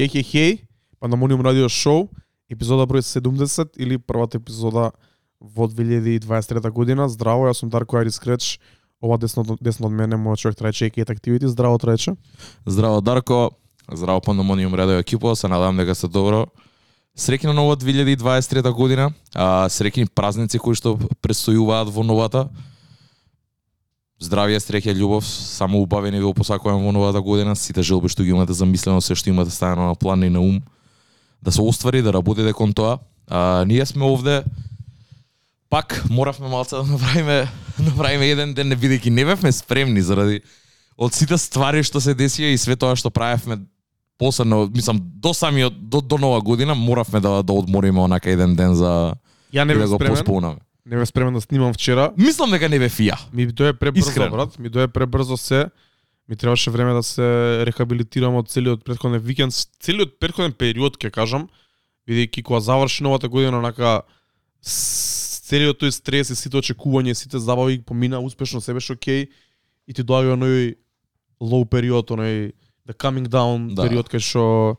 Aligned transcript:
Хеј, 0.00 0.08
хеј, 0.08 0.24
хеј, 0.24 0.52
Пандамониум 0.96 1.42
радио 1.44 1.66
шоу, 1.68 2.06
епизода 2.48 2.86
број 2.88 3.02
70 3.04 3.74
или 3.76 3.98
првата 4.00 4.38
епизода 4.40 4.94
во 5.36 5.66
2023 5.68 6.70
година. 6.72 7.04
Здраво, 7.12 7.50
јас 7.50 7.60
сум 7.60 7.68
Дарко 7.68 7.98
Айрис 8.00 8.16
Креч. 8.16 8.56
Ова 9.04 9.18
десно, 9.20 9.44
десно 9.60 9.90
од 9.90 9.92
мене 9.92 10.16
мојот 10.16 10.40
човек 10.40 10.56
Трајче 10.56 10.88
Екейт 10.88 11.10
Активити. 11.12 11.52
Здраво, 11.52 11.76
Трајче. 11.76 12.16
Здраво 12.64 13.02
Дарко, 13.04 13.50
здраво 13.92 14.24
Пандамониум 14.24 14.74
радио 14.74 15.04
екипо, 15.04 15.36
се 15.36 15.52
надам 15.52 15.76
дека 15.76 15.94
сте 15.94 16.08
добро. 16.08 16.46
Среќна 17.12 17.52
нова 17.52 17.76
2023 17.76 18.72
година, 18.72 19.12
а, 19.34 19.68
среќни 19.68 20.08
празници 20.08 20.56
кои 20.56 20.80
што 20.80 20.96
предстојуваат 21.20 21.92
во 21.92 22.00
новата. 22.08 22.48
Здравје, 24.20 24.58
среќа, 24.60 24.92
љубов, 24.92 25.24
само 25.24 25.80
убавени 25.80 26.18
ви 26.20 26.26
го 26.28 26.34
посакувам 26.36 26.84
во 26.84 26.92
новата 26.92 27.22
година, 27.24 27.54
сите 27.56 27.80
желби 27.82 28.10
што 28.12 28.22
ги 28.22 28.34
имате 28.34 28.52
замислено, 28.52 29.00
се 29.00 29.16
што 29.16 29.32
имате 29.32 29.50
ставено 29.50 29.88
на 29.88 29.94
план 29.96 30.24
и 30.24 30.28
на 30.28 30.42
ум, 30.44 30.60
да 31.40 31.52
се 31.52 31.64
оствари, 31.64 32.02
да 32.04 32.12
работите 32.12 32.52
кон 32.52 32.74
тоа. 32.76 32.98
А, 33.28 33.64
ние 33.64 33.86
сме 33.86 34.04
овде, 34.04 34.44
пак 35.70 36.04
моравме 36.10 36.52
малце 36.52 36.76
да 36.76 36.84
направиме, 36.84 37.48
направиме 37.78 38.28
еден 38.28 38.54
ден, 38.54 38.76
бидејќи 38.76 39.08
не 39.08 39.24
бевме 39.24 39.52
спремни 39.56 40.04
заради 40.04 40.42
од 41.00 41.16
сите 41.16 41.40
ствари 41.40 41.80
што 41.80 42.00
се 42.04 42.12
десија 42.12 42.52
и 42.52 42.60
све 42.60 42.76
тоа 42.76 42.98
што 43.00 43.08
правевме 43.08 43.62
посебно, 44.20 44.66
мислам, 44.68 45.00
до 45.00 45.32
самиот, 45.32 45.72
до, 45.88 46.04
до 46.04 46.18
нова 46.20 46.42
година, 46.44 46.74
моравме 46.74 47.24
да, 47.24 47.40
да 47.42 47.52
одмориме 47.56 48.04
онака 48.04 48.28
еден 48.28 48.52
ден 48.52 48.76
за 48.76 49.16
Ја 49.48 49.64
не 49.64 49.72
и 49.72 49.80
бев 49.80 49.88
да 49.88 49.96
го 49.96 50.16
спремен. 50.16 50.60
Не 50.86 50.96
бев 50.96 51.08
спремен 51.08 51.34
да 51.34 51.40
снимам 51.40 51.74
вчера. 51.74 52.12
Мислам 52.16 52.50
дека 52.50 52.68
не 52.68 52.78
бе 52.78 52.88
фија. 52.88 53.18
Ми 53.32 53.46
дое 53.46 53.72
пребрзо, 53.72 54.08
Искрено. 54.08 54.30
брат. 54.30 54.58
Ми 54.58 54.68
дое 54.68 54.88
пребрзо 54.88 55.36
се. 55.36 55.66
Ми 56.28 56.36
требаше 56.36 56.70
време 56.70 56.92
да 56.92 57.02
се 57.02 57.22
рехабилитирам 57.66 58.34
од 58.38 58.48
целиот 58.48 58.84
претходен 58.84 59.18
викенд, 59.18 59.52
целиот 59.82 60.20
претходен 60.20 60.52
период, 60.52 60.94
ќе 60.96 61.10
кажам, 61.10 61.48
бидејќи 62.08 62.42
кога 62.42 62.60
заврши 62.60 63.02
новата 63.02 63.28
година, 63.28 63.58
онака 63.58 64.02
целиот 64.62 65.80
тој 65.82 65.90
стрес 65.90 66.30
и 66.30 66.36
сите 66.38 66.56
очекувања, 66.60 67.14
сите 67.18 67.38
забави 67.42 67.80
помина 67.82 68.20
успешно, 68.22 68.60
се 68.60 68.74
беше 68.74 68.92
окей 68.92 69.26
и 69.88 69.92
ти 69.94 70.02
доаѓа 70.06 70.36
оној 70.38 70.74
low 71.42 71.64
период, 71.66 72.10
оној 72.14 72.52
the 72.86 72.94
coming 72.94 73.26
down 73.26 73.74
Да. 73.74 73.82
период 73.88 74.08
кај 74.08 74.22
што 74.22 74.78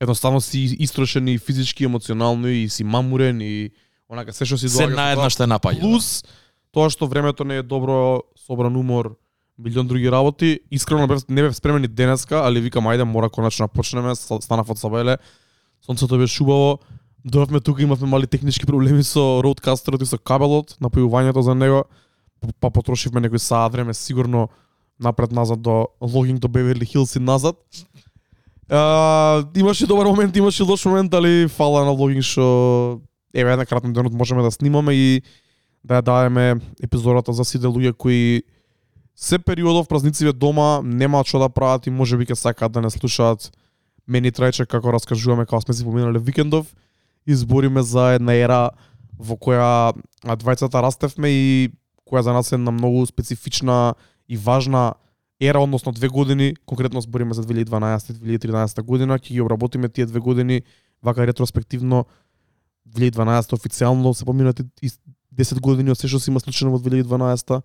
едноставно 0.00 0.40
си 0.40 0.76
истрошен 0.80 1.28
и 1.28 1.38
физички, 1.38 1.84
емоционално 1.84 2.48
и 2.48 2.68
си 2.68 2.84
мамурен 2.84 3.40
и 3.40 3.70
онака 4.10 4.32
се 4.32 4.44
што 4.44 4.58
си 4.58 4.68
Се 4.68 4.86
доаѓа 4.86 4.96
наеднаш 4.96 5.36
тоа. 5.36 5.46
те 5.46 5.52
напаѓа. 5.52 5.80
Плюс 5.80 6.24
тоа 6.72 6.90
што 6.90 7.06
времето 7.06 7.44
не 7.44 7.56
е 7.56 7.62
добро, 7.62 8.22
собран 8.46 8.76
умор, 8.76 9.16
милион 9.58 9.86
други 9.86 10.10
работи. 10.10 10.60
Искрено 10.70 11.06
бев, 11.06 11.28
не 11.28 11.42
бев 11.42 11.56
спремен 11.56 11.84
и 11.84 11.88
денеска, 11.88 12.44
али 12.46 12.60
викам 12.60 12.84
ајде 12.84 13.04
мора 13.04 13.30
конечно 13.30 13.64
да 13.64 13.68
почнеме. 13.68 14.14
Станав 14.14 14.70
од 14.70 14.78
Сабајле. 14.78 15.18
Сонцето 15.80 16.18
беше 16.18 16.42
убаво. 16.42 16.78
Дојавме 17.26 17.60
тука, 17.64 17.82
имавме 17.82 18.06
мали 18.06 18.26
технички 18.26 18.66
проблеми 18.66 19.02
со 19.02 19.42
роудкастерот 19.42 20.02
и 20.02 20.06
со 20.06 20.18
кабелот, 20.18 20.76
напојувањето 20.80 21.42
за 21.42 21.54
него. 21.54 21.84
Па 22.60 22.70
потрошивме 22.70 23.20
некој 23.20 23.42
саат 23.42 23.72
време 23.72 23.94
сигурно 23.94 24.48
напред 25.00 25.32
назад 25.32 25.60
до 25.60 25.88
логинг 26.00 26.38
до 26.40 26.48
Беверли 26.48 26.86
Хилс 26.86 27.16
и 27.16 27.18
назад. 27.18 27.56
А, 28.70 29.42
имаше 29.56 29.86
добар 29.86 30.06
момент, 30.06 30.36
имаше 30.36 30.62
лош 30.62 30.84
момент, 30.84 31.14
али 31.14 31.48
фала 31.48 31.84
на 31.84 31.90
логинг 31.90 32.22
што 32.22 33.00
еве 33.36 33.52
една 33.52 33.66
кратна 33.66 33.92
денот 33.92 34.12
можеме 34.12 34.42
да 34.42 34.50
снимаме 34.50 34.94
и 34.94 35.22
да 35.84 36.00
ја 36.00 36.02
даваме 36.02 36.60
епизодата 36.82 37.32
за 37.32 37.44
сите 37.44 37.68
луѓе 37.68 37.92
кои 37.92 38.42
се 39.14 39.38
периодов 39.38 39.88
празнициве 39.88 40.32
дома 40.32 40.80
немаат 40.82 41.28
што 41.28 41.38
да 41.44 41.48
прават 41.52 41.86
и 41.86 41.92
можеби 41.92 42.26
ќе 42.26 42.34
сакаат 42.34 42.72
да 42.72 42.80
не 42.80 42.90
слушаат. 42.90 43.52
Мене 44.08 44.32
трајче 44.32 44.66
како 44.66 44.92
раскажуваме 44.92 45.46
како 45.46 45.60
сме 45.62 45.74
си 45.74 45.84
поминале 45.84 46.18
викендов 46.18 46.72
и 47.26 47.34
збориме 47.34 47.82
за 47.82 48.16
една 48.16 48.34
ера 48.34 48.70
во 49.18 49.36
која 49.36 49.92
двајцата 50.24 50.82
растевме 50.82 51.28
и 51.28 51.70
која 52.08 52.22
за 52.22 52.32
нас 52.32 52.52
е 52.52 52.58
на 52.58 52.70
многу 52.70 53.06
специфична 53.06 53.94
и 54.28 54.36
важна 54.36 54.94
ера, 55.40 55.60
односно 55.60 55.92
две 55.92 56.08
години, 56.08 56.54
конкретно 56.66 57.00
збориме 57.00 57.34
за 57.34 57.42
2012-2013 57.44 58.82
година, 58.82 59.18
ќе 59.18 59.32
ги 59.32 59.40
обработиме 59.40 59.88
тие 59.88 60.06
две 60.06 60.20
години 60.20 60.62
вака 61.02 61.26
ретроспективно 61.26 62.06
2012 62.94 63.52
официјално 63.52 64.14
се 64.14 64.24
поминати 64.24 64.62
10 65.34 65.60
години 65.60 65.90
од 65.90 65.98
се 65.98 66.08
што 66.08 66.20
се 66.20 66.30
има 66.30 66.40
случено 66.40 66.70
во 66.70 66.78
2012 66.78 67.62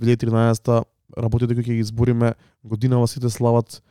2013 0.00 0.84
работите 1.18 1.54
кои 1.54 1.64
ќе 1.64 1.74
ги 1.76 1.84
избориме 1.84 2.34
годинава 2.64 3.08
сите 3.08 3.30
слават 3.30 3.82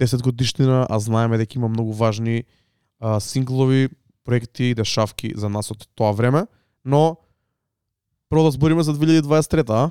10 0.00 0.22
годишнина, 0.22 0.86
а 0.90 0.98
знаеме 0.98 1.38
дека 1.38 1.58
има 1.58 1.68
многу 1.68 1.92
важни 1.92 2.44
а, 3.00 3.20
синглови, 3.20 3.88
проекти 4.24 4.64
и 4.64 4.74
дешавки 4.74 5.32
за 5.36 5.48
нас 5.48 5.70
од 5.70 5.86
тоа 5.94 6.12
време, 6.12 6.46
но 6.84 7.16
прво 8.28 8.48
да 8.48 8.50
збориме 8.50 8.82
за 8.82 8.94
2023 8.94 9.68
а? 9.70 9.90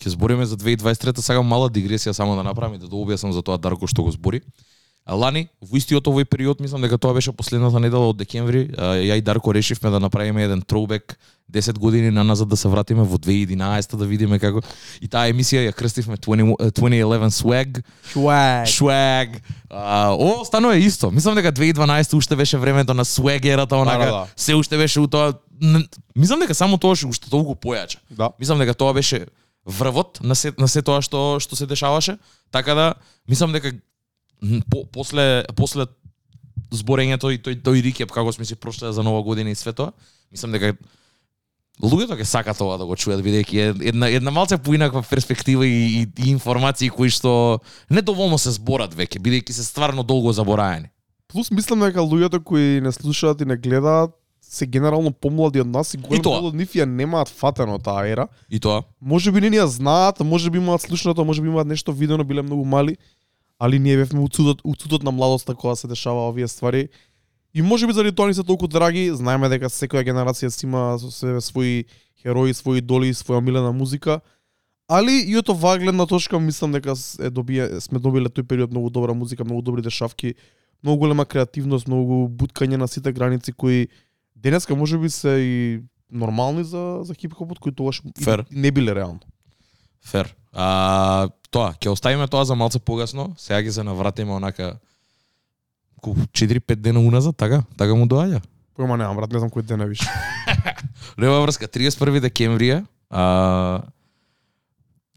Ќе 0.00 0.14
збориме 0.16 0.46
за 0.46 0.56
2023, 0.56 1.20
сега 1.20 1.42
мала 1.42 1.68
дигресија 1.68 2.12
само 2.12 2.36
да 2.36 2.44
направам 2.44 2.76
и 2.76 2.80
да 2.80 2.88
дообјаснам 2.88 3.32
за 3.36 3.42
тоа 3.42 3.58
Дарко 3.58 3.88
што 3.88 4.04
го 4.04 4.12
збори. 4.12 4.40
Лани, 5.16 5.48
во 5.60 5.76
истиот 5.76 6.06
овој 6.06 6.24
период, 6.24 6.60
мислам 6.60 6.82
дека 6.82 6.98
тоа 6.98 7.14
беше 7.16 7.32
последната 7.32 7.80
недела 7.82 8.10
од 8.12 8.18
декември, 8.20 8.68
ја 8.76 9.18
и 9.18 9.24
Дарко 9.24 9.54
решивме 9.54 9.90
да 9.90 10.00
направиме 10.00 10.44
еден 10.44 10.62
троубек 10.62 11.18
10 11.50 11.78
години 11.78 12.10
на 12.10 12.24
назад 12.24 12.48
да 12.48 12.56
се 12.56 12.68
вратиме 12.68 13.02
во 13.02 13.18
2011 13.18 13.96
да 13.96 14.06
видиме 14.06 14.38
како 14.38 14.62
и 15.02 15.08
таа 15.08 15.30
емисија 15.32 15.66
ја 15.66 15.74
крстивме 15.74 16.16
20, 16.16 16.54
uh, 16.60 16.70
2011 16.70 17.34
Swag. 17.40 17.82
Swag. 18.14 19.40
А, 19.70 20.14
о, 20.14 20.44
станува 20.44 20.76
исто. 20.76 21.10
Мислам 21.10 21.34
дека 21.34 21.52
2012 21.52 22.16
уште 22.16 22.36
беше 22.36 22.58
времето 22.58 22.94
на 22.94 23.04
Swag 23.04 23.44
ерата, 23.44 23.76
онака, 23.76 24.04
да, 24.04 24.12
да. 24.12 24.26
се 24.36 24.54
уште 24.54 24.76
беше 24.76 25.00
у 25.00 25.06
тоа. 25.06 25.34
Мислам 26.16 26.40
дека 26.40 26.54
само 26.54 26.78
тоа 26.78 26.94
уште 26.94 27.30
толку 27.30 27.54
појача. 27.54 27.98
Да. 28.10 28.30
Мислам 28.38 28.58
дека 28.58 28.74
тоа 28.74 28.94
беше 28.94 29.26
врвот 29.66 30.20
на 30.22 30.34
се, 30.34 30.52
на 30.58 30.68
се 30.68 30.82
тоа 30.82 31.02
што 31.02 31.40
што 31.40 31.56
се 31.56 31.66
дешаваше. 31.66 32.18
Така 32.50 32.74
да 32.74 32.94
мислам 33.28 33.52
дека 33.52 33.72
по, 34.70 34.84
после 34.92 35.44
после 35.56 35.86
зборењето 36.70 37.32
и 37.34 37.38
тој 37.42 37.60
тој 37.64 37.82
рикеп 37.90 38.12
како 38.14 38.32
сме 38.32 38.44
си 38.44 38.56
прошле 38.56 38.92
за 38.92 39.02
нова 39.02 39.22
година 39.22 39.50
и 39.50 39.58
све 39.58 39.72
тоа, 39.72 39.92
мислам 40.30 40.52
дека 40.52 40.74
луѓето 41.82 42.18
ќе 42.20 42.28
сакаат 42.28 42.60
тоа 42.60 42.78
да 42.78 42.86
го 42.86 42.96
чујат 42.96 43.24
бидејќи 43.24 43.58
е 43.58 43.74
една 43.92 44.08
една 44.08 44.30
малце 44.30 44.58
поинаква 44.58 45.02
перспектива 45.02 45.66
и, 45.66 46.02
и, 46.02 46.06
и 46.24 46.30
информации 46.30 46.90
кои 46.90 47.10
што 47.10 47.60
недоволно 47.90 48.38
се 48.38 48.52
зборат 48.56 48.94
веќе 48.94 49.20
бидејќи 49.20 49.56
се 49.56 49.64
стварно 49.64 50.02
долго 50.02 50.32
забораени. 50.32 50.90
Плюс 51.30 51.50
мислам 51.50 51.86
дека 51.86 52.02
луѓето 52.02 52.42
кои 52.42 52.80
не 52.80 52.92
слушаат 52.92 53.40
и 53.40 53.44
не 53.44 53.56
гледаат 53.56 54.16
се 54.50 54.66
генерално 54.66 55.12
помлади 55.12 55.60
од 55.62 55.68
нас 55.70 55.94
и 55.94 55.98
голем 55.98 56.22
дел 56.26 56.48
од 56.48 56.56
нив 56.58 56.72
ја 56.74 56.84
немаат 56.84 57.30
фатено 57.30 57.78
таа 57.78 58.08
ера. 58.10 58.26
И 58.50 58.58
тоа 58.58 58.82
Може 59.00 59.30
би 59.30 59.40
не 59.40 59.50
ни 59.50 59.60
ја 59.60 59.66
знаат, 59.70 60.20
може 60.20 60.50
би 60.50 60.58
имаат 60.58 60.82
слушнато, 60.82 61.24
може 61.24 61.42
би 61.42 61.48
имаат 61.48 61.66
нешто 61.70 61.92
видено, 61.92 62.24
биле 62.24 62.42
многу 62.42 62.64
мали, 62.64 62.96
али 63.60 63.78
ние 63.78 63.96
бевме 63.96 64.20
уцудот, 64.20 64.60
уцудот 64.64 65.02
на 65.02 65.10
младоста 65.10 65.54
кога 65.54 65.76
се 65.76 65.88
дешава 65.88 66.28
овие 66.28 66.48
ствари. 66.48 66.88
И 67.54 67.62
може 67.62 67.86
би 67.86 67.92
заради 67.92 68.14
тоа 68.16 68.28
ни 68.28 68.34
се 68.34 68.42
толку 68.42 68.68
драги, 68.68 69.10
знаеме 69.12 69.50
дека 69.52 69.68
секоја 69.68 70.06
генерација 70.06 70.48
си 70.48 70.66
има 70.66 70.96
со 71.02 71.10
себе 71.10 71.42
своји 71.44 71.84
херои, 72.22 72.54
своји 72.56 72.80
идоли, 72.80 73.12
своја 73.12 73.42
омилена 73.42 73.72
музика. 73.72 74.20
Али 74.88 75.20
и 75.26 75.36
од 75.36 75.50
оваа 75.52 75.78
гледна 75.78 76.06
точка 76.06 76.38
мислам 76.40 76.72
дека 76.72 76.96
е 76.96 77.30
добија, 77.30 77.80
сме 77.84 77.98
добиле 77.98 78.30
тој 78.32 78.46
период 78.48 78.72
многу 78.72 78.90
добра 78.90 79.14
музика, 79.14 79.44
многу 79.44 79.62
добри 79.62 79.82
дешавки, 79.82 80.34
многу 80.82 81.04
голема 81.04 81.26
креативност, 81.26 81.88
многу 81.88 82.28
буткање 82.28 82.80
на 82.80 82.88
сите 82.88 83.12
граници 83.12 83.52
кои 83.52 83.88
денеска 84.36 84.76
може 84.76 84.98
би 84.98 85.10
се 85.10 85.28
и 85.28 85.80
нормални 86.10 86.64
за 86.64 87.00
за 87.02 87.14
хип-хопот 87.14 87.58
кои 87.58 87.72
тогаш 87.72 88.02
не 88.50 88.70
биле 88.70 88.94
реално. 88.94 89.20
Фер. 90.04 90.34
А, 90.52 91.28
тоа, 91.50 91.74
ќе 91.78 91.92
оставиме 91.92 92.28
тоа 92.28 92.44
за 92.44 92.54
малце 92.54 92.78
погасно. 92.78 93.34
Сега 93.38 93.60
ќе 93.62 93.80
се 93.80 93.84
навратиме 93.86 94.32
онака 94.32 94.78
ку 96.00 96.14
4-5 96.32 96.74
дена 96.74 97.00
уназад, 97.00 97.36
така? 97.36 97.62
Така 97.76 97.94
му 97.94 98.08
доаѓа. 98.08 98.40
Појма 98.78 98.96
немам, 98.96 99.16
брат, 99.20 99.32
не 99.32 99.42
знам 99.42 99.52
кој 99.52 99.66
ден 99.68 99.84
е 99.84 99.90
више. 99.90 100.08
Нема 101.20 101.40
врска, 101.44 101.68
31 101.68 102.20
декември 102.20 102.70
е. 102.70 102.82
А, 103.10 103.82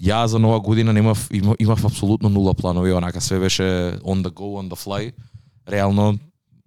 ја 0.01 0.25
за 0.25 0.39
нова 0.39 0.59
година 0.59 0.93
немав 0.93 1.27
имав, 1.31 1.55
имав 1.59 1.85
апсолутно 1.85 2.29
нула 2.29 2.53
планови, 2.53 2.93
онака 2.93 3.21
све 3.21 3.39
беше 3.39 3.63
on 4.03 4.23
the 4.23 4.29
go, 4.29 4.59
on 4.59 4.69
the 4.69 4.75
fly. 4.75 5.13
Реално 5.69 6.19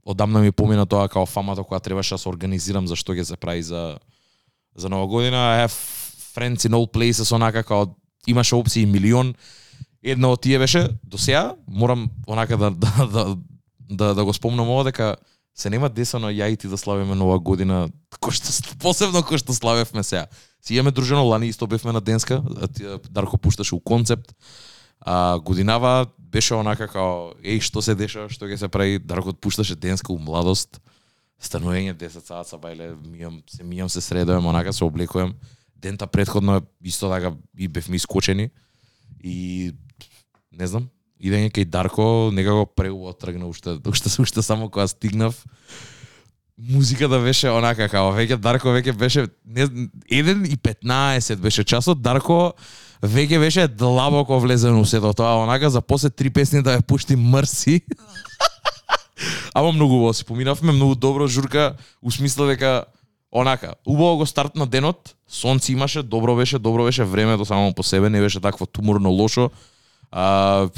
одамна 0.04 0.40
ми 0.40 0.52
помина 0.52 0.86
тоа 0.86 1.08
као 1.08 1.26
фамата 1.26 1.60
која 1.60 1.82
требаше 1.82 2.14
да 2.14 2.18
се 2.18 2.28
организирам 2.28 2.86
за 2.86 2.96
што 2.96 3.12
ќе 3.12 3.22
се 3.22 3.36
прави 3.36 3.62
за 3.62 3.98
за 4.76 4.88
нова 4.88 5.06
година. 5.06 5.36
I 5.36 5.66
have 5.66 5.74
friends 6.32 6.64
in 6.64 6.72
all 6.72 6.86
places 6.88 7.34
онака 7.34 7.64
као 7.64 7.92
имаше 8.26 8.54
опции 8.54 8.86
милион. 8.86 9.34
Една 10.02 10.28
од 10.28 10.40
тие 10.40 10.58
беше 10.58 10.88
до 11.04 11.18
сега 11.18 11.54
морам 11.68 12.10
онака 12.28 12.56
да 12.56 12.70
да 12.70 13.06
да 13.06 13.36
да, 13.90 14.14
да 14.14 14.24
го 14.24 14.32
спомнам 14.32 14.70
ова 14.70 14.84
дека 14.84 15.16
се 15.56 15.70
нема 15.70 15.88
десано 15.88 16.28
ја 16.28 16.52
и 16.52 16.56
ти 16.56 16.68
да 16.68 16.76
славиме 16.76 17.14
нова 17.14 17.38
година, 17.40 17.88
кој 18.20 18.36
што 18.36 18.76
посебно 18.82 19.24
кој 19.24 19.40
што 19.40 19.56
славевме 19.56 20.04
сега. 20.04 20.26
Си 20.60 20.74
имаме 20.74 20.90
дружено 20.90 21.24
лани 21.24 21.48
исто 21.48 21.66
бевме 21.66 21.92
на 21.92 22.00
денска, 22.00 22.42
а 22.60 22.68
ти, 22.68 22.84
Дарко 23.10 23.38
пушташе 23.38 23.74
у 23.74 23.80
концепт. 23.80 24.34
А 25.00 25.38
годинава 25.38 26.06
беше 26.18 26.54
онака 26.54 26.88
као 26.88 27.32
еј 27.40 27.60
што 27.64 27.80
се 27.82 27.94
деша, 27.94 28.28
што 28.28 28.44
ќе 28.44 28.56
се 28.56 28.68
прави, 28.68 28.98
Дарко 28.98 29.32
пушташе 29.32 29.76
денска 29.76 30.12
у 30.12 30.18
младост. 30.18 30.80
Станување 31.40 31.96
10 31.96 32.20
саат 32.20 32.48
са 32.48 32.60
бајле, 32.60 32.92
мијам 33.08 33.40
се 33.48 33.64
мијам 33.64 33.88
се 33.88 34.00
средувам, 34.00 34.46
онака 34.46 34.72
се 34.72 34.84
облекувам. 34.84 35.34
Дента 35.86 36.06
предходно 36.06 36.60
исто 36.82 37.10
така 37.10 37.32
и 37.58 37.68
бевме 37.68 37.96
искочени. 37.96 38.50
И 39.22 39.70
не 40.50 40.66
знам, 40.66 40.88
идење 41.22 41.52
кај 41.54 41.68
Дарко 41.70 42.30
некако 42.34 42.66
преубаво 42.66 43.14
тргна 43.14 43.46
уште 43.46 43.78
уште 43.86 44.10
уште 44.22 44.42
само 44.42 44.66
кога 44.70 44.88
стигнав. 44.88 45.44
Музиката 46.58 47.20
беше 47.20 47.52
онака 47.52 47.86
како 47.92 48.10
веќе 48.16 48.40
Дарко 48.40 48.72
веќе 48.74 48.96
беше 48.96 49.28
не 49.44 49.68
1 50.10 50.48
и 50.48 50.56
15 50.56 51.36
беше 51.36 51.64
часот 51.64 52.02
Дарко 52.02 52.56
веќе 53.02 53.38
беше 53.38 53.68
длабоко 53.68 54.40
влезен 54.40 54.74
у 54.74 54.84
сето 54.84 55.12
тоа 55.14 55.36
онака 55.44 55.70
за 55.70 55.80
после 55.80 56.10
три 56.10 56.30
песни 56.30 56.62
да 56.62 56.80
ја 56.80 56.82
пушти 56.82 57.16
мрси. 57.16 57.80
Ама 59.54 59.72
многу 59.72 60.02
во 60.02 60.12
се 60.12 60.24
поминавме, 60.24 60.72
многу 60.72 60.94
добро 60.94 61.28
журка, 61.28 61.76
усмисла 62.02 62.50
дека 62.50 62.84
онака, 63.32 63.74
убаво 63.86 64.16
го 64.16 64.26
старт 64.26 64.56
на 64.56 64.66
денот, 64.66 65.14
сонце 65.28 65.72
имаше, 65.72 66.02
добро 66.02 66.36
беше, 66.36 66.58
добро 66.58 66.84
беше 66.84 67.04
времето 67.04 67.44
само 67.44 67.74
по 67.74 67.82
себе, 67.82 68.10
не 68.10 68.20
беше 68.20 68.40
такво 68.40 68.66
туморно 68.66 69.10
лошо. 69.10 69.50
А, 70.10 70.68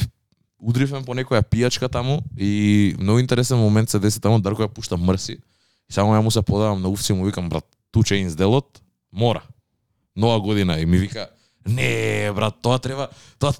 удривме 0.60 1.02
по 1.04 1.14
некоја 1.14 1.42
пијачка 1.42 1.88
таму 1.88 2.20
и 2.38 2.96
многу 2.98 3.18
интересен 3.18 3.58
момент 3.58 3.90
се 3.90 3.98
деси 3.98 4.20
таму, 4.20 4.40
Дарко 4.40 4.62
ја 4.62 4.68
пушта 4.68 4.96
мрси. 4.96 5.38
И 5.90 5.92
само 5.92 6.14
ја 6.14 6.20
му 6.22 6.30
се 6.30 6.42
подавам 6.42 6.82
на 6.82 6.88
уфци 6.88 7.12
му 7.12 7.24
викам, 7.24 7.48
брат, 7.48 7.64
ту 7.92 8.02
чейнс 8.02 8.34
делот, 8.34 8.80
мора. 9.12 9.42
Нова 10.16 10.40
година 10.40 10.80
и 10.80 10.86
ми 10.86 10.98
вика, 10.98 11.28
не, 11.66 12.32
брат, 12.34 12.54
тоа 12.62 12.78
треба, 12.78 13.08
тоа 13.38 13.52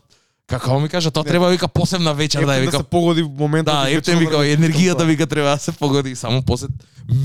Како 0.49 0.81
ми 0.81 0.89
кажа, 0.89 1.11
тоа 1.13 1.25
треба 1.29 1.51
вика 1.53 1.69
посебна 1.69 2.15
вечер 2.15 2.41
да 2.41 2.55
да 2.55 2.61
вика 2.61 2.77
се 2.77 2.83
погоди 2.83 3.23
моментот. 3.23 3.75
Да, 3.75 3.91
ептен 3.91 4.19
вика, 4.19 4.39
да- 4.39 4.45
енергијата 4.49 5.05
вика 5.05 5.27
треба 5.27 5.49
да 5.49 5.59
се 5.59 5.73
погоди 5.73 6.17
само 6.17 6.43
после 6.43 6.67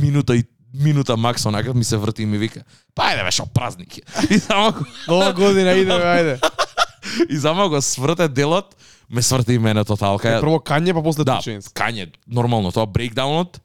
минута 0.02 0.36
и 0.36 0.44
минута 0.74 1.18
макс 1.18 1.46
онака 1.46 1.74
ми 1.74 1.84
се 1.84 1.98
врти 1.98 2.24
и 2.24 2.26
ми 2.26 2.38
вика, 2.38 2.64
па 2.96 3.04
ајде 3.04 3.24
беше 3.24 3.44
празник. 3.54 3.98
е». 3.98 4.02
И 4.30 4.40
само 4.40 4.72
го- 4.72 4.86
Нова 5.08 5.34
година 5.34 5.72
иде, 5.72 5.92
ајде. 5.92 6.50
и 7.30 7.38
само 7.38 7.70
го 7.70 7.82
сврте 7.82 8.28
делот, 8.28 8.76
ме 9.10 9.22
сврти 9.22 9.54
и 9.54 9.60
мене 9.60 9.84
тоталка. 9.86 10.40
Прво 10.42 10.60
кање, 10.60 10.94
па 10.94 11.04
после 11.04 11.24
Да, 11.24 11.38
Chainz. 11.38 11.70
кање, 11.74 12.10
нормално, 12.28 12.72
тоа 12.72 12.86
брейкдаунот, 12.86 13.60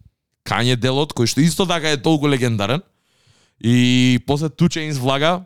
кање 0.44 0.76
делот, 0.76 1.12
кој 1.12 1.26
што 1.26 1.40
исто 1.40 1.66
така 1.66 1.90
е 1.90 1.96
толку 1.96 2.28
легендарен. 2.28 2.82
И 3.60 4.18
после 4.26 4.48
Chainz 4.48 4.98
влага, 4.98 5.44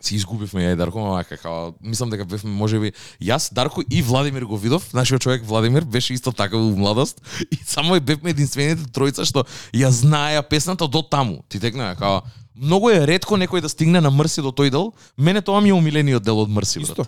си 0.00 0.16
изгубивме 0.16 0.62
ја 0.62 0.72
и 0.74 0.76
Дарко, 0.76 1.00
онака 1.00 1.36
као, 1.40 1.72
мислам 1.80 2.10
дека 2.10 2.24
бевме 2.24 2.50
можеби 2.50 2.92
јас, 3.22 3.48
Дарко 3.54 3.82
и 3.90 4.02
Владимир 4.02 4.44
го 4.44 4.58
видов, 4.58 4.92
нашиот 4.94 5.22
човек 5.22 5.44
Владимир 5.44 5.84
беше 5.84 6.14
исто 6.14 6.32
така 6.32 6.56
у 6.56 6.76
младост 6.76 7.22
и 7.50 7.58
само 7.64 8.00
бевме 8.00 8.30
единствените 8.30 8.90
тројца 8.92 9.24
што 9.24 9.46
ја 9.72 9.88
знаеа 9.88 10.42
песната 10.42 10.88
до 10.88 11.02
таму. 11.02 11.42
Ти 11.48 11.60
текна 11.60 11.96
као 11.96 12.20
многу 12.56 12.90
е 12.90 13.06
ретко 13.06 13.36
некој 13.36 13.60
да 13.60 13.68
стигне 13.68 14.00
на 14.00 14.10
Мрси 14.10 14.42
до 14.44 14.52
тој 14.52 14.70
дел. 14.70 14.92
Мене 15.16 15.42
тоа 15.42 15.60
ми 15.60 15.70
е 15.70 15.76
омилениот 15.76 16.24
дел 16.24 16.40
од 16.40 16.48
Мрси, 16.48 16.80
брат. 16.80 16.90
Исто. 16.90 17.06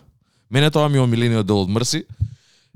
Мене 0.50 0.70
тоа 0.70 0.88
ми 0.88 0.99
е 0.99 1.05
омилениот 1.05 1.46
дел 1.46 1.61
од 1.64 1.69
Мрси. 1.69 2.05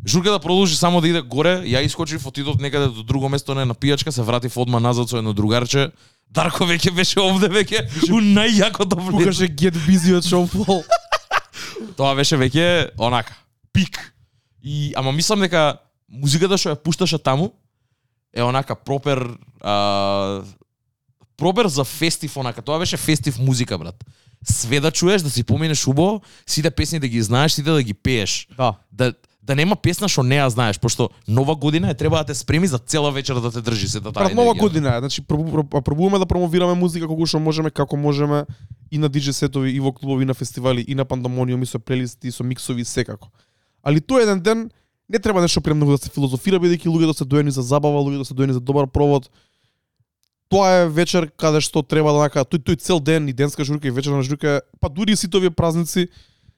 Журка 0.06 0.31
да 0.31 0.38
продолжи 0.38 0.76
само 0.76 1.00
да 1.00 1.08
иде 1.08 1.22
горе, 1.22 1.62
ја 1.62 1.84
искочив, 1.87 2.26
отидов 2.26 2.58
некаде 2.58 2.88
до 2.90 3.02
друго 3.02 3.28
место 3.28 3.54
не 3.54 3.64
на 3.64 3.75
пијачка, 3.75 4.10
се 4.10 4.22
вратив 4.22 4.56
одма 4.56 4.81
назад 4.81 5.08
со 5.08 5.22
едно 5.22 5.32
другарче. 5.32 5.93
Дарко 6.26 6.66
веќе 6.66 6.90
беше 6.90 7.20
овде 7.20 7.46
веќе 7.46 7.87
у 8.10 8.19
најјакото 8.19 8.99
влез. 8.99 9.14
Пукаше 9.14 9.49
Get 9.54 9.78
Busy 9.87 10.16
од 10.16 10.26
Шон 10.26 10.49
Пол. 10.49 10.82
Тоа 11.96 12.16
беше 12.19 12.37
веќе 12.37 12.90
онака 12.99 13.37
пик. 13.72 14.00
И 14.62 14.93
ама 14.96 15.12
мислам 15.12 15.40
дека 15.40 15.78
музиката 16.08 16.58
што 16.58 16.75
ја 16.75 16.82
пушташе 16.82 17.22
таму 17.22 17.52
е 18.34 18.43
онака 18.43 18.75
пропер 18.75 19.22
а, 19.60 20.43
пропер 21.37 21.69
за 21.70 21.84
фестив 21.84 22.37
онака. 22.37 22.62
Тоа 22.62 22.78
беше 22.78 22.96
фестив 22.96 23.38
музика 23.38 23.78
брат. 23.78 24.05
Све 24.43 24.81
да 24.81 24.90
чуеш, 24.90 25.22
да 25.22 25.31
си 25.31 25.44
поминеш 25.44 25.87
убаво, 25.87 26.22
сите 26.46 26.70
песни 26.70 26.98
да 26.98 27.08
ги 27.08 27.22
знаеш, 27.22 27.52
сите 27.52 27.70
да 27.70 27.82
ги 27.82 27.94
пееш. 27.94 28.48
Да. 28.56 28.75
Да 28.93 29.14
да 29.42 29.54
нема 29.54 29.76
песна 29.76 30.06
што 30.08 30.22
не 30.22 30.36
ја 30.38 30.46
знаеш, 30.48 30.78
пошто 30.78 31.10
нова 31.26 31.54
година 31.56 31.90
е 31.90 31.94
треба 31.94 32.16
да 32.22 32.24
те 32.24 32.34
спреми 32.34 32.66
за 32.66 32.78
цела 32.78 33.10
вечер 33.12 33.40
да 33.40 33.50
те 33.50 33.60
држи 33.60 33.88
сета 33.88 34.12
таа 34.12 34.24
Пред 34.24 34.36
нова 34.36 34.54
година 34.54 34.96
е, 34.96 34.98
значи 34.98 35.22
пробу- 35.22 35.50
проб- 35.50 35.82
пробуваме 35.82 36.18
да 36.18 36.26
промовираме 36.26 36.74
музика 36.74 37.06
колку 37.06 37.26
што 37.26 37.40
можеме, 37.40 37.70
како 37.70 37.96
можеме 37.96 38.44
и 38.90 38.98
на 38.98 39.10
диџе 39.10 39.32
сетови, 39.32 39.72
и 39.74 39.80
во 39.80 39.92
клубови, 39.92 40.22
и 40.22 40.26
на 40.26 40.34
фестивали, 40.34 40.84
и 40.88 40.94
на 40.94 41.04
пандамониуми 41.04 41.66
со 41.66 41.78
плейлисти, 41.78 42.30
со 42.30 42.44
миксови 42.44 42.84
секако. 42.84 43.30
Али 43.82 43.98
тој 43.98 44.22
еден 44.22 44.40
ден 44.40 44.70
не 45.08 45.18
треба 45.18 45.40
нешто 45.40 45.60
премногу 45.60 45.92
да 45.92 45.98
се 45.98 46.10
филозофира 46.10 46.60
бидејќи 46.60 46.86
луѓето 46.86 47.18
се 47.18 47.24
доени 47.24 47.50
за 47.50 47.62
забава, 47.62 47.98
луѓето 47.98 48.22
се 48.24 48.34
доени 48.34 48.52
за 48.52 48.60
добар 48.60 48.86
провод. 48.86 49.30
Тоа 50.48 50.84
е 50.84 50.88
вечер 50.88 51.30
каде 51.36 51.60
што 51.60 51.82
треба 51.82 52.12
да 52.12 52.18
нака 52.28 52.44
тој 52.44 52.62
тој 52.62 52.78
цел 52.78 53.00
ден 53.00 53.28
и 53.28 53.32
денска 53.32 53.64
журка 53.64 53.88
и 53.88 53.90
вечерна 53.90 54.22
журка, 54.22 54.60
па 54.80 54.88
дури 54.88 55.12
и 55.12 55.16
сите 55.16 55.36
овие 55.36 55.50
празници 55.50 56.08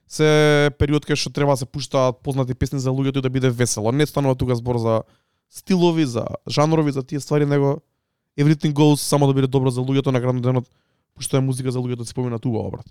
се 0.07 0.71
период 0.79 1.05
кај 1.05 1.17
што 1.17 1.33
треба 1.33 1.53
да 1.53 1.63
се 1.63 1.65
пуштаат 1.65 2.21
познати 2.23 2.53
песни 2.53 2.79
за 2.79 2.89
луѓето 2.89 3.19
и 3.19 3.25
да 3.25 3.29
биде 3.29 3.49
весело. 3.49 3.91
Не 3.91 4.05
станува 4.05 4.35
тука 4.35 4.55
збор 4.55 4.77
за 4.77 5.01
стилови, 5.49 6.05
за 6.05 6.25
жанрови, 6.49 6.91
за 6.91 7.03
тие 7.03 7.19
ствари, 7.19 7.45
него 7.45 7.81
everything 8.39 8.73
goes 8.73 8.95
само 8.95 9.27
да 9.27 9.33
биде 9.33 9.47
добро 9.47 9.71
за 9.71 9.81
луѓето 9.81 10.11
на 10.11 10.21
крајот 10.21 10.41
денот, 10.41 10.69
пушта 11.15 11.37
е 11.37 11.45
музика 11.45 11.71
за 11.71 11.79
луѓето 11.79 12.03
да 12.03 12.05
се 12.05 12.11
споминат 12.11 12.45
убаво, 12.45 12.71
брат. 12.71 12.87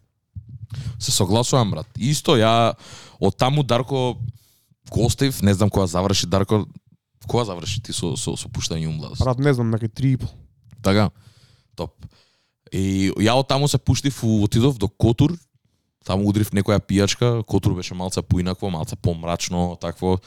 Се 0.99 1.13
согласувам, 1.13 1.71
брат. 1.71 1.87
Исто 1.99 2.39
ја 2.41 2.75
од 3.21 3.37
таму 3.37 3.63
Дарко 3.63 4.17
го 4.91 5.07
оставив, 5.07 5.43
не 5.43 5.55
знам 5.55 5.71
кога 5.71 5.87
заврши 5.87 6.27
Дарко, 6.27 6.67
кога 7.29 7.45
заврши 7.45 7.83
ти 7.83 7.93
со 7.93 8.17
со 8.17 8.37
со 8.37 8.49
пуштање 8.49 8.89
умладост. 8.89 9.23
Брат, 9.23 9.39
не 9.39 9.55
знам, 9.55 9.71
некај 9.71 9.93
и 10.13 10.17
пол. 10.17 10.31
Така. 10.83 11.11
Топ. 11.77 11.93
И 12.73 13.13
ја 13.19 13.37
од 13.39 13.49
таму 13.49 13.69
се 13.69 13.79
пуштив 13.79 14.25
отидов 14.25 14.79
до 14.79 14.89
Котур. 14.89 15.37
Таму 16.05 16.29
удрив 16.29 16.51
некоја 16.53 16.81
пијачка, 16.81 17.43
Котур 17.45 17.75
беше 17.75 17.95
малца 17.95 18.23
поинакво, 18.23 18.71
малца 18.71 18.97
помрачно, 18.97 19.77
такво. 19.81 20.19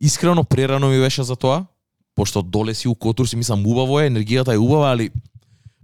Искрено 0.00 0.44
прерано 0.44 0.88
ми 0.88 1.00
беше 1.00 1.22
за 1.22 1.36
тоа, 1.36 1.64
пошто 2.14 2.42
доле 2.42 2.74
си 2.74 2.88
у 2.88 2.94
Котур 2.94 3.26
си 3.26 3.36
мислам 3.36 3.66
убаво 3.66 4.00
е, 4.00 4.10
енергијата 4.10 4.54
е 4.54 4.58
убава, 4.58 4.92
али 4.92 5.10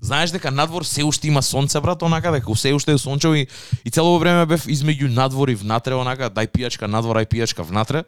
знаеш 0.00 0.30
дека 0.30 0.50
надвор 0.50 0.84
се 0.84 1.04
уште 1.04 1.28
има 1.28 1.42
сонце 1.42 1.80
брат, 1.80 2.02
онака 2.02 2.32
дека 2.32 2.56
се 2.56 2.74
уште 2.74 2.92
е 2.92 2.98
сончево 2.98 3.34
и, 3.34 3.46
и 3.84 3.90
цело 3.90 4.18
време 4.18 4.46
бев 4.46 4.66
измеѓу 4.66 5.10
надвор 5.10 5.48
и 5.48 5.54
внатре, 5.54 5.94
онака 5.94 6.30
дај 6.30 6.46
пијачка 6.46 6.86
надвор, 6.86 7.16
ај 7.16 7.26
пијачка 7.26 7.66
внатре. 7.66 8.04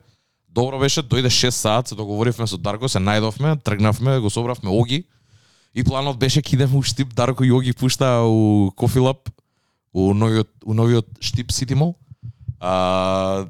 Добро 0.49 0.79
беше, 0.79 1.03
дојде 1.03 1.29
6 1.29 1.51
саат, 1.51 1.89
се 1.89 1.95
договоривме 1.95 2.47
со 2.47 2.57
Дарко, 2.57 2.89
се 2.89 2.99
најдовме, 2.99 3.59
тргнавме, 3.63 4.19
го 4.19 4.31
собравме 4.31 4.71
Оги. 4.71 5.05
И 5.75 5.85
планот 5.85 6.19
беше 6.19 6.43
кидеме 6.43 6.71
идеме 6.71 6.79
у 6.79 6.83
Штип, 6.83 7.15
Дарко 7.15 7.45
и 7.45 7.53
Оги 7.53 7.73
пушта 7.73 8.23
у 8.25 8.71
Кофилап 8.77 9.29
у 9.99 10.15
новиот, 10.15 10.49
у 10.65 10.75
новиот 10.75 11.07
Штип 11.21 11.51
City 11.51 11.75
Mall. 11.75 11.95
А, 12.61 13.47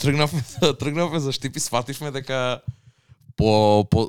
тргнавме, 0.00 0.42
тргнавме 0.78 1.20
за 1.20 1.32
Штип 1.32 1.56
и 1.56 1.60
свативме 1.60 2.10
дека 2.10 2.60
по, 3.36 3.84
по, 3.90 4.08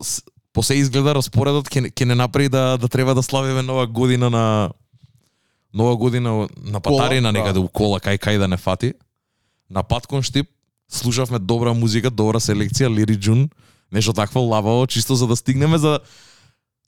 по 0.54 0.64
се 0.64 0.76
изгледа 0.76 1.16
распоредот 1.16 1.70
ќе, 1.70 1.92
ќе 1.92 2.06
не 2.06 2.16
направи 2.16 2.50
да, 2.50 2.78
да 2.78 2.88
треба 2.88 3.16
да 3.16 3.24
славиме 3.24 3.62
нова 3.62 3.88
година 3.88 4.30
на 4.30 4.72
нова 5.74 5.98
година 5.98 6.48
на 6.58 6.80
Кола, 6.82 7.04
патарина 7.04 7.32
да. 7.32 7.40
некаде 7.40 7.60
у 7.60 7.68
кола 7.68 8.00
кај 8.00 8.20
кај 8.20 8.40
да 8.40 8.48
не 8.48 8.58
фати. 8.58 8.94
На 9.70 9.84
пат 9.84 10.08
кон 10.08 10.24
Штип 10.24 10.50
слушавме 10.88 11.40
добра 11.40 11.74
музика, 11.74 12.10
добра 12.10 12.40
селекција, 12.40 12.88
Лири 12.88 13.20
Джун, 13.20 13.50
нешто 13.92 14.14
такво 14.14 14.40
лававо, 14.40 14.88
чисто 14.88 15.16
за 15.16 15.28
да 15.28 15.36
стигнеме 15.36 15.78
за 15.78 16.00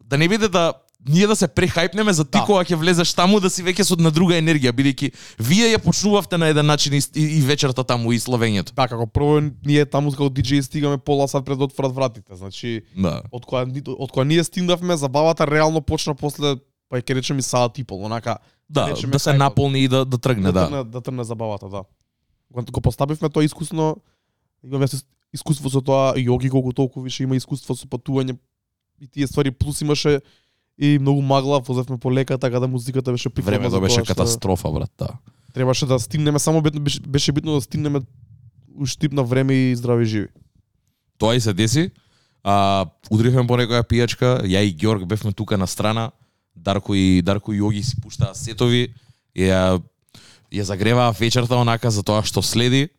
да 0.04 0.18
не 0.18 0.30
биде 0.30 0.48
да 0.48 0.74
ние 1.08 1.28
да 1.28 1.36
се 1.36 1.48
прехајпнеме 1.48 2.12
за 2.12 2.26
ти 2.26 2.38
Да. 2.38 2.46
кога 2.46 2.64
ќе 2.64 2.76
влезеш 2.76 3.14
таму 3.14 3.40
да 3.40 3.50
си 3.50 3.64
веќе 3.64 3.84
со 3.84 3.96
на 3.96 4.12
друга 4.12 4.36
енергија, 4.36 4.72
бидејќи 4.72 5.12
вие 5.40 5.72
ја 5.72 5.80
почнувавте 5.80 6.38
на 6.38 6.48
еден 6.48 6.66
начин 6.66 6.94
и, 6.94 7.02
и, 7.16 7.24
и 7.38 7.42
вечерта 7.42 7.84
таму 7.84 8.12
и 8.12 8.20
славењето. 8.20 8.74
Да, 8.74 8.88
како 8.88 9.08
прво 9.08 9.42
ние 9.66 9.86
таму 9.86 10.12
како 10.12 10.30
диџеи 10.30 10.62
стигаме 10.62 10.98
пола 10.98 11.28
сат 11.28 11.46
пред 11.46 11.58
да 11.58 11.64
отворат 11.64 11.92
вратите. 11.92 12.36
Значи, 12.36 12.82
Да. 12.96 13.22
од 13.32 13.44
која, 13.44 13.66
од 13.90 14.10
која 14.12 14.24
ние 14.26 14.44
стигнавме, 14.44 14.98
забавата 14.98 15.48
реално 15.48 15.82
почна 15.82 16.16
после, 16.16 16.58
па 16.90 16.98
ќе 16.98 17.16
речем 17.16 17.38
и 17.38 17.42
саат 17.42 17.78
и 17.78 17.84
пол, 17.84 18.06
онака, 18.06 18.38
Да, 18.70 18.90
Речеме 18.90 19.12
да 19.12 19.20
се 19.20 19.30
хајпот. 19.30 19.38
наполни 19.38 19.80
и 19.80 19.88
да 19.88 20.04
да 20.06 20.18
тргне, 20.18 20.44
да, 20.44 20.52
да. 20.52 20.68
трне, 20.68 20.84
да 20.84 21.02
трне 21.02 21.24
забавата, 21.24 21.70
да. 21.70 21.84
Кога 22.52 22.64
го 22.64 22.82
поставивме 22.82 23.30
тоа 23.30 23.44
искусно, 23.44 23.96
имаме 24.64 24.86
искуство 25.34 25.70
со 25.70 25.80
тоа, 25.82 26.14
Јоги 26.16 26.50
колку 26.50 26.74
толку 26.74 27.02
више 27.02 27.24
има 27.24 27.36
искуство 27.36 27.76
со 27.76 27.88
патување 27.88 28.36
и 29.00 29.08
тие 29.08 29.28
ствари, 29.28 29.52
плюс 29.52 29.82
имаше 29.82 30.20
и 30.80 31.00
многу 31.00 31.22
магла, 31.22 31.60
возевме 31.60 31.98
по 31.98 32.14
лека, 32.14 32.38
така 32.38 32.60
да 32.60 32.68
музиката 32.68 33.12
беше 33.12 33.30
прикладна 33.30 33.60
Времето 33.60 33.82
беше 33.82 34.04
што 34.04 34.14
катастрофа, 34.14 34.72
брат, 34.72 34.92
да. 34.98 35.10
Требаше 35.54 35.86
да 35.86 36.00
стигнеме, 36.00 36.40
само 36.40 36.62
битно, 36.62 36.82
беше, 36.82 37.00
беше 37.02 37.32
битно 37.32 37.54
да 37.54 37.62
стигнеме 37.62 38.02
у 38.78 38.86
штип 38.86 39.14
на 39.14 39.24
време 39.24 39.54
и 39.54 39.76
здрави 39.76 40.06
живи. 40.06 40.28
Тоа 41.18 41.36
и 41.36 41.42
се 41.42 41.54
деси. 41.54 41.92
А, 42.44 42.86
удривме 43.12 43.48
по 43.48 43.58
некоја 43.58 43.82
пијачка, 43.84 44.46
ја 44.46 44.62
и 44.62 44.76
Ѓорг 44.78 45.06
бевме 45.06 45.34
тука 45.34 45.58
на 45.58 45.68
страна, 45.68 46.12
Дарко 46.56 46.94
и 46.96 47.22
Дарко 47.22 47.54
и 47.54 47.62
Јоги 47.62 47.82
си 47.82 47.98
пуштаа 48.02 48.36
сетови, 48.38 48.94
ја 49.36 49.82
ја 50.54 50.64
загреваа 50.64 51.12
вечерта 51.12 51.58
онака 51.58 51.92
за 51.92 52.04
тоа 52.04 52.24
што 52.24 52.42
следи. 52.42 52.90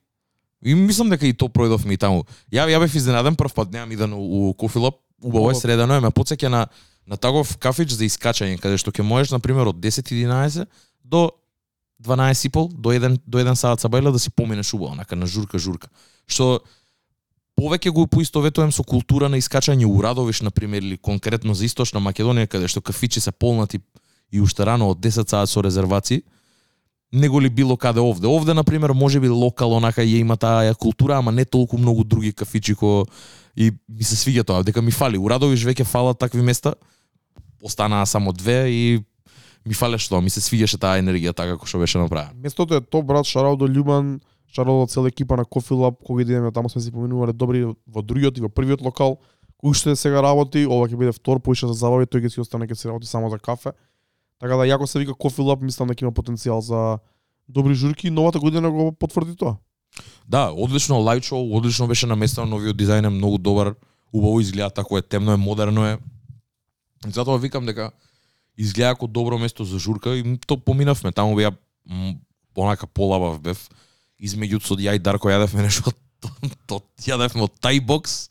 И 0.63 0.75
мислам 0.75 1.09
дека 1.11 1.27
и 1.27 1.33
то 1.33 1.47
пројдовме 1.47 1.95
и 1.95 1.97
таму. 1.97 2.27
Ја 2.53 2.67
ја 2.67 2.81
бев 2.83 2.95
изненаден 2.95 3.37
прв 3.37 3.55
пат 3.55 3.71
немам 3.73 3.93
иден 3.93 4.13
у, 4.13 4.51
у 4.51 4.55
Lab, 4.55 4.99
убаво 5.23 5.51
е 5.51 5.55
е, 5.55 6.01
ме 6.01 6.11
потсеќа 6.11 6.49
на 6.49 6.67
на 7.09 7.17
таков 7.17 7.57
кафич 7.57 7.97
за 7.97 8.05
искачање 8.05 8.61
каде 8.61 8.79
што 8.79 8.93
ќе 8.93 9.03
можеш 9.03 9.33
на 9.33 9.41
пример 9.41 9.71
од 9.71 9.79
10-11 9.81 10.67
до 11.03 11.31
12 12.05 12.47
и 12.47 12.51
пол 12.53 12.69
до 12.69 12.93
1 12.93 13.21
до 13.27 13.41
1 13.41 13.57
саат 13.57 13.81
сабајле 13.81 14.13
да 14.13 14.19
си 14.19 14.31
поминеш 14.31 14.75
убаво, 14.75 14.93
онака 14.93 15.17
на 15.17 15.27
журка 15.27 15.59
журка. 15.59 15.89
Што 16.27 16.61
повеќе 17.59 17.91
го 17.91 18.07
поистоветувам 18.07 18.73
со 18.73 18.85
култура 18.85 19.29
на 19.29 19.41
искачање 19.41 19.89
у 19.89 20.03
Радовиш 20.03 20.43
на 20.43 20.51
пример 20.51 20.83
или 20.83 20.97
конкретно 20.97 21.55
за 21.55 21.65
источна 21.65 22.01
Македонија 22.01 22.47
каде 22.47 22.69
што 22.69 22.85
кафичи 22.85 23.21
се 23.21 23.33
полнати 23.33 23.81
и 24.31 24.41
уште 24.41 24.65
рано 24.65 24.91
од 24.91 25.01
10 25.01 25.29
саат 25.29 25.49
со 25.49 25.63
резервации 25.63 26.23
него 27.13 27.41
ли 27.41 27.49
било 27.49 27.77
каде 27.77 28.01
овде. 28.01 28.27
Овде, 28.27 28.55
на 28.55 28.65
пример, 28.65 28.91
може 28.93 29.21
би 29.21 29.29
локал 29.29 29.73
онака 29.73 30.03
ја 30.03 30.21
има 30.21 30.37
таа 30.37 30.75
култура, 30.75 31.19
ама 31.19 31.33
не 31.33 31.45
толку 31.45 31.79
многу 31.79 32.05
други 32.05 32.33
кафичи 32.33 32.75
ко 32.75 33.07
и 33.57 33.73
ми 33.89 34.05
се 34.05 34.17
свиѓа 34.17 34.45
тоа, 34.45 34.63
дека 34.63 34.83
ми 34.83 34.91
фали. 34.91 35.19
У 35.19 35.29
Радовиш 35.29 35.65
веќе 35.65 35.85
фала 35.85 36.15
такви 36.15 36.43
места, 36.43 36.75
останаа 37.63 38.07
само 38.07 38.33
две 38.33 38.69
и 38.69 39.05
ми 39.67 39.75
фалеше 39.75 40.09
тоа, 40.09 40.21
ми 40.21 40.31
се 40.31 40.41
свиѓаше 40.41 40.81
таа 40.81 40.99
енергија 41.03 41.35
така 41.37 41.57
како 41.57 41.67
што 41.67 41.79
беше 41.83 41.99
направена. 41.99 42.33
Местото 42.43 42.79
е 42.79 42.81
топ 42.81 43.07
брат, 43.07 43.27
шарал 43.27 43.57
до 43.57 43.69
Љубан, 43.69 44.21
шарал 44.49 44.81
до 44.81 44.87
цела 44.87 45.09
екипа 45.09 45.37
на 45.37 45.45
Coffee 45.45 45.77
Lab, 45.77 45.99
кога 46.05 46.23
идеме 46.23 46.53
таму 46.53 46.71
сме 46.71 46.83
си 46.83 46.93
поминувале 46.93 47.33
добри 47.33 47.67
во 47.87 48.03
другиот 48.03 48.39
и 48.39 48.41
во 48.41 48.49
првиот 48.49 48.81
локал, 48.81 49.19
кој 49.59 49.71
уште 49.75 49.97
сега 49.97 50.23
работи, 50.23 50.65
ова 50.67 50.89
ќе 50.89 50.97
биде 50.97 51.13
втор, 51.13 51.41
поише 51.41 51.67
за 51.67 51.75
забави, 51.75 52.07
тој 52.07 52.25
ќе 52.25 52.35
си 52.35 52.41
остане 52.41 52.67
ќе 52.67 52.75
си 52.75 52.89
работи 52.89 53.07
само 53.07 53.31
за 53.31 53.39
кафе. 53.39 53.75
Така 54.41 54.57
да 54.57 54.65
јако 54.65 54.87
се 54.87 55.03
вика 55.03 55.13
Coffee 55.13 55.45
Lab, 55.45 55.63
мислам 55.63 55.89
дека 55.89 56.07
има 56.07 56.13
потенцијал 56.13 56.61
за 56.61 56.99
добри 57.49 57.75
журки, 57.75 58.11
новата 58.11 58.39
година 58.39 58.71
го 58.71 58.93
потврди 58.93 59.37
тоа. 59.37 59.59
Да, 60.29 60.53
одлично 60.53 61.01
лајт 61.01 61.25
шоу, 61.25 61.57
одлично 61.57 61.89
беше 61.89 62.07
наместено, 62.07 62.47
новиот 62.47 62.77
дизајн 62.77 63.07
е 63.07 63.11
многу 63.11 63.39
добар, 63.39 63.75
убаво 64.13 64.41
изгледа 64.41 64.71
тако 64.71 64.99
е 64.99 65.03
темно 65.03 65.33
е, 65.33 65.37
модерно 65.37 65.87
е. 65.87 65.99
Затоа 67.07 67.39
викам 67.39 67.67
дека 67.67 67.91
изгледа 68.57 68.95
како 68.95 69.07
добро 69.07 69.39
место 69.39 69.65
за 69.65 69.79
журка 69.79 70.17
и 70.17 70.39
то 70.47 70.57
поминавме, 70.57 71.13
таму 71.13 71.37
беа 71.37 71.53
м, 71.89 72.19
онака 72.57 72.87
полабав 72.87 73.41
бев. 73.41 73.69
Измеѓу 74.19 74.59
со 74.65 74.75
ја 74.75 74.97
и 74.97 74.99
Дарко 74.99 75.31
јадевме 75.31 75.69
нешто 75.69 75.93
то, 76.21 76.31
то 76.67 76.83
јадевме 77.07 77.47
од 77.47 77.55
тај 77.63 77.81
бокс 77.87 78.27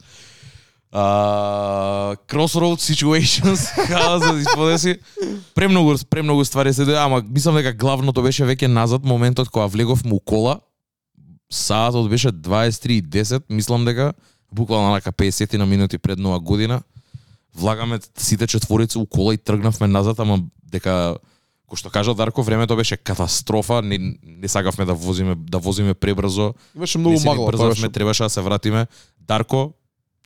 А, 0.91 2.15
crossroad 2.27 2.79
situations, 2.79 3.67
како 3.91 4.19
за 4.19 4.31
да 4.33 4.39
исподеси. 4.39 4.95
Премногу, 5.55 5.97
премногу 6.09 6.45
ствари 6.47 6.71
се 6.74 6.88
доја, 6.88 7.03
ама 7.05 7.19
мислам 7.21 7.59
дека 7.59 7.75
главното 7.75 8.24
беше 8.24 8.47
веќе 8.47 8.71
назад 8.71 9.03
моментот 9.03 9.51
кога 9.51 9.67
влеговме 9.67 10.15
у 10.15 10.19
кола. 10.19 10.59
Саатот 11.51 12.09
беше 12.09 12.31
23:10, 12.31 13.43
мислам 13.50 13.86
дека 13.86 14.13
буквално 14.51 14.95
на 14.95 15.01
50 15.01 15.57
на 15.57 15.65
минути 15.65 15.97
пред 15.97 16.19
нова 16.19 16.39
година. 16.39 16.81
Влагаме 17.57 17.99
сите 18.17 18.47
четворица 18.47 18.99
у 18.99 19.05
кола 19.05 19.33
и 19.33 19.37
тргнавме 19.37 19.87
назад, 19.87 20.19
ама 20.19 20.39
дека 20.61 21.17
кој 21.67 21.79
што 21.81 21.89
кажа 21.91 22.13
Дарко, 22.15 22.43
времето 22.43 22.75
беше 22.79 22.97
катастрофа, 22.97 23.81
не, 23.81 24.17
не 24.23 24.47
сакавме 24.47 24.85
да 24.85 24.93
возиме 24.93 25.35
да 25.35 25.59
возиме 25.59 25.93
пребрзо. 25.93 26.53
Имаше 26.75 26.97
многу 26.97 27.19
магла, 27.25 27.51
брзавме, 27.51 27.89
требаше 27.89 28.23
да 28.23 28.29
се 28.29 28.41
вратиме. 28.41 28.87
Дарко, 29.19 29.73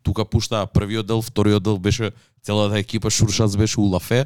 тука 0.03 0.25
пушта 0.25 0.67
првиот 0.67 1.07
дел, 1.07 1.21
вториот 1.21 1.63
дел 1.63 1.77
беше 1.77 2.11
целата 2.43 2.79
екипа 2.79 3.09
Шуршац 3.09 3.55
беше 3.55 3.79
у 3.79 3.83
Лафе. 3.83 4.25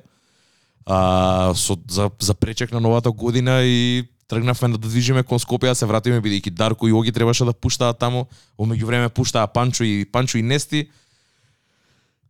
А, 0.85 1.53
со, 1.55 1.77
за, 1.89 2.11
за 2.19 2.33
пречек 2.33 2.71
на 2.71 2.79
новата 2.79 3.11
година 3.11 3.61
и 3.63 4.03
тргнавме 4.27 4.69
да 4.69 4.77
движиме 4.77 5.23
кон 5.23 5.39
Скопје, 5.39 5.71
да 5.71 5.75
се 5.75 5.85
вратиме 5.85 6.21
бидејќи 6.21 6.51
Дарко 6.51 6.87
и 6.87 6.93
Оги 6.93 7.11
требаше 7.11 7.45
да 7.45 7.53
пуштаат 7.53 7.99
таму. 7.99 8.27
Во 8.57 8.65
меѓувреме 8.65 9.09
пуштаа 9.09 9.47
Панчо 9.47 9.83
и 9.83 10.05
Панчо 10.05 10.37
и 10.37 10.43
Нести. 10.43 10.89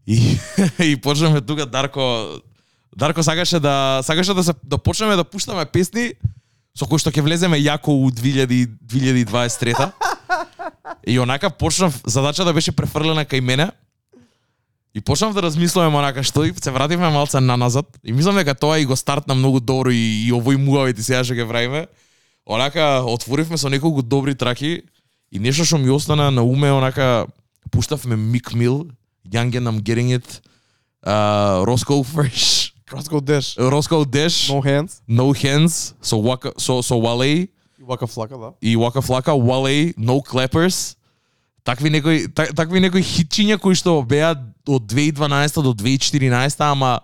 И 0.08 0.38
и 0.80 0.96
почнеме 0.96 1.42
тука 1.42 1.66
Дарко 1.66 2.28
Дарко 2.98 3.24
сакаше 3.24 3.60
да 3.60 4.02
сакаше 4.04 4.34
да 4.34 4.44
се 4.44 4.54
да 4.64 4.78
почнеме 4.78 5.16
да 5.16 5.24
пуштаме 5.24 5.66
песни 5.66 6.14
со 6.78 6.86
кои 6.86 7.00
што 7.00 7.12
ќе 7.12 7.24
влеземе 7.24 7.58
јако 7.58 7.96
у 7.96 8.12
2000 8.12 8.68
2023 8.86 9.92
И 11.08 11.20
онака 11.20 11.50
почнав 11.50 12.02
задачата 12.06 12.54
беше 12.54 12.72
префрлена 12.72 13.26
кај 13.26 13.42
мене. 13.42 13.70
И 14.94 15.02
почнав 15.02 15.34
да 15.34 15.42
размислувам 15.42 15.96
онака 15.96 16.24
што 16.24 16.46
и 16.46 16.54
се 16.56 16.72
вративме 16.72 17.10
малце 17.10 17.40
на 17.40 17.58
назад 17.58 17.86
и 18.04 18.14
мислам 18.14 18.36
дека 18.36 18.56
тоа 18.56 18.80
и 18.80 18.86
го 18.86 18.96
стартна 18.96 19.36
многу 19.36 19.60
добро 19.60 19.92
и, 19.92 20.28
и 20.28 20.32
овој 20.32 20.58
муавите 20.58 21.04
сега 21.04 21.24
што 21.24 21.36
ќе 21.36 21.48
правиме. 21.48 21.86
Онака 22.46 23.04
отворивме 23.04 23.58
со 23.58 23.70
неколку 23.70 24.02
добри 24.02 24.36
траки 24.36 24.84
и 25.32 25.40
нешто 25.40 25.66
што 25.66 25.78
ми 25.78 25.90
остана 25.90 26.32
на 26.32 26.44
уме 26.44 26.72
онака 26.72 27.28
пуштавме 27.72 28.16
Мик 28.16 28.54
Мил, 28.54 28.88
Young 29.32 29.55
and 29.55 29.67
I'm 29.67 29.79
Getting 29.82 30.10
It, 30.12 30.41
uh, 31.05 31.63
Roscoe 31.65 32.03
Fresh, 32.03 32.74
Краско 32.86 33.22
деш. 33.22 33.55
Roscoe 33.58 34.05
Dash, 34.05 34.50
No 34.50 34.62
hands. 34.62 35.01
No 35.10 35.34
Hands, 35.34 35.96
со 36.01 36.15
Waka, 36.17 36.53
со 36.58 36.82
со 36.82 36.96
Wale 36.96 37.50
И 37.79 37.84
вака 37.84 38.08
флака, 38.08 38.38
да. 38.38 38.53
и 38.62 38.75
Waka 38.75 39.01
Flocka, 39.01 39.34
Wale, 39.34 39.94
No 39.98 40.22
Clappers. 40.22 40.96
Такви 41.63 41.89
некои 41.89 42.27
так, 42.27 42.53
такви 42.55 42.79
некои 42.79 43.01
хитчиња 43.01 43.58
кои 43.58 43.74
што 43.75 44.03
беа 44.05 44.36
од 44.67 44.84
2012 44.86 45.62
до 45.63 45.74
2014, 45.74 46.62
ама 46.62 47.00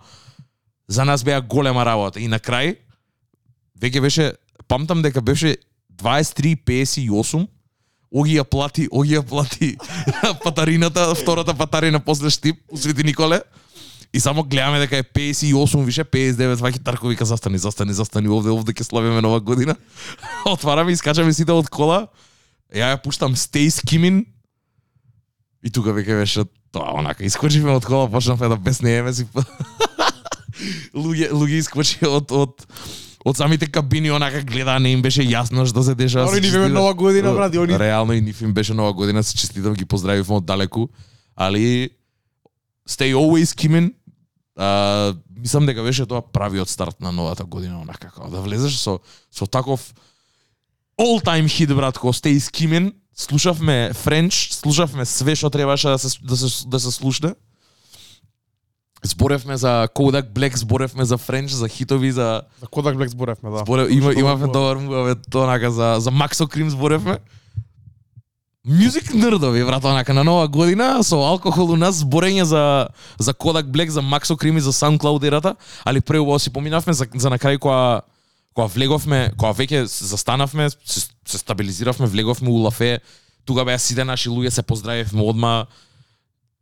за 0.88 1.04
нас 1.04 1.24
беа 1.24 1.40
голема 1.40 1.84
работа. 1.84 2.20
И 2.20 2.28
на 2.28 2.38
крај 2.38 2.76
веќе 3.80 4.00
беше 4.00 4.32
памтам 4.68 5.02
дека 5.02 5.20
беше 5.20 5.56
23:58 5.98 7.48
Оги 8.12 8.36
ја 8.36 8.44
плати, 8.44 8.88
Оги 8.92 9.16
ја 9.16 9.22
плати 9.24 9.76
патарината, 10.44 11.14
втората 11.14 11.54
патарина 11.54 12.00
после 12.00 12.30
Штип 12.30 12.60
у 12.68 12.76
Свети 12.76 13.04
Николе. 13.04 13.40
И 14.12 14.20
само 14.20 14.44
гледаме 14.44 14.78
дека 14.78 14.96
е 14.96 15.02
58 15.02 15.84
више 15.84 16.04
59 16.04 16.60
ваќе 16.60 16.82
Тарко 16.84 17.08
вика 17.08 17.24
застани, 17.24 17.58
застани, 17.58 17.94
застани 17.96 18.28
овде, 18.28 18.52
овде 18.52 18.74
ќе 18.76 18.84
славиме 18.84 19.22
нова 19.24 19.40
година. 19.40 19.76
Отвараме 20.44 20.92
и 20.92 20.96
скачаме 20.96 21.32
сите 21.32 21.52
од 21.52 21.70
кола. 21.72 22.06
Ја 22.68 22.92
ја 22.92 23.00
пуштам 23.00 23.32
Stay 23.32 23.72
Skimming. 23.72 24.26
И 25.64 25.72
тука 25.72 25.96
веќе 25.96 26.20
беше 26.20 26.44
тоа 26.72 26.92
онака 27.00 27.24
искочиме 27.24 27.72
од 27.72 27.88
кола, 27.88 28.10
почнавме 28.12 28.52
да 28.52 28.60
беснееме 28.60 29.12
си. 29.16 29.24
луѓе 30.94 31.32
луѓе 31.32 31.64
искочи 31.64 32.04
од 32.04 32.32
од 32.36 32.66
од 33.24 33.36
самите 33.36 33.66
кабини 33.66 34.10
онака 34.10 34.42
гледа 34.42 34.78
не 34.78 34.92
им 34.92 35.02
беше 35.02 35.22
јасно 35.22 35.66
што 35.66 35.82
се 35.82 35.94
дешава. 35.94 36.26
Они 36.26 36.34
се 36.34 36.40
ни 36.40 36.50
беме 36.50 36.64
честитам. 36.64 36.72
нова 36.74 36.94
година, 36.94 37.32
брат, 37.32 37.54
они- 37.54 37.78
Реално 37.78 38.12
и 38.12 38.20
нив 38.20 38.40
им 38.40 38.52
беше 38.52 38.74
нова 38.74 38.92
година, 38.92 39.22
се 39.22 39.36
честитам, 39.36 39.74
ги 39.74 39.84
поздравивме 39.84 40.34
од 40.34 40.44
далеку, 40.44 40.88
али 41.36 41.90
stay 42.88 43.14
always 43.14 43.44
skimming. 43.46 43.92
А, 44.56 45.14
мислам 45.36 45.66
дека 45.66 45.82
беше 45.82 46.06
тоа 46.06 46.22
правиот 46.22 46.68
старт 46.68 47.00
на 47.00 47.12
новата 47.12 47.44
година, 47.44 47.80
онака 47.80 48.10
како 48.10 48.30
да 48.30 48.40
влезеш 48.40 48.76
со 48.76 48.98
со 49.30 49.46
таков 49.46 49.94
all 50.98 51.22
time 51.22 51.46
hit 51.46 51.74
брат, 51.74 51.98
ко 51.98 52.12
stay 52.12 52.36
skimming. 52.36 52.92
Слушавме 53.14 53.92
Френч, 53.94 54.52
слушавме 54.52 55.04
све 55.04 55.36
што 55.36 55.50
требаше 55.50 55.88
да 55.88 55.98
се 55.98 56.18
да 56.22 56.36
се 56.36 56.68
да 56.68 56.80
се 56.80 56.90
слушне. 56.90 57.34
Зборевме 59.04 59.56
за 59.56 59.88
Kodak 59.94 60.32
Black, 60.32 60.56
зборевме 60.56 61.04
за 61.04 61.18
Френч, 61.18 61.50
за 61.50 61.68
хитови, 61.68 62.12
за 62.12 62.42
За 62.60 62.66
Kodak 62.66 62.96
Black 62.96 63.06
зборевме, 63.06 63.50
да. 63.50 63.58
Зборе, 63.58 63.86
има, 63.90 64.12
имавме 64.12 64.46
добар 64.46 64.76
муаве 64.76 65.14
онака 65.34 65.70
за 65.70 65.96
за 65.98 66.10
Максо 66.10 66.46
Крим 66.48 66.70
зборевме. 66.70 67.18
Мюзик 68.66 69.14
нердови, 69.14 69.64
брат, 69.64 69.84
онака 69.84 70.14
на 70.14 70.24
нова 70.24 70.48
година 70.48 71.04
со 71.04 71.18
алкохол 71.18 71.72
у 71.74 71.76
нас 71.76 71.98
зборење 72.04 72.42
за 72.42 72.88
за 73.18 73.34
Kodak 73.34 73.66
Black, 73.74 73.88
за 73.88 74.02
Максо 74.02 74.36
Крим 74.36 74.56
и 74.56 74.60
за 74.60 74.72
SoundCloud 74.72 75.26
ерата, 75.26 75.56
али 75.84 76.00
преубаво 76.00 76.38
си 76.38 76.50
поминавме 76.50 76.92
за, 76.92 77.06
за 77.14 77.30
на 77.30 77.38
крај 77.38 77.58
кога 77.58 78.00
кога 78.54 78.68
влеговме, 78.68 79.32
кога 79.36 79.52
веќе 79.52 79.84
застанавме, 79.84 80.70
се, 80.70 81.00
се 81.26 81.38
стабилизиравме, 81.38 82.06
влеговме 82.06 82.50
у 82.50 82.62
Лафе, 82.62 83.00
тука 83.44 83.64
беа 83.64 83.78
сите 83.78 84.04
наши 84.04 84.28
луѓе 84.28 84.48
се 84.48 84.62
поздравивме 84.62 85.22
одма 85.22 85.66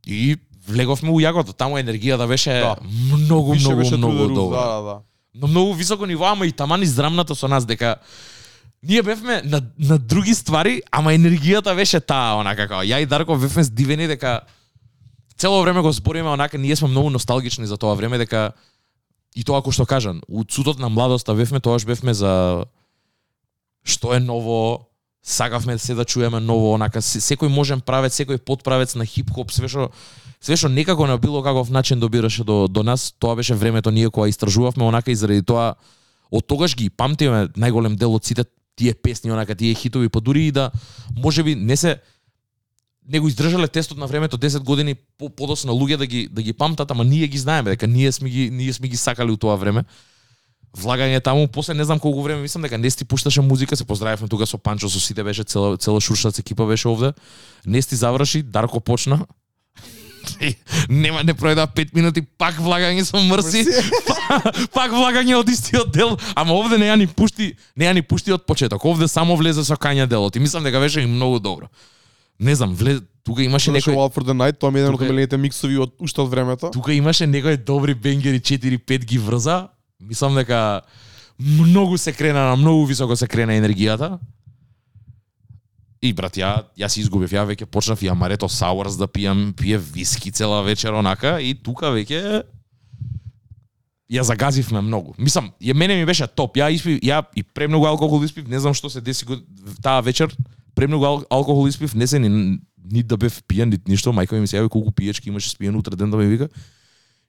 и 0.07 0.39
влеговме 0.71 1.11
у 1.11 1.21
јагото. 1.21 1.53
Таму 1.53 1.77
енергијата 1.77 2.27
беше 2.27 2.51
Да. 2.53 2.77
многу, 2.83 3.53
Више 3.53 3.67
многу, 3.67 3.79
беше 3.79 3.97
многу 3.97 4.29
добра 4.29 4.57
Да, 4.57 4.67
да, 4.67 4.81
да. 4.83 4.97
на 5.35 5.47
многу 5.47 5.73
високо 5.75 6.07
ниво, 6.07 6.25
ама 6.27 6.47
и 6.47 6.53
таман 6.53 6.83
израмната 6.83 7.35
со 7.35 7.49
нас 7.49 7.65
дека 7.65 7.97
ние 8.83 9.03
бевме 9.03 9.43
на, 9.45 9.61
на 9.79 9.99
други 9.99 10.35
ствари, 10.35 10.83
ама 10.91 11.13
енергијата 11.13 11.75
беше 11.75 12.01
таа, 12.01 12.35
онака 12.35 12.65
како 12.65 12.83
ја 12.83 12.97
и 12.97 13.07
Дарко 13.07 13.37
бевме 13.37 13.63
здивени 13.63 14.07
дека 14.07 14.41
цело 15.37 15.63
време 15.63 15.81
го 15.81 15.93
збориме 15.93 16.29
онака, 16.29 16.59
ние 16.59 16.77
сме 16.77 16.89
многу 16.89 17.11
носталгични 17.11 17.67
за 17.67 17.77
тоа 17.77 17.95
време 17.95 18.19
дека 18.19 18.53
и 19.31 19.45
тоа 19.45 19.61
кој 19.61 19.73
што 19.73 19.87
кажан, 19.87 20.23
у 20.27 20.45
цутот 20.45 20.79
на 20.79 20.89
младоста 20.89 21.35
бевме, 21.35 21.61
тоаш 21.61 21.85
бевме 21.85 22.15
за 22.15 22.65
што 23.83 24.15
е 24.15 24.21
ново, 24.21 24.87
сакавме 25.23 25.79
се 25.79 25.95
да 25.95 26.05
чуеме 26.05 26.41
ново, 26.41 26.73
онака 26.73 27.03
се- 27.03 27.21
секој 27.21 27.49
можен 27.49 27.81
правец, 27.81 28.13
секој 28.15 28.39
подправец 28.39 28.95
на 28.95 29.05
хип-хоп, 29.05 29.51
све 29.51 29.69
што 29.69 29.91
све 30.41 30.57
што 30.57 30.69
некако 30.69 31.07
на 31.07 31.19
било 31.19 31.43
каков 31.43 31.71
начин 31.71 32.01
добираше 32.01 32.45
до 32.45 32.69
до 32.69 32.83
нас, 32.83 33.15
тоа 33.19 33.37
беше 33.37 33.55
времето 33.55 33.91
ние 33.91 34.11
кога 34.11 34.29
истражувавме 34.29 34.85
онака 34.85 35.11
и 35.11 35.17
заради 35.17 35.43
тоа 35.43 35.75
од 36.31 36.47
тогаш 36.47 36.77
ги 36.77 36.91
памтиме 36.91 37.49
најголем 37.57 37.97
дел 37.97 38.15
од 38.15 38.25
сите 38.25 38.45
тие 38.77 38.95
песни, 38.95 39.31
онака 39.31 39.55
тие 39.55 39.75
хитови, 39.75 40.09
па 40.09 40.21
дури 40.21 40.47
и 40.47 40.53
да 40.53 40.71
можеби 41.17 41.55
не 41.55 41.77
се 41.77 42.01
не 43.09 43.21
го 43.21 43.29
издржале 43.29 43.69
тестот 43.69 43.99
на 43.99 44.07
времето 44.07 44.39
10 44.39 44.63
години 44.63 44.95
по 45.19 45.29
подоцна 45.29 45.73
луѓе 45.73 45.97
да 45.97 46.07
ги 46.07 46.29
да 46.29 46.43
ги 46.43 46.53
памтат, 46.53 46.91
ама 46.91 47.05
ние 47.05 47.27
ги 47.27 47.39
знаеме 47.39 47.71
дека 47.71 47.87
ние 47.87 48.13
сме 48.13 48.31
ги 48.31 48.51
ние 48.51 48.73
сме 48.73 48.89
ги 48.89 48.97
сакали 48.97 49.31
у 49.31 49.37
тоа 49.37 49.57
време. 49.57 49.85
Влагање 50.71 51.19
таму, 51.19 51.49
после 51.49 51.75
не 51.75 51.85
знам 51.85 51.99
колку 51.99 52.23
време, 52.23 52.43
мислам 52.43 52.63
дека 52.63 52.79
Нести 52.79 53.05
пушташе 53.05 53.41
музика, 53.41 53.77
се 53.77 53.85
поздравивме 53.85 54.29
тука 54.29 54.47
со 54.47 54.59
Панчо, 54.59 54.89
со 54.89 55.01
сите 55.01 55.25
беше 55.25 55.45
цела 55.45 55.77
цела 55.77 56.01
шуршац 56.01 56.39
екипа 56.39 56.67
беше 56.67 56.89
овде. 56.89 57.13
Нести 57.67 57.97
заврши, 57.97 58.43
Дарко 58.43 58.81
почна. 58.81 59.27
Нема 60.89 61.23
не 61.23 61.35
пројда 61.35 61.67
5 61.67 61.95
минути, 61.95 62.23
пак 62.39 62.59
влагање 62.61 63.05
со 63.05 63.21
мрси, 63.21 63.65
пак 64.77 64.93
влагање 64.93 65.37
од 65.39 65.49
истиот 65.49 65.93
дел, 65.93 66.17
ама 66.35 66.55
овде 66.55 66.79
не 66.79 66.87
ја 66.89 66.97
ни 66.99 67.07
пушти, 67.07 67.55
не 67.77 67.85
ја 67.89 67.95
ни 67.95 68.03
пушти 68.03 68.33
од 68.33 68.47
почеток. 68.47 68.85
Овде 68.85 69.09
само 69.09 69.37
влезе 69.37 69.65
со 69.65 69.77
кања 69.77 70.07
делот 70.09 70.37
и 70.37 70.41
мислам 70.41 70.65
дека 70.65 70.81
беше 70.81 71.03
и 71.03 71.07
многу 71.07 71.41
добро. 71.41 71.69
Не 72.41 72.55
знам, 72.55 72.75
влез, 72.75 73.03
тука 73.25 73.43
имаше 73.45 73.71
некој 73.71 73.93
Wild 73.95 74.15
for 74.17 74.25
the 74.25 74.33
Night, 74.37 74.59
тоа 74.59 74.71
ми 74.71 74.81
е 74.81 74.83
еден 74.83 74.95
од 74.95 74.99
Тука 74.99 75.05
е- 75.05 75.13
милените 75.13 75.37
миксови 75.37 75.77
од 75.77 75.93
уште 76.01 76.21
од 76.23 76.31
времето. 76.31 76.71
тука 76.73 76.93
имаше 76.93 77.27
некои 77.27 77.57
добри 77.57 77.95
бенгери 77.95 78.41
4-5 78.41 79.05
ги 79.05 79.19
врза. 79.19 79.69
Мислам 80.01 80.35
дека 80.35 80.81
многу 81.39 81.99
се 81.99 82.13
крена 82.13 82.49
на 82.49 82.57
многу 82.57 82.87
високо 82.87 83.17
се 83.17 83.27
крена 83.27 83.53
енергијата. 83.53 84.19
И 86.03 86.13
брат, 86.13 86.37
ја 86.41 86.65
ја 86.81 86.89
се 86.89 87.01
изгубив, 87.03 87.31
ја 87.31 87.45
веќе 87.45 87.67
почнав 87.69 88.01
и 88.03 88.09
амарето 88.09 88.49
сауърс 88.49 88.97
да 88.97 89.05
пијам, 89.07 89.53
пие 89.53 89.77
виски 89.79 90.33
цела 90.33 90.63
вечер 90.65 90.93
онака 90.97 91.41
и 91.41 91.55
тука 91.55 91.87
веќе 91.93 92.43
ја 94.11 94.23
загазивме 94.23 94.81
многу. 94.81 95.15
Мислам, 95.19 95.51
ја 95.61 95.75
мене 95.75 95.97
ми 95.97 96.07
беше 96.07 96.27
топ. 96.27 96.57
Ја 96.57 96.71
испив, 96.73 96.99
ја 97.05 97.21
и 97.37 97.43
премногу 97.43 97.87
алкохол 97.87 98.25
испив, 98.25 98.49
не 98.49 98.59
знам 98.59 98.75
што 98.75 98.91
се 98.91 99.01
деси 99.01 99.25
го- 99.25 99.43
таа 99.83 100.01
вечер. 100.01 100.33
Премногу 100.75 101.05
ал, 101.05 101.23
алкохол 101.31 101.69
испив, 101.69 101.95
не 101.95 102.07
се 102.07 102.19
ни, 102.19 102.59
ни 102.91 103.03
да 103.03 103.17
бев 103.17 103.43
пијан, 103.45 103.71
нит 103.71 103.87
ништо. 103.89 104.11
Мајка 104.11 104.41
ми 104.41 104.47
се 104.49 104.57
јави 104.57 104.69
колку 104.69 104.91
пиечки 104.91 105.29
имаше 105.29 105.51
спиен 105.51 105.77
утре 105.77 105.97
ден 105.97 106.11
да 106.11 106.17
ми 106.17 106.27
вика. 106.27 106.49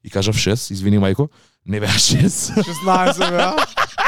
И 0.04 0.10
кажав 0.10 0.36
6, 0.36 0.72
извини 0.72 0.98
мајко, 0.98 1.28
не 1.66 1.80
беа 1.80 1.90
6. 1.92 2.56
16 2.56 3.30
беа. 3.30 3.54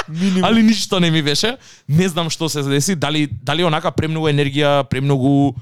Минимум. 0.09 0.43
Али 0.43 0.63
ништо 0.63 0.99
не 0.99 1.11
ми 1.11 1.21
беше. 1.21 1.57
Не 1.89 2.09
знам 2.09 2.29
што 2.29 2.49
се 2.49 2.63
деси, 2.63 2.95
дали 2.95 3.27
дали 3.27 3.63
онака 3.63 3.91
премногу 3.91 4.27
енергија, 4.27 4.83
премногу 4.89 5.55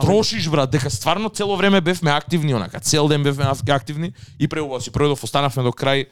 трошиш 0.00 0.48
брат, 0.48 0.70
дека 0.70 0.90
стварно 0.90 1.28
цело 1.28 1.56
време 1.56 1.80
бевме 1.80 2.10
активни 2.10 2.54
онака, 2.54 2.80
цел 2.80 3.08
ден 3.08 3.22
бевме 3.22 3.44
ак- 3.44 3.68
активни 3.68 4.12
и 4.38 4.48
преубаво 4.48 4.80
си. 4.80 4.90
Пројдов, 4.90 5.24
останавме 5.24 5.62
до 5.62 5.72
крај. 5.72 6.06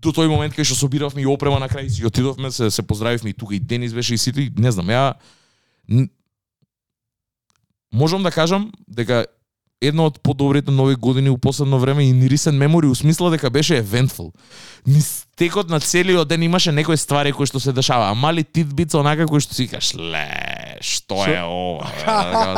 До 0.00 0.12
тој 0.12 0.28
момент 0.28 0.54
кај 0.54 0.64
што 0.64 0.74
собиравме 0.74 1.22
и 1.22 1.26
опрема 1.26 1.58
на 1.58 1.68
крај 1.68 1.88
си 1.88 2.06
отидовме, 2.06 2.50
се, 2.50 2.70
се 2.70 2.82
поздравивме 2.82 3.30
и 3.30 3.34
тука 3.34 3.54
и 3.54 3.60
Денис 3.60 3.92
беше 3.92 4.14
и 4.14 4.18
сите, 4.18 4.52
не 4.56 4.72
знам, 4.72 4.86
ја 4.86 5.14
можам 7.92 8.22
да 8.22 8.30
кажам 8.30 8.72
дека 8.88 9.26
една 9.80 10.06
од 10.08 10.20
подобрите 10.22 10.70
нови 10.70 10.94
години 10.94 11.30
у 11.30 11.38
последно 11.38 11.78
време 11.78 12.04
и 12.04 12.12
ни 12.12 12.30
recent 12.30 12.56
memory 12.56 12.86
у 12.86 12.94
смисла 12.94 13.30
дека 13.30 13.50
беше 13.50 13.82
eventful. 13.82 14.32
Ни 14.86 15.00
стекот 15.00 15.70
на 15.70 15.80
целиот 15.80 16.28
ден 16.28 16.42
имаше 16.42 16.72
некои 16.72 16.96
ствари 16.96 17.32
кои 17.32 17.46
што 17.46 17.60
се 17.60 17.72
дешава, 17.72 18.08
а 18.10 18.14
мали 18.14 18.44
титбиц 18.44 18.94
онака 18.94 19.26
кои 19.26 19.40
што 19.40 19.54
си 19.54 19.68
кажеш, 19.68 19.94
ле, 20.00 20.80
што 20.80 21.20
е 21.28 21.42
ова? 21.44 21.92
Така, 22.00 22.56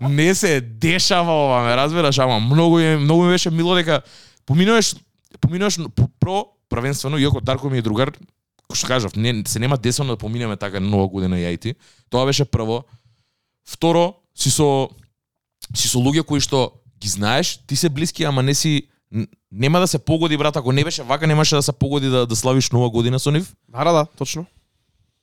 не 0.00 0.34
се 0.34 0.60
дешава 0.60 1.30
ова, 1.30 1.62
ме 1.62 1.76
разбираш, 1.76 2.18
ама 2.18 2.40
многу 2.40 2.78
е, 2.78 2.96
многу 2.96 3.22
ми 3.22 3.30
беше 3.30 3.50
мило 3.50 3.74
дека 3.74 4.02
поминуваш 4.46 4.94
поминуваш 5.40 5.78
про 6.20 6.44
првенствено 6.68 7.18
иако 7.18 7.40
Дарко 7.40 7.70
ми 7.70 7.78
е 7.78 7.86
другар, 7.86 8.10
кој 8.66 8.74
што 8.74 8.86
кажав, 8.86 9.14
не 9.14 9.42
се 9.46 9.58
нема 9.62 9.78
десено 9.78 10.14
да 10.14 10.18
поминеме 10.18 10.56
така 10.56 10.80
нова 10.80 11.06
година 11.06 11.38
ја 11.38 11.54
и 11.54 11.58
ти. 11.58 11.74
Тоа 12.10 12.26
беше 12.26 12.44
прво. 12.44 12.84
Второ, 13.66 14.14
си 14.34 14.50
со 14.50 14.90
си 15.74 15.88
со 15.88 15.98
луѓе 15.98 16.24
кои 16.24 16.40
што 16.40 16.72
ги 17.00 17.08
знаеш, 17.08 17.60
ти 17.66 17.76
се 17.76 17.88
блиски, 17.88 18.24
ама 18.24 18.42
не 18.42 18.54
си 18.54 18.88
нема 19.52 19.80
да 19.80 19.86
се 19.86 19.98
погоди 19.98 20.36
брат, 20.36 20.56
ако 20.56 20.72
не 20.72 20.84
беше 20.84 21.02
вака 21.02 21.26
немаше 21.26 21.54
да 21.54 21.62
се 21.62 21.72
погоди 21.72 22.08
да 22.08 22.26
да 22.26 22.36
славиш 22.36 22.70
нова 22.70 22.90
година 22.90 23.18
со 23.20 23.30
нив. 23.30 23.54
Да, 23.68 23.84
да, 23.84 24.06
точно. 24.18 24.46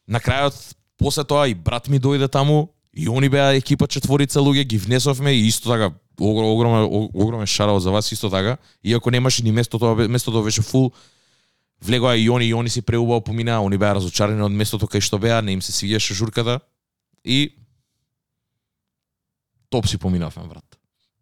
На 0.08 0.20
крајот 0.20 0.76
после 0.98 1.24
тоа 1.24 1.48
и 1.48 1.54
брат 1.56 1.88
ми 1.88 2.00
дојде 2.00 2.28
таму 2.32 2.70
и 2.98 3.10
они 3.10 3.30
беа 3.30 3.56
екипа 3.56 3.88
четворица 3.88 4.40
луѓе, 4.40 4.64
ги 4.64 4.78
внесовме 4.78 5.32
и 5.32 5.48
исто 5.48 5.70
така 5.70 5.94
огром, 6.20 6.50
огромен 6.50 7.10
огромен 7.14 7.46
шараот 7.48 7.84
за 7.84 7.92
вас 7.92 8.12
исто 8.12 8.30
така. 8.30 8.58
Иако 8.84 9.12
немаше 9.12 9.44
ни 9.44 9.52
место 9.52 9.80
тоа 9.80 9.96
бе- 9.96 10.08
местото 10.08 10.44
беше 10.44 10.62
фул. 10.62 10.92
Влегоа 11.82 12.18
и 12.18 12.30
они 12.30 12.46
и 12.46 12.54
они 12.54 12.70
си 12.70 12.82
преубаво 12.82 13.22
поминаа, 13.22 13.62
они 13.62 13.78
беа 13.78 13.94
разочарани 13.96 14.42
од 14.42 14.52
местото 14.52 14.88
кај 14.88 15.00
што 15.00 15.20
беа, 15.20 15.42
не 15.42 15.54
им 15.54 15.62
се 15.62 15.72
свиѓаше 15.72 16.14
журката 16.14 16.60
и 17.24 17.54
топ 19.70 19.88
си 19.88 19.98
поминавме 19.98 20.48
брат. 20.48 20.78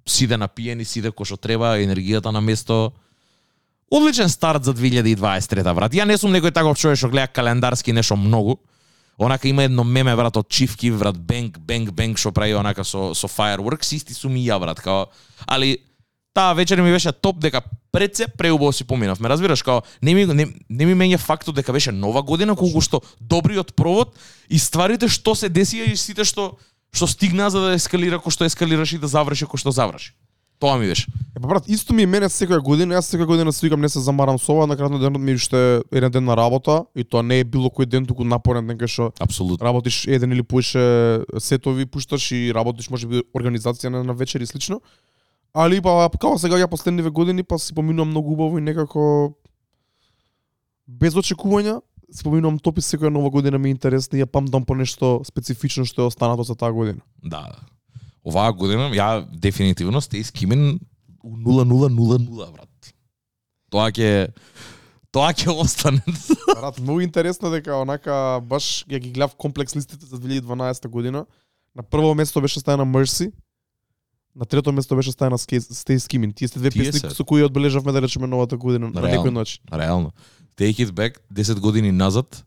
Сиде 0.08 0.38
напиени, 0.38 0.86
сиде 0.86 1.10
кој 1.10 1.26
што 1.26 1.38
треба, 1.38 1.76
енергијата 1.82 2.32
на 2.32 2.42
место. 2.42 2.94
Одличен 3.92 4.30
старт 4.30 4.64
за 4.64 4.74
2023 4.74 5.74
брат. 5.74 5.94
Ја 5.94 6.06
не 6.06 6.18
сум 6.18 6.34
некој 6.34 6.54
таков 6.54 6.78
човек 6.78 6.98
што 6.98 7.10
гледа 7.10 7.28
календарски 7.28 7.94
нешто 7.94 8.16
многу. 8.16 8.60
Онака 9.18 9.48
има 9.48 9.64
едно 9.64 9.84
меме 9.84 10.16
брат 10.16 10.38
од 10.38 10.50
Чифки 10.50 10.92
брат 10.92 11.18
бенг 11.18 11.60
бенг 11.60 11.92
бенг 11.92 12.20
што 12.20 12.34
прави 12.36 12.54
онака 12.54 12.84
со 12.84 13.14
со 13.16 13.28
fireworks 13.28 13.96
исти 13.96 14.14
сум 14.14 14.36
и 14.36 14.44
ја 14.44 14.60
брат 14.60 14.82
као 14.82 15.06
али 15.48 15.78
таа 16.34 16.54
вечер 16.54 16.82
ми 16.82 16.92
беше 16.92 17.12
топ 17.12 17.40
дека 17.40 17.62
пред 17.92 18.16
се 18.16 18.28
преубаво 18.28 18.74
си 18.74 18.84
поминавме. 18.84 19.30
Разбираш 19.30 19.64
као 19.64 19.82
не 20.02 20.14
ми 20.14 20.26
не, 20.26 20.48
не 20.70 20.86
ми 20.86 20.94
мене 20.94 21.18
фактот 21.18 21.56
дека 21.56 21.72
беше 21.72 21.92
нова 21.92 22.24
година 22.24 22.56
колку 22.56 22.82
што 22.82 23.02
добриот 23.22 23.76
провод 23.76 24.20
и 24.50 24.60
стварите 24.60 25.08
што 25.08 25.36
се 25.36 25.50
десија 25.50 25.88
и 25.88 25.96
сите 25.96 26.26
што 26.26 26.58
што 26.96 27.08
стигнаа 27.12 27.52
за 27.52 27.62
да 27.62 27.74
ескалира 27.76 28.22
кој 28.24 28.32
што 28.32 28.48
ескалираш 28.48 28.96
и 28.96 29.02
да 29.02 29.08
заврши 29.12 29.46
кој 29.46 29.60
што 29.60 29.76
заврши. 29.76 30.16
Тоа 30.60 30.78
ми 30.80 30.88
беше. 30.88 31.12
Е, 31.36 31.40
па 31.42 31.48
брат, 31.48 31.68
исто 31.68 31.94
ми 31.94 32.04
е 32.04 32.08
мене 32.08 32.30
секоја 32.32 32.62
година, 32.64 32.96
јас 32.96 33.10
секоја 33.12 33.28
година 33.28 33.52
се 33.52 33.66
викам 33.68 33.82
не 33.82 33.90
се 33.92 34.00
замарам 34.00 34.40
со 34.40 34.54
ова, 34.54 34.68
на 34.68 34.78
крајот 34.80 34.96
на 34.96 35.00
денот 35.04 35.22
ми 35.22 35.36
уште 35.36 35.82
еден 35.92 36.12
ден 36.12 36.24
на 36.24 36.38
работа 36.38 36.86
и 36.96 37.04
тоа 37.04 37.24
не 37.24 37.42
е 37.44 37.44
било 37.44 37.68
кој 37.68 37.86
ден 37.86 38.06
туку 38.08 38.24
напорен 38.24 38.68
ден 38.68 38.80
кај 38.80 38.88
што 38.88 39.12
Апсолутно. 39.20 39.66
работиш 39.66 40.08
еден 40.08 40.32
или 40.32 40.44
поише 40.44 41.26
сетови 41.40 41.86
пушташ 41.86 42.32
и 42.32 42.54
работиш 42.56 42.90
можеби 42.90 43.24
организација 43.36 43.90
на, 43.90 44.04
на 44.04 44.14
вечер 44.14 44.40
и 44.40 44.46
слично. 44.46 44.80
Али 45.54 45.82
па 45.82 46.10
како 46.16 46.38
сега 46.40 46.56
ја 46.56 46.72
последниве 46.72 47.10
години 47.10 47.44
па 47.44 47.60
си 47.60 47.76
поминувам 47.76 48.10
многу 48.10 48.32
убаво 48.34 48.58
и 48.58 48.62
некако 48.62 49.36
без 50.88 51.16
очекувања 51.16 51.82
си 52.12 52.24
поминувам 52.24 52.60
топи 52.60 52.82
секоја 52.82 53.10
нова 53.10 53.30
година 53.30 53.58
ми 53.58 53.70
е 53.70 53.76
интересна 53.76 54.18
и 54.18 54.24
ја 54.24 54.30
памтам 54.30 54.66
по 54.66 54.76
нешто 54.76 55.22
специфично 55.26 55.86
што 55.86 56.06
е 56.06 56.12
останато 56.12 56.44
за 56.44 56.56
таа 56.56 56.74
година. 56.74 57.02
Да. 57.24 57.48
Оваа 58.26 58.54
година 58.54 58.90
ја 58.94 59.26
дефинитивно 59.30 60.02
сте 60.02 60.18
искимен 60.18 60.80
у 61.24 61.36
0000 61.38 62.52
брат. 62.54 62.94
Тоа 63.70 63.90
ќе 63.92 64.30
тоа 65.12 65.32
ќе 65.34 65.54
остане. 65.54 66.02
Брат, 66.60 66.80
многу 66.80 67.02
интересно 67.02 67.50
дека 67.52 67.78
онака 67.82 68.42
баш 68.44 68.86
ја 68.90 69.00
ги 69.00 69.12
гледав 69.12 69.36
комплекс 69.36 69.76
листите 69.76 70.06
за 70.06 70.18
2012 70.20 70.88
година. 70.88 71.26
На 71.76 71.84
прво 71.84 72.14
место 72.16 72.42
беше 72.42 72.60
стајана 72.60 72.86
Mercy. 72.86 73.32
На 74.36 74.46
трето 74.46 74.72
место 74.72 74.96
беше 74.96 75.12
Ske- 75.12 75.60
Stay 75.60 75.98
Skimming. 75.98 76.36
Тие 76.36 76.48
сте 76.48 76.60
две 76.60 76.70
Тие 76.70 76.84
песни 76.84 77.00
се. 77.00 77.10
со 77.10 77.26
кои 77.26 77.44
одбележавме 77.44 77.92
да 77.92 78.02
речеме 78.02 78.28
новата 78.28 78.58
година 78.58 78.90
на 78.90 79.02
Реално. 79.02 79.24
некој 79.24 79.32
начин. 79.32 79.64
Реално. 79.74 80.12
Take 80.58 80.86
it 80.86 80.92
back 80.92 81.18
10 81.34 81.60
години 81.60 81.92
назад. 81.92 82.46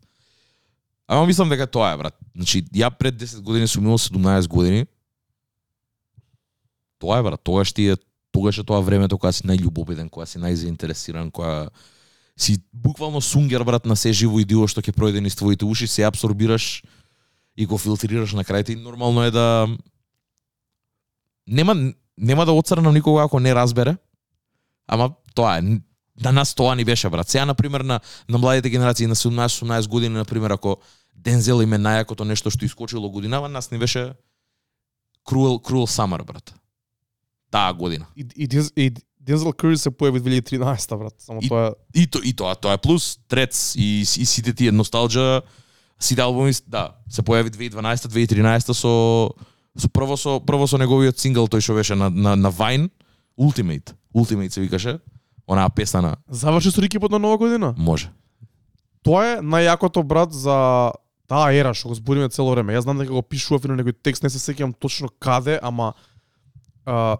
Ама 1.08 1.26
мислам 1.26 1.48
дека 1.48 1.66
тоа 1.66 1.92
е 1.92 1.96
брат. 1.96 2.14
Значи 2.36 2.64
ја 2.64 2.90
пред 2.90 3.14
10 3.16 3.40
години 3.40 3.68
сум 3.68 3.84
имал 3.84 3.98
17 3.98 4.48
години. 4.48 4.86
Тоа 6.98 7.18
е 7.18 7.22
брат, 7.22 7.40
тогаш 7.44 7.72
ти 7.72 7.88
е 7.88 7.96
тогаш 8.32 8.58
е 8.58 8.64
тоа 8.64 8.80
времето 8.80 9.18
кога 9.18 9.32
си 9.32 9.42
најљубовиден, 9.42 10.10
кога 10.10 10.26
си 10.26 10.38
најзаинтересиран, 10.38 11.30
кога 11.30 11.68
си 12.36 12.58
буквално 12.72 13.20
сунгер 13.20 13.64
брат 13.64 13.86
на 13.86 13.96
се 13.96 14.12
живо 14.12 14.38
и 14.38 14.44
диво 14.44 14.68
што 14.68 14.80
ќе 14.80 14.92
пројде 14.92 15.20
низ 15.20 15.34
твоите 15.34 15.64
уши, 15.64 15.86
се 15.86 16.02
абсорбираш 16.02 16.82
и 17.56 17.66
го 17.66 17.78
филтрираш 17.78 18.32
на 18.32 18.44
крајте 18.44 18.70
и 18.70 18.76
нормално 18.76 19.22
е 19.22 19.30
да 19.30 19.66
нема 21.48 21.92
нема 22.18 22.46
да 22.46 22.52
оцрнам 22.52 22.94
никога 22.94 23.22
ако 23.22 23.40
не 23.40 23.54
разбере. 23.54 23.96
Ама 24.86 25.10
тоа 25.34 25.58
е 25.58 25.62
на 26.24 26.32
нас 26.32 26.54
тоа 26.54 26.74
ни 26.74 26.84
беше 26.84 27.10
брат. 27.10 27.28
Сега 27.28 27.46
на 27.46 27.54
пример 27.54 27.80
на 27.80 28.00
на 28.28 28.38
младите 28.38 28.70
генерации 28.70 29.06
на 29.06 29.14
17-18 29.14 29.88
години 29.88 30.14
на 30.14 30.24
пример 30.24 30.50
ако 30.50 30.76
Дензел 31.14 31.62
им 31.62 31.72
е 31.72 31.78
најакото 31.78 32.24
нешто 32.24 32.50
што 32.50 32.64
искочило 32.64 33.10
годинава, 33.10 33.48
нас 33.48 33.70
ни 33.70 33.78
беше 33.78 34.12
Cruel 35.26 35.58
Cruel 35.58 35.86
Summer 35.86 36.24
брат. 36.24 36.54
Таа 37.50 37.74
година. 37.74 38.06
И, 38.16 38.26
и, 38.36 38.48
и 38.76 38.92
Дензел 39.20 39.52
Кури 39.52 39.76
се 39.78 39.90
појави 39.90 40.20
2013 40.20 40.96
брат. 40.98 41.14
Само 41.18 41.40
И- 41.42 41.48
тоа 41.48 41.66
е 41.66 42.00
И 42.00 42.06
то 42.06 42.20
и 42.24 42.32
тоа, 42.32 42.54
тоа 42.54 42.72
е 42.72 42.78
плюс 42.78 43.18
Трец 43.28 43.74
и, 43.76 44.00
и 44.00 44.26
сите 44.26 44.54
тие 44.54 44.72
носталџа 44.72 45.42
сите 46.00 46.22
албуми 46.22 46.52
да 46.66 46.94
се 47.10 47.22
појави 47.22 47.50
2012 47.50 48.08
2013 48.08 48.58
со 48.66 48.74
со 48.74 48.92
прво 49.86 50.16
со 50.16 50.40
прво 50.40 50.66
со 50.66 50.78
неговиот 50.78 51.18
сингл 51.18 51.46
тој 51.46 51.62
што 51.62 51.74
беше 51.78 51.94
на 51.94 52.10
на 52.10 52.34
на 52.36 52.50
Vine 52.50 52.90
Ultimate. 53.38 53.94
Ultimate 54.14 54.50
се 54.50 54.60
викаше. 54.60 54.98
Онаа 55.46 55.70
песна 55.70 56.02
на 56.02 56.16
заврши 56.28 56.70
со 56.70 56.82
рикипот 56.82 57.10
на 57.10 57.18
нова 57.18 57.38
година. 57.38 57.74
може. 57.78 58.10
тоа 59.02 59.24
е 59.24 59.40
најјакото 59.40 60.02
брат 60.02 60.32
за 60.32 60.92
таа 61.28 61.52
ера 61.52 61.74
што 61.74 61.88
го 61.88 61.94
збориме 61.94 62.28
цело 62.28 62.50
време. 62.50 62.74
Јас 62.74 62.88
знам 62.88 62.98
дека 62.98 63.12
го 63.12 63.22
пишував 63.22 63.64
и 63.64 63.68
на 63.68 63.76
некој 63.76 63.94
текст, 64.02 64.22
не 64.22 64.30
се 64.30 64.38
сеќавам 64.38 64.74
точно 64.74 65.08
каде, 65.20 65.58
ама 65.62 65.94
а, 66.84 67.16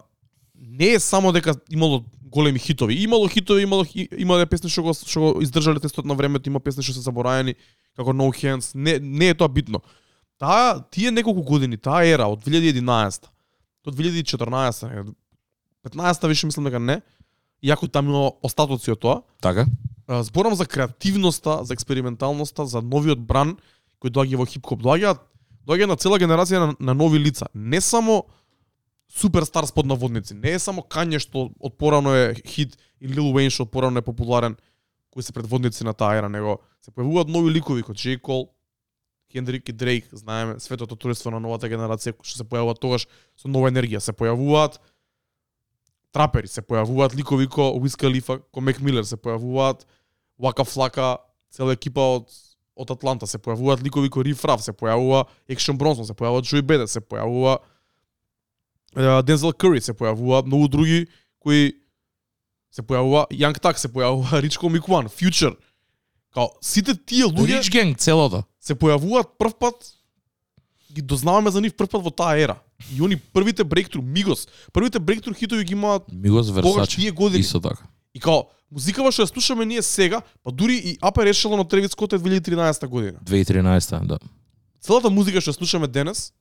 не 0.55 0.93
е 0.97 0.99
само 0.99 1.31
дека 1.31 1.55
имало 1.69 2.03
големи 2.21 2.59
хитови. 2.59 2.93
Имало 3.03 3.27
хитови, 3.27 3.63
имало 3.63 3.85
имале 4.17 4.45
песни 4.45 4.69
што 4.69 4.83
го 4.83 4.93
што 4.93 5.19
го 5.19 5.41
издржале 5.41 5.79
тестот 5.79 6.05
на 6.05 6.15
времето, 6.15 6.49
има 6.49 6.59
песни 6.59 6.83
што 6.83 6.93
се 6.93 7.05
забораени 7.05 7.55
како 7.95 8.13
No 8.13 8.29
Hands. 8.33 8.75
Не 8.75 8.99
не 8.99 9.29
е 9.29 9.33
тоа 9.33 9.47
битно. 9.49 9.81
Таа 10.39 10.79
тие 10.91 11.11
неколку 11.11 11.43
години, 11.43 11.77
таа 11.77 12.05
ера 12.07 12.29
од 12.31 12.43
2011 12.45 13.27
до 13.83 13.91
2014, 13.91 14.87
не, 14.87 15.13
15 15.83 16.27
више 16.27 16.47
мислам 16.47 16.65
дека 16.65 16.79
не. 16.79 17.01
Иако 17.61 17.87
таму 17.87 18.09
има 18.09 18.31
остатоци 18.41 18.91
од 18.91 18.99
тоа. 18.99 19.21
Така? 19.41 19.65
Зборам 20.07 20.55
за 20.55 20.65
креативноста, 20.65 21.63
за 21.63 21.73
експерименталноста, 21.73 22.65
за 22.65 22.81
новиот 22.81 23.19
бран 23.19 23.57
кој 23.99 24.15
доаѓа 24.15 24.39
во 24.39 24.47
хип-хоп. 24.47 24.79
Доаѓа 24.79 25.17
доаѓа 25.67 25.89
на 25.91 25.97
цела 25.99 26.19
генерација 26.19 26.59
на, 26.59 26.75
на 26.79 26.95
нови 26.95 27.19
лица. 27.19 27.49
Не 27.53 27.81
само 27.81 28.23
суперстар 29.09 29.65
под 29.75 29.85
наводници, 29.85 30.33
не 30.33 30.55
е 30.55 30.59
само 30.59 30.81
Кање 30.81 31.19
што 31.19 31.49
од 31.59 31.77
порано 31.77 32.13
е 32.15 32.35
хит 32.45 32.77
и 33.01 33.07
Лил 33.07 33.33
Уейн 33.33 33.51
што 33.51 33.65
од 33.67 33.71
порано 33.73 33.99
е 33.99 34.05
популарен, 34.05 34.55
кои 35.11 35.23
се 35.23 35.33
предводници 35.33 35.83
на 35.83 35.93
таа 35.93 36.17
ера, 36.17 36.29
него 36.29 36.59
се 36.81 36.91
појавуваат 36.91 37.29
нови 37.29 37.51
ликови 37.53 37.83
како 37.83 37.97
J. 37.97 38.19
Кол, 38.21 38.49
Кендрик 39.29 39.69
и 39.69 39.73
Дрейк, 39.73 40.07
знаеме, 40.11 40.59
светото 40.59 40.95
турство 40.95 41.31
на 41.31 41.39
новата 41.39 41.69
генерација 41.69 42.15
што 42.25 42.41
се 42.41 42.45
појавува 42.49 42.73
тогаш 42.79 43.05
со 43.37 43.49
нова 43.51 43.69
енергија, 43.69 44.01
се 44.01 44.13
појавуваат. 44.13 44.79
Трапери, 46.11 46.49
се 46.49 46.63
појавуваат 46.65 47.13
ликови 47.13 47.45
ко 47.47 47.69
Уиз 47.77 47.95
Калифа, 47.95 48.39
ко 48.39 48.61
Мек 48.61 48.81
Милер, 48.81 49.05
се 49.05 49.17
појавуваат. 49.21 49.85
Вака 50.39 50.65
Флака, 50.65 51.17
цела 51.53 51.77
екипа 51.77 52.01
од 52.17 52.33
од 52.79 52.93
Атланта, 52.95 53.27
се 53.27 53.37
појавуваат 53.37 53.83
ликови 53.83 54.09
ко 54.09 54.23
Риф 54.23 54.45
Раф, 54.47 54.63
се 54.63 54.73
појавува 54.73 55.25
Екшн 55.51 55.77
Бронсон, 55.77 56.07
се 56.07 56.15
појавува 56.15 56.41
Джои 56.41 56.63
Беде, 56.63 56.87
се 56.87 57.01
појавува. 57.03 57.59
Дензел 59.27 59.53
Кури, 59.53 59.81
се 59.81 59.93
појавува 59.93 60.45
многу 60.47 60.71
други 60.71 61.07
кои 61.43 61.75
се 62.71 62.81
појавува 62.81 63.27
Јанг 63.29 63.59
Так, 63.61 63.77
се 63.77 63.91
појавува 63.91 64.41
Ричко 64.41 64.69
Микуан, 64.69 65.09
фьючер 65.09 65.53
Као 66.33 66.49
сите 66.61 66.95
тие 66.95 67.25
луѓе 67.25 67.59
Рич 67.59 67.69
Генг 67.71 67.97
целото. 67.97 68.43
се 68.61 68.75
појавуваат 68.75 69.37
прв 69.39 69.53
пат 69.59 69.93
ги 70.93 71.01
дознаваме 71.01 71.51
за 71.51 71.61
нив 71.61 71.73
прв 71.73 71.89
пат 71.89 72.03
во 72.03 72.11
таа 72.11 72.37
ера. 72.37 72.59
И 72.95 73.01
они 73.01 73.15
првите 73.15 73.63
брейктру, 73.63 74.01
Мигос, 74.01 74.47
првите 74.73 74.99
брейктру 74.99 75.33
хитови 75.33 75.63
ги 75.63 75.73
имаат 75.73 76.03
Мигос 76.11 76.51
години. 77.11 77.41
Исто 77.41 77.59
така. 77.59 77.83
И 78.13 78.19
као, 78.19 78.45
музикава 78.71 79.11
што 79.11 79.25
ја 79.25 79.31
слушаме 79.33 79.65
ние 79.65 79.81
сега, 79.81 80.21
па 80.43 80.51
дури 80.51 80.77
и 80.77 80.97
Upper 80.99 81.29
Echelon 81.29 81.61
од 81.61 81.69
Тревис 81.69 81.91
Скот 81.91 82.13
е 82.13 82.19
2013 82.19 82.87
година. 82.87 83.19
2013 83.25 84.05
да. 84.05 84.19
Целата 84.81 85.09
музика 85.09 85.41
што 85.41 85.51
ја 85.51 85.57
слушаме 85.57 85.87
денес 85.87 86.33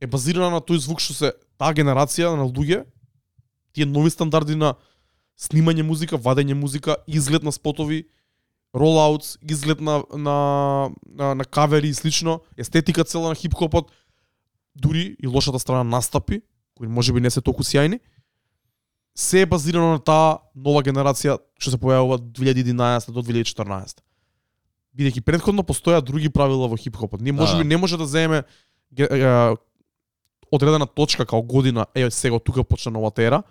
е 0.00 0.06
базирана 0.06 0.50
на 0.50 0.60
тој 0.60 0.80
звук 0.82 1.00
што 1.00 1.14
се 1.14 1.32
таа 1.60 1.72
генерација 1.76 2.34
на 2.36 2.48
луѓе, 2.48 2.84
тие 3.72 3.86
нови 3.86 4.10
стандарди 4.10 4.56
на 4.56 4.74
снимање 5.38 5.82
музика, 5.86 6.16
вадење 6.16 6.54
музика, 6.54 6.96
изглед 7.06 7.42
на 7.42 7.52
спотови, 7.52 8.08
ролаутс, 8.74 9.38
изглед 9.50 9.80
на, 9.80 10.04
на, 10.16 10.90
на, 11.08 11.34
на 11.34 11.44
кавери 11.44 11.88
и 11.88 11.94
слично, 11.94 12.40
естетика 12.56 13.04
цела 13.04 13.28
на 13.28 13.34
хип-хопот, 13.34 13.90
дури 14.76 15.16
и 15.22 15.26
лошата 15.26 15.58
страна 15.58 15.84
настапи, 15.84 16.42
кои 16.76 16.88
можеби 16.88 17.20
не 17.20 17.30
се 17.30 17.40
толку 17.40 17.62
сјајни, 17.62 18.00
се 19.14 19.42
е 19.42 19.46
базирано 19.46 19.92
на 19.92 20.00
таа 20.00 20.38
нова 20.56 20.80
генерација 20.82 21.36
што 21.60 21.74
се 21.74 21.78
појавува 21.78 22.16
од 22.16 22.30
2011 22.32 23.12
до 23.12 23.20
2014. 23.20 24.00
Бидејќи 24.96 25.20
предходно 25.20 25.64
постојаат 25.64 26.08
други 26.08 26.32
правила 26.32 26.68
во 26.68 26.76
хип-хопот. 26.76 27.20
Ние 27.20 27.32
можеби 27.32 27.64
Да. 27.64 27.68
не 27.68 27.76
може 27.76 27.98
да 27.98 28.06
земеме 28.06 28.44
одредена 30.52 30.86
точка 30.86 31.26
као 31.26 31.42
година, 31.42 31.86
е 31.94 32.10
сега 32.10 32.38
тука 32.38 32.64
почна 32.64 32.92
новата 32.92 33.22
ера, 33.22 33.42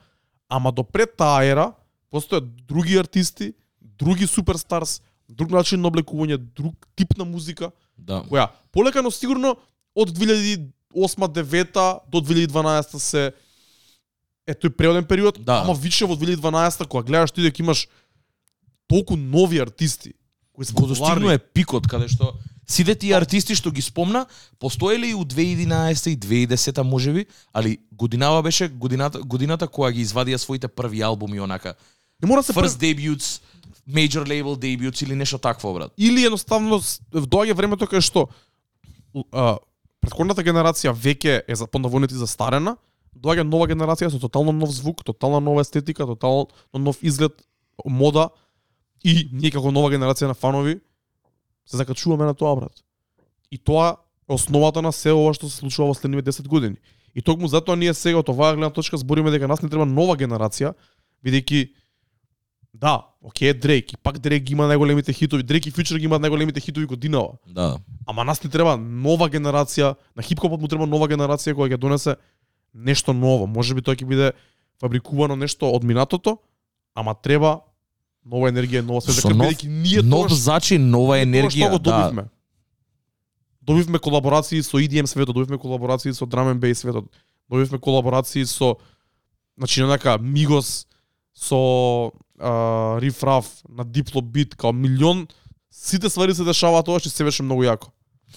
ама 0.49 0.71
до 0.71 0.83
пред 0.83 1.17
таа 1.17 1.45
ера 1.45 1.73
постојат 2.13 2.45
други 2.67 2.97
артисти, 2.97 3.53
други 3.81 4.27
суперстарс, 4.27 5.01
друг 5.31 5.51
начин 5.51 5.81
на 5.81 5.87
облекување, 5.91 6.37
друг 6.37 6.87
тип 6.95 7.17
на 7.17 7.25
музика, 7.25 7.71
Да. 7.97 8.23
која 8.29 8.49
полека 8.71 9.01
но 9.01 9.11
сигурно 9.11 9.55
од 9.95 10.09
2008-2009 10.09 11.99
до 12.11 12.21
2012 12.21 12.99
се 12.99 13.31
е 14.47 14.53
тој 14.53 14.69
преоден 14.69 15.05
период, 15.05 15.37
Да. 15.39 15.61
ама 15.63 15.73
више 15.73 16.05
во 16.05 16.15
2012 16.15 16.87
кога 16.87 17.03
гледаш 17.03 17.31
ти 17.31 17.41
дека 17.41 17.61
имаш 17.61 17.87
толку 18.87 19.15
нови 19.15 19.59
артисти 19.59 20.13
кои 20.53 20.65
се 20.65 20.73
достигнува 20.73 21.39
пикот 21.39 21.87
каде 21.87 22.07
што 22.11 22.33
сите 22.67 22.95
тие 22.95 23.15
артисти 23.15 23.55
што 23.55 23.71
ги 23.71 23.81
спомна 23.81 24.25
постоеле 24.59 25.11
и 25.11 25.15
у 25.15 25.23
2011 25.23 26.09
и 26.09 26.17
2010 26.17 26.81
можеби, 26.83 27.25
али 27.53 27.77
годинава 27.91 28.41
беше 28.41 28.67
годината 28.67 29.19
годината 29.19 29.67
кога 29.67 29.91
ги 29.91 30.05
извадија 30.05 30.35
своите 30.35 30.67
први 30.67 31.01
албуми 31.01 31.39
онака. 31.39 31.75
Не 32.21 32.27
мора 32.27 32.41
да 32.41 32.43
се 32.43 32.53
First 32.53 32.79
debut, 32.79 33.41
major 33.93 34.23
label 34.25 34.55
debut 34.57 35.03
или 35.03 35.15
нешто 35.15 35.37
такво 35.37 35.73
брат. 35.73 35.93
или 35.97 36.25
едноставно 36.25 36.79
доаѓа 37.13 37.53
времето 37.53 37.85
кај 37.85 38.01
што 38.01 38.29
а, 39.31 39.57
претходната 40.01 40.43
генерација 40.43 40.93
веќе 40.93 41.41
е 41.47 41.55
за 41.55 41.67
поднаводници 41.67 42.15
застарена, 42.15 42.77
доаѓа 43.15 43.43
нова 43.43 43.67
генерација 43.67 44.09
со 44.09 44.19
тотално 44.19 44.51
нов 44.51 44.71
звук, 44.71 45.03
тотална 45.03 45.39
нова 45.39 45.61
естетика, 45.61 46.05
тотално 46.05 46.47
нов 46.73 46.97
изглед, 47.01 47.33
мода 47.85 48.29
и 49.03 49.29
ние 49.31 49.51
како 49.51 49.71
нова 49.71 49.91
генерација 49.91 50.31
на 50.31 50.33
фанови 50.33 50.79
се 51.65 51.77
закачуваме 51.77 52.25
на 52.25 52.33
тоа 52.33 52.55
брат. 52.55 52.83
И 53.51 53.57
тоа 53.57 53.97
е 54.29 54.33
основата 54.33 54.81
на 54.81 54.91
се 54.91 55.11
ова 55.11 55.33
што 55.33 55.49
се 55.49 55.61
случува 55.61 55.91
во 55.91 55.95
следнивите 55.95 56.31
10 56.31 56.47
години. 56.47 56.77
И 57.15 57.21
токму 57.21 57.47
затоа 57.47 57.75
ние 57.75 57.93
сега 57.93 58.21
од 58.21 58.29
оваа 58.29 58.55
гледна 58.55 58.71
точка 58.71 58.97
збориме 58.97 59.31
дека 59.31 59.47
нас 59.47 59.61
не 59.61 59.69
треба 59.69 59.85
нова 59.85 60.15
генерација, 60.15 60.73
бидејќи 61.25 61.80
да, 62.73 63.07
окей, 63.21 63.53
Дрейк, 63.53 63.93
и 63.93 63.97
пак 63.97 64.19
Дрейк 64.19 64.49
има 64.49 64.63
најголемите 64.63 65.13
хитови, 65.13 65.43
Дрейк 65.43 65.65
и 65.67 65.71
Фьючер 65.71 65.99
ги 65.99 66.05
имаат 66.07 66.23
најголемите 66.23 66.59
хитови 66.59 66.85
годинава. 66.85 67.37
Да. 67.47 67.77
Ама 68.07 68.23
нас 68.23 68.43
ни 68.43 68.49
треба 68.49 68.77
нова 68.77 69.29
генерација, 69.29 69.95
на 70.15 70.23
хип-хопот 70.23 70.61
му 70.61 70.67
треба 70.67 70.87
нова 70.87 71.07
генерација 71.11 71.53
која 71.53 71.75
ќе 71.75 71.77
донесе 71.77 72.15
нешто 72.73 73.13
ново. 73.13 73.47
Може 73.47 73.75
би 73.75 73.81
тоа 73.81 73.95
ќе 73.95 74.07
биде 74.07 74.31
фабрикувано 74.79 75.35
нешто 75.35 75.67
од 75.67 75.83
минатото, 75.83 76.37
ама 76.95 77.13
треба 77.13 77.59
нова 78.25 78.49
енергија, 78.51 78.85
нова 78.85 79.01
свежа 79.01 79.27
крв, 79.27 79.37
нов- 79.37 79.51
бидејќи 79.51 79.67
ние 79.67 80.01
Нов 80.01 80.31
тоа 80.31 80.77
нова 80.79 81.17
ние 81.17 81.25
тоа 81.25 81.25
енергија, 81.25 81.67
што 81.67 81.77
го 81.77 81.79
да. 81.79 81.91
добивме. 81.91 82.29
Добивме 83.61 83.99
колаборации 83.99 84.63
со 84.63 84.77
EDM 84.79 85.05
светот, 85.05 85.35
добивме 85.35 85.57
колаборации 85.57 86.13
со 86.13 86.25
drum 86.25 86.49
and 86.53 86.59
bass 86.59 86.81
светот, 86.81 87.11
добивме 87.49 87.79
колаборации 87.79 88.43
со 88.43 88.77
значи 89.57 89.81
онака 89.81 90.17
Мигос 90.17 90.87
со 91.33 92.11
а, 92.41 93.01
Риф 93.01 93.23
Раф 93.23 93.45
на 93.69 93.85
Дипло 93.85 94.21
бит 94.21 94.55
као 94.55 94.73
милион 94.73 95.27
сите 95.71 96.09
ствари 96.09 96.35
се 96.35 96.43
дешаваат 96.43 96.85
тоа 96.85 96.99
што 96.99 97.09
се 97.09 97.23
беше 97.23 97.43
многу 97.43 97.63
јако. 97.63 97.91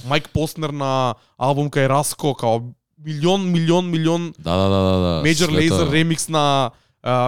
Майк 0.08 0.28
Постнер 0.32 0.70
на 0.70 1.14
албум 1.38 1.70
кај 1.70 1.88
Раско 1.88 2.34
као 2.34 2.74
милион 3.04 3.50
милион 3.52 3.90
милион 3.90 4.32
Да, 4.38 4.56
да, 4.56 4.68
да, 4.68 4.80
да, 4.82 4.98
да. 4.98 5.22
Major 5.24 5.50
Lazer 5.50 5.90
ремикс 5.92 6.28
на 6.28 6.70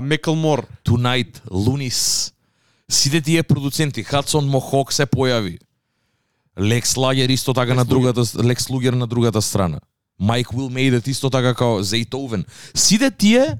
Мекълмор. 0.03 0.67
Tonight, 0.85 1.41
Lunis. 1.51 2.33
Сите 2.89 3.21
тие 3.21 3.43
продуценти, 3.43 4.05
Хадсон 4.05 4.47
Мохок 4.49 4.93
се 4.93 5.07
појави. 5.07 5.59
Лекс 6.59 6.97
Лагер 6.97 7.29
исто 7.29 7.55
така 7.55 7.73
Lex 7.73 7.77
на 7.77 7.85
другата 7.85 8.23
Лекс 8.45 8.71
Лугер 8.71 8.93
на 8.93 9.07
другата 9.07 9.43
страна. 9.43 9.81
Майк 10.21 10.53
Уил 10.53 10.71
Мейдет 10.71 11.07
исто 11.07 11.31
така 11.31 11.55
као 11.55 11.83
Зейтовен. 11.83 12.45
Сите 12.75 13.11
тие 13.11 13.59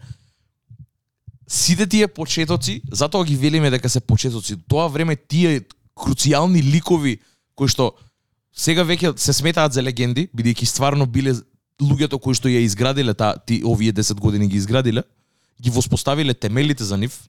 сите 1.49 1.87
тие 1.87 2.09
почетоци, 2.09 2.81
затоа 2.93 3.25
ги 3.25 3.37
велиме 3.37 3.71
дека 3.71 3.89
се 3.89 4.01
почетоци. 4.01 4.57
Тоа 4.69 4.89
време 4.89 5.17
тие 5.17 5.63
круцијални 5.97 6.63
ликови 6.63 7.19
кои 7.55 7.69
што 7.69 7.95
сега 8.57 8.85
веќе 8.85 9.17
се 9.21 9.33
сметаат 9.33 9.73
за 9.73 9.83
легенди, 9.83 10.29
бидејќи 10.35 10.67
стварно 10.67 11.07
биле 11.07 11.37
луѓето 11.81 12.19
кои 12.21 12.35
што 12.35 12.49
ја 12.49 12.65
изградиле 12.65 13.15
та 13.15 13.37
ти 13.37 13.63
овие 13.65 13.93
10 13.93 14.21
години 14.21 14.49
ги 14.49 14.57
изградиле, 14.57 15.05
ги 15.61 15.71
воспоставиле 15.71 16.35
темелите 16.35 16.85
за 16.85 16.97
нив. 16.97 17.29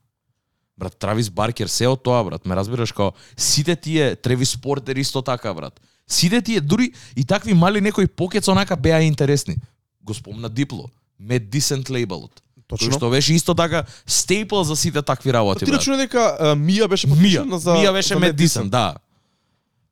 Брат, 0.78 0.96
Травис 0.96 1.30
Баркер, 1.30 1.66
се 1.66 1.88
од 1.90 2.02
тоа, 2.02 2.22
брат, 2.24 2.46
ме 2.46 2.54
разбираш, 2.56 2.92
као 2.92 3.12
сите 3.36 3.76
тие, 3.76 4.16
Тревис 4.16 4.56
Портер 4.56 4.96
исто 4.96 5.22
така, 5.22 5.54
брат. 5.54 5.80
Сите 6.06 6.42
тие, 6.42 6.60
дури 6.60 6.92
и 7.16 7.24
такви 7.24 7.54
мали 7.54 7.80
некои 7.80 8.06
покец 8.06 8.48
онака 8.48 8.76
беа 8.76 9.02
интересни. 9.02 9.56
Го 10.02 10.14
спомна 10.14 10.48
Дипло, 10.48 10.88
Mad 11.22 11.48
Decent 11.50 11.90
лейбелот. 11.90 12.42
Тој 12.68 12.92
што 12.92 13.10
беше 13.10 13.32
исто 13.34 13.54
така 13.54 13.84
стейпл 14.06 14.62
за 14.62 14.76
сите 14.76 15.02
такви 15.02 15.32
работи, 15.32 15.64
Ти 15.64 15.70
брат. 15.70 15.80
рачуне 15.80 15.96
дека 15.96 16.36
Мија 16.56 16.88
беше 16.88 17.06
Мија, 17.08 17.14
подпишана 17.14 17.58
за 17.58 17.70
Мија 17.70 17.92
беше 17.92 18.14
Decent, 18.14 18.68
да. 18.68 18.94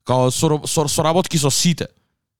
Као 0.04 0.30
со, 0.30 0.60
со, 0.66 0.88
соработки 0.88 1.38
со 1.38 1.50
сите. 1.50 1.88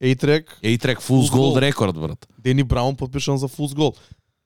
A-Track, 0.03 0.45
A-Track 0.63 1.01
Fool's 1.01 1.31
Gold. 1.31 1.57
Record, 1.57 1.93
брат. 1.93 2.27
Дени 2.39 2.63
Браун 2.63 2.97
подпишан 2.97 3.39
за 3.39 3.49
Fool's 3.49 3.73
Gold. 3.73 3.97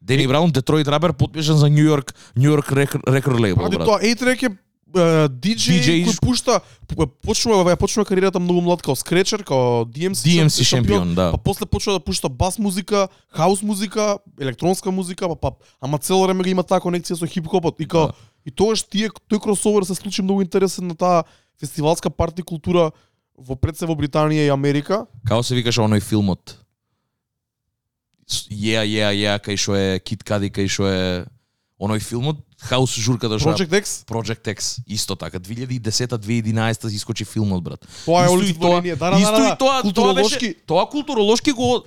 Дени 0.03 0.27
Браун, 0.27 0.51
Детройт 0.51 0.89
Рабер, 0.89 1.13
подпишан 1.13 1.57
за 1.57 1.69
Нью 1.69 1.85
Йорк, 1.85 2.15
Нью 2.37 2.51
Йорк 2.51 2.73
Рекорд 2.73 3.41
лейбл, 3.41 3.69
брат. 3.69 3.85
тоа 3.85 3.99
A-Track 4.01 4.43
е 4.47 4.57
е, 4.95 5.29
DJ, 5.29 6.05
кој 6.07 6.19
пушта 6.23 6.61
почнува 7.23 7.71
ја 7.71 7.79
почнува 7.79 8.07
кариерата 8.09 8.41
многу 8.43 8.63
млад 8.65 8.83
као 8.83 8.97
скречер, 8.99 9.45
као 9.47 9.85
DMC, 9.85 10.25
DMC 10.27 10.65
шампион, 10.67 11.15
да. 11.15 11.31
Па 11.33 11.39
после 11.39 11.67
почнува 11.67 11.99
да 11.99 12.05
пушта 12.05 12.29
бас 12.29 12.59
музика, 12.59 13.09
хаус 13.29 13.63
музика, 13.63 14.19
електронска 14.41 14.91
музика, 14.91 15.29
па, 15.29 15.37
па 15.37 15.53
ама 15.81 15.99
цело 15.99 16.25
време 16.27 16.49
има 16.51 16.63
таа 16.63 16.81
конекција 16.81 17.19
со 17.19 17.27
хип-хопот 17.27 17.81
и 17.81 17.87
као 17.87 18.11
Да. 18.11 18.15
и 18.47 18.51
тогаш 18.51 18.83
тие 18.83 19.11
тој 19.31 19.41
кросовер 19.41 19.85
се 19.85 19.95
случи 19.95 20.23
многу 20.23 20.43
интересен 20.43 20.87
на 20.87 20.95
таа 20.95 21.25
фестивалска 21.61 22.11
парти 22.11 22.43
култура 22.43 22.91
во 23.37 23.57
пред 23.57 23.79
се 23.79 23.87
во 23.87 23.95
Британија 23.95 24.47
и 24.47 24.53
Америка. 24.53 25.07
Као 25.27 25.43
се 25.43 25.55
викаше 25.55 25.81
оној 25.81 26.01
филмот? 26.01 26.57
Ја, 28.51 28.85
ја, 28.87 29.11
ја, 29.11 29.39
кај 29.43 29.57
што 29.59 29.75
е 29.75 29.99
Кит 29.99 30.23
Кади, 30.23 30.51
кај 30.55 30.69
што 30.71 30.87
е 30.87 31.27
оној 31.81 31.99
филмот, 32.05 32.39
Хаус 32.61 32.93
журката 32.93 33.39
што 33.39 33.49
Project 33.49 33.73
X, 33.73 34.05
Project 34.05 34.45
X, 34.47 34.79
исто 34.87 35.17
така. 35.17 35.41
2010-2011 35.41 36.87
искочи 36.89 37.25
филмот, 37.25 37.63
брат. 37.63 37.81
тоа 38.05 38.25
е 38.25 38.29
улицата 38.29 38.61
тоа- 38.61 38.81
Ленија. 38.81 38.97
Да, 38.97 39.11
да, 39.11 39.19
Исто 39.19 39.33
да, 39.33 39.39
и 39.39 39.43
да, 39.45 39.57
тоа, 39.57 39.83
културолошки. 39.83 40.47
беше, 40.47 40.67
тоа 40.67 40.87
културолошки 40.87 41.53
го 41.53 41.85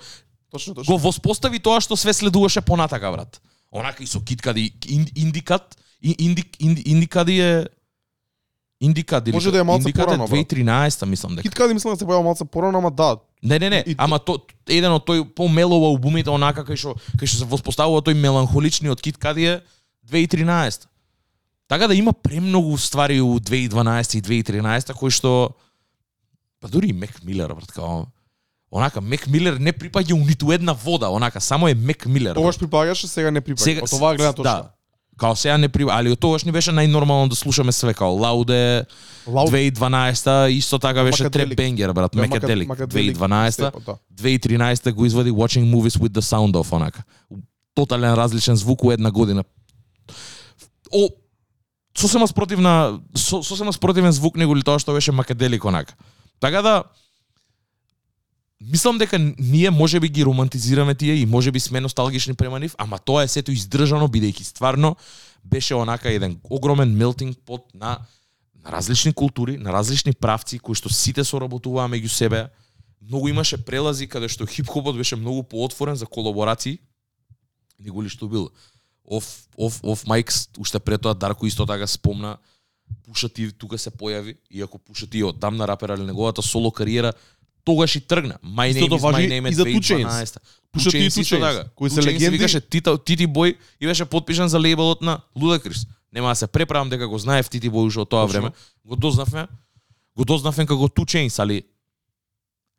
Точно, 0.51 0.73
точно. 0.73 0.87
го 0.87 0.99
воспостави 0.99 1.59
тоа 1.59 1.79
што 1.79 1.95
све 1.95 2.13
следуваше 2.13 2.61
понатака, 2.61 3.11
брат. 3.11 3.41
Онака 3.71 4.03
и 4.03 4.07
со 4.07 4.19
Киткади 4.19 4.73
ин- 4.83 5.11
индикат, 5.15 5.77
индик, 6.01 6.47
индикади 6.59 7.39
е 7.39 7.65
Индикат 8.81 9.27
или 9.27 9.33
Може 9.33 9.51
да 9.51 9.59
е 9.59 9.63
малце 9.63 9.93
порано, 9.93 10.17
брат. 10.19 10.29
2013 10.31 11.05
мислам 11.05 11.31
дека. 11.31 11.41
Кит 11.41 11.55
Кади 11.55 11.73
мислам 11.73 11.93
да 11.93 11.99
се 11.99 12.05
појава 12.05 12.21
малце 12.21 12.45
порано, 12.45 12.77
ама 12.77 12.91
да. 12.91 13.15
Не, 13.43 13.59
не, 13.59 13.69
не, 13.69 13.83
И- 13.87 13.95
ама 13.97 14.19
то 14.19 14.39
еден 14.67 14.91
од 14.91 15.05
тој 15.05 15.23
помелово 15.25 15.87
албумите 15.87 16.29
онака 16.29 16.63
кај 16.63 16.75
што 16.75 16.95
кај 17.15 17.25
што 17.25 17.37
се 17.37 17.45
воспоставува 17.45 18.01
тој 18.01 18.13
меланхоличниот 18.13 18.99
Кит 18.99 19.17
Кади 19.17 19.45
е 19.45 19.61
2013. 20.05 20.87
Така 21.67 21.87
да 21.87 21.95
има 21.95 22.13
премногу 22.13 22.77
ствари 22.77 23.21
у 23.21 23.39
2012 23.39 24.17
и 24.17 24.43
2013 24.43 24.93
кои 24.93 25.11
што 25.11 25.49
па 26.61 26.67
дури 26.67 26.87
и 26.87 26.93
Мек 26.93 27.23
Милер 27.23 27.47
брат 27.49 27.71
као 27.71 28.05
онака 28.71 29.01
Мек 29.01 29.27
Милер 29.27 29.53
не 29.53 29.73
припаѓа 29.73 30.13
у 30.13 30.17
ниту 30.19 30.51
една 30.51 30.73
вода, 30.73 31.09
онака 31.09 31.41
само 31.41 31.67
е 31.67 31.73
Мек 31.75 32.05
Милер. 32.05 32.35
Тогаш 32.35 32.57
припаѓаше, 32.57 33.05
сега 33.05 33.31
не 33.31 33.41
припаѓа. 33.41 33.57
Сега- 33.59 33.81
Од 33.83 33.93
оваа 33.93 34.15
гледна 34.15 34.33
точка. 34.33 34.43
Да. 34.43 34.69
Као 35.17 35.35
сега 35.35 35.57
не 35.57 35.69
при, 35.69 35.85
али 35.85 36.09
од 36.09 36.19
тогаш 36.19 36.43
ни 36.43 36.51
беше 36.51 36.71
најнормално 36.71 37.29
да 37.29 37.35
слушаме 37.35 37.71
све 37.71 37.93
као 37.93 38.15
Лауде 38.15 38.85
Лауд 39.27 39.49
2012 39.51 40.27
исто 40.49 40.79
така 40.79 41.03
беше. 41.03 41.29
Треп 41.29 41.55
Бенгер 41.55 41.91
брат, 41.91 42.15
Мекаделик 42.15 42.67
Мака- 42.67 42.87
2012 42.87 43.51
Степа, 43.51 43.79
да. 43.81 43.97
2013 44.13 44.91
го 44.91 45.05
извади 45.05 45.31
Watching 45.31 45.65
Movies 45.65 45.97
with 45.97 46.09
the 46.09 46.21
Sound 46.21 46.51
of 46.53 46.71
онака. 46.71 47.03
Тотален 47.75 48.13
различен 48.13 48.55
звук 48.55 48.83
у 48.83 48.91
една 48.91 49.11
година. 49.11 49.43
О, 50.91 51.09
сосема 51.97 52.27
спротивна, 52.27 52.99
со, 53.15 53.43
сосема 53.43 53.73
спротивен 53.73 54.11
звук 54.11 54.37
него 54.37 54.55
тоа 54.63 54.79
што 54.79 54.93
беше 54.93 55.11
Макаделик 55.11 55.65
онака. 55.65 55.95
Така 56.39 56.61
да, 56.61 56.83
мислам 58.61 58.97
дека 58.97 59.19
ние 59.39 59.71
може 59.71 59.99
би 59.99 60.09
ги 60.09 60.25
романтизираме 60.25 60.95
тие 60.95 61.15
и 61.15 61.25
може 61.25 61.51
би 61.51 61.59
сме 61.59 61.81
носталгични 61.81 62.33
према 62.33 62.59
нив, 62.59 62.75
ама 62.77 62.99
тоа 62.99 63.23
е 63.23 63.27
сето 63.27 63.51
издржано 63.51 64.07
бидејќи 64.07 64.43
стварно 64.43 64.95
беше 65.43 65.75
онака 65.75 66.11
еден 66.11 66.39
огромен 66.49 66.95
мелтинг 66.97 67.37
пот 67.45 67.73
на 67.73 67.99
на 68.63 68.71
различни 68.71 69.13
култури, 69.13 69.57
на 69.57 69.73
различни 69.73 70.13
правци 70.13 70.59
кои 70.59 70.75
што 70.75 70.87
сите 70.87 71.23
соработуваа 71.23 71.89
меѓу 71.91 72.07
себе. 72.07 72.47
Многу 73.01 73.27
имаше 73.27 73.59
прелази 73.59 74.07
каде 74.07 74.29
што 74.31 74.47
хип-хопот 74.47 74.95
беше 74.95 75.19
многу 75.19 75.43
поотворен 75.43 75.95
за 75.95 76.05
колаборации. 76.05 76.79
Него 77.79 78.01
ли 78.01 78.09
што 78.09 78.27
бил 78.27 78.51
оф 79.11 79.47
оф 79.57 79.79
оф 79.83 80.07
майкс 80.07 80.49
уште 80.59 80.79
пред 80.79 81.01
тоа 81.01 81.13
Дарко 81.13 81.45
исто 81.45 81.65
така 81.65 81.87
спомна 81.87 82.37
Пуша 83.07 83.29
ти 83.29 83.51
тука 83.51 83.77
се 83.77 83.91
појави, 83.91 84.35
иако 84.51 84.77
Пуша 84.77 85.07
ти 85.07 85.19
е 85.19 85.25
одамна 85.25 85.67
рапер, 85.67 85.89
али 85.89 86.03
неговата 86.03 86.41
соло 86.41 86.71
кариера 86.71 87.13
тогаш 87.63 87.95
и 87.95 88.01
тргна. 88.01 88.37
My 88.43 88.69
Истото 88.69 88.99
name 88.99 88.99
is 88.99 89.13
my 89.13 89.27
name 89.29 89.69
и 89.69 89.79
Chainz. 89.79 90.07
2012. 90.07 90.37
Pusha 90.73 90.89
T 90.91 90.97
и 90.97 91.09
Chainz, 91.09 91.39
така. 91.39 91.69
кои 91.75 91.89
се 91.89 92.03
легенди. 92.03 92.29
викаше 92.29 92.61
Тита, 92.61 92.97
Тити 92.97 93.27
Бој 93.27 93.57
и 93.81 93.87
беше 93.87 94.05
подпишан 94.05 94.49
за 94.49 94.59
лейбелот 94.59 95.01
на 95.01 95.19
Ludacris. 95.37 95.87
Нема 96.13 96.29
да 96.29 96.35
се 96.35 96.47
преправам 96.47 96.89
дека 96.89 97.07
го 97.07 97.17
знаев 97.17 97.49
Тити 97.49 97.69
Бој 97.69 97.87
уште 97.87 97.99
од 97.99 98.09
тоа 98.09 98.25
време. 98.25 98.51
Го 98.85 98.95
дознавме, 98.95 99.47
го 100.17 100.25
дознавме 100.25 100.65
како 100.65 100.87
Chainz, 100.87 101.39
али 101.39 101.63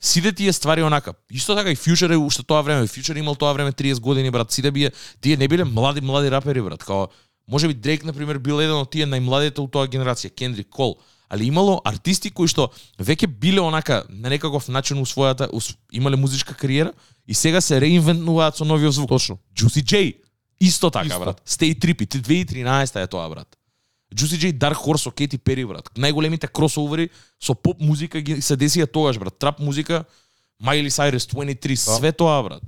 сите 0.05 0.33
тие 0.33 0.53
ствари 0.53 0.83
онака. 0.83 1.15
Исто 1.31 1.57
така 1.57 1.71
и 1.71 1.77
Future 1.77 2.13
е 2.13 2.17
уште 2.17 2.43
тоа 2.43 2.63
време. 2.63 2.87
Future 2.87 3.19
имал 3.19 3.35
тоа 3.35 3.53
време 3.53 3.73
30 3.73 4.01
години, 4.01 4.31
брат. 4.31 4.53
Сите 4.53 4.71
бие, 4.71 4.93
тие 5.21 5.37
не 5.37 5.49
биле 5.49 5.65
млади, 5.65 6.01
млади 6.01 6.31
рапери, 6.31 6.63
брат. 6.63 6.85
Као, 6.85 7.09
може 7.49 7.69
би 7.69 7.75
Дрейк, 7.75 8.05
например, 8.05 8.39
бил 8.39 8.61
еден 8.61 8.77
од 8.77 8.91
тие 8.91 9.07
најмладите 9.07 9.65
од 9.65 9.73
тоа 9.73 9.89
генерација, 9.89 10.31
Кендрик 10.31 10.69
Кол. 10.69 10.99
Али 11.29 11.47
имало 11.49 11.81
артисти 11.85 12.31
кои 12.31 12.49
што 12.49 12.69
веќе 13.01 13.27
биле 13.27 13.61
онака 13.61 14.05
на 14.09 14.29
некаков 14.29 14.69
начин 14.69 15.01
у 15.01 15.07
својата, 15.09 15.49
у, 15.51 15.61
имале 15.93 16.17
музичка 16.17 16.55
кариера 16.55 16.93
и 17.27 17.35
сега 17.35 17.61
се 17.61 17.81
реинвентнуваат 17.81 18.57
со 18.57 18.65
новиот 18.65 18.93
звук. 18.95 19.09
Точно. 19.09 19.39
Juicy 19.57 19.83
J. 19.83 20.15
Исто 20.61 20.91
така, 20.91 21.07
Исто. 21.07 21.21
брат. 21.21 21.43
Stay 21.47 21.75
Trippy. 21.75 22.07
2013 22.07 23.03
е 23.03 23.07
тоа, 23.07 23.29
брат. 23.29 23.49
Juicy 24.15 24.39
J, 24.39 24.53
Dark 24.53 24.79
Horse 24.79 25.03
со 25.03 25.11
Katy 25.11 25.39
Perry, 25.39 25.67
брат. 25.67 25.91
Најголемите 25.99 26.47
кросовери 26.47 27.11
со 27.43 27.55
поп 27.55 27.81
музика 27.81 28.21
ги 28.21 28.41
се 28.41 28.57
десија 28.57 28.87
тогаш, 28.87 29.19
брат. 29.19 29.35
Трап 29.39 29.59
музика, 29.59 30.05
Miley 30.63 30.91
Cyrus 30.91 31.27
23, 31.27 31.75
Да. 31.75 31.97
све 31.97 32.13
тоа, 32.13 32.43
брат. 32.43 32.63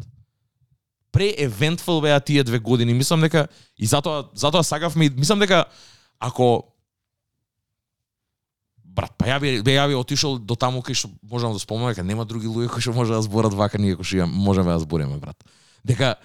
Пре 1.12 1.34
евентфул 1.38 2.00
беа 2.02 2.20
тие 2.20 2.42
две 2.44 2.58
години. 2.58 2.94
Мислам 2.94 3.20
дека 3.20 3.48
и 3.78 3.86
затоа 3.86 4.28
затоа 4.34 4.64
сакавме, 4.64 5.10
мислам 5.16 5.38
дека 5.38 5.64
ако 6.18 6.64
брат, 8.84 9.12
па 9.18 9.26
ја 9.28 9.40
би, 9.40 9.60
ја 9.62 9.88
би 9.88 9.94
отишол 9.94 10.38
до 10.38 10.56
таму 10.56 10.80
кај 10.80 10.94
што 10.94 11.10
можам 11.22 11.52
да 11.52 11.58
спомнам 11.58 11.92
дека 11.92 12.02
нема 12.04 12.24
други 12.24 12.48
луѓе 12.48 12.68
кои 12.72 12.80
што 12.80 12.92
може 12.96 13.12
да 13.12 13.22
зборат 13.22 13.54
вака 13.54 13.78
ние 13.78 13.96
кои 13.96 14.04
што 14.04 14.26
можеме 14.26 14.72
да 14.72 14.80
збориме, 14.80 15.18
брат. 15.18 15.36
Дека 15.84 16.16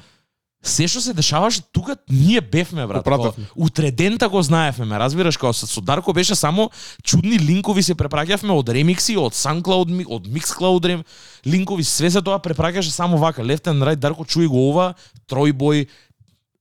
се 0.64 0.86
што 0.88 1.02
се 1.02 1.14
дешаваше 1.18 1.62
тука 1.74 1.96
ние 2.10 2.42
бевме 2.42 2.86
брат. 2.88 3.04
Као, 3.04 3.34
Утредента 3.56 4.30
го 4.30 4.42
знаевме, 4.42 4.86
ме 4.86 5.00
разбираш, 5.00 5.38
као 5.38 5.54
со 5.54 5.82
Дарко 5.82 6.14
беше 6.14 6.36
само 6.36 6.70
чудни 7.04 7.40
линкови 7.40 7.84
се 7.84 7.96
препраќавме 7.98 8.54
од 8.54 8.70
ремикси, 8.70 9.18
од 9.18 9.34
SoundCloud, 9.34 9.90
од 10.06 10.30
Mixcloud 10.30 10.86
рем, 10.86 11.04
линкови, 11.46 11.84
све 11.84 12.12
се 12.14 12.22
тоа 12.22 12.38
препраќаше 12.38 12.94
само 12.94 13.18
вака. 13.18 13.42
Left 13.42 13.66
and 13.66 13.82
right, 13.82 13.98
Дарко 13.98 14.26
чуи 14.26 14.46
го 14.48 14.70
ова, 14.70 14.94
Тројбој, 15.26 15.88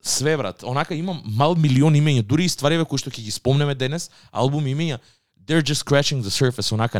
све 0.01 0.37
брат. 0.37 0.63
Онака 0.63 0.97
имам 0.97 1.21
мал 1.25 1.55
милион 1.55 1.93
имења, 1.93 2.25
дури 2.25 2.45
и 2.45 2.49
ствариве 2.49 2.85
кои 2.89 2.97
што 2.97 3.13
ќе 3.13 3.21
ги 3.21 3.31
спомнеме 3.31 3.77
денес, 3.77 4.09
албум 4.33 4.65
имења, 4.65 4.97
they're 5.45 5.61
just 5.61 5.85
scratching 5.85 6.25
the 6.25 6.33
surface, 6.33 6.73
онака 6.73 6.97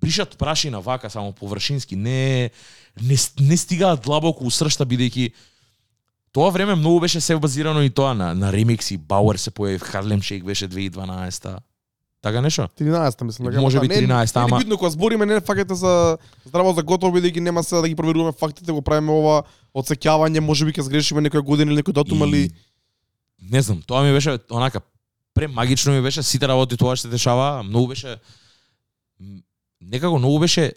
бришат 0.00 0.38
прашина 0.38 0.80
вака 0.80 1.10
само 1.10 1.32
површински, 1.32 1.96
не 1.96 2.50
не, 3.02 3.16
не 3.40 3.56
стигаат 3.56 4.00
длабоко 4.00 4.44
у 4.44 4.50
сршта 4.50 4.84
бидејќи 4.84 5.32
тоа 6.34 6.50
време 6.50 6.74
многу 6.74 7.00
беше 7.00 7.20
се 7.20 7.36
базирано 7.36 7.82
и 7.82 7.90
тоа 7.90 8.14
на 8.14 8.34
на 8.34 8.52
ремикси, 8.52 8.96
Бауер 8.98 9.36
се 9.36 9.50
појави, 9.50 9.78
Харлем 9.80 10.20
Шейк 10.20 10.44
беше 10.44 10.68
2012 10.68 11.58
Така 12.22 12.40
нешто? 12.40 12.68
13 12.74 13.22
мислам 13.22 13.46
дека. 13.46 13.60
Може 13.60 13.80
би 13.80 13.88
Да, 13.88 13.94
не- 13.94 14.00
13-та, 14.02 14.40
не 14.40 14.42
е 14.42 14.46
ама- 14.46 14.58
битно 14.58 14.78
кога 14.78 14.90
збориме 14.90 15.26
не 15.26 15.40
факете 15.40 15.74
за 15.74 16.18
здраво 16.44 16.72
за 16.72 16.82
готово 16.82 17.12
бидејќи 17.12 17.38
нема 17.38 17.62
се 17.62 17.76
да 17.76 17.88
ги 17.88 17.94
проверуваме 17.94 18.32
фактите, 18.32 18.72
го 18.72 18.82
правиме 18.82 19.12
ова 19.12 19.42
одсеќавање, 19.74 20.40
можеби 20.40 20.72
ќе 20.72 20.80
сгрешиме 20.80 21.20
некоја 21.20 21.42
година 21.42 21.72
или 21.72 21.82
некој 21.82 21.92
датум, 21.92 22.22
али 22.22 22.50
не 23.42 23.62
знам, 23.62 23.82
тоа 23.82 24.02
ми 24.02 24.12
беше 24.12 24.38
онака 24.50 24.80
премагично 25.34 25.92
ми 25.92 26.00
беше 26.00 26.22
сите 26.22 26.48
работи 26.48 26.76
тоа 26.76 26.96
што 26.96 27.02
се 27.02 27.12
дешава, 27.12 27.62
многу 27.62 27.86
беше 27.88 28.16
некако 29.82 30.18
многу 30.18 30.38
беше 30.38 30.72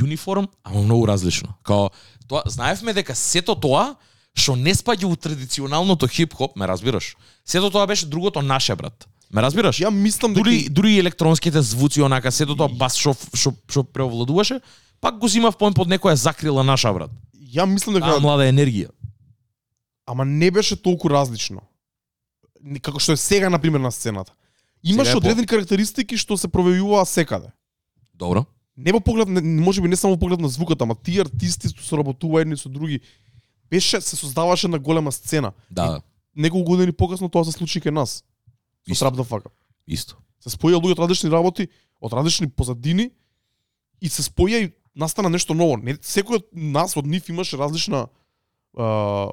униформ, 0.00 0.46
ама 0.64 0.82
многу 0.82 1.08
различно. 1.08 1.48
Као 1.62 1.90
тоа 2.28 2.42
знаевме 2.46 2.92
дека 2.92 3.14
сето 3.14 3.54
тоа 3.54 3.96
што 4.34 4.56
не 4.56 4.74
спаѓа 4.74 5.04
у 5.04 5.16
традиционалното 5.16 6.08
хип-хоп, 6.08 6.56
ме 6.56 6.66
разбираш? 6.66 7.16
Сето 7.44 7.70
тоа 7.70 7.86
беше 7.86 8.06
другото 8.06 8.42
наше, 8.42 8.74
брат. 8.74 9.06
Ме 9.30 9.42
разбираш? 9.42 9.78
ја 9.78 9.90
мислам 9.90 10.34
дека 10.34 10.44
дури 10.44 10.68
дури 10.68 10.92
и 10.92 10.98
електронските 10.98 11.62
звуци 11.62 12.02
онака 12.02 12.30
сето 12.30 12.54
тоа 12.54 12.68
бас 12.68 12.96
што 12.96 13.14
што 13.34 13.54
што 13.68 13.84
преовладуваше, 13.84 14.60
пак 15.00 15.18
го 15.18 15.28
зимав 15.28 15.56
поем 15.56 15.74
под 15.74 15.88
некоја 15.88 16.14
закрила 16.14 16.62
наша 16.62 16.92
брат. 16.92 17.10
ја 17.54 17.66
мислам 17.66 17.94
дека 17.94 18.06
Таа 18.08 18.20
млада 18.20 18.42
енергија. 18.44 18.90
ама 20.06 20.24
не 20.24 20.50
беше 20.50 20.76
толку 20.76 21.08
различно. 21.08 21.62
Како 22.82 22.98
што 22.98 23.12
е 23.12 23.16
сега 23.16 23.50
на 23.50 23.58
пример 23.58 23.80
на 23.80 23.92
сцената. 23.92 24.32
Имаш 24.82 25.06
Сега 25.06 25.10
е 25.10 25.12
по- 25.12 25.18
одредени 25.18 25.46
карактеристики 25.46 26.16
што 26.16 26.36
се 26.36 26.48
проявуваа 26.48 27.06
секаде. 27.06 27.48
Добро. 28.14 28.44
Не 28.76 28.92
во 28.92 29.00
поглед, 29.00 29.28
не, 29.28 29.40
може 29.40 29.80
би 29.80 29.88
не 29.88 29.96
само 29.96 30.14
во 30.14 30.18
поглед 30.18 30.40
на 30.40 30.48
звукот, 30.48 30.82
ама 30.82 30.94
тие 30.94 31.20
артисти 31.20 31.68
што 31.68 31.82
се 31.82 31.96
работува 31.96 32.40
едни 32.40 32.56
со 32.56 32.68
други, 32.68 33.00
беше 33.74 34.00
се 34.00 34.16
создаваше 34.16 34.68
на 34.68 34.78
голема 34.78 35.12
сцена. 35.12 35.52
Да, 35.70 36.00
Неколку 36.36 36.70
години 36.70 36.92
покасно 36.92 37.28
тоа 37.28 37.44
се 37.44 37.52
случи 37.54 37.80
кај 37.80 37.90
нас. 37.90 38.22
Со 38.90 39.10
the 39.10 39.24
Fuck 39.24 39.46
Up. 39.46 39.54
исто. 39.86 40.16
Се 40.40 40.50
споја 40.50 40.78
луѓе 40.78 40.96
од 40.96 41.02
различни 41.04 41.30
работи, 41.30 41.68
од 42.00 42.12
различни 42.12 42.48
позадини 42.50 43.10
и 44.00 44.08
се 44.08 44.22
споја 44.22 44.66
и 44.66 44.72
настана 44.94 45.30
нешто 45.30 45.54
ново. 45.54 45.76
Не, 45.76 45.94
секој 45.94 46.42
од 46.42 46.46
нас, 46.52 46.96
од 46.96 47.06
нив 47.06 47.28
имаше 47.28 47.56
различна 47.56 48.06
а, 48.76 48.84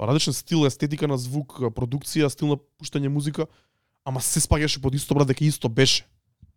различен 0.07 0.33
стил, 0.33 0.65
естетика 0.65 1.07
на 1.07 1.17
звук, 1.17 1.59
продукција, 1.75 2.29
стил 2.29 2.53
на 2.53 2.57
пуштање 2.79 3.09
музика, 3.09 3.47
ама 4.05 4.21
се 4.21 4.39
спаѓаше 4.39 4.81
под 4.81 4.95
исто 4.95 5.17
брат 5.17 5.27
дека 5.27 5.45
исто 5.45 5.69
беше. 5.69 6.05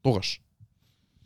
Тогаш. 0.02 0.40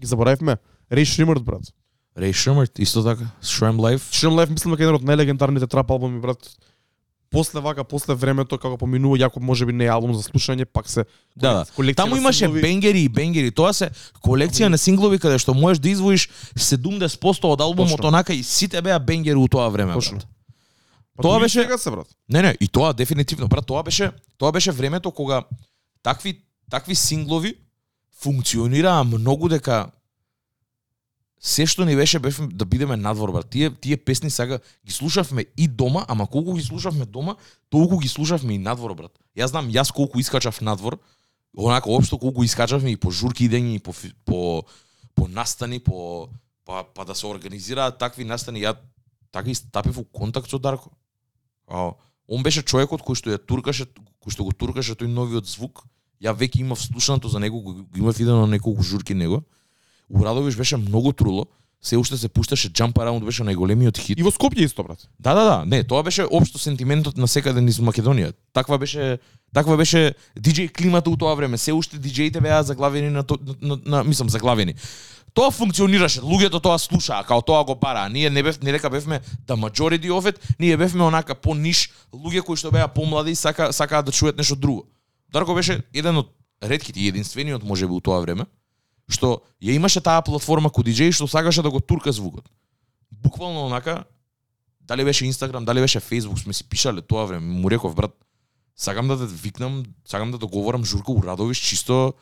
Ги 0.00 0.06
заборавивме. 0.06 0.56
Рей 0.90 1.04
Шримерт 1.04 1.42
брат. 1.44 1.74
Рей 2.18 2.32
Шумерт, 2.32 2.78
исто 2.78 3.04
така, 3.04 3.26
Shrimp 3.42 3.76
Life. 3.76 4.12
Шрим 4.12 4.32
Лайф 4.32 4.50
мислам 4.50 4.72
дека 4.72 4.82
е 4.82 4.86
еден 4.86 4.94
од 4.94 5.02
најлегендарните 5.02 5.68
трап 5.68 5.90
албуми 5.90 6.20
брат. 6.20 6.50
После 7.30 7.60
вака, 7.60 7.84
после 7.84 8.14
времето 8.14 8.58
како 8.58 8.76
поминува, 8.76 9.18
јако 9.18 9.38
можеби 9.38 9.72
не 9.72 9.84
е 9.84 9.88
албум 9.88 10.14
за 10.14 10.22
слушање, 10.22 10.64
пак 10.64 10.88
се 10.88 11.04
Да, 11.36 11.52
да. 11.54 11.94
Таму 11.94 12.16
имаше 12.16 12.38
синглови. 12.38 12.62
бенгери 12.62 13.00
и 13.00 13.08
бенгери. 13.08 13.50
Тоа 13.50 13.72
се 13.72 13.90
колекција 14.24 14.68
на 14.68 14.78
синглови 14.78 15.18
каде 15.18 15.38
што 15.38 15.54
можеш 15.54 15.78
да 15.78 15.88
извоиш 15.90 16.28
70% 16.56 17.44
од 17.44 17.60
албумот 17.60 17.96
Точно. 17.96 18.08
онака 18.08 18.32
и 18.32 18.42
сите 18.42 18.82
беа 18.82 18.98
бенгери 18.98 19.36
у 19.36 19.46
тоа 19.46 19.68
време. 19.68 19.92
Точно. 19.92 20.16
брат. 20.16 20.26
Па 21.16 21.22
Тоа 21.22 21.40
беше- 21.40 21.62
сега 21.62 21.78
се 21.78 21.90
брат. 21.90 22.06
Не, 22.28 22.42
не, 22.42 22.56
и 22.60 22.68
тоа 22.68 22.92
дефинитивно, 22.92 23.48
брат, 23.48 23.66
тоа 23.66 23.82
беше 23.82 24.10
тоа 24.38 24.52
беше 24.52 24.72
времето 24.72 25.10
кога 25.10 25.42
такви 26.02 26.40
такви 26.70 26.94
синглови 26.94 27.54
функционираа 28.14 29.04
многу 29.04 29.48
дека 29.48 29.90
се 31.40 31.66
што 31.66 31.84
ни 31.86 31.94
беше 31.96 32.18
бевме 32.18 32.48
да 32.50 32.64
бидеме 32.64 32.96
надвор, 32.96 33.32
брат. 33.32 33.50
Тие 33.50 33.70
тие 33.70 33.96
песни 33.96 34.30
сега 34.30 34.58
ги 34.86 34.92
слушавме 34.92 35.46
и 35.56 35.68
дома, 35.68 36.04
ама 36.08 36.26
колку 36.26 36.54
ги 36.54 36.62
слушавме 36.62 37.06
дома, 37.06 37.36
толку 37.70 37.98
ги 37.98 38.08
слушавме 38.08 38.54
и 38.54 38.58
надвор, 38.58 38.94
брат. 38.94 39.14
Јас 39.36 39.54
знам 39.54 39.70
јас 39.70 39.92
колку 39.94 40.18
искачав 40.18 40.60
надвор, 40.60 40.98
онака 41.56 41.90
општо 41.90 42.18
колку 42.18 42.42
искачавме 42.42 42.90
и 42.90 42.96
по 42.96 43.10
журки 43.10 43.48
идења 43.48 43.76
и 43.76 43.78
по 43.78 43.94
по 44.24 44.64
по 45.14 45.28
настани, 45.28 45.78
по 45.78 46.28
па 46.64 46.84
па 46.94 47.04
да 47.04 47.14
се 47.14 47.26
организираат 47.26 47.98
такви 47.98 48.24
настани. 48.24 48.66
Ја 48.66 48.76
така 49.30 49.50
и 49.50 49.54
стапив 49.54 49.96
во 49.96 50.04
контакт 50.04 50.50
со 50.50 50.58
Дарко. 50.58 50.90
А, 51.66 51.92
он 52.26 52.42
беше 52.42 52.62
човекот 52.62 53.02
кој 53.02 53.14
што 53.14 53.30
ја 53.30 53.38
туркаше, 53.38 53.86
кој 54.20 54.32
што 54.32 54.44
го 54.44 54.52
туркаше 54.52 54.98
тој 54.98 55.06
новиот 55.06 55.46
звук. 55.46 55.84
Ја 56.20 56.34
веќе 56.34 56.60
имав 56.60 56.82
слушаното 56.82 57.28
за 57.28 57.38
него, 57.38 57.60
го 57.60 57.86
имав 57.96 58.18
идено 58.18 58.40
на 58.40 58.58
неколку 58.58 58.82
журки 58.82 59.14
него. 59.14 59.44
Урадовиш 60.10 60.56
беше 60.56 60.76
многу 60.76 61.12
труло. 61.12 61.46
Се 61.82 61.96
уште 61.96 62.16
се 62.16 62.28
пушташе 62.28 62.70
Jump 62.70 62.98
Around 62.98 63.24
беше 63.24 63.44
најголемиот 63.46 63.98
хит. 64.02 64.18
И 64.18 64.22
во 64.26 64.32
Скопје 64.34 64.66
исто 64.66 64.82
брат. 64.82 65.04
Да, 65.20 65.34
да, 65.34 65.44
да. 65.44 65.58
Не, 65.64 65.84
тоа 65.84 66.02
беше 66.02 66.26
општо 66.26 66.58
сентиментот 66.58 67.16
на 67.16 67.28
секаде 67.28 67.62
низ 67.62 67.78
Македонија. 67.78 68.32
Таква 68.52 68.78
беше 68.78 69.18
таква 69.54 69.76
беше 69.78 70.14
диџеј 70.34 70.72
климата 70.74 71.10
у 71.10 71.16
тоа 71.16 71.36
време. 71.38 71.58
Се 71.58 71.72
уште 71.72 72.00
диџеите 72.02 72.42
беа 72.42 72.62
заглавени 72.66 73.10
на, 73.14 73.22
то, 73.22 73.38
на, 73.38 73.54
на, 73.62 73.78
на 73.86 74.04
мислам 74.04 74.28
заглавени. 74.28 74.74
Тоа 75.34 75.52
функционираше, 75.54 76.20
луѓето 76.20 76.58
тоа 76.58 76.78
слушаа, 76.82 77.22
као 77.22 77.42
тоа 77.46 77.62
го 77.64 77.78
бараа. 77.78 78.10
Ние 78.10 78.30
не 78.30 78.42
бев 78.42 78.58
не 78.62 78.72
дека 78.74 78.90
бевме 78.90 79.20
да 79.46 79.54
majority 79.54 80.10
of 80.10 80.32
it, 80.32 80.42
ние 80.58 80.76
бевме 80.76 81.04
онака 81.04 81.34
по 81.34 81.54
ниш 81.54 81.90
луѓе 82.12 82.42
кои 82.42 82.56
што 82.56 82.74
беа 82.74 82.88
помлади 82.88 83.30
и 83.30 83.38
сака 83.38 83.72
сакаат 83.72 84.10
да 84.10 84.12
чујат 84.12 84.36
нешто 84.36 84.56
друго. 84.56 84.88
Дарко 85.32 85.54
беше 85.54 85.82
еден 85.94 86.16
од 86.16 86.34
ретките 86.62 87.00
и 87.00 87.08
единствениот 87.08 87.62
можеби 87.62 87.94
у 87.94 88.00
тоа 88.00 88.18
време 88.20 88.50
што 89.08 89.42
ја 89.62 89.74
имаше 89.74 90.00
таа 90.04 90.22
платформа 90.22 90.70
кој 90.70 90.90
диџеј 90.90 91.12
што 91.16 91.26
сакаше 91.26 91.62
да 91.62 91.70
го 91.70 91.80
турка 91.80 92.12
звукот. 92.12 92.44
Буквално 93.10 93.66
онака 93.66 94.04
дали 94.80 95.04
беше 95.04 95.26
Инстаграм, 95.26 95.64
дали 95.64 95.80
беше 95.80 96.00
Фейсбук, 96.00 96.38
сме 96.38 96.52
си 96.52 96.64
пишале 96.64 97.02
тоа 97.02 97.24
време. 97.24 97.46
Му 97.46 97.70
реков 97.70 97.94
брат, 97.94 98.14
сакам 98.76 99.08
да 99.08 99.18
те 99.18 99.34
викнам, 99.34 99.84
сакам 100.08 100.30
да 100.30 100.38
договорам 100.38 100.84
Журка 100.84 101.12
Урадовиш 101.12 101.58
чисто 101.58 102.14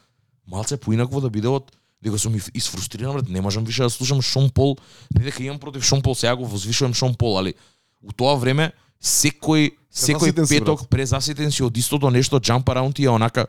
малце 0.46 0.76
поинакво 0.76 1.20
да 1.20 1.30
биде 1.30 1.48
од 1.48 1.72
дека 2.02 2.18
сум 2.18 2.34
изфрустриран 2.54 3.12
брат, 3.12 3.28
не 3.28 3.40
можам 3.40 3.64
више 3.64 3.82
да 3.82 3.90
слушам 3.90 4.22
Шон 4.22 4.50
Пол, 4.50 4.76
не 5.18 5.24
дека 5.24 5.42
имам 5.42 5.58
против 5.58 5.84
Шон 5.84 6.02
Пол, 6.02 6.14
сега 6.14 6.36
го 6.36 6.46
возвишувам 6.46 6.94
Шон 6.94 7.14
Пол, 7.14 7.38
али 7.38 7.54
у 8.02 8.12
тоа 8.12 8.36
време 8.36 8.72
секој 9.02 9.74
секој 9.90 10.34
петок 10.48 10.88
презаситен 10.92 11.50
си 11.52 11.64
од 11.64 11.76
истото 11.76 12.10
нешто 12.10 12.40
jump 12.40 12.68
around 12.72 13.00
и 13.00 13.04
е 13.04 13.10
онака 13.10 13.46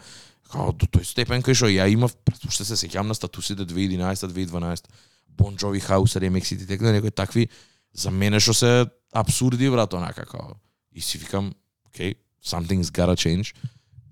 као 0.51 0.73
до 0.73 0.87
тој 0.87 1.05
степен 1.05 1.43
кај 1.43 1.55
што 1.57 1.69
ја 1.71 1.87
имав 1.91 2.15
што 2.49 2.65
се 2.65 2.75
сеќавам 2.79 3.11
на 3.11 3.15
статусите 3.17 3.65
2011 3.67 4.31
2012 4.31 4.91
Bon 5.37 5.55
Jovi 5.55 5.81
House 5.83 6.19
ремексите 6.19 6.65
текна 6.65 6.91
некои 6.91 7.11
такви 7.11 7.49
за 7.93 8.11
мене 8.11 8.39
што 8.39 8.53
се 8.53 8.71
абсурди 9.13 9.69
брат 9.69 9.93
онака 9.93 10.25
као. 10.25 10.55
И 10.91 11.01
си 11.01 11.17
викам 11.17 11.53
окей 11.85 12.15
something's 12.43 12.91
gotta 12.91 13.15
change 13.15 13.53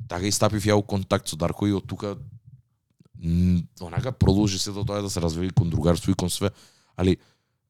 така 0.07 0.27
и 0.27 0.31
стапив 0.31 0.65
ја 0.65 0.77
у 0.77 0.83
контакт 0.83 1.27
со 1.27 1.35
Дарко 1.35 1.67
и 1.67 1.73
од 1.73 1.87
тука 1.87 2.15
онака 3.81 4.11
продолжи 4.11 4.59
се 4.59 4.71
до 4.71 4.83
тоа 4.83 5.01
да 5.01 5.09
се 5.09 5.21
развива 5.21 5.53
кон 5.53 5.69
другарство 5.69 6.11
и 6.11 6.13
кон 6.13 6.29
све. 6.29 6.51
Али 6.97 7.17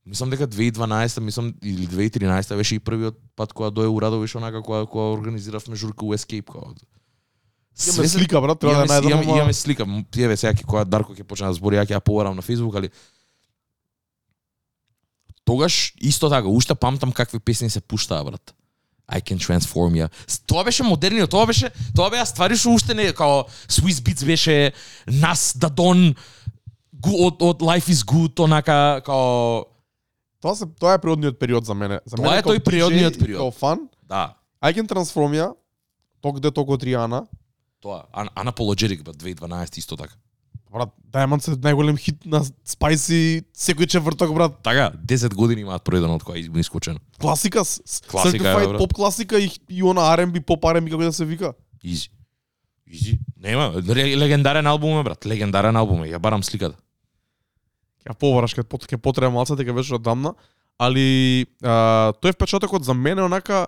мислам 0.06 0.30
дека 0.30 0.48
2012 0.48 1.20
мислам 1.20 1.54
или 1.64 1.88
2013 1.88 2.56
беше 2.56 2.76
и 2.76 2.80
првиот 2.80 3.18
пат 3.36 3.54
кога 3.54 3.70
дое 3.70 3.88
Радовиш 3.88 4.36
онака 4.36 4.62
кога 4.62 4.86
кога 4.86 5.14
организиравме 5.14 5.76
журка 5.76 6.06
у 6.06 6.14
Escape 6.14 6.46
кога 6.46 6.74
Имаме 7.76 8.08
слика 8.08 8.42
брат, 8.42 8.60
треба 8.60 8.74
да 8.78 8.88
најдам. 8.88 9.12
имаме, 9.12 9.32
имаме 9.34 9.54
слика. 9.54 9.86
М, 9.86 10.04
Тие 10.12 10.28
ве 10.28 10.38
сега 10.38 10.54
кога 10.66 10.86
Дарко 10.86 11.14
ќе 11.14 11.24
почне 11.24 11.48
да 11.48 11.54
збори, 11.54 11.76
ја 11.76 11.84
ќе 11.84 11.92
ја 11.92 12.00
поварам 12.00 12.36
на 12.36 12.42
Facebook, 12.42 12.78
али 12.78 12.90
тогаш 15.46 15.94
исто 15.98 16.30
така, 16.30 16.48
уште 16.48 16.76
памтам 16.76 17.12
какви 17.12 17.40
песни 17.40 17.70
се 17.70 17.82
пуштаа, 17.82 18.24
брат. 18.24 18.56
I 19.08 19.22
can 19.22 19.38
transform 19.38 19.94
ya. 19.96 20.10
Тоа 20.48 20.64
беше 20.64 20.84
модерниот, 20.84 21.30
тоа 21.30 21.46
беше, 21.46 21.70
тоа 21.96 22.10
беа 22.10 22.26
ствари 22.26 22.56
што 22.56 22.74
уште 22.74 22.94
не 22.94 23.14
као 23.14 23.46
Swiss 23.70 24.02
Beats 24.02 24.26
беше 24.26 24.74
Нас 25.06 25.54
Дадон 25.54 26.16
гу- 26.96 27.28
од 27.28 27.38
од 27.40 27.60
Life 27.62 27.86
is 27.86 28.02
Good 28.02 28.40
онака 28.40 29.02
као 29.06 29.66
Тоа 30.42 30.56
се 30.56 30.66
тоа 30.66 30.94
е 30.94 30.98
природниот 30.98 31.38
период 31.40 31.66
за 31.66 31.74
мене. 31.74 32.00
За 32.06 32.16
Тоа 32.16 32.26
мене 32.26 32.38
е 32.38 32.42
како 32.42 32.50
тој 32.50 32.60
природниот 32.60 33.20
период. 33.20 33.40
Како 33.40 33.52
фан, 33.52 33.80
да, 34.04 34.34
I 34.62 34.74
can 34.74 34.88
transform 34.88 35.34
ya, 35.34 35.54
ток 36.22 36.40
де 36.40 36.52
ток 36.52 36.70
од 36.70 36.84
Риана. 36.84 37.28
Тоа 37.86 38.04
Ан- 38.14 38.34
Unapologetic 38.36 39.04
брат 39.04 39.18
2012 39.18 39.78
исто 39.78 39.98
така. 39.98 40.14
Брат, 40.74 40.90
Diamonds 41.08 41.46
е 41.48 41.56
најголем 41.56 41.96
хит 41.96 42.26
на 42.26 42.42
Spicy 42.66 43.46
секој 43.56 43.88
четврток 43.88 44.34
брат. 44.34 44.58
Така, 44.60 44.90
10 44.98 45.34
години 45.34 45.62
имаат 45.62 45.84
проеден 45.84 46.12
од 46.12 46.24
која 46.24 46.42
избуни 46.42 46.60
искочено. 46.60 47.00
Класика, 47.16 47.62
Класика 48.08 48.52
е, 48.52 48.78
поп 48.78 48.94
класика 48.94 49.40
и, 49.40 49.48
и 49.70 49.84
она 49.84 50.02
R&B, 50.18 50.42
поп 50.42 50.66
R&B 50.66 50.90
како 50.90 51.04
да 51.04 51.14
се 51.14 51.26
вика. 51.26 51.54
Изи. 51.80 52.10
Изи. 52.88 53.20
Нема, 53.40 53.72
ре- 53.88 54.18
легендарен 54.18 54.68
албум 54.68 55.00
е, 55.00 55.04
брат. 55.04 55.26
Легендарен 55.26 55.76
албум 55.76 56.04
е. 56.04 56.10
Ја 56.10 56.20
барам 56.20 56.44
сликата. 56.44 56.76
Ќе 58.04 58.14
побараш 58.14 58.54
ке 58.54 58.64
ке 58.64 58.98
потреба 58.98 59.32
малце 59.32 59.56
дека 59.56 59.74
беше 59.74 59.96
одамна, 59.96 60.34
али 60.78 61.46
а, 61.64 62.12
тој 62.20 62.36
впечатокот 62.36 62.84
за 62.84 62.94
мене 62.94 63.24
онака 63.24 63.68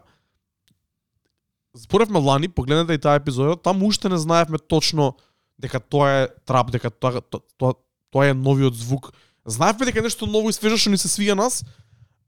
Зборевме 1.78 2.20
лани, 2.20 2.48
погледнете 2.48 2.94
и 2.94 3.02
таа 3.02 3.16
епизода, 3.22 3.56
таму 3.56 3.88
уште 3.88 4.10
не 4.10 4.18
знаевме 4.18 4.58
точно 4.58 5.14
дека 5.62 5.80
тоа 5.80 6.10
е 6.10 6.28
трап, 6.46 6.72
дека 6.72 6.90
тоа, 6.90 7.22
тоа, 7.22 7.42
тоа, 7.58 7.74
тоа 8.12 8.30
е 8.30 8.34
новиот 8.34 8.76
звук. 8.76 9.12
Знаевме 9.46 9.86
дека 9.86 10.00
е 10.00 10.08
нешто 10.10 10.26
ново 10.26 10.50
и 10.50 10.54
свежо 10.54 10.78
што 10.78 10.90
ни 10.90 10.98
се 10.98 11.12
свија 11.12 11.38
нас, 11.38 11.62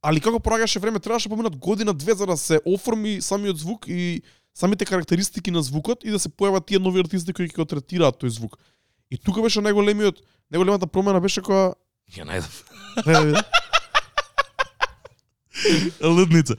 али 0.05 0.21
како 0.21 0.37
проаѓаше 0.37 0.79
време, 0.79 1.01
требаше 1.01 1.29
поминат 1.29 1.57
година 1.57 1.93
две 1.93 2.13
за 2.13 2.29
да 2.29 2.37
се 2.37 2.61
оформи 2.65 3.21
самиот 3.21 3.57
звук 3.57 3.87
и 3.87 4.21
самите 4.53 4.85
карактеристики 4.85 5.51
на 5.51 5.63
звукот 5.63 6.05
и 6.05 6.13
да 6.13 6.19
се 6.19 6.29
појават 6.29 6.69
тие 6.69 6.79
нови 6.79 7.01
артисти 7.01 7.33
кои 7.33 7.49
ќе 7.49 7.57
го 7.57 7.65
третираат 7.65 8.21
тој 8.21 8.29
звук. 8.29 8.59
И 9.09 9.17
тука 9.17 9.41
беше 9.41 9.65
најголемиот, 9.65 10.21
најголемата 10.53 10.85
промена 10.85 11.19
беше 11.19 11.41
кога 11.41 11.73
Ја 12.09 12.25
најдов. 12.25 12.53
Не, 15.65 15.91
не, 16.01 16.07
Лудница. 16.07 16.55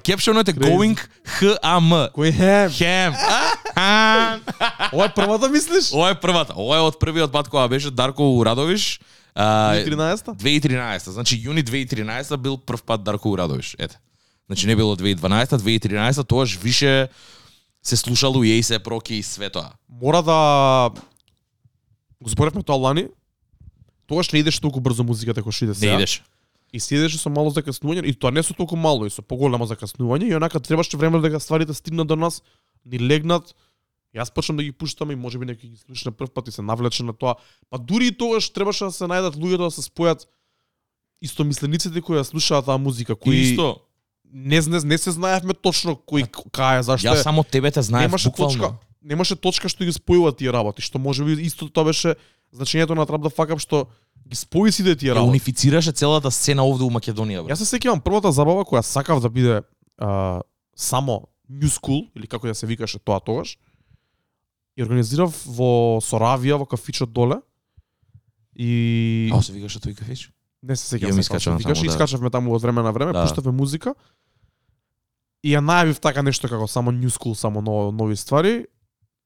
Кепшонот 0.00 0.48
е. 0.48 0.52
Going 0.54 0.98
HAM. 1.40 2.10
Кој? 2.14 2.32
Хем. 2.70 3.14
А, 3.76 4.38
Ова 4.92 5.04
е 5.04 5.12
првата 5.14 5.48
мислиш? 5.48 5.92
Ова 5.92 6.10
е 6.10 6.20
првата. 6.20 6.54
Ова 6.56 6.76
е 6.76 6.80
од 6.80 6.98
првиот 6.98 7.32
пат 7.32 7.48
кога 7.48 7.68
беше 7.68 7.90
Дарко 7.90 8.22
Урадовиш. 8.34 9.00
А, 9.34 9.74
13-та? 9.76 10.32
2013. 10.34 11.10
Значи 11.10 11.36
јуни 11.38 11.62
2013 11.62 12.36
бил 12.36 12.56
прв 12.58 12.82
пат 12.82 13.04
Дарко 13.04 13.30
Урадовиш. 13.30 13.76
Ете. 13.78 13.98
Значи 14.46 14.66
не 14.66 14.76
било 14.76 14.96
2012, 14.96 15.46
2013, 15.46 16.26
тоаш 16.26 16.56
више 16.56 17.08
се 17.82 17.96
слушало 17.96 18.42
и 18.42 18.62
се 18.62 18.78
проки 18.78 19.14
и 19.14 19.22
све 19.22 19.50
тоа. 19.50 19.70
Мора 20.02 20.22
да 20.22 20.90
го 22.22 22.28
зборевме 22.28 22.62
тоа 22.62 22.76
лани. 22.76 23.06
Тогаш 24.06 24.30
не 24.30 24.38
идеше 24.38 24.60
толку 24.60 24.80
брзо 24.80 25.04
музиката 25.04 25.40
како 25.40 25.52
што 25.52 25.64
иде 25.64 25.70
Не 25.70 25.74
сега. 25.76 25.94
идеш. 25.94 26.22
И 26.72 26.80
си 26.80 26.96
идеше 26.96 27.18
со 27.18 27.30
мало 27.32 27.50
закаснување 27.50 28.04
и 28.04 28.12
тоа 28.12 28.30
не 28.30 28.42
со 28.42 28.54
толку 28.54 28.76
мало, 28.76 29.06
и 29.06 29.10
со 29.10 29.22
поголемо 29.22 29.64
закаснување 29.66 30.28
и 30.28 30.36
онака 30.36 30.60
требаше 30.60 30.96
време 30.96 31.20
дека 31.20 31.40
стварите 31.40 31.74
стигнат 31.74 32.06
до 32.08 32.16
нас, 32.16 32.42
ни 32.84 32.98
легнат. 33.00 33.54
Јас 34.14 34.32
почнам 34.32 34.56
да 34.56 34.64
ги 34.64 34.72
пуштам 34.72 35.10
и 35.12 35.16
можеби 35.16 35.46
некој 35.48 35.70
ги 35.72 35.76
слуша 35.76 36.08
на 36.08 36.12
прв 36.12 36.30
пат 36.32 36.48
и 36.48 36.52
се 36.52 36.62
навлече 36.62 37.04
на 37.04 37.12
тоа. 37.12 37.36
Па 37.70 37.78
дури 37.78 38.08
и 38.08 38.12
тогаш 38.12 38.50
требаше 38.52 38.88
да 38.88 38.92
се 38.92 39.04
најдат 39.04 39.36
луѓето 39.36 39.68
да 39.68 39.70
се 39.70 39.84
спојат 39.84 40.24
истомислениците 41.20 42.00
кои 42.00 42.18
ја 42.18 42.24
слушаат 42.24 42.64
таа 42.68 42.78
музика, 42.78 43.16
кои 43.16 43.52
Исто. 43.52 43.80
не, 44.24 44.60
не, 44.60 44.80
не 44.84 44.98
се 44.98 45.10
знаевме 45.10 45.54
точно 45.54 45.96
кој 45.96 46.28
кај 46.28 46.80
зашто 46.80 47.08
Јас 47.08 47.20
е. 47.20 47.22
само 47.22 47.44
тебе 47.44 47.70
те 47.70 47.82
знаев 47.82 48.10
немаше 48.10 48.28
буквално. 48.28 48.52
точка, 48.52 48.74
немаше 49.02 49.36
точка 49.36 49.68
што 49.68 49.84
ги 49.84 49.92
спојува 49.92 50.36
тие 50.36 50.52
работи, 50.52 50.82
што 50.82 50.98
можеби 50.98 51.36
исто 51.42 51.68
тоа 51.68 51.84
беше 51.84 52.16
значењето 52.52 52.94
на 52.94 53.04
Trap 53.06 53.24
the 53.24 53.32
Fuck 53.34 53.52
Up 53.52 53.58
што 53.60 53.88
ги 54.28 54.36
спои 54.36 54.72
сите 54.72 54.94
тие 54.94 55.08
Ја 55.08 55.14
работи. 55.14 55.30
унифицираше 55.30 55.92
целата 55.92 56.30
сцена 56.30 56.62
овде 56.62 56.84
у 56.84 56.90
Македонија. 56.90 57.42
Бе. 57.42 57.52
Јас 57.52 57.56
се 57.56 57.68
сеќавам 57.68 58.00
првата 58.00 58.28
забава 58.30 58.62
која 58.62 58.82
сакав 58.82 59.20
да 59.20 59.28
биде 59.28 59.62
а, 59.96 60.40
само 60.74 61.28
New 61.50 61.68
School 61.68 62.10
или 62.14 62.26
како 62.26 62.46
ја 62.46 62.52
се 62.52 62.66
викаше 62.66 62.98
тоа 62.98 63.20
тогаш. 63.20 63.56
и 64.76 64.82
организирав 64.82 65.34
во 65.46 65.98
Соравија, 65.98 66.54
во 66.54 66.66
кафичот 66.66 67.10
доле. 67.10 67.40
И 68.54 69.30
А, 69.32 69.42
се 69.42 69.52
викаше 69.52 69.80
тој 69.80 69.94
кафеч? 69.94 70.30
не 70.62 70.76
се 70.76 70.84
Ја 70.86 71.00
сеќавам 71.00 71.14
се 71.14 71.20
искачам 71.20 71.56
викаше, 71.56 71.74
таму, 71.74 71.86
да. 71.86 71.94
искачавме 71.94 72.30
таму 72.30 72.54
од 72.54 72.62
време 72.62 72.82
на 72.82 72.92
време, 72.92 73.12
Да. 73.12 73.22
пуштавме 73.22 73.52
музика. 73.52 73.94
И 75.42 75.50
ја 75.50 75.60
најавив 75.60 75.98
така 75.98 76.22
нешто 76.22 76.48
како 76.48 76.66
само 76.66 76.90
new 76.92 77.08
school, 77.08 77.34
само 77.34 77.60
нови, 77.60 77.92
нови 77.92 78.16
ствари. 78.16 78.66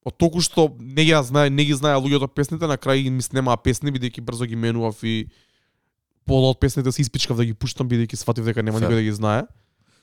Од 0.05 0.19
толку 0.19 0.41
што 0.43 0.67
не 0.81 1.05
ги 1.05 1.15
знае, 1.23 1.51
не 1.51 1.65
ги 1.65 1.75
знае 1.79 1.95
луѓето 1.97 2.27
песните, 2.29 2.67
на 2.67 2.77
крај 2.77 3.11
ми 3.11 3.23
снемаа 3.23 3.57
песни 3.57 3.93
бидејќи 3.95 4.21
брзо 4.21 4.47
ги 4.51 4.57
менував 4.57 4.99
и 5.05 5.29
пола 6.27 6.51
од 6.51 6.59
песните 6.59 6.93
се 6.93 7.03
испичкав 7.03 7.37
да 7.37 7.45
ги 7.45 7.55
пуштам 7.55 7.89
бидејќи 7.89 8.17
сватив 8.17 8.45
дека 8.45 8.63
нема 8.63 8.81
никој 8.83 8.99
да 8.99 9.03
ги 9.03 9.13
знае. 9.13 9.43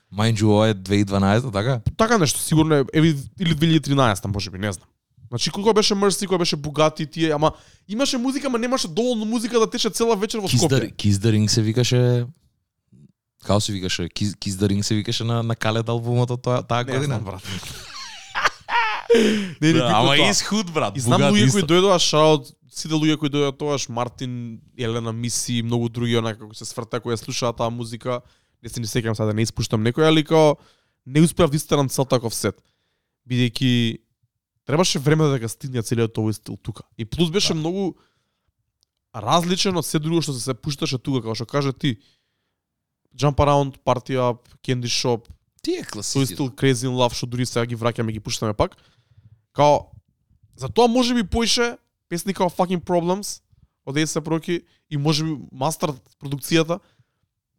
Mind 0.09 0.39
you, 0.41 0.49
ова 0.49 0.69
е 0.69 0.73
2012, 0.73 1.51
така? 1.53 1.81
Така 1.97 2.17
нешто 2.17 2.39
сигурно 2.39 2.75
е 2.75 2.83
или 2.93 3.53
2013 3.55 4.25
можеби, 4.27 4.57
не 4.57 4.71
знам. 4.71 4.87
Значи 5.29 5.51
кога 5.51 5.73
беше 5.73 5.93
Mercy, 5.93 6.25
кога 6.25 6.37
беше 6.37 6.57
Bugatti 6.57 7.11
тие, 7.11 7.31
ама 7.31 7.51
имаше 7.87 8.17
музика, 8.17 8.47
ама 8.47 8.59
немаше 8.59 8.87
доволно 8.87 9.25
музика 9.25 9.59
да 9.59 9.69
тече 9.69 9.89
цела 9.89 10.15
вечер 10.15 10.39
во 10.39 10.47
Скопје. 10.47 10.95
Ring 10.95 11.47
се 11.47 11.61
викаше 11.61 12.25
Као 13.45 13.61
се 13.61 13.71
викаше? 13.71 14.03
Ring 14.03 14.81
се 14.81 14.95
викаше 14.95 15.23
на, 15.23 15.43
на 15.43 15.55
Калет 15.55 15.89
албумот 15.89 16.31
од 16.31 16.41
таа 16.41 16.83
Не 16.83 16.93
година. 16.93 17.05
знам, 17.05 17.23
брат. 17.23 17.43
Не, 19.61 19.73
не, 19.73 19.79
ама 19.79 20.15
тоа. 20.15 20.29
исхуд, 20.29 20.71
брат. 20.71 20.97
И 20.97 20.99
знам 20.99 21.21
луѓе 21.21 21.51
кои 21.51 21.63
дојдоа 21.63 21.97
шаут, 21.99 22.51
сите 22.69 22.93
луѓе 22.93 23.17
кои 23.17 23.29
дојдоа 23.29 23.55
тоаш 23.57 23.89
Мартин, 23.89 24.61
Елена 24.77 25.11
Миси 25.13 25.57
и 25.59 25.63
многу 25.63 25.89
други 25.89 26.17
онака 26.17 26.45
кои 26.45 26.55
се 26.55 26.65
сврта 26.65 26.99
кои 26.99 27.13
ја 27.13 27.17
слушаат 27.17 27.57
таа 27.57 27.69
музика. 27.69 28.21
Не 28.63 28.69
се 28.69 28.79
ни 28.79 28.85
сеќавам 28.85 29.15
сега 29.15 29.25
да 29.25 29.33
не 29.33 29.41
испуштам 29.47 29.81
некој, 29.83 30.07
али 30.07 30.23
као 30.23 30.57
не 31.05 31.21
успеав 31.21 31.49
да 31.49 31.57
истерам 31.57 31.89
цел 31.89 32.05
таков 32.05 32.35
сет. 32.35 32.59
Бидејќи 33.29 33.97
требаше 34.67 34.99
време 34.99 35.25
да 35.31 35.39
го 35.39 35.47
стигне 35.49 35.81
целиот 35.81 36.13
овој 36.17 36.35
стил 36.37 36.57
тука. 36.57 36.83
И 36.97 37.05
плюс 37.05 37.31
беше 37.31 37.53
Да. 37.53 37.59
многу 37.59 37.95
различен 39.15 39.77
од 39.77 39.85
се 39.85 39.99
друго 39.99 40.21
што 40.21 40.33
се 40.33 40.41
се 40.41 40.53
пушташе 40.53 40.97
тука, 41.01 41.21
како 41.23 41.35
што 41.35 41.45
кажа 41.45 41.73
ти. 41.73 41.97
Jump 43.17 43.39
Around, 43.41 43.79
Party 43.81 44.13
Up, 44.21 44.45
Candy 44.61 44.85
Shop, 44.85 45.25
Тие 45.63 45.81
тој 45.81 45.89
класици. 45.91 46.33
стил 46.35 46.49
Crazy 46.53 46.85
in 46.85 46.93
Love 46.93 47.15
што 47.17 47.25
дури 47.25 47.45
сега 47.45 47.65
ги 47.65 47.75
враќаме 47.75 48.11
ги 48.13 48.19
пуштаме 48.19 48.53
пак. 48.53 48.77
Као 49.53 49.89
за 50.55 50.69
тоа 50.69 50.87
може 50.87 51.13
би 51.13 51.23
поише 51.23 51.77
песни 52.09 52.33
као 52.33 52.49
Fucking 52.49 52.83
Problems 52.83 53.41
од 53.85 53.95
ASAP 53.95 54.27
Rocky 54.27 54.61
и 54.89 54.97
може 54.97 55.23
би 55.23 55.37
мастер 55.51 55.93
продукцијата 56.21 56.79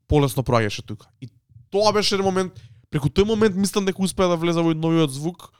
полесно 0.08 0.42
проаѓаше 0.42 0.84
тука. 0.86 1.08
И 1.20 1.28
тоа 1.70 1.92
беше 1.92 2.14
еден 2.14 2.26
момент 2.26 2.60
преку 2.90 3.08
тој 3.08 3.24
момент 3.24 3.56
мислам 3.56 3.86
дека 3.86 4.02
успеа 4.02 4.28
да 4.28 4.36
влезе 4.36 4.62
во 4.62 4.74
новиот 4.74 5.10
звук 5.14 5.50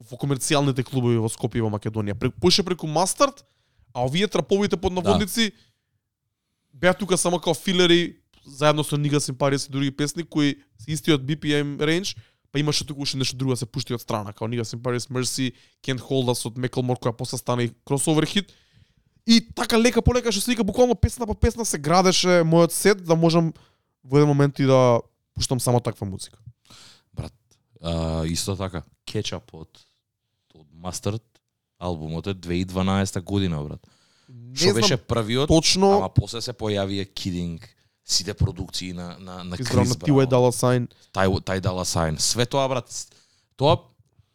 во 0.00 0.16
комерцијалните 0.16 0.84
клубови 0.84 1.20
во 1.20 1.28
Скопје 1.28 1.60
и 1.60 1.64
во 1.64 1.70
Македонија. 1.70 2.18
Преку 2.18 2.40
поише 2.40 2.64
преку 2.64 2.88
Мастерт, 2.88 3.44
а 3.92 4.04
овие 4.04 4.28
траповите 4.28 4.76
под 4.76 4.92
наводници 4.92 5.52
беа 6.72 6.94
тука 6.94 7.18
само 7.18 7.38
као 7.38 7.54
филери 7.54 8.16
заедно 8.46 8.84
со 8.84 8.96
Нига 8.96 9.20
Симпарис 9.20 9.66
и 9.66 9.70
други 9.70 9.90
песни 9.90 10.24
кои 10.24 10.56
се 10.78 10.92
истиот 10.92 11.22
BPM 11.22 11.76
range, 11.76 12.16
па 12.52 12.58
имаше 12.58 12.86
туку 12.86 13.02
уште 13.02 13.18
нешто 13.18 13.36
друго 13.36 13.54
да 13.54 13.62
се 13.62 13.66
пушти 13.66 13.94
од 13.94 14.02
страна, 14.02 14.32
као 14.32 14.48
Нига 14.48 14.64
Симпарис 14.64 15.06
Mercy, 15.06 15.52
Can't 15.86 16.02
Hold 16.02 16.32
Us 16.34 16.46
од 16.46 16.58
Macklemore 16.58 17.00
која 17.00 17.16
после 17.16 17.38
стана 17.38 17.62
и 17.62 17.72
кросовер 17.84 18.26
хит. 18.26 18.52
И 19.26 19.40
така 19.54 19.78
лека 19.78 20.02
по 20.02 20.14
лека 20.14 20.32
што 20.32 20.42
се 20.42 20.50
вика 20.50 20.64
буквално 20.64 20.94
песна 20.94 21.26
по 21.26 21.34
песна 21.34 21.64
се 21.64 21.78
градеше 21.78 22.42
мојот 22.42 22.72
сет 22.72 23.04
да 23.04 23.14
можам 23.14 23.52
во 24.04 24.18
еден 24.18 24.28
момент 24.28 24.58
и 24.58 24.66
да 24.66 25.00
пуштам 25.34 25.60
само 25.60 25.80
таква 25.80 26.06
музика. 26.06 26.38
А, 27.80 28.24
исто 28.28 28.56
така, 28.56 28.82
Кетчап 29.08 29.54
од 29.56 29.80
од 30.52 30.66
Mustard 30.76 31.24
албумот 31.80 32.26
е 32.28 32.34
2012 32.34 33.20
година, 33.24 33.62
брат. 33.64 33.86
Не 34.28 34.56
Што 34.56 34.74
беше 34.76 34.98
првиот, 35.00 35.48
точно 35.48 35.96
ама 35.96 36.10
после 36.12 36.42
се 36.44 36.52
појавија 36.52 37.08
Kidding, 37.08 37.64
сите 38.10 38.34
продукции 38.34 38.92
на 38.92 39.16
на 39.18 39.44
на 39.44 39.56
Крис. 39.56 39.68
Браун, 39.70 40.26
Dollar 40.26 40.54
Sign. 40.54 40.88
тај 41.14 41.40
тај 41.46 41.60
дала 41.60 41.84
сайн. 41.84 42.18
Све 42.18 42.46
тоа 42.46 42.68
брат, 42.68 42.90
тоа 43.56 43.78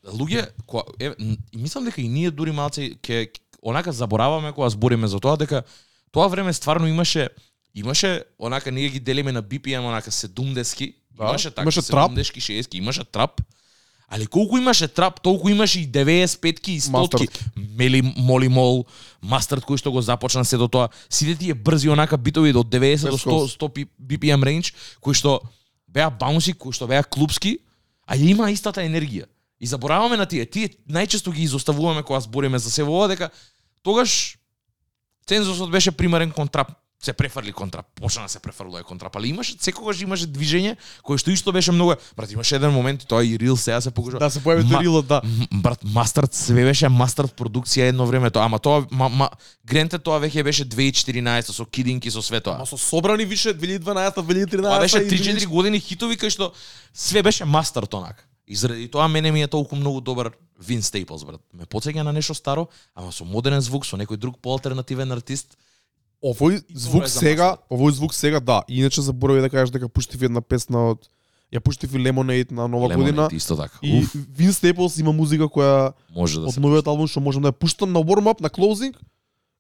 луѓе 0.06 0.48
која 0.68 0.86
е, 1.00 1.12
мислам 1.54 1.86
дека 1.86 2.02
и 2.02 2.08
ние 2.08 2.32
дури 2.32 2.52
малце 2.52 2.96
ќе 3.04 3.30
онака 3.62 3.92
забораваме 3.92 4.54
кога 4.54 4.70
збориме 4.70 5.08
за 5.08 5.20
тоа 5.20 5.38
дека 5.38 5.64
тоа 6.12 6.28
време 6.28 6.54
стварно 6.54 6.88
имаше 6.88 7.30
имаше 7.74 8.24
онака 8.40 8.72
ние 8.72 8.90
ги 8.90 9.00
делиме 9.00 9.32
на 9.32 9.44
BPM 9.44 9.84
онака 9.84 10.12
70-ки, 10.12 10.96
Да, 11.18 11.30
имаше 11.30 11.52
така 11.52 11.62
имаше 11.62 11.82
трап. 11.82 12.12
70-ки, 12.12 12.42
60-ки, 12.42 12.78
имаше 12.78 13.04
трап. 13.04 13.42
Али 14.08 14.28
колку 14.28 14.58
имаше 14.58 14.88
трап, 14.88 15.22
толку 15.22 15.50
имаше 15.50 15.80
и 15.80 15.88
95-ки 15.88 16.72
и 16.72 16.80
100-ки. 16.82 17.28
Мели 17.56 18.02
Моли 18.18 18.48
Мол, 18.48 18.86
Мастард 19.22 19.66
кој 19.66 19.78
што 19.82 19.92
го 19.92 20.02
започна 20.02 20.46
се 20.46 20.58
до 20.58 20.68
тоа. 20.68 20.90
Сите 21.10 21.36
тие 21.36 21.54
брзи 21.54 21.90
онака 21.90 22.18
битови 22.18 22.54
до 22.54 22.64
90 22.64 23.10
до 23.10 23.18
100, 23.18 23.58
100 23.58 23.70
пи- 23.70 23.90
BPM 23.98 24.46
range 24.46 24.74
кои 25.02 25.14
што 25.14 25.42
беа 25.88 26.10
баунси, 26.10 26.54
кои 26.54 26.72
што 26.72 26.88
беа 26.88 27.04
клубски, 27.04 27.58
а 28.06 28.14
ја 28.16 28.30
има 28.30 28.52
истата 28.52 28.86
енергија. 28.86 29.26
И 29.60 29.66
забораваме 29.68 30.18
на 30.18 30.26
тие. 30.26 30.46
Тие 30.46 30.70
најчесто 30.86 31.34
ги 31.34 31.44
изоставуваме 31.44 32.04
кога 32.04 32.20
збориме 32.20 32.60
за 32.60 32.70
се 32.70 32.84
во 32.84 33.02
ова 33.02 33.08
дека 33.08 33.30
тогаш 33.82 34.38
цензусот 35.26 35.72
беше 35.72 35.92
примерен 35.92 36.32
кон 36.32 36.48
трап 36.48 36.72
се 37.04 37.14
префрли 37.14 37.52
кон 37.52 37.70
трап, 37.70 37.86
почна 37.96 38.24
да 38.24 38.30
се 38.30 38.40
префрлува 38.40 38.84
кон 38.84 38.98
трап, 39.00 39.16
али 39.16 39.28
имаше 39.28 39.56
секогаш 39.60 40.02
имаше 40.02 40.28
движење 40.28 40.76
кое 41.04 41.18
што 41.18 41.30
исто 41.32 41.52
беше 41.52 41.72
многу 41.72 41.94
брат 42.18 42.32
имаше 42.32 42.56
еден 42.56 42.72
момент 42.72 43.04
и 43.04 43.08
тоа 43.08 43.24
и 43.24 43.38
рил 43.38 43.58
сега 43.58 43.82
се 43.82 43.92
покажува 43.92 44.20
Да 44.20 44.30
се 44.30 44.40
појави 44.40 44.64
Ма- 44.64 44.78
Торилот, 44.80 45.08
да. 45.08 45.22
Брат, 45.52 45.84
Мастард 45.84 46.34
све 46.34 46.64
беше 46.64 46.90
Мастард 46.90 47.36
продукција 47.36 47.92
едно 47.92 48.06
време 48.06 48.32
тоа, 48.32 48.46
ама 48.46 48.60
тоа 48.60 48.88
ма, 48.92 49.10
ма 49.10 49.30
Гренте 49.66 50.00
тоа 50.00 50.20
веќе 50.20 50.44
беше 50.44 50.66
2014 50.66 51.52
со 51.52 51.66
Кидинки 51.66 52.12
со 52.12 52.22
све 52.22 52.42
тоа. 52.42 52.56
Ама 52.56 52.66
со 52.66 52.78
собрани 52.78 53.26
више 53.26 53.54
2012, 53.54 54.16
2013 54.16 54.62
Тоа 54.62 54.80
беше 54.80 54.98
и 54.98 55.10
3-4 55.10 55.46
години 55.48 55.80
хитови 55.80 56.18
кај 56.18 56.30
што 56.30 56.54
све 56.94 57.22
беше 57.22 57.46
Мастард 57.46 57.94
онак. 57.94 58.26
И 58.48 58.56
заради 58.56 58.88
тоа 58.88 59.08
мене 59.08 59.32
ми 59.32 59.42
е 59.42 59.48
толку 59.48 59.76
многу 59.76 60.02
добар 60.02 60.32
Вин 60.60 60.82
Стейплс, 60.82 61.26
брат. 61.26 61.42
Ме 61.54 61.66
потсеќа 61.66 62.02
на 62.02 62.14
нешто 62.14 62.34
старо, 62.34 62.68
ама 62.96 63.12
со 63.12 63.26
модерен 63.26 63.62
звук, 63.62 63.86
со 63.86 63.98
некој 63.98 64.18
друг 64.18 64.38
поалтернативен 64.40 65.12
артист. 65.12 65.58
Овој 66.26 66.64
звук 66.74 67.06
сега, 67.10 67.56
овој 67.70 67.92
звук 67.92 68.14
сега 68.14 68.40
да. 68.40 68.64
И 68.68 68.80
иначе 68.80 69.02
заборави 69.02 69.42
да 69.42 69.50
кажеш 69.50 69.70
дека 69.70 69.90
пуштив 69.90 70.24
една 70.26 70.42
песна 70.42 70.90
од 70.96 71.10
ја 71.54 71.60
пуштив 71.62 71.94
и 71.94 72.02
Lemonade 72.02 72.52
на 72.52 72.68
нова 72.68 72.90
Lemonade, 72.90 72.98
година. 72.98 73.30
исто 73.32 73.56
така. 73.56 73.78
И 73.84 74.00
Уф, 74.00 74.16
Вин 74.38 74.54
Стейплс 74.54 74.98
има 74.98 75.14
музика 75.14 75.46
која 75.46 75.94
може 76.16 76.40
да 76.42 76.48
од 76.50 76.58
новиот 76.58 76.88
албум 76.88 77.08
што 77.08 77.22
можам 77.22 77.46
да 77.46 77.54
ја 77.54 77.58
пуштам 77.60 77.94
на 77.94 78.02
warm 78.02 78.26
up, 78.26 78.42
на 78.42 78.50
closing, 78.50 78.96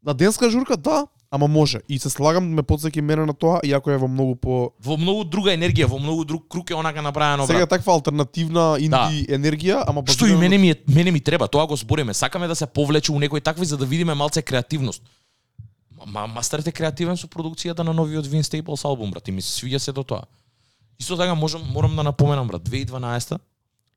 на 0.04 0.14
денска 0.14 0.50
журка, 0.50 0.78
да, 0.78 1.08
ама 1.32 1.48
може. 1.48 1.80
И 1.90 2.00
се 2.00 2.10
слагам 2.10 2.50
ме 2.50 2.62
потсеќа 2.64 2.98
и 2.98 3.02
мене 3.02 3.26
на 3.26 3.34
тоа, 3.34 3.60
иако 3.64 3.92
е 3.92 3.98
во 3.98 4.08
многу 4.08 4.36
по 4.36 4.72
Во 4.82 4.98
многу 4.98 5.24
друга 5.24 5.54
енергија, 5.54 5.86
во 5.86 6.00
многу 6.00 6.26
друг 6.26 6.48
круг 6.50 6.70
е 6.70 6.76
онака 6.76 7.02
направено, 7.02 7.46
Сега 7.48 7.60
брат. 7.60 7.70
таква 7.70 7.94
алтернативна 7.94 8.78
инди 8.80 9.26
енергија, 9.30 9.84
ама 9.88 10.02
Што 10.08 10.26
и 10.26 10.34
базирано 10.34 10.40
мене 10.40 10.58
ми 10.58 10.70
е, 10.70 10.76
мене 10.88 11.12
ми 11.12 11.20
треба, 11.22 11.48
тоа 11.48 11.68
го 11.68 11.76
збориме. 11.76 12.14
Сакаме 12.14 12.48
да 12.48 12.56
се 12.56 12.66
повлече 12.66 13.12
у 13.12 13.20
некои 13.20 13.42
такви 13.42 13.66
за 13.66 13.78
да 13.78 13.86
видиме 13.86 14.14
малце 14.14 14.42
креативност. 14.42 15.04
Ма 16.06 16.28
мастерът 16.28 16.68
е 16.68 16.72
креативен 16.72 17.18
со 17.18 17.28
продукцијата 17.28 17.84
на 17.84 17.94
новиот 17.94 18.28
Вин 18.28 18.44
Стейплс 18.44 18.86
албум, 18.86 19.12
брат, 19.12 19.28
и 19.28 19.32
ми 19.32 19.42
се 19.42 19.50
свиѓа 19.62 19.78
се 19.78 19.92
до 19.92 20.04
тоа. 20.04 20.24
Исто 21.00 21.18
така 21.18 21.36
можам 21.36 21.64
морам 21.74 21.96
да 21.96 22.04
напоменам, 22.04 22.48
брат, 22.48 22.62
2012 22.70 23.40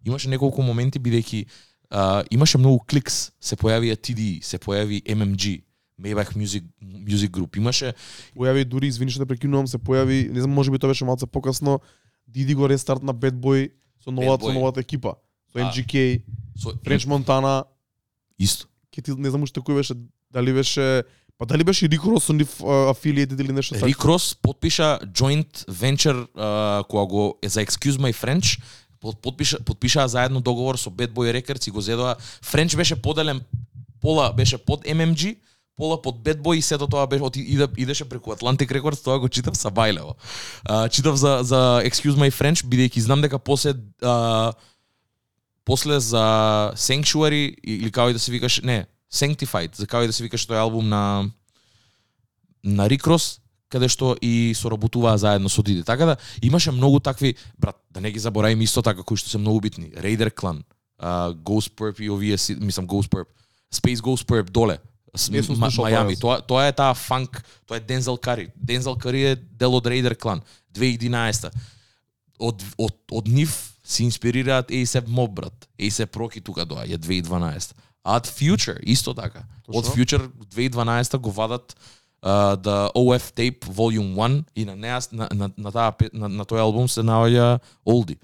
имаше 0.05 0.29
неколку 0.29 0.63
моменти 0.63 0.99
бидејќи 0.99 1.47
а, 1.91 2.25
имаше 2.31 2.59
многу 2.59 2.81
кликс, 2.89 3.33
се 3.41 3.57
појавија 3.57 3.97
TD, 3.97 4.43
се 4.43 4.59
појави 4.59 5.03
MMG, 5.05 5.63
Maybach 5.99 6.35
Music 6.37 6.65
Music 6.81 7.31
Group. 7.31 7.57
Имаше 7.59 7.95
појави 8.37 8.65
дури 8.65 8.89
извини 8.89 9.11
што 9.11 9.25
те 9.25 9.33
прекинувам, 9.35 9.67
се 9.67 9.79
појави, 9.79 10.29
не 10.31 10.41
знам, 10.41 10.55
можеби 10.55 10.79
тоа 10.79 10.95
беше 10.95 11.05
малце 11.09 11.27
покасно, 11.27 11.81
Диди 12.29 12.55
го 12.55 12.69
рестарт 12.69 13.03
на 13.03 13.15
Bad 13.15 13.41
Boy 13.41 13.71
со 14.05 14.11
новата 14.13 14.45
со 14.45 14.53
новата 14.53 14.81
екипа. 14.81 15.17
Со 15.53 15.59
А. 15.59 15.73
NGK, 15.73 16.23
со 16.57 16.77
French 16.85 17.07
Montana, 17.09 17.65
исто. 18.39 18.69
ке 18.91 19.03
ти 19.03 19.13
не 19.17 19.31
знам 19.31 19.43
уште 19.43 19.61
кој 19.61 19.75
беше, 19.81 19.95
дали 20.31 20.53
беше 20.53 21.05
Па 21.39 21.47
дали 21.47 21.65
беше 21.65 21.89
Рик 21.89 22.05
Рос 22.05 22.25
со 22.25 22.33
нив 22.33 22.61
афилиетед 22.65 23.41
или 23.41 23.53
нешто 23.53 23.75
Рик 23.87 24.05
Рос 24.05 24.35
подпиша 24.43 24.99
joint 25.07 25.71
venture 25.71 26.27
а, 26.37 26.85
кога 26.85 27.05
го 27.07 27.39
е 27.43 27.49
за 27.49 27.65
Excuse 27.65 27.99
My 27.99 28.13
French, 28.13 28.61
подпиша 29.23 29.59
подпишаа 29.65 30.09
заедно 30.09 30.41
договор 30.41 30.77
со 30.77 30.91
Bad 30.91 31.13
Boy 31.15 31.31
Records 31.31 31.69
и 31.69 31.71
го 31.71 31.81
зедоа 31.81 32.17
French 32.43 32.77
беше 32.77 33.03
поделен 33.03 33.41
пола 34.01 34.33
беше 34.33 34.59
под 34.59 34.85
MMG, 34.85 35.37
пола 35.77 36.03
под 36.03 36.17
Bad 36.25 36.43
Boy 36.43 36.55
и 36.55 36.63
сето 36.63 36.87
тоа 36.87 37.07
беше 37.07 37.23
оти, 37.23 37.41
иде, 37.41 37.69
идеше 37.77 38.09
преку 38.09 38.31
Atlantic 38.31 38.73
Records, 38.73 39.05
тоа 39.05 39.19
го 39.19 39.29
читав 39.29 39.57
са 39.57 39.71
бајлево. 39.71 40.15
А, 40.65 40.89
читав 40.89 41.17
за 41.17 41.39
за 41.43 41.83
Excuse 41.85 42.19
My 42.19 42.31
French 42.35 42.67
бидејќи 42.67 42.99
знам 42.99 43.23
дека 43.23 43.39
после 43.39 43.75
а, 44.03 44.53
после 45.65 46.01
за 46.01 46.73
Sanctuary 46.75 47.55
или 47.63 47.91
како 47.91 48.11
и 48.11 48.13
да 48.13 48.19
се 48.19 48.33
викаш, 48.33 48.61
не, 48.63 48.87
Sanctified, 49.13 49.77
за 49.77 49.87
како 49.87 50.05
и 50.05 50.11
да 50.11 50.13
се 50.13 50.25
викаш 50.25 50.47
тој 50.47 50.61
албум 50.61 50.89
на 50.89 51.31
на 52.65 52.89
Рик 52.89 53.07
Рос, 53.07 53.39
каде 53.69 53.89
што 53.89 54.17
и 54.21 54.53
соработуваа 54.57 55.19
заедно 55.19 55.49
со 55.49 55.63
Диди. 55.63 55.85
Така 55.85 56.07
да 56.07 56.17
имаше 56.43 56.71
многу 56.71 57.01
такви, 57.01 57.35
брат, 57.59 57.77
да 57.91 58.01
не 58.01 58.11
ги 58.11 58.19
заборавиме 58.19 58.65
исто 58.65 58.83
така 58.83 59.03
кои 59.03 59.17
што 59.17 59.31
се 59.31 59.39
многу 59.39 59.61
битни. 59.61 59.93
Raider 59.93 60.33
Clan, 60.33 60.63
а, 60.99 61.33
Ghost 61.33 61.75
Purp 61.77 62.01
и 62.01 62.11
овие 62.11 62.37
мислам 62.61 62.87
Ghost 62.87 63.09
Purp, 63.09 63.27
Space 63.73 64.01
Ghost 64.01 64.27
Purp 64.27 64.51
доле. 64.51 64.79
Мајами, 65.17 66.19
тоа, 66.21 66.41
тоа 66.41 66.69
е 66.69 66.73
таа 66.73 66.95
фанк, 66.95 67.43
тоа 67.67 67.77
е 67.77 67.81
Дензел 67.81 68.17
Кари. 68.17 68.51
Дензел 68.57 68.97
Кари 68.97 69.25
е 69.33 69.37
дел 69.37 69.75
од 69.75 69.87
Raider 69.87 70.15
Clan 70.15 70.43
2011 70.75 71.51
од, 72.39 72.63
од, 72.79 72.95
од 73.11 73.29
нив 73.29 73.53
се 73.85 74.05
инспирираат 74.05 74.71
A$AP 74.71 75.09
Mob 75.09 75.33
брат. 75.35 75.69
A$AP 75.81 76.17
Rocky 76.21 76.43
тука 76.45 76.67
доаѓа 76.69 76.99
2012. 76.99 77.75
Ad 78.05 78.27
Future 78.27 78.79
исто 78.83 79.15
така. 79.15 79.45
Од 79.69 79.87
Future 79.87 80.29
2012 80.29 81.19
го 81.19 81.31
вадат 81.31 81.77
uh, 82.23 82.57
the 82.57 82.93
OF 82.95 83.33
Tape 83.35 83.67
Volume 83.67 84.15
1 84.15 84.45
и 84.57 84.65
на 84.65 84.77
неа 84.77 85.01
на, 85.13 85.29
на, 85.35 85.51
на, 85.59 85.73
таа, 85.73 85.93
на, 86.13 86.29
на 86.29 86.45
тој 86.45 86.61
албум 86.61 86.89
се 86.89 87.01
наоѓа 87.01 87.59
Олди. 87.87 88.19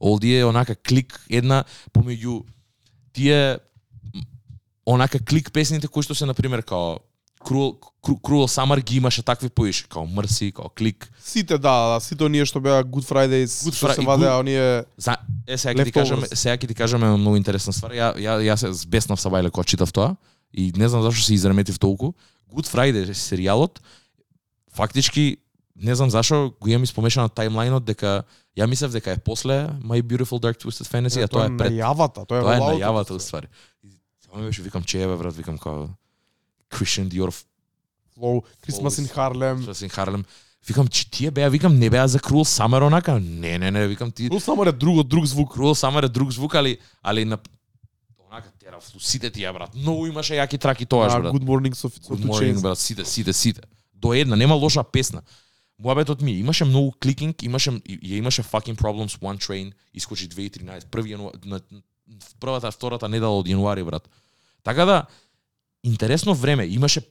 Олди 0.00 0.36
е 0.36 0.44
онака 0.44 0.74
клик 0.74 1.20
една 1.30 1.64
помеѓу 1.92 2.44
тие 3.12 3.58
онака 4.86 5.18
клик 5.18 5.52
песните 5.52 5.88
кои 5.88 6.02
што 6.02 6.14
се 6.14 6.26
на 6.26 6.34
пример 6.34 6.62
као 6.62 6.98
Cruel, 7.40 7.72
Cru- 8.02 8.20
Cruel 8.20 8.46
Summer 8.46 8.84
ги 8.84 8.96
имаше 8.96 9.22
такви 9.22 9.48
поише, 9.48 9.88
као 9.88 10.06
Мрси, 10.06 10.52
као 10.52 10.68
Клик, 10.68 11.12
Сите 11.24 11.58
да, 11.58 11.94
да, 11.94 12.00
сите 12.00 12.24
оние 12.24 12.44
што 12.44 12.60
беа 12.60 12.84
Good 12.84 13.04
Fridays, 13.04 13.48
Good 13.64 13.74
што 13.74 13.88
Fri- 13.88 13.94
се 13.94 14.04
вадеа 14.04 14.38
оние 14.38 14.84
За, 14.96 15.16
е 15.46 15.56
сега 15.58 15.74
ќе 15.74 15.84
ти 15.84 15.92
кажам, 15.92 16.20
сега 16.26 16.56
ќе 16.56 16.68
ти 16.68 16.74
кажам 16.74 17.02
една 17.02 17.16
многу 17.16 17.36
интересна 17.36 17.72
ствар. 17.72 17.92
Ја 17.92 18.12
ја 18.16 18.38
ја 18.44 18.56
се 18.56 18.72
збеснав 18.72 19.20
са 19.20 19.28
бајле 19.28 19.50
кога 19.50 19.64
читав 19.64 19.92
тоа 19.92 20.16
и 20.52 20.72
не 20.76 20.88
знам 20.88 21.02
зашто 21.02 21.22
се 21.22 21.34
изреметив 21.34 21.78
толку. 21.78 22.12
Good 22.52 22.68
Friday 22.68 23.08
серијалот 23.08 23.80
фактички 24.74 25.36
не 25.76 25.94
знам 25.94 26.10
зашо 26.10 26.52
го 26.60 26.68
имам 26.68 26.84
испомешано 26.84 27.28
таймлајнот 27.28 27.80
дека 27.80 28.22
ја 28.58 28.66
мислев 28.66 28.92
дека 28.92 29.12
е 29.12 29.18
после 29.18 29.68
My 29.80 30.02
Beautiful 30.02 30.40
Dark 30.40 30.60
Twisted 30.60 30.84
Fantasy, 30.84 31.24
а 31.24 31.28
тоа 31.28 31.46
е 31.46 31.56
пред 31.56 31.72
најавата, 31.72 32.26
тоа 32.26 32.38
е 32.38 32.42
тоа 32.42 32.56
е 32.56 32.60
најавата 32.60 33.10
уствари. 33.10 33.46
И 33.84 33.96
Само 34.20 34.44
беше 34.44 34.62
викам 34.62 34.84
чееве 34.84 35.16
брат, 35.16 35.36
викам 35.36 35.58
као 35.58 35.88
Christian 36.70 37.08
Dior 37.08 37.30
Flow, 38.14 38.42
Christmas 38.64 38.98
in 38.98 39.06
Harlem. 39.16 39.56
Christmas 39.58 39.82
in 39.82 39.90
Harlem. 39.90 40.24
Викам, 40.66 40.88
че 40.88 41.10
тие 41.10 41.30
беа, 41.30 41.50
викам, 41.50 41.78
не 41.78 41.90
беа 41.90 42.08
за 42.08 42.18
Cruel 42.18 42.44
Summer 42.44 42.86
онака? 42.86 43.20
Не, 43.20 43.58
не, 43.58 43.70
не, 43.70 43.88
викам 43.88 44.10
ти 44.10 44.30
Рул 44.30 44.40
само 44.40 44.64
е 44.64 44.72
друго, 44.72 45.02
друг 45.02 45.24
звук. 45.24 45.56
Cruel 45.56 45.74
Summer 45.74 46.04
е 46.04 46.08
друг 46.08 46.30
звук, 46.30 46.54
али 46.54 46.78
али 47.02 47.24
на 47.24 47.38
онака 48.30 48.50
тера 48.58 48.78
сите 48.98 49.30
тие 49.30 49.52
брат. 49.52 49.74
Многу 49.74 50.06
имаше 50.06 50.34
јаки 50.34 50.58
траки 50.58 50.86
тоаш 50.86 51.12
А, 51.12 51.20
брат. 51.20 51.34
Good 51.34 51.44
Morning 51.44 51.74
со 51.74 51.88
Good 51.88 52.24
morning 52.24 52.60
брат, 52.60 52.78
сите, 52.78 53.04
сите, 53.04 53.32
сите. 53.32 53.60
До 53.94 54.12
една, 54.14 54.36
нема 54.36 54.54
лоша 54.54 54.84
песна. 54.84 55.22
Муабетот 55.78 56.20
ми 56.22 56.32
имаше 56.32 56.64
многу 56.64 56.92
кликинг, 57.02 57.42
имаше 57.42 57.70
ја 57.70 58.18
имаше 58.18 58.42
fucking 58.42 58.76
problems 58.76 59.18
one 59.20 59.38
train, 59.38 59.72
искочи 59.94 60.28
2013, 60.28 60.86
први 60.86 61.16
јануари 61.16 61.44
на 61.44 61.60
на 61.70 62.18
првата 62.40 62.70
втората 62.70 63.08
недела 63.08 63.38
од 63.38 63.46
јануари 63.46 63.84
брат. 63.84 64.08
Така 64.62 64.84
да 64.84 65.06
интересно 65.84 66.34
време, 66.34 66.64
имаше 66.66 67.02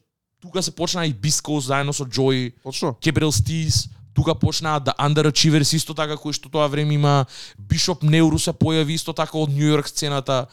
тука 0.42 0.64
се 0.64 0.76
почна 0.76 1.06
и 1.06 1.14
Coast 1.14 1.60
заедно 1.60 1.94
со 1.94 2.06
Joy, 2.06 2.54
Точно. 2.64 2.96
Gabriel 3.02 3.32
Steez, 3.32 3.90
тука 4.14 4.36
почнаа 4.36 4.80
да 4.80 4.94
Underachievers 5.00 5.76
исто 5.76 5.94
така 5.94 6.18
кои 6.18 6.34
што 6.34 6.50
тоа 6.50 6.68
време 6.68 6.94
има 6.94 7.26
Bishop 7.60 8.04
Neuro 8.04 8.38
се 8.38 8.52
појави 8.52 8.96
исто 8.96 9.14
така 9.14 9.38
од 9.38 9.50
Нью 9.50 9.68
Йорк 9.68 9.88
сцената. 9.88 10.48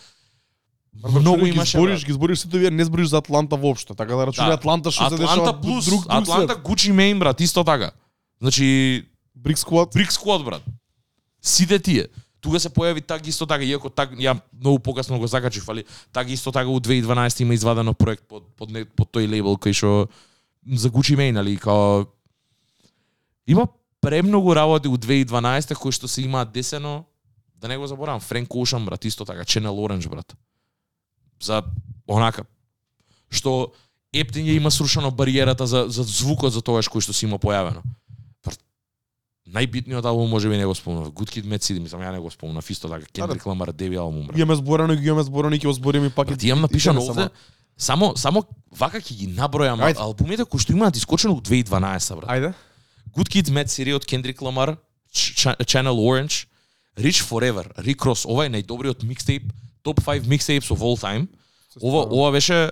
Многу 1.05 1.45
Ги 1.45 1.51
имаше 1.51 1.77
збориш, 1.77 2.05
ги 2.05 2.13
збориш 2.13 2.39
сите 2.39 2.59
вие, 2.59 2.71
не 2.71 2.85
збориш 2.85 3.09
за 3.09 3.19
Атланта 3.19 3.57
воопшто. 3.57 3.95
Така 3.95 4.17
да 4.17 4.27
рачуни 4.27 4.49
Да. 4.49 4.55
Атланта 4.55 4.91
што 4.91 5.09
се 5.09 5.15
Атланта 5.15 5.23
дешава 5.23 5.61
плюс, 5.61 5.85
друг 5.85 6.01
друг 6.01 6.13
Атланта 6.13 6.55
свет. 6.55 6.65
Gucci 6.65 6.93
Mane 6.93 7.19
брат, 7.19 7.41
исто 7.41 7.65
така. 7.65 7.91
Значи 8.41 8.65
Brick 9.39 9.57
Squad. 9.57 9.95
Brick 9.95 10.11
Squad 10.11 10.45
брат. 10.45 10.63
Сите 11.43 11.79
тие. 11.79 12.07
Тука 12.41 12.61
се 12.61 12.71
појави 12.71 13.03
так 13.03 13.27
исто 13.27 13.47
така, 13.47 13.65
иако 13.65 13.89
так 13.91 14.13
ја 14.13 14.37
многу 14.53 14.79
покасно 14.79 15.19
го 15.19 15.27
закачив, 15.27 15.69
али 15.69 15.85
так 16.13 16.29
исто 16.31 16.53
така 16.53 16.69
у 16.69 16.81
2012 16.81 17.43
има 17.43 17.55
извадено 17.55 17.95
проект 17.95 18.23
под 18.29 18.45
под, 18.57 18.71
не, 18.71 18.85
под 18.85 19.11
тој 19.11 19.29
лейбл 19.31 19.57
кој 19.57 19.73
што 19.73 20.09
за 20.67 20.91
Gucci 20.91 21.17
Mane, 21.17 21.33
нали, 21.33 21.57
као 21.57 22.07
има 23.47 23.69
премногу 24.01 24.55
работи 24.55 24.89
у 24.89 24.97
2012 24.97 25.75
кои 25.75 25.93
што 25.93 26.09
се 26.09 26.23
имаат 26.23 26.53
десено, 26.53 27.05
да 27.57 27.69
не 27.69 27.77
го 27.77 27.87
заборавам, 27.87 28.21
Френк 28.21 28.55
Оушен 28.55 28.85
брат, 28.85 29.05
исто 29.05 29.25
така, 29.25 29.45
Channel 29.45 29.73
Orange 29.73 30.09
брат. 30.09 30.37
За 31.41 31.63
онака 32.07 32.45
што 33.31 33.73
Ептин 34.15 34.47
ја 34.47 34.57
има 34.57 34.71
срушено 34.71 35.11
бариерата 35.11 35.67
за 35.67 35.89
за 35.89 36.03
звукот 36.03 36.53
за 36.53 36.63
тоа 36.63 36.81
кој 36.81 37.01
што 37.01 37.13
се 37.13 37.27
има 37.27 37.39
појавено. 37.39 37.83
Најбитниот 39.47 40.05
албум 40.05 40.29
може 40.29 40.49
би 40.49 40.57
не 40.57 40.67
го 40.67 40.75
спомнав. 40.75 41.09
Good 41.09 41.31
Kid, 41.31 41.45
Mad 41.45 41.63
City, 41.63 41.79
мислам 41.79 42.01
ја 42.01 42.13
не 42.13 42.19
го 42.19 42.31
спомнав. 42.31 42.71
Исто 42.71 42.89
така, 42.89 43.07
Kendrick 43.07 43.45
Lamar, 43.45 43.73
деби 43.73 43.97
албум. 43.97 44.29
имаме 44.37 44.55
зборено, 44.57 44.97
ги 44.97 45.07
имаме 45.07 45.23
зборено 45.23 45.55
и 45.55 45.61
ќе 45.61 45.67
го 45.67 45.73
збориме 45.73 46.11
пак. 46.11 46.27
Брат, 46.29 46.43
и- 46.43 46.49
имам 46.49 46.59
и 46.59 46.63
напишано 46.63 47.01
овде, 47.03 47.29
само 47.79 48.17
само 48.17 48.43
вака 48.73 48.99
ќе 48.99 49.15
ги 49.15 49.29
набројам 49.29 49.79
Ајде. 49.79 49.99
албумите 49.99 50.45
кои 50.45 50.59
што 50.59 50.73
имаат 50.73 50.97
искочено 50.97 51.35
у 51.35 51.41
2012 51.41 52.17
брат. 52.17 52.31
Ајде. 52.31 52.53
Good 53.15 53.29
Kid, 53.29 53.51
Mad 53.51 53.67
City 53.67 53.95
од 53.95 54.05
Kendrick 54.05 54.43
Lamar, 54.43 54.77
Ch- 55.15 55.57
Channel 55.65 55.95
Orange, 55.97 56.47
Rich 56.97 57.23
Forever, 57.23 57.71
Rick 57.79 58.03
Ross, 58.03 58.27
ова 58.27 58.47
е 58.47 58.51
најдобриот 58.51 59.05
микстейп, 59.05 59.53
топ 59.83 60.01
5 60.01 60.27
микстейпс 60.27 60.71
of 60.71 60.81
all 60.81 60.97
time. 60.99 61.29
Ова 61.81 62.03
ова 62.11 62.33
беше 62.33 62.71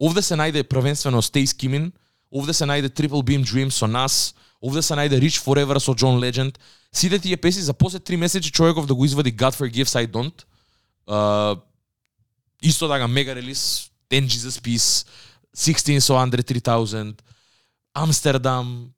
овде 0.00 0.22
се 0.22 0.34
најде 0.34 0.62
првенствено 0.64 1.22
Stay 1.22 1.46
Skimming, 1.46 1.92
овде 2.32 2.52
се 2.52 2.64
најде 2.64 2.88
Triple 2.90 3.22
Beam 3.22 3.44
Dreams 3.44 3.70
со 3.70 3.86
нас, 3.86 4.34
овде 4.62 4.82
се 4.82 4.94
најде 4.94 5.20
Rich 5.20 5.42
Forever 5.44 5.78
со 5.78 5.94
John 5.94 6.18
Legend. 6.18 6.58
Сите 6.92 7.18
тие 7.18 7.36
песни 7.36 7.62
за 7.62 7.72
после 7.72 7.98
3 7.98 8.16
месеци 8.16 8.50
човеков 8.50 8.86
да 8.86 8.94
го 8.94 9.04
извади 9.04 9.36
God 9.36 9.54
Forgives 9.54 9.94
I 9.94 10.06
Don't. 10.06 10.44
Uh, 11.08 11.60
исто 12.62 12.88
така 12.88 13.08
мега 13.08 13.34
релиз 13.34 13.90
10 14.10 14.26
Jesus 14.26 14.60
Peace, 14.60 15.06
16 15.56 16.00
со 16.00 16.12
Andre 16.12 16.42
3000, 16.42 17.14
Амстердам, 17.94 18.90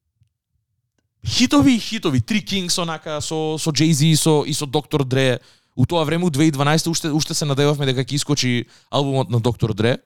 хитови 1.26 1.74
и 1.74 1.80
хитови, 1.80 2.20
Три 2.20 2.44
Kings 2.44 2.82
онака 2.82 3.20
со 3.20 3.58
со 3.58 3.70
Jay-Z 3.70 4.04
и 4.06 4.16
со 4.16 4.42
и 4.44 4.52
со 4.52 4.66
Доктор 4.66 5.02
Dre. 5.02 5.40
У 5.76 5.86
тоа 5.86 6.04
време 6.04 6.24
у 6.24 6.30
2012 6.30 6.90
уште 6.90 7.10
уште 7.10 7.34
се 7.34 7.44
надевавме 7.44 7.86
дека 7.86 8.04
ќе 8.04 8.14
искочи 8.14 8.66
албумот 8.90 9.30
на 9.30 9.40
Доктор 9.40 9.72
Dre. 9.72 9.98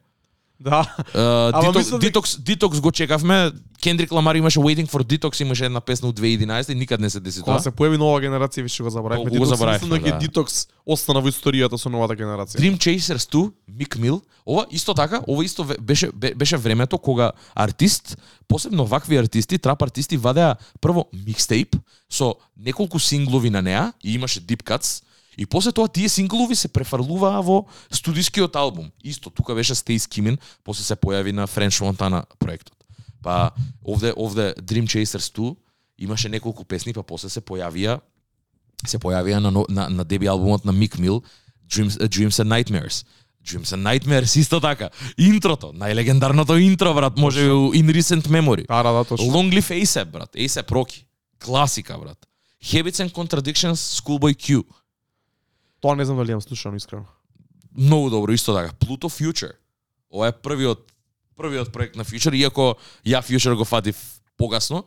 Да. 0.64 0.96
Uh, 1.14 1.50
Ама 1.54 1.72
Detox, 1.72 1.76
мислам 1.76 2.00
Detox, 2.00 2.24
Detox 2.40 2.80
го 2.80 2.92
чекавме. 2.92 3.52
Kendrick 3.82 4.08
Lamar 4.08 4.36
имаше 4.38 4.58
Waiting 4.58 4.88
for 4.88 5.04
Detox, 5.04 5.42
имаше 5.42 5.64
една 5.64 5.80
песна 5.80 6.08
од 6.08 6.20
2011 6.20 6.72
и 6.72 6.74
никад 6.74 7.00
не 7.00 7.10
се 7.10 7.20
деси 7.20 7.40
Кога 7.40 7.56
тоа. 7.56 7.62
се 7.62 7.70
појави 7.70 7.98
нова 8.00 8.20
генерација 8.20 8.62
више 8.62 8.82
го. 8.82 8.90
Толку 8.90 9.30
го 9.30 9.44
дека 9.90 10.10
да. 10.10 10.18
Detox 10.18 10.68
остана 10.86 11.20
во 11.20 11.28
историјата 11.28 11.76
со 11.76 11.90
новата 11.92 12.16
генерација. 12.16 12.56
Dream 12.56 12.78
Chasers 12.80 13.28
2, 13.28 13.52
Mick 13.76 13.96
Mill. 14.00 14.22
Ова 14.46 14.66
исто 14.70 14.94
така, 14.94 15.20
ова 15.28 15.44
исто 15.44 15.66
беше 15.80 16.10
бе- 16.12 16.34
беше 16.34 16.56
времето 16.56 16.98
кога 16.98 17.32
артист, 17.54 18.18
посебно 18.48 18.86
вакви 18.86 19.16
артисти, 19.16 19.58
трап 19.58 19.82
артисти 19.82 20.16
вадеа 20.16 20.56
прво 20.80 21.08
микстейп 21.26 21.76
со 22.10 22.34
неколку 22.56 22.98
синглови 22.98 23.50
на 23.50 23.62
неа 23.62 23.92
и 24.04 24.14
имаше 24.14 24.40
deep 24.40 24.62
cuts 24.62 25.04
И 25.38 25.46
после 25.46 25.72
тоа 25.72 25.88
тие 25.88 26.08
синглови 26.08 26.54
се 26.54 26.68
префрлуваа 26.68 27.42
во 27.42 27.66
студискиот 27.90 28.56
албум. 28.56 28.90
Исто 29.04 29.30
тука 29.30 29.54
беше 29.54 29.74
Stay 29.74 29.98
Skimming, 29.98 30.38
после 30.64 30.84
се 30.84 30.96
појави 30.96 31.32
на 31.32 31.46
French 31.46 31.82
Montana 31.82 32.24
проектот. 32.38 32.76
Па 33.22 33.50
овде 33.84 34.12
овде 34.16 34.54
Dream 34.62 34.86
Chasers 34.86 35.32
2 35.34 35.56
имаше 35.98 36.28
неколку 36.28 36.64
песни, 36.64 36.92
па 36.92 37.02
после 37.02 37.28
се 37.28 37.40
појавија 37.40 38.00
се 38.86 38.98
појавија 38.98 39.38
на 39.38 39.50
на, 39.50 39.88
на 39.88 40.04
деби 40.04 40.26
албумот 40.26 40.64
на 40.64 40.72
Mick 40.72 40.98
Mill 40.98 41.22
Dreams, 41.68 41.96
uh, 41.98 42.08
Dreams 42.08 42.40
and 42.40 42.48
Nightmares. 42.48 43.04
Dreams 43.44 43.72
and 43.72 43.82
Nightmares 43.82 44.36
исто 44.36 44.60
така. 44.60 44.90
Интрото, 45.18 45.72
најлегендарното 45.72 46.56
интро 46.56 46.94
брат, 46.94 47.18
може 47.18 47.40
in 47.74 47.92
recent 47.92 48.28
memory. 48.28 48.66
Да, 48.66 48.82
да, 48.82 48.92
да, 48.92 49.04
точно. 49.04 49.26
Long 49.26 49.52
Live 49.52 49.82
ASAP, 49.82 50.04
брат. 50.04 50.30
ASAP 50.36 50.70
Rocky. 50.70 51.04
Класика, 51.44 51.98
брат. 51.98 52.18
Habits 52.64 53.04
and 53.04 53.12
Contradictions, 53.12 54.00
Schoolboy 54.00 54.34
Q. 54.34 54.64
Тоа 55.84 55.96
не 55.96 56.04
знам 56.04 56.16
дали 56.16 56.30
имам 56.30 56.40
слушано 56.40 56.76
искрено. 56.76 57.04
Многу 57.76 58.10
добро, 58.10 58.32
исто 58.32 58.54
така. 58.54 58.72
Pluto 58.72 59.04
Future. 59.04 59.52
Ова 60.10 60.28
е 60.28 60.32
првиот 60.32 60.92
првиот 61.36 61.72
проект 61.72 61.96
на 61.96 62.04
Future, 62.04 62.32
иако 62.36 62.76
ја 63.04 63.20
Future 63.20 63.54
го 63.54 63.64
фатив 63.64 64.20
погасно. 64.36 64.84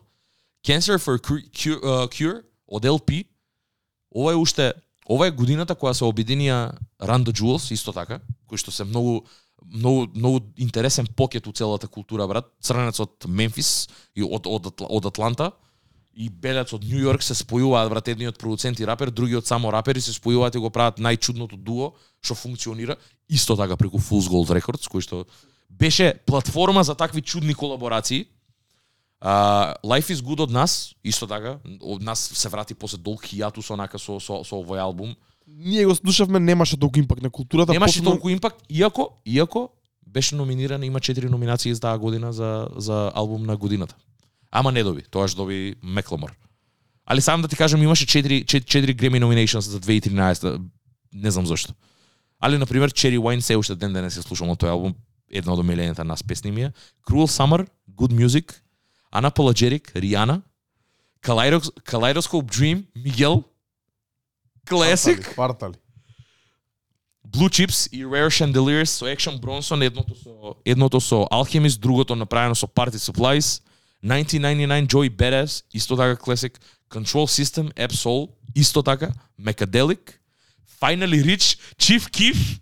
Cancer 0.66 0.98
for 0.98 1.22
Cure, 1.22 1.82
uh, 1.82 2.10
Cure 2.10 2.42
од 2.68 2.84
LP. 2.84 3.28
Ова 4.16 4.32
е 4.32 4.36
уште 4.36 4.74
ова 5.06 5.28
е 5.28 5.32
годината 5.32 5.76
која 5.76 5.94
се 5.94 6.04
обединија 6.04 6.74
Run 6.98 7.30
the 7.30 7.32
Jewels 7.32 7.72
исто 7.72 7.94
така, 7.94 8.20
кои 8.48 8.58
што 8.58 8.72
се 8.72 8.84
многу 8.84 9.22
многу 9.62 10.08
многу 10.16 10.40
интересен 10.58 11.06
покет 11.16 11.48
у 11.48 11.52
целата 11.52 11.88
култура 11.88 12.28
брат. 12.28 12.50
Црнец 12.62 13.00
од 13.00 13.30
Мемфис 13.30 13.86
и 14.16 14.26
од 14.26 14.48
од 14.50 14.74
од 14.82 15.06
Атланта 15.06 15.52
и 16.18 16.30
белец 16.30 16.74
од 16.74 16.82
Нью 16.82 17.04
Йорк 17.06 17.22
се 17.22 17.36
спојуваат 17.38 17.92
брат 17.94 18.08
едниот 18.10 18.40
продуцент 18.42 18.80
и 18.80 18.86
рапер, 18.90 19.12
другиот 19.14 19.46
само 19.46 19.70
рапери 19.72 20.02
се 20.02 20.16
спојуваат 20.16 20.56
и 20.58 20.62
го 20.64 20.72
прават 20.74 20.98
најчудното 20.98 21.58
дуо 21.58 21.92
што 22.26 22.34
функционира 22.34 22.98
исто 23.30 23.56
така 23.56 23.78
преку 23.78 24.02
Fool's 24.02 24.26
Gold 24.26 24.50
Records 24.50 24.90
кој 24.90 25.06
што 25.06 25.26
беше 25.70 26.16
платформа 26.26 26.84
за 26.84 26.96
такви 26.96 27.22
чудни 27.22 27.54
колаборации. 27.54 28.26
Uh, 29.22 29.74
Life 29.84 30.10
is 30.14 30.22
Good 30.22 30.42
од 30.42 30.52
нас, 30.52 30.94
исто 31.04 31.28
така, 31.28 31.60
од 31.82 32.02
нас 32.02 32.20
се 32.34 32.50
врати 32.50 32.74
после 32.74 32.98
долг 32.98 33.26
хијатус 33.26 33.74
онака 33.74 34.00
со, 34.00 34.20
со, 34.20 34.44
со 34.44 34.56
овој 34.58 34.82
албум. 34.82 35.16
ние 35.48 35.86
го 35.86 35.96
слушавме, 35.96 36.40
немаше 36.40 36.78
толку 36.78 37.00
импакт 37.00 37.22
на 37.22 37.30
културата. 37.30 37.74
Немаше 37.74 38.00
посебно- 38.00 38.12
толку 38.12 38.30
импакт, 38.30 38.66
иако, 38.70 39.10
иако 39.26 39.70
беше 40.08 40.36
номиниран, 40.36 40.84
има 40.84 41.00
4 41.00 41.30
номинации 41.30 41.74
за 41.74 41.82
таа 41.82 41.98
година 41.98 42.34
за, 42.34 42.68
за 42.76 43.12
албум 43.16 43.46
на 43.46 43.58
годината. 43.58 43.96
Ама 44.52 44.72
не 44.72 44.84
доби, 44.84 45.02
тоаш 45.02 45.36
доби 45.36 45.76
Мекламор. 45.84 46.38
Али 47.06 47.22
сам 47.22 47.42
да 47.42 47.48
ти 47.48 47.56
кажам, 47.56 47.82
имаше 47.82 48.06
4, 48.06 48.46
4, 48.46 48.64
4 48.64 48.96
Grammy 48.96 49.24
nominations 49.24 49.60
за 49.60 49.80
2013, 49.80 50.62
не 51.14 51.32
знам 51.32 51.46
зашто. 51.46 51.74
Али, 52.40 52.58
например, 52.58 52.92
Cherry 52.92 53.20
Wine 53.20 53.40
се 53.40 53.58
уште 53.58 53.76
ден 53.76 53.94
денес 53.94 54.18
ја 54.18 54.22
слушам 54.22 54.50
тој 54.54 54.70
албум, 54.70 54.94
една 55.32 55.54
од 55.54 55.60
омилените 55.60 56.04
нас 56.04 56.24
песни 56.24 56.52
ми 56.52 56.62
е. 56.62 56.72
Cruel 57.08 57.26
Summer, 57.26 57.68
Good 57.90 58.14
Music, 58.14 58.54
Unapologetic, 59.14 59.92
Rihanna, 59.96 60.42
Kaleidos, 61.22 61.72
Kaleidoscope 61.84 62.46
Dream, 62.46 62.86
Miguel, 62.96 63.44
Classic, 64.70 65.36
Партали. 65.36 65.76
Blue 67.28 67.50
Chips 67.50 67.90
и 67.92 68.06
Rare 68.06 68.30
Chandeliers 68.30 68.86
со 68.86 69.06
Action 69.06 69.40
Bronson, 69.40 69.82
едното 69.82 70.16
со 70.16 70.56
едното 70.66 71.02
со 71.02 71.28
Alchemist, 71.32 71.80
другото 71.80 72.16
направено 72.16 72.56
со 72.56 72.68
Party 72.68 72.98
Supplies, 72.98 73.62
1999 74.06 74.88
Joey 74.88 75.10
Badass, 75.10 75.64
исто 75.74 75.98
така 75.98 76.16
класик, 76.16 76.60
Control 76.90 77.26
System, 77.44 77.88
Absol, 77.88 78.30
исто 78.56 78.84
така, 78.84 79.10
Mechadelic, 79.42 80.00
Finally 80.82 81.24
Rich, 81.24 81.60
Chief 81.80 82.00
Keef. 82.10 82.60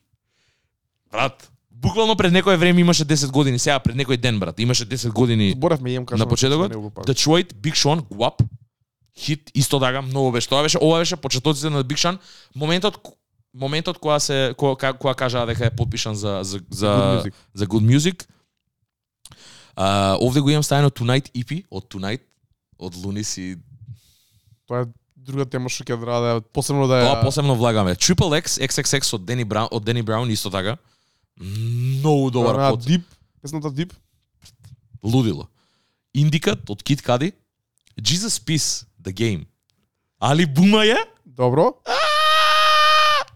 Брат, 1.12 1.52
буквално 1.72 2.16
пред 2.16 2.34
некое 2.34 2.58
време 2.58 2.82
имаше 2.82 3.06
10 3.06 3.32
години, 3.32 3.60
сега 3.60 3.80
пред 3.80 3.96
некој 3.96 4.18
ден, 4.18 4.40
брат, 4.40 4.60
имаше 4.60 4.86
10 4.86 5.12
години 5.12 5.52
Зборевме 5.52 5.92
имам 5.92 6.06
кажам. 6.06 6.20
на 6.20 6.30
почетокот. 6.30 6.74
Detroit, 7.08 7.54
Big 7.54 7.74
Sean, 7.74 8.02
Guap, 8.02 8.46
хит 9.18 9.52
исто 9.56 9.80
така 9.80 10.02
многу 10.02 10.32
беше. 10.32 10.50
Тоа 10.50 10.64
беше 10.64 10.78
ова 10.82 11.00
беше 11.00 11.16
почетоците 11.16 11.70
на 11.70 11.84
Big 11.84 11.98
Sean, 11.98 12.18
моментот 12.56 12.98
моментот 13.54 14.00
кога 14.00 14.20
се 14.20 14.54
кога, 14.58 14.94
кога 14.94 15.14
кажаа 15.14 15.46
дека 15.46 15.66
е 15.66 15.70
подпишан 15.76 16.16
за 16.16 16.40
за 16.44 16.60
за 16.70 16.88
Good 16.88 17.24
music. 17.24 17.34
за 17.54 17.68
Good 17.68 17.98
Music. 17.98 18.26
А, 19.76 20.18
овде 20.22 20.42
го 20.42 20.50
имам 20.50 20.64
ставено 20.64 20.90
Tonight 20.90 21.32
EP 21.36 21.66
од 21.72 21.88
Tonight 21.92 22.24
од 22.80 22.96
Лунис 22.96 23.38
и 23.38 23.58
Тоа 24.68 24.82
е 24.82 24.86
друга 25.16 25.46
тема 25.46 25.70
што 25.70 25.84
ќе 25.84 25.98
треба 26.00 26.20
да 26.22 26.30
е 26.38 26.42
посебно 26.54 26.88
да 26.88 27.02
е 27.02 27.06
тоа 27.06 27.22
посебно 27.22 27.56
влагаме. 27.56 27.96
Triple 27.96 28.40
X 28.42 28.60
XXX 28.62 29.14
од 29.20 29.26
Дени 29.26 29.44
Браун 29.44 29.70
од 29.72 29.84
Дени 29.84 30.02
Браун 30.02 30.32
исто 30.32 30.50
така. 30.50 30.78
Многу 31.38 32.32
добар 32.32 32.72
под. 32.72 32.86
Deep, 32.86 33.04
песната 33.42 33.72
Deep. 33.72 33.94
Лудило. 35.04 35.48
Индикат 36.14 36.70
од 36.70 36.84
Kid 36.84 37.04
Cudi. 37.04 37.34
Jesus 38.00 38.40
Peace, 38.40 38.86
The 39.02 39.14
Game. 39.14 39.46
Али 40.20 40.46
бума 40.46 40.86
е? 40.86 40.98
Добро. 41.26 41.74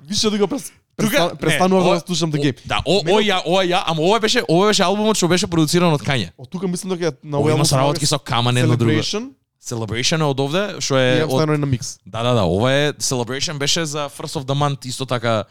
Више 0.02 0.30
да 0.30 0.38
го 0.38 0.48
прес 0.48 0.72
Тука- 1.00 1.12
престан- 1.12 1.32
не, 1.32 1.38
престанував 1.40 1.94
да 1.94 2.00
слушам 2.00 2.32
The 2.32 2.40
О, 2.40 2.44
Game. 2.44 2.58
Да, 2.66 2.82
о, 2.86 2.98
о, 3.00 3.20
ја, 3.22 3.42
о, 3.46 3.62
ја, 3.64 3.84
ама 3.86 4.02
ова 4.02 4.20
беше, 4.20 4.44
ова 4.50 4.68
беше 4.68 4.84
албумот 4.84 5.18
што 5.18 5.28
беше 5.28 5.48
продуциран 5.48 5.94
од 5.94 6.02
Кање. 6.02 6.32
Од 6.38 6.50
тука 6.50 6.68
мислам 6.68 6.98
дека 6.98 7.14
на 7.24 7.38
има 7.40 7.52
албум 7.52 7.66
соработки 7.66 8.06
со 8.06 8.20
Каман 8.20 8.58
едно 8.58 8.76
друго. 8.76 8.92
Celebration 8.92 9.30
Celebration 9.64 10.20
е 10.20 10.24
од 10.24 10.40
овде, 10.40 10.64
што 10.80 10.96
е 10.98 11.24
од 11.24 11.50
на 11.60 11.66
микс. 11.66 12.00
Да, 12.06 12.24
да, 12.24 12.34
да, 12.34 12.44
ова 12.44 12.72
е 12.74 12.94
Celebration 12.94 13.58
беше 13.58 13.86
за 13.86 14.10
First 14.10 14.40
of 14.40 14.44
the 14.46 14.56
Month 14.56 14.86
исто 14.86 15.06
така 15.06 15.44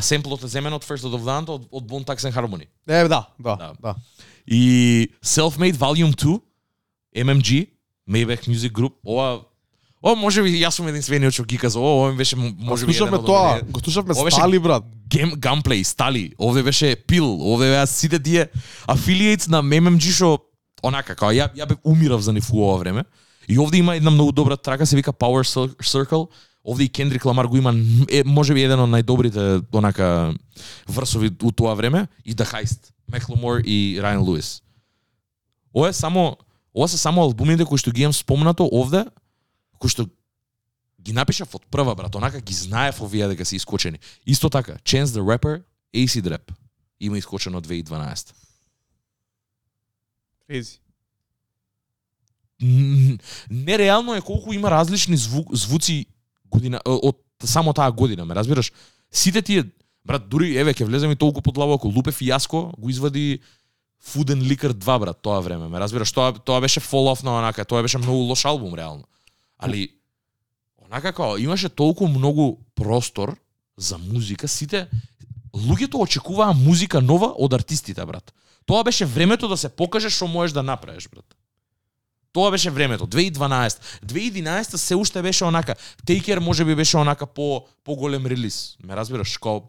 семплот 0.00 0.44
е 0.44 0.48
земен 0.48 0.72
од 0.72 0.84
First 0.84 1.04
of 1.04 1.10
the 1.10 1.20
Month 1.20 1.48
од, 1.48 1.62
од 1.70 1.84
Bone 1.84 2.04
Thugs 2.04 2.24
and 2.24 2.32
Harmony. 2.32 2.66
Е, 2.88 3.08
да, 3.08 3.26
да, 3.38 3.56
Да. 3.56 3.72
да. 3.82 3.94
И 4.46 5.08
Selfmade 5.24 5.74
Volume 5.74 6.14
2, 6.14 6.40
MMG, 7.16 7.66
Maybach 8.08 8.48
Music 8.48 8.72
Group, 8.72 8.92
ова 9.04 9.40
Ова 10.02 10.14
може 10.14 10.42
би 10.42 10.52
јас 10.54 10.78
сум 10.78 10.86
единствениот 10.88 11.34
што 11.34 11.42
ги 11.44 11.58
каза, 11.58 11.80
ова 11.80 12.12
ми 12.12 12.16
беше 12.16 12.36
може 12.36 12.86
би 12.86 12.92
слушавме 12.94 13.18
еден 13.18 13.24
од 13.24 13.26
тоа, 13.26 13.60
го 13.66 13.80
слушавме 13.80 14.14
стали 14.30 14.58
брат. 14.58 14.84
Гем 15.10 15.32
гаmeplay 15.32 15.82
стали. 15.82 16.32
Овде 16.38 16.62
беше 16.62 16.96
пил, 16.96 17.26
овде 17.52 17.66
беа 17.72 17.86
сите 17.86 18.18
тие 18.18 18.46
affiliates 18.86 19.48
на 19.48 19.62
MMG 19.62 20.12
што 20.14 20.38
онака 20.82 21.14
како 21.16 21.32
ја 21.34 21.50
ја 21.56 21.66
бе 21.66 21.74
умирав 21.84 22.22
за 22.22 22.32
нив 22.32 22.46
ова 22.52 22.78
време. 22.78 23.04
И 23.48 23.58
овде 23.58 23.78
има 23.78 23.96
една 23.96 24.10
многу 24.10 24.32
добра 24.32 24.56
трака 24.56 24.86
се 24.86 24.96
вика 24.96 25.12
Power 25.12 25.42
Cir- 25.42 25.74
Circle. 25.82 26.28
Овде 26.64 26.84
и 26.84 26.88
Кендрик 26.88 27.24
Ламар 27.24 27.46
го 27.46 27.56
има 27.56 27.74
е, 28.10 28.22
може 28.26 28.54
би 28.54 28.62
еден 28.62 28.80
од 28.80 28.90
најдобрите 28.90 29.62
онака 29.72 30.34
врсови 30.86 31.30
у 31.42 31.50
тоа 31.50 31.74
време 31.74 32.06
и 32.24 32.34
The 32.34 32.44
Heist, 32.44 32.92
Macklemore 33.10 33.64
и 33.64 33.98
Ryan 34.02 34.20
Lewis. 34.20 34.60
Ова 35.74 35.88
е 35.88 35.92
само 35.92 36.36
ова 36.74 36.88
се 36.88 36.98
само 36.98 37.22
албумите 37.22 37.64
кои 37.64 37.78
што 37.78 37.90
ги 37.90 38.02
имам 38.02 38.12
спомнато 38.12 38.68
овде, 38.72 39.04
кои 39.78 39.90
што 39.90 40.08
ги 40.98 41.14
напишав 41.14 41.54
од 41.54 41.64
прва 41.70 41.94
брат, 41.94 42.14
онака 42.14 42.40
ги 42.40 42.54
знаев 42.54 43.00
овие 43.02 43.28
дека 43.28 43.44
се 43.44 43.56
искочени. 43.56 43.98
Исто 44.26 44.50
така, 44.50 44.78
Chance 44.84 45.18
the 45.18 45.22
Rapper, 45.22 45.62
Acid 45.94 46.28
Rap 46.28 46.52
има 47.00 47.18
искочено 47.18 47.58
од 47.58 47.66
2012. 47.66 48.34
Crazy. 50.48 50.78
Нереално 53.50 54.14
е 54.14 54.20
колку 54.20 54.52
има 54.52 54.70
различни 54.70 55.16
зву, 55.16 55.44
звуци 55.52 56.06
година 56.50 56.80
од 56.84 57.16
само 57.44 57.72
таа 57.72 57.92
година, 57.92 58.24
ме 58.24 58.34
разбираш? 58.34 58.72
Сите 59.12 59.42
тие 59.42 59.64
брат, 60.04 60.28
дури 60.28 60.56
еве 60.56 60.74
ќе 60.74 60.84
влеземе 60.84 61.16
толку 61.16 61.42
подлабоко, 61.42 61.88
Лупе 61.88 62.10
Фијаско 62.10 62.72
го 62.74 62.90
извади 62.90 63.38
Food 64.02 64.34
and 64.34 64.42
Liquor 64.42 64.72
2 64.72 64.98
брат 64.98 65.22
тоа 65.22 65.40
време, 65.40 65.68
ме 65.68 65.78
разбираш? 65.80 66.12
Тоа 66.12 66.32
тоа 66.32 66.60
беше 66.60 66.80
off 66.80 67.22
на 67.22 67.38
онака, 67.38 67.64
тоа 67.64 67.82
беше 67.82 67.98
многу 67.98 68.26
лош 68.26 68.44
албум 68.44 68.74
реално. 68.74 69.04
Али 69.58 69.88
онака 70.78 71.12
како 71.12 71.36
имаше 71.38 71.68
толку 71.68 72.08
многу 72.08 72.56
простор 72.74 73.36
за 73.76 73.98
музика, 73.98 74.48
сите 74.48 74.88
луѓето 75.54 76.02
очекуваа 76.02 76.52
музика 76.52 77.00
нова 77.00 77.32
од 77.36 77.52
артистите, 77.52 78.04
брат. 78.06 78.32
Тоа 78.66 78.84
беше 78.84 79.06
времето 79.06 79.48
да 79.48 79.56
се 79.56 79.68
покажеш 79.68 80.14
што 80.16 80.26
можеш 80.28 80.52
да 80.52 80.62
направиш, 80.62 81.08
брат. 81.08 81.34
Тоа 82.32 82.50
беше 82.50 82.70
времето, 82.70 83.06
2012. 83.06 84.04
2011 84.04 84.76
се 84.76 84.94
уште 84.94 85.22
беше 85.22 85.44
онака. 85.44 85.74
Taker 86.06 86.38
може 86.38 86.64
би 86.64 86.74
беше 86.74 86.96
онака 86.96 87.26
по 87.26 87.66
поголем 87.84 88.26
релиз. 88.26 88.76
Ме 88.84 88.96
разбираш, 88.96 89.38
као 89.38 89.62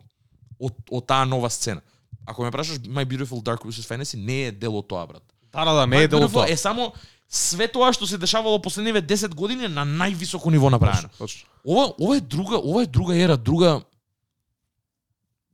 од, 0.59 0.75
од 0.91 1.07
таа 1.07 1.25
нова 1.25 1.49
сцена. 1.49 1.81
Ако 2.27 2.43
ме 2.43 2.51
прашаш 2.51 2.83
My 2.85 3.05
Beautiful 3.07 3.41
Dark 3.41 3.63
Twisted 3.63 3.87
Fantasy 3.87 4.19
не 4.19 4.47
е 4.47 4.51
дел 4.51 4.75
од 4.77 4.87
тоа, 4.87 5.07
брат. 5.07 5.23
Да, 5.53 5.65
да, 5.65 5.73
да, 5.73 5.87
не 5.87 6.03
е 6.03 6.07
дело 6.07 6.27
тоа. 6.27 6.45
Е 6.49 6.57
само 6.57 6.93
све 7.29 7.67
тоа 7.67 7.93
што 7.93 8.07
се 8.07 8.17
дешавало 8.17 8.61
последниве 8.61 9.01
10 9.01 9.35
години 9.35 9.67
на 9.67 9.85
највисоко 9.85 10.51
ниво 10.51 10.69
направено. 10.69 11.09
Точно, 11.09 11.17
точно. 11.17 11.49
Ова 11.65 11.93
ова 11.99 12.17
е 12.17 12.21
друга, 12.21 12.57
ова 12.57 12.83
е 12.83 12.85
друга 12.85 13.15
ера, 13.17 13.37
друга 13.37 13.81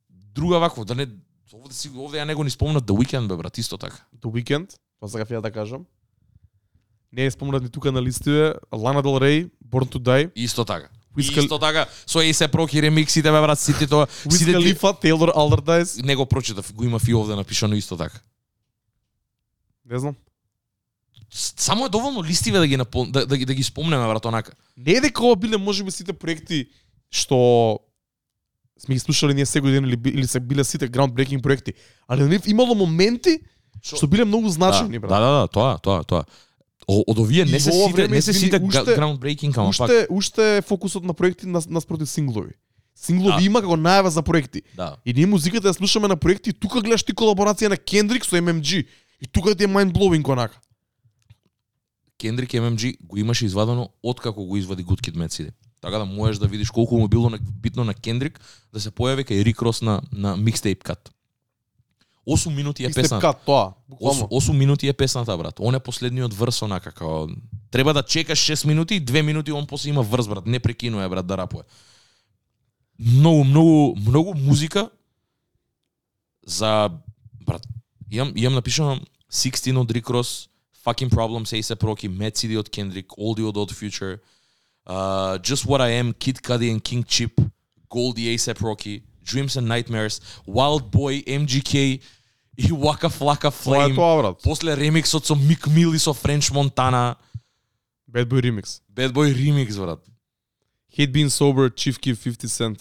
друга 0.10 0.60
вакво, 0.60 0.86
да 0.86 0.96
не 0.96 1.08
овде 1.54 1.74
си 1.74 1.90
овде 1.90 2.18
ја 2.18 2.26
не 2.26 2.36
го 2.36 2.44
ни 2.44 2.50
спомнат 2.50 2.84
The 2.84 2.92
Weeknd 2.94 3.28
бе 3.28 3.36
брат, 3.36 3.58
исто 3.58 3.78
така. 3.78 3.98
The 4.18 4.28
Weeknd, 4.28 4.68
тоа 5.00 5.10
сакав 5.10 5.30
ја 5.30 5.42
да 5.42 5.52
кажам. 5.52 5.86
Не 7.12 7.26
е 7.26 7.32
спомнат 7.32 7.64
ни 7.64 7.70
тука 7.70 7.92
на 7.92 8.02
листиве, 8.02 8.56
Лана 8.72 9.04
Del 9.04 9.20
Rey, 9.20 9.50
Born 9.70 9.88
to 9.88 9.98
Die, 9.98 10.32
Исто 10.36 10.66
така. 10.66 10.90
Khal- 11.18 11.44
Исто 11.44 11.60
така, 11.60 11.86
со 12.08 12.20
A$AP 12.20 12.52
Rocky 12.52 12.82
ремиксите 12.82 13.32
бе 13.32 13.42
брат, 13.42 13.60
сите 13.60 13.88
тоа, 13.88 14.08
Wiz 14.26 14.38
сите 14.38 14.52
Khalifa, 14.52 15.02
Taylor 15.04 15.34
Alderdice, 15.34 16.04
не 16.04 16.16
го 16.16 16.26
прочитав, 16.26 16.74
го 16.74 16.84
имав 16.84 17.08
и 17.08 17.14
овде 17.14 17.36
напишано 17.36 17.76
исто 17.76 17.98
така. 17.98 18.20
не 19.86 20.00
знам. 20.00 20.16
Само 21.36 21.86
е 21.86 21.90
доволно 21.90 22.24
листиве 22.24 22.60
да 22.60 22.68
ги 22.68 22.78
напол... 22.78 23.06
да, 23.06 23.26
да, 23.26 23.38
ги- 23.38 23.46
да 23.46 23.54
ги 23.54 23.64
спомнеме 23.64 24.06
брат 24.06 24.26
онака. 24.26 24.52
Не 24.78 24.92
е 24.94 25.02
дека 25.02 25.24
ова 25.24 25.36
биле 25.36 25.58
можеби 25.58 25.92
сите 25.92 26.14
проекти 26.14 26.68
што 27.12 27.80
сме 28.78 28.96
ги 28.96 29.00
слушали 29.00 29.34
ние 29.34 29.46
секој 29.46 29.72
ден 29.72 29.86
или, 29.86 30.00
или 30.10 30.28
се 30.28 30.40
биле 30.40 30.64
сите 30.64 30.88
groundbreaking 30.88 31.42
проекти, 31.42 31.74
али 32.08 32.22
на 32.22 32.30
нив 32.30 32.48
имало 32.48 32.76
моменти 32.76 33.40
што 33.82 34.08
биле 34.08 34.26
многу 34.26 34.48
значајни, 34.50 34.92
да, 34.94 35.00
брат. 35.00 35.10
да, 35.12 35.20
да, 35.20 35.48
тоа, 35.48 35.78
тоа, 35.80 36.04
тоа. 36.04 36.24
О, 36.88 37.04
од 37.04 37.18
овие 37.18 37.46
не 37.46 37.60
се 37.60 37.72
сите, 37.72 38.08
не 38.08 38.22
се 38.22 38.34
сите 38.34 38.60
уште- 38.60 38.82
уште, 38.82 38.96
groundbreaking, 38.96 39.54
ама 39.58 39.70
пак. 39.70 39.90
уште 39.90 40.08
уште 40.10 40.58
е 40.58 40.62
фокусот 40.62 41.04
на 41.04 41.14
проекти 41.14 41.48
нас, 41.48 41.68
наспроти 41.68 42.06
синглови. 42.06 42.54
Синглови 42.96 43.38
Да. 43.38 43.44
има 43.44 43.62
како 43.62 43.76
најава 43.76 44.08
за 44.08 44.22
проекти. 44.22 44.62
Да. 44.76 44.96
И 45.06 45.14
ние 45.14 45.26
музиката 45.26 45.68
ја 45.68 45.74
слушаме 45.74 46.08
на 46.08 46.16
проекти, 46.16 46.54
тука 46.54 46.82
гледаш 46.82 47.04
ти 47.04 47.14
колаборација 47.14 47.68
на 47.68 47.78
Кендрик 47.78 48.24
со 48.24 48.36
MMG. 48.36 48.86
И 49.22 49.28
тука 49.28 49.56
ти 49.56 49.64
е 49.64 49.68
mind 49.68 49.92
blowing 49.92 50.24
онака. 50.26 50.60
Кендрик 52.18 52.49
MMG 52.49 52.97
го 53.01 53.18
имаше 53.18 53.45
извадено 53.45 53.89
откако 54.03 54.45
го 54.45 54.57
извади 54.57 54.86
Good 54.86 55.09
Kid 55.09 55.16
Mad 55.16 55.28
City. 55.28 55.51
Така 55.82 55.97
да 55.97 56.05
можеш 56.05 56.38
да 56.38 56.47
видиш 56.47 56.72
колку 56.72 56.97
му 56.97 57.07
било 57.07 57.32
битно 57.61 57.84
на 57.84 57.93
Кендрик 57.93 58.39
да 58.74 58.82
се 58.82 58.91
појави 58.91 59.26
кај 59.28 59.43
Рик 59.43 59.61
Рос 59.61 59.82
на, 59.82 60.01
на 60.11 60.38
микстейп 60.38 60.84
кат. 60.84 61.11
8 62.28 62.55
минути 62.55 62.86
е 62.86 62.91
песната. 62.91 63.22
кат 63.22 63.45
тоа, 63.45 63.70
8, 63.70 63.74
буквално. 63.89 64.28
8 64.28 64.53
минути 64.53 64.88
е 64.88 64.93
песната, 64.93 65.38
брат. 65.38 65.59
Он 65.59 65.76
е 65.76 65.80
последниот 65.80 66.34
врс, 66.34 66.61
онака, 66.61 66.91
као... 66.91 67.28
Треба 67.72 67.93
да 67.93 68.03
чекаш 68.03 68.39
6 68.39 68.68
минути 68.68 68.95
и 68.95 69.05
2 69.05 69.22
минути 69.22 69.51
он 69.51 69.68
после 69.68 69.89
има 69.89 70.01
врс, 70.01 70.28
брат. 70.28 70.45
Не 70.45 70.59
прекинува, 70.59 71.09
брат, 71.09 71.28
да 71.28 71.38
рапуе. 71.38 71.63
Многу, 72.99 73.43
многу, 73.43 73.95
многу 73.95 74.34
музика 74.34 74.89
за... 76.47 76.89
Брат, 77.45 77.68
имам, 78.11 78.34
имам 78.36 78.53
напишано 78.53 79.01
16 79.34 79.78
од 79.78 79.91
Rick 79.91 80.09
Ross, 80.09 80.49
Fucking 80.85 81.11
Problems, 81.11 81.53
A$AP 81.53 81.83
Rocky, 81.83 82.09
Mad 82.09 82.37
City 82.37 82.57
од 82.57 82.71
Kendrick, 82.71 83.12
Oldie 83.18 83.45
од 83.45 83.57
Odd 83.57 83.73
Future, 83.73 84.18
uh, 84.87 85.39
Just 85.43 85.66
What 85.66 85.81
I 85.81 85.91
Am, 85.99 86.14
Kid 86.14 86.41
Cudi 86.43 86.71
and 86.71 86.83
King 86.83 87.05
Chip, 87.05 87.41
Goldie 87.91 88.29
A$AP 88.33 88.61
Rocky, 88.62 89.03
Dreams 89.23 89.57
and 89.57 89.68
Nightmares, 89.68 90.21
Wild 90.47 90.91
Boy, 90.91 91.23
MGK 91.27 92.01
и 92.57 92.73
Waka 92.73 93.09
Flocka 93.09 93.51
Тоа 93.51 93.77
е 93.77 93.89
Flame. 93.91 93.95
тоа, 93.95 94.23
брат. 94.23 94.43
После 94.43 94.75
ремиксот 94.75 95.27
со 95.27 95.35
Мик 95.35 95.66
Мил 95.66 95.93
и 95.93 95.99
со 95.99 96.12
Френч 96.12 96.51
Монтана. 96.51 97.16
Bad 98.11 98.29
Boy 98.29 98.41
Remix. 98.41 98.81
Bad 98.93 99.12
Boy 99.12 99.33
ремикс, 99.33 99.77
брат. 99.77 100.01
Hate 100.97 101.12
Being 101.12 101.29
Sober, 101.31 101.71
Chief 101.71 101.99
Keef, 102.01 102.16
50 102.16 102.49
Cent. 102.49 102.81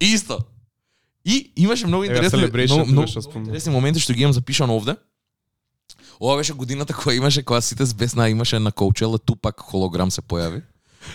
Исто. 0.00 0.46
И 1.24 1.52
имаше 1.56 1.86
многу 1.86 2.04
Еве, 2.04 2.16
интересни, 2.16 2.38
Celebration, 2.38 2.74
многу, 2.74 2.86
ти 2.86 2.92
многу, 2.92 3.06
беше 3.06 3.12
многу 3.12 3.22
спомнал. 3.22 3.48
интересни 3.48 3.72
моменти 3.72 4.00
што 4.00 4.12
ги 4.14 4.22
имам 4.22 4.32
запишано 4.32 4.76
овде. 4.76 4.96
Ова 6.19 6.37
беше 6.37 6.53
годината 6.53 6.93
која 6.93 7.17
имаше 7.17 7.43
кога 7.43 7.61
сите 7.61 7.85
збесна 7.85 8.29
имаше 8.29 8.59
на 8.59 8.71
Коучела 8.71 9.19
Тупак 9.19 9.59
холограм 9.61 10.11
се 10.11 10.21
појави. 10.21 10.61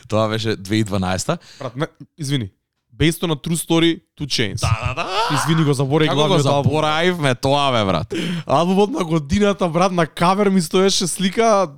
Тоа 0.08 0.28
беше 0.28 0.56
2012 0.56 1.38
Брат, 1.58 1.76
не, 1.76 1.86
извини. 2.18 2.50
Based 2.96 3.22
a 3.24 3.36
true 3.36 3.56
story, 3.56 4.00
Two 4.20 4.26
Chains. 4.26 4.60
Да, 4.60 4.94
да, 4.94 5.02
да. 5.02 5.08
Извини 5.34 5.64
го 5.64 5.74
забореј 5.74 6.08
Како 6.08 6.28
го 6.28 6.38
заборавме 6.38 7.34
тоа 7.34 7.72
бе 7.72 7.84
брат. 7.84 8.14
Албумот 8.46 8.90
на 8.90 9.04
годината, 9.04 9.68
брат, 9.68 9.92
на 9.92 10.06
кавер 10.06 10.48
ми 10.48 10.62
стоеше 10.62 11.06
слика 11.06 11.68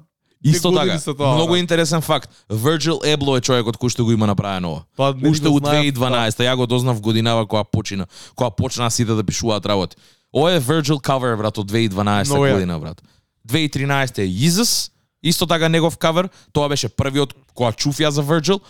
Исто 0.45 0.73
така. 0.73 0.99
тоа, 1.17 1.35
Многу 1.35 1.57
интересен 1.57 2.01
факт. 2.01 2.31
Virgil 2.53 3.01
Abloh 3.17 3.39
е 3.39 3.41
човекот 3.41 3.79
кој 3.81 3.89
што 3.89 4.05
го 4.05 4.13
има 4.13 4.27
направено 4.27 4.73
ова. 4.73 4.83
Па, 4.97 5.15
Уште 5.25 5.49
у 5.49 5.59
знаев, 5.59 5.95
2012 5.95 6.45
ја 6.45 6.57
го 6.57 6.67
дознав 6.67 7.01
годинава 7.01 7.47
кога 7.47 7.65
почина, 7.65 8.07
кога 8.35 8.51
почнаа 8.51 8.91
сите 8.91 9.15
да 9.15 9.25
пишуваат 9.25 9.67
работи. 9.67 9.97
Ова 10.35 10.53
е 10.53 10.61
Virgil 10.61 10.99
cover 10.99 11.37
брат 11.37 11.59
од 11.59 11.71
2012 11.71 12.27
Много 12.27 12.47
ја. 12.47 12.53
година 12.53 12.79
брат. 12.79 13.03
2013 13.49 14.19
е 14.19 14.27
Jesus, 14.27 14.91
исто 15.23 15.47
така 15.47 15.69
негов 15.69 15.97
кавер, 15.97 16.29
тоа 16.53 16.69
беше 16.69 16.89
првиот 16.89 17.35
кога 17.55 17.73
чув 17.73 17.97
ја 18.03 18.09
за 18.09 18.23
Virgil. 18.23 18.61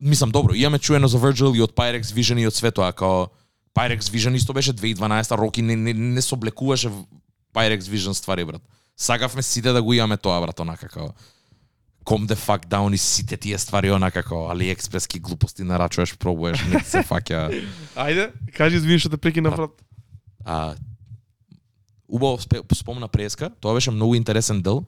Мислам 0.00 0.30
добро, 0.30 0.54
имаме 0.54 0.78
чуено 0.78 1.08
за 1.08 1.18
Virgil 1.18 1.56
и 1.56 1.62
од 1.62 1.72
Pyrex 1.72 2.10
Vision 2.12 2.40
и 2.40 2.46
од 2.46 2.54
све 2.54 2.70
тоа, 2.70 2.92
као 2.92 3.28
Pyrex 3.74 4.10
Vision 4.10 4.34
исто 4.34 4.52
беше 4.52 4.74
2012 4.74 5.38
Роки 5.38 5.62
не, 5.62 5.76
не, 5.76 5.94
не 5.94 6.22
соблекуваше 6.22 6.90
Pyrex 7.54 7.80
Vision 7.86 8.12
ствари 8.12 8.44
брат. 8.44 8.62
Сакавме 8.96 9.42
сите 9.42 9.72
да 9.72 9.82
го 9.82 9.92
имаме 9.92 10.16
тоа 10.16 10.40
брат, 10.40 10.60
онака 10.60 10.88
као 10.88 11.08
Calm 12.06 12.26
the 12.26 12.34
fuck 12.34 12.66
down 12.66 12.94
и 12.94 12.98
сите 12.98 13.36
тие 13.36 13.58
ствари 13.58 13.90
онака 13.90 14.22
како 14.22 14.46
AliExpress 14.54 15.18
глупости 15.20 15.62
нарачуваш, 15.62 16.16
пробуваш, 16.18 16.62
не 16.70 16.80
се 16.86 17.02
фаќа. 17.02 17.50
Ајде, 17.98 18.30
кажи 18.54 18.76
извини 18.78 18.98
што 19.02 19.10
те 19.10 19.18
прекина, 19.18 19.50
брат. 19.50 19.74
А 20.46 20.74
убаво 22.08 22.38
спомна 22.74 23.08
преска, 23.08 23.50
тоа 23.60 23.74
беше 23.74 23.90
многу 23.90 24.14
интересен 24.14 24.62
дел. 24.62 24.84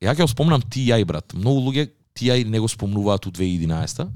Ја 0.00 0.14
ќе 0.14 0.26
спомнам 0.30 0.62
TI 0.62 1.04
брат. 1.04 1.34
Многу 1.34 1.60
луѓе 1.60 1.90
TI 2.14 2.44
не 2.44 2.60
го 2.60 2.68
спомнуваат 2.68 3.26
у 3.26 3.30
2011 3.30 4.06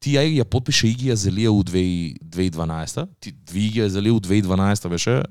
TI 0.00 0.38
ја 0.38 0.44
потпише 0.44 0.86
Иги 0.86 1.10
Азелија 1.10 1.48
у 1.48 1.62
2000 1.62 2.22
2012 2.22 3.08
Ти- 3.20 3.34
Иги 3.54 3.80
Азелија 3.80 4.10
у 4.10 4.20
2012 4.20 4.88
беше 4.88 5.22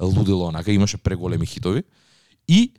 лудило, 0.00 0.46
онака 0.46 0.72
имаше 0.72 0.96
преголеми 0.96 1.46
хитови. 1.46 1.82
И 2.48 2.72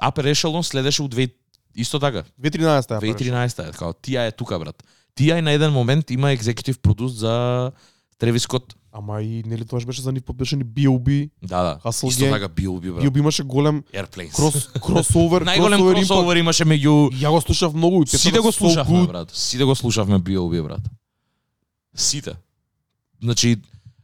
Upper 0.00 0.32
Echelon 0.32 0.62
следеше 0.62 1.02
у 1.02 1.08
2000 1.08 1.32
исто 1.76 2.00
така. 2.00 2.24
2013 2.40 2.88
ја. 2.88 3.00
2013 3.00 3.68
е, 3.68 3.72
као 3.72 3.92
TI 3.92 4.28
е 4.28 4.32
тука 4.32 4.58
брат. 4.58 4.84
TI 5.16 5.40
на 5.40 5.52
еден 5.52 5.72
момент 5.72 6.10
има 6.10 6.32
екзекутив 6.32 6.78
продус 6.78 7.12
за 7.12 7.72
Тревис 8.18 8.42
Скот. 8.42 8.74
Ама 8.92 9.22
и 9.22 9.42
нели 9.46 9.64
тоа 9.64 9.80
беше 9.86 10.02
за 10.02 10.12
нив 10.12 10.22
подпишани 10.22 10.64
B.O.B. 10.64 11.30
Да, 11.42 11.62
да. 11.62 11.80
Hustle 11.84 12.08
Исто 12.08 12.30
така 12.30 12.48
B.O.B. 12.48 12.92
брат. 12.92 13.04
B.O.B. 13.04 13.18
имаше 13.18 13.42
голем 13.42 13.82
Airplanes. 13.94 14.36
крос 14.36 14.68
кросовер, 14.80 15.44
Најголем 15.48 15.76
кросовер 15.76 15.94
кросовер 15.94 16.36
имаше 16.36 16.64
меѓу 16.64 17.12
Ја 17.12 17.30
го 17.30 17.40
слушав 17.40 17.74
многу 17.74 18.02
и 18.02 18.06
Сите 18.06 18.40
го 18.40 18.52
слушавме, 18.52 19.06
брат. 19.06 19.30
Сите 19.30 19.64
го 19.64 19.74
слушавме 19.74 20.18
B.O.B. 20.18 20.62
брат. 20.62 20.80
Сите. 21.94 22.34
Значи, 23.22 23.56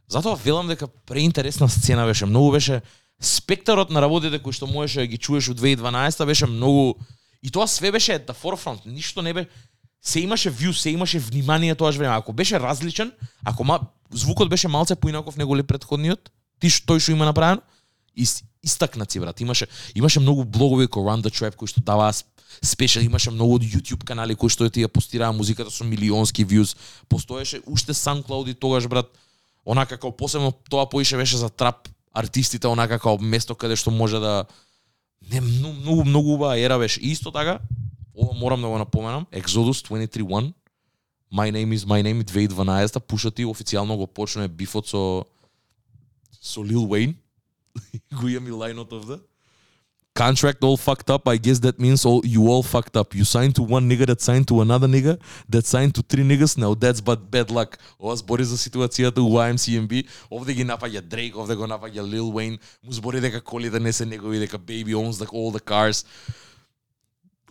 затоа 0.07 0.35
велам 0.35 0.67
дека 0.67 0.87
преинтересна 0.87 1.69
сцена 1.69 2.05
беше. 2.05 2.25
Многу 2.25 2.51
беше 2.51 2.81
спектарот 3.21 3.89
на 3.89 4.01
работите 4.01 4.39
кои 4.39 4.53
што 4.53 4.67
можеше 4.67 4.99
да 4.99 5.07
ги 5.07 5.17
чуеш 5.17 5.49
од 5.49 5.59
2012 5.59 6.25
беше 6.25 6.45
многу 6.45 6.93
и 7.43 7.49
тоа 7.49 7.67
све 7.67 7.91
беше 7.91 8.11
at 8.11 8.27
the 8.27 8.35
forefront. 8.35 8.85
Ништо 8.85 9.21
не 9.21 9.33
бе 9.33 9.47
се 10.05 10.19
имаше 10.19 10.51
view, 10.53 10.71
се 10.71 10.89
имаше 10.89 11.19
внимание 11.19 11.75
тоа 11.75 11.91
време. 11.91 12.15
Ако 12.15 12.33
беше 12.33 12.59
различен, 12.59 13.11
ако 13.43 13.63
ма, 13.63 13.79
звукот 14.11 14.49
беше 14.49 14.67
малце 14.67 14.95
поинаков 14.95 15.37
неголи 15.37 15.63
предходниот, 15.63 16.29
ти 16.59 16.69
што 16.69 16.93
тој 16.93 17.01
што 17.01 17.11
има 17.11 17.25
направено, 17.25 17.61
истакнат 18.63 19.11
си 19.11 19.19
брат. 19.19 19.41
Имаше 19.41 19.67
имаше 19.95 20.19
многу 20.19 20.45
блогови 20.45 20.87
како 20.87 20.99
Run 21.09 21.25
the 21.25 21.33
Trap 21.33 21.57
кои 21.57 21.67
што 21.67 21.81
даваа 21.81 22.13
спешал, 22.61 23.03
имаше 23.03 23.31
многу 23.31 23.57
од 23.57 23.65
YouTube 23.65 24.05
канали 24.05 24.35
кои 24.35 24.49
што 24.49 24.69
тие 24.69 24.87
постираа 24.87 25.33
музиката 25.33 25.71
со 25.71 25.83
милионски 25.83 26.45
views. 26.45 26.77
Постоеше 27.09 27.61
уште 27.65 27.93
SoundCloud 27.93 28.49
и 28.49 28.53
тогаш 28.53 28.87
брат 28.87 29.09
онака 29.65 29.97
како 29.97 30.11
посебно 30.11 30.53
тоа 30.69 30.85
поише 30.85 31.17
беше 31.17 31.37
за 31.37 31.49
трап 31.49 31.89
артистите 32.13 32.67
онака 32.67 32.99
како 33.01 33.17
место 33.17 33.55
каде 33.55 33.75
што 33.75 33.91
може 33.91 34.19
да 34.19 34.45
не 35.31 35.41
многу 35.41 35.73
многу, 35.81 36.03
многу 36.05 36.33
убава 36.33 36.59
ера 36.59 36.77
беше. 36.79 37.01
И 37.01 37.11
Исто 37.11 37.31
така, 37.31 37.59
ова 38.17 38.33
морам 38.33 38.61
да 38.61 38.67
го 38.67 38.77
напоменам, 38.77 39.25
Exodus 39.33 39.87
23.1 39.89 40.53
My 41.33 41.51
Name 41.51 41.75
is 41.75 41.85
My 41.85 42.01
Name 42.01 42.23
2012 42.23 42.99
пушати 42.99 43.45
официјално 43.45 43.97
го 43.97 44.07
почне 44.07 44.47
бифот 44.47 44.87
со 44.87 45.25
со 46.41 46.59
Lil 46.59 46.85
Wayne. 46.87 47.15
го 48.19 48.27
имам 48.27 48.47
и 48.47 48.51
лајнот 48.51 48.93
овде. 48.93 49.19
Contract 50.15 50.63
all 50.63 50.77
fucked 50.77 51.09
up, 51.09 51.27
I 51.27 51.35
guess 51.35 51.59
that 51.59 51.77
means 51.77 52.05
all 52.05 52.21
you 52.23 52.47
all 52.47 52.63
fucked 52.63 52.95
up. 52.95 53.13
You 53.13 53.25
signed 53.25 53.53
to 53.55 53.63
one 53.63 53.89
nigga 53.89 54.05
that 54.05 54.21
signed 54.21 54.47
to 54.47 54.61
another 54.61 54.87
nigga 54.87 55.19
that 55.49 55.65
signed 55.65 55.93
to 55.95 56.01
three 56.01 56.23
niggas. 56.23 56.57
Now 56.57 56.73
that's 56.73 57.01
but 57.01 57.29
bad 57.29 57.51
luck. 57.51 57.77
Ова 57.99 58.15
збори 58.15 58.43
за 58.43 58.57
ситуацијата 58.57 59.19
у 59.19 59.29
YMCMB. 59.29 60.07
Овде 60.31 60.53
ги 60.53 60.63
напаѓа 60.63 61.01
Drake, 61.01 61.35
овде 61.35 61.55
го 61.55 61.67
напаѓа 61.67 62.01
Lil 62.01 62.31
Wayne. 62.31 62.59
Му 62.83 62.91
збори 62.91 63.19
дека 63.19 63.41
колите 63.41 63.71
да 63.71 63.79
не 63.79 63.93
се 63.93 64.05
негови, 64.05 64.39
дека 64.39 64.59
baby 64.59 64.95
owns 64.95 65.19
the, 65.19 65.27
all 65.27 65.51
the 65.51 65.61
cars. 65.61 66.05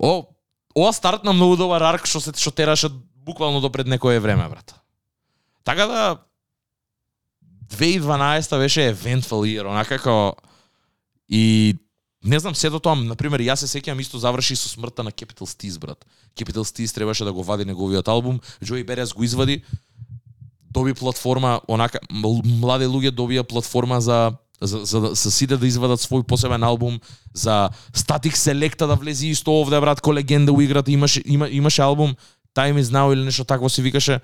О, 0.00 0.26
ова 0.74 0.92
стартна 0.92 1.32
многу 1.32 1.56
добар 1.56 1.82
арк 1.82 2.06
што 2.06 2.20
се 2.20 2.34
што 2.36 2.50
тераше 2.50 2.90
буквално 3.24 3.60
до 3.60 3.70
пред 3.70 3.86
некое 3.86 4.20
време, 4.20 4.48
брат. 4.48 4.74
Така 5.64 5.86
да 5.86 6.18
2012 7.76 8.58
беше 8.58 8.94
eventful 8.94 9.46
year, 9.48 9.66
онака 9.66 9.98
како 9.98 10.36
и 11.28 11.76
не 12.24 12.38
знам 12.38 12.54
сето 12.54 12.80
тоа, 12.80 12.96
на 12.96 13.16
пример, 13.16 13.40
јас 13.44 13.64
се 13.64 13.68
сеќавам 13.68 14.00
исто 14.00 14.18
заврши 14.18 14.56
со 14.56 14.68
смртта 14.68 15.04
на 15.04 15.12
Capital 15.12 15.44
Steez, 15.44 15.78
брат. 15.78 16.04
Capital 16.36 16.64
Steez 16.64 16.94
требаше 16.94 17.24
да 17.24 17.32
го 17.32 17.44
вади 17.44 17.64
неговиот 17.64 18.08
албум, 18.08 18.40
Joey 18.62 18.84
Берес 18.84 19.12
го 19.12 19.24
извади, 19.24 19.62
доби 20.70 20.94
платформа, 20.94 21.60
онака 21.68 22.00
млади 22.10 22.88
луѓе 22.88 23.12
добија 23.12 23.44
платформа 23.44 24.00
за 24.00 24.32
за, 24.60 24.84
за, 24.84 25.00
да, 25.00 25.14
за 25.14 25.30
сите 25.30 25.56
да 25.56 25.66
извадат 25.66 26.00
свој 26.00 26.22
посебен 26.22 26.62
албум, 26.62 27.00
за 27.34 27.70
Static 27.92 28.36
Selecta 28.36 28.86
да 28.86 28.94
влезе 28.94 29.28
исто 29.28 29.60
овде, 29.60 29.80
брат, 29.80 30.00
ко 30.00 30.14
легенда 30.14 30.52
у 30.52 30.60
играта, 30.60 30.92
имаше, 30.92 31.22
има, 31.26 31.48
имаше 31.48 31.82
албум 31.82 32.16
Time 32.54 32.80
is 32.80 32.94
Now 32.94 33.12
или 33.12 33.24
нешто 33.24 33.44
такво 33.44 33.68
се 33.68 33.82
викаше, 33.82 34.20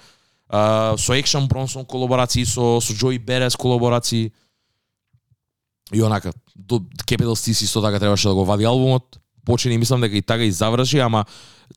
а, 0.49 0.95
со 0.97 1.13
Action 1.13 1.49
Bronson 1.49 1.87
колаборации, 1.87 2.45
со, 2.45 2.81
со 2.81 2.93
Joey 2.93 3.19
Берес 3.19 3.57
колаборации, 3.57 4.33
и 5.93 6.03
онака, 6.03 6.33
до 6.57 6.81
Capital 7.07 7.35
Stis 7.35 7.65
исто 7.65 7.83
така 7.83 7.99
требаше 7.99 8.29
да 8.29 8.35
го 8.35 8.45
вади 8.45 8.65
албумот, 8.65 9.19
почини 9.45 9.79
мислам 9.79 10.01
дека 10.01 10.17
и 10.17 10.23
така 10.23 10.45
и 10.45 10.53
заврши, 10.53 10.99
ама 10.99 11.25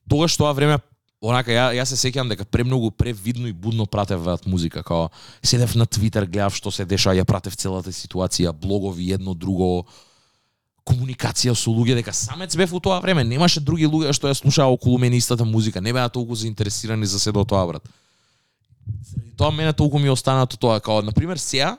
тогаш 0.09 0.37
тоа 0.37 0.53
време 0.53 0.77
онака 1.23 1.51
ја 1.51 1.71
ја 1.71 1.85
се 1.87 1.95
сеќавам 1.95 2.29
дека 2.33 2.45
премногу 2.45 2.91
превидно 2.91 3.47
и 3.47 3.53
будно 3.53 3.85
пратев 3.85 4.19
ваат 4.23 4.45
музика, 4.45 4.83
као 4.83 5.09
седев 5.43 5.75
на 5.75 5.85
Твитер, 5.85 6.25
гледав 6.25 6.55
што 6.55 6.71
се 6.71 6.85
деша, 6.85 7.15
ја 7.15 7.23
пратев 7.23 7.55
целата 7.55 7.91
ситуација, 7.91 8.51
блогови 8.51 9.13
едно 9.13 9.33
друго, 9.33 9.85
комуникација 10.83 11.55
со 11.55 11.71
луѓе 11.71 11.95
дека 12.01 12.13
самец 12.13 12.55
бев 12.55 12.73
у 12.73 12.79
тоа 12.79 12.99
време, 12.99 13.23
немаше 13.23 13.63
други 13.63 13.87
луѓе 13.87 14.13
што 14.13 14.27
ја 14.27 14.35
слушаа 14.35 14.67
околу 14.67 14.99
мене 14.99 15.17
истата 15.17 15.45
музика, 15.45 15.81
не 15.81 15.93
беа 15.93 16.09
толку 16.09 16.35
заинтересирани 16.35 17.05
за 17.05 17.19
седо 17.19 17.45
тоа 17.45 17.67
брат. 17.67 17.87
Тоа 19.37 19.51
мене 19.51 19.73
толку 19.73 19.99
ми 19.99 20.09
остана 20.09 20.45
тоа, 20.45 20.79
како, 20.79 21.01
на 21.01 21.11
пример 21.11 21.37
сега 21.37 21.77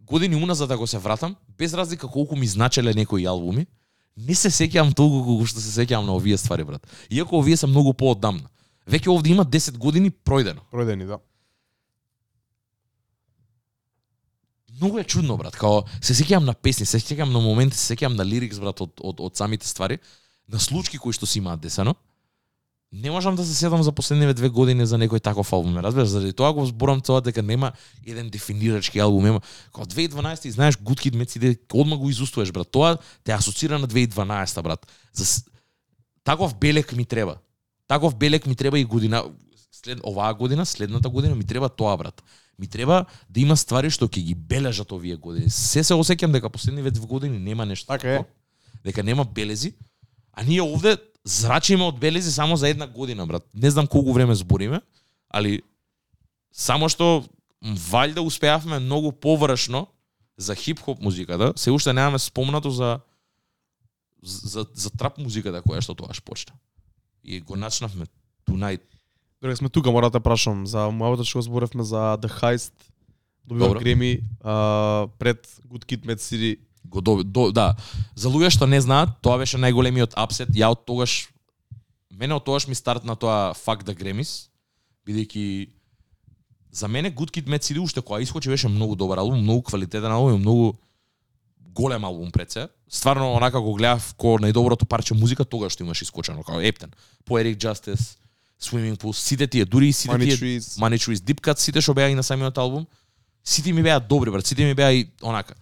години 0.00 0.36
уназад 0.36 0.70
ако 0.70 0.86
се 0.86 0.98
вратам, 0.98 1.36
без 1.58 1.74
разлика 1.74 2.08
колку 2.08 2.36
ми 2.36 2.46
значеле 2.46 2.94
некои 2.94 3.26
албуми, 3.26 3.66
не 4.16 4.34
се 4.34 4.50
сеќавам 4.50 4.94
толку 4.94 5.24
колку 5.24 5.46
што 5.46 5.60
се 5.60 5.70
сеќавам 5.70 6.06
на 6.06 6.14
овие 6.14 6.36
ствари 6.38 6.64
брат. 6.64 6.82
Иако 7.10 7.38
овие 7.38 7.56
се 7.56 7.66
многу 7.66 7.94
поодамна. 7.94 8.50
Веќе 8.86 9.08
овде 9.08 9.30
има 9.32 9.44
10 9.44 9.78
години 9.78 10.10
пројдено. 10.10 10.64
Пројдени, 10.72 11.06
да. 11.08 11.18
Многу 14.80 14.98
е 14.98 15.04
чудно, 15.04 15.36
брат. 15.36 15.56
Као 15.56 15.84
се 16.02 16.16
сеќавам 16.18 16.50
на 16.50 16.54
песни, 16.54 16.86
се 16.86 16.98
сеќавам 16.98 17.32
на 17.32 17.40
моменти, 17.40 17.78
се 17.78 17.94
сеќавам 17.94 18.18
на 18.18 18.26
лирикс, 18.26 18.58
брат, 18.58 18.80
од, 18.82 18.98
од, 19.00 19.20
од 19.22 19.36
самите 19.38 19.68
ствари, 19.68 20.00
на 20.50 20.58
случки 20.60 20.98
кои 20.98 21.14
што 21.14 21.26
си 21.30 21.38
имаат 21.38 21.62
десено. 21.62 21.94
Не 22.94 23.10
можам 23.10 23.34
да 23.36 23.44
се 23.44 23.54
седам 23.54 23.82
за 23.82 23.92
последниве 23.92 24.34
две 24.34 24.48
години 24.48 24.86
за 24.86 24.98
некој 24.98 25.22
таков 25.22 25.52
албум, 25.52 25.78
разбираш, 25.82 26.08
заради 26.08 26.32
тоа 26.32 26.52
го 26.54 26.66
зборам 26.66 27.00
тоа 27.00 27.22
дека 27.22 27.42
нема 27.42 27.72
еден 28.06 28.30
дефинирачки 28.30 28.98
албум, 28.98 29.24
нема. 29.24 29.40
Као 29.74 29.86
2012 29.86 30.46
и 30.46 30.50
знаеш 30.50 30.76
Good 30.76 31.06
Kid 31.06 31.16
Mad 31.16 31.30
City, 31.30 31.58
одма 31.72 31.96
го 31.96 32.10
изустуваш, 32.10 32.52
брат. 32.52 32.70
Тоа 32.70 32.98
те 33.24 33.32
асоцира 33.32 33.78
на 33.78 33.88
2012, 33.88 34.62
брат. 34.62 34.86
За 35.12 35.42
таков 36.24 36.54
белек 36.58 36.92
ми 36.92 37.04
треба. 37.04 37.38
Таков 37.88 38.16
белек 38.16 38.46
ми 38.46 38.54
треба 38.54 38.78
и 38.78 38.84
година 38.84 39.24
след 39.72 40.00
оваа 40.06 40.34
година, 40.34 40.66
следната 40.66 41.08
година 41.08 41.34
ми 41.34 41.44
треба 41.44 41.68
тоа 41.68 41.96
брат. 41.96 42.22
Ми 42.58 42.66
треба 42.66 43.04
да 43.30 43.40
има 43.40 43.56
ствари 43.56 43.90
што 43.90 44.06
ќе 44.06 44.22
ги 44.22 44.34
бележат 44.34 44.92
овие 44.92 45.16
години. 45.16 45.50
Се 45.50 45.84
се 45.84 45.94
осеќам 45.94 46.32
дека 46.32 46.50
последниве 46.50 46.90
две 46.90 47.06
години 47.06 47.38
нема 47.38 47.66
нешто. 47.66 47.86
Така 47.86 48.14
е. 48.14 48.24
Дека 48.84 49.02
нема 49.02 49.24
белези. 49.24 49.74
А 50.32 50.42
ние 50.42 50.62
овде 50.62 50.96
зрачиме 51.24 51.84
од 51.84 51.98
белези 51.98 52.32
само 52.32 52.56
за 52.56 52.68
една 52.68 52.86
година, 52.86 53.26
брат. 53.26 53.42
Не 53.54 53.70
знам 53.70 53.86
колку 53.86 54.12
време 54.12 54.34
збориме, 54.34 54.80
али 55.28 55.62
само 56.52 56.88
што 56.88 57.24
валјда 57.64 58.20
успеавме 58.20 58.78
многу 58.78 59.12
површно 59.12 59.86
за 60.36 60.54
хип-хоп 60.54 61.00
музиката, 61.00 61.52
се 61.56 61.70
уште 61.70 61.92
немаме 61.92 62.18
спомнато 62.18 62.70
за 62.70 63.00
за, 64.22 64.64
за 64.74 64.90
трап 64.90 65.18
музиката 65.18 65.60
која 65.60 65.82
што 65.84 65.94
тоаш 65.94 66.22
почна. 66.24 66.54
И 67.24 67.40
го 67.40 67.56
начнавме 67.56 68.06
tonight. 68.46 68.82
Додека 69.42 69.56
сме 69.56 69.68
тука, 69.68 69.90
мора 69.90 70.10
да 70.10 70.20
прашам 70.20 70.66
за 70.66 70.90
муавата 70.90 71.24
што 71.24 71.42
зборевме 71.42 71.84
за 71.84 72.18
The 72.20 72.30
Heist. 72.40 72.72
Добива. 73.44 73.74
Греми 73.78 74.20
а, 74.40 75.08
пред 75.18 75.46
Good 75.68 75.84
Kid, 75.84 76.06
Mad 76.06 76.20
City. 76.20 76.58
Го 76.84 77.00
до, 77.00 77.24
до, 77.24 77.52
да. 77.52 77.76
За 78.14 78.28
луѓе 78.28 78.52
што 78.52 78.66
не 78.66 78.80
знаат, 78.80 79.16
тоа 79.24 79.40
беше 79.40 79.56
најголемиот 79.56 80.16
апсет. 80.16 80.52
Ја 80.52 80.72
од 80.72 80.84
тогаш 80.84 81.28
мене 82.12 82.34
од 82.34 82.44
тогаш 82.44 82.68
ми 82.68 82.74
стартна 82.74 83.16
тоа 83.16 83.52
Fuck 83.56 83.84
the 83.84 83.94
Grammys, 83.96 84.48
бидејќи 85.06 85.68
за 86.72 86.88
мене 86.88 87.12
Good 87.12 87.30
Kid 87.34 87.48
Mad 87.48 87.62
City 87.64 87.80
уште 87.80 88.02
кога 88.02 88.20
искочи 88.20 88.48
беше 88.48 88.68
многу 88.68 88.96
добар 88.96 89.18
албум, 89.18 89.42
многу 89.42 89.62
квалитетен 89.62 90.12
албум 90.12 90.40
многу 90.40 90.74
голем 91.74 92.04
албум 92.04 92.32
пред 92.32 92.52
се. 92.52 92.68
Стварно 92.88 93.32
онака 93.34 93.60
го 93.60 93.74
гледав 93.74 94.14
ко 94.14 94.38
најдоброто 94.38 94.86
парче 94.86 95.14
музика 95.14 95.44
тогаш 95.44 95.72
што 95.74 95.84
имаш 95.84 96.02
искочено, 96.02 96.42
као 96.42 96.60
Ептен, 96.60 96.92
Poetic 97.26 97.58
Justice, 97.58 98.16
Swimming 98.60 98.96
Pool, 98.96 99.12
сите 99.12 99.46
тие, 99.46 99.64
дури 99.64 99.88
и 99.88 99.92
сите 99.92 100.14
Money 100.14 100.24
тие 100.24 100.36
Trees. 100.36 100.78
Money 100.78 100.98
Trees, 100.98 101.20
Deep 101.20 101.40
Cut, 101.40 101.58
сите 101.58 101.80
што 101.80 101.94
беа 101.94 102.08
и 102.08 102.14
на 102.14 102.22
самиот 102.22 102.58
албум, 102.58 102.86
сите 103.44 103.72
ми 103.72 103.82
беа 103.82 104.00
добри, 104.00 104.30
брат, 104.30 104.46
сите 104.46 104.64
ми 104.64 104.74
беа 104.74 104.92
и 104.92 105.10
онака. 105.22 105.54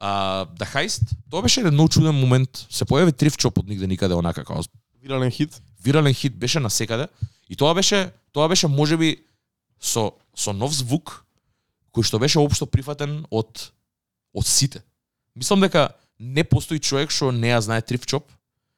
А, 0.00 0.46
The 0.56 0.66
Heist, 0.74 1.02
тоа 1.30 1.42
беше 1.42 1.60
еден 1.60 1.74
многу 1.74 1.88
чуден 1.88 2.14
момент. 2.14 2.66
Се 2.70 2.84
појави 2.84 3.12
Триф 3.12 3.36
Чоп 3.36 3.58
од 3.58 3.68
нигде 3.68 3.86
никаде 3.86 4.14
онака 4.14 4.44
као 4.44 4.64
Вирален 5.02 5.30
хит. 5.30 5.60
вирален 5.84 6.14
хит 6.14 6.36
беше 6.36 6.60
на 6.60 6.70
секаде 6.70 7.08
и 7.48 7.56
тоа 7.56 7.74
беше 7.74 8.12
тоа 8.32 8.48
беше 8.48 8.68
можеби 8.68 9.24
со 9.80 10.12
со 10.36 10.52
нов 10.52 10.72
звук 10.72 11.24
кој 11.92 12.04
што 12.06 12.18
беше 12.18 12.38
општо 12.38 12.66
прифатен 12.66 13.24
од 13.30 13.72
од 14.34 14.46
сите. 14.46 14.82
Мислам 15.40 15.60
дека 15.64 15.88
не 16.20 16.44
постои 16.44 16.78
човек 16.78 17.08
што 17.08 17.32
не 17.32 17.48
ја 17.48 17.62
знае 17.64 17.80
Триф 17.80 18.04
Чоп, 18.04 18.28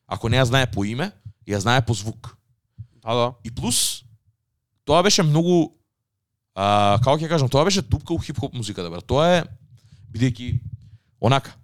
ако 0.06 0.30
не 0.30 0.38
ја 0.38 0.46
знае 0.46 0.70
по 0.70 0.84
име, 0.86 1.10
ја 1.42 1.58
знае 1.58 1.82
по 1.82 1.94
звук. 1.94 2.36
Да, 3.02 3.14
да. 3.14 3.26
И 3.42 3.50
плюс 3.50 4.04
тоа 4.86 5.02
беше 5.02 5.26
многу 5.26 5.74
а, 6.54 7.00
како 7.02 7.18
ќе 7.18 7.28
кажам, 7.28 7.50
тоа 7.50 7.66
беше 7.66 7.82
дупка 7.82 8.14
у 8.14 8.22
хип-хоп 8.22 8.54
музиката, 8.54 8.90
брат. 8.90 9.06
Тоа 9.06 9.26
е 9.26 9.44
бидејќи 10.14 10.60
онака. 11.20 11.56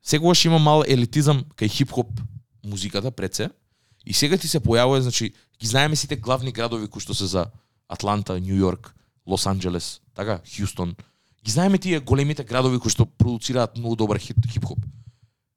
Секогаш 0.00 0.44
има 0.48 0.58
мал 0.58 0.84
елитизам 0.88 1.44
кај 1.52 1.68
хип-хоп 1.68 2.08
музиката 2.64 3.10
пред 3.10 3.34
се. 3.34 3.50
И 4.06 4.14
сега 4.16 4.38
ти 4.38 4.48
се 4.48 4.60
појавува, 4.64 5.04
значи, 5.04 5.34
ги 5.60 5.66
знаеме 5.66 5.96
сите 5.96 6.16
главни 6.16 6.52
градови 6.52 6.88
кои 6.88 7.04
што 7.04 7.12
се 7.12 7.28
за 7.28 7.50
Атланта, 7.88 8.40
Нью 8.40 8.56
Йорк, 8.56 8.94
Лос 9.26 9.44
Анџелес, 9.44 10.00
така, 10.14 10.40
Хјустон. 10.48 10.96
Ги 11.48 11.52
знаеме 11.52 11.78
тие 11.78 12.00
големите 12.04 12.44
градови 12.44 12.76
кои 12.76 12.92
што 12.92 13.06
продуцираат 13.08 13.78
многу 13.80 13.96
добар 13.96 14.18
хип- 14.20 14.44
хип-хоп. 14.52 14.82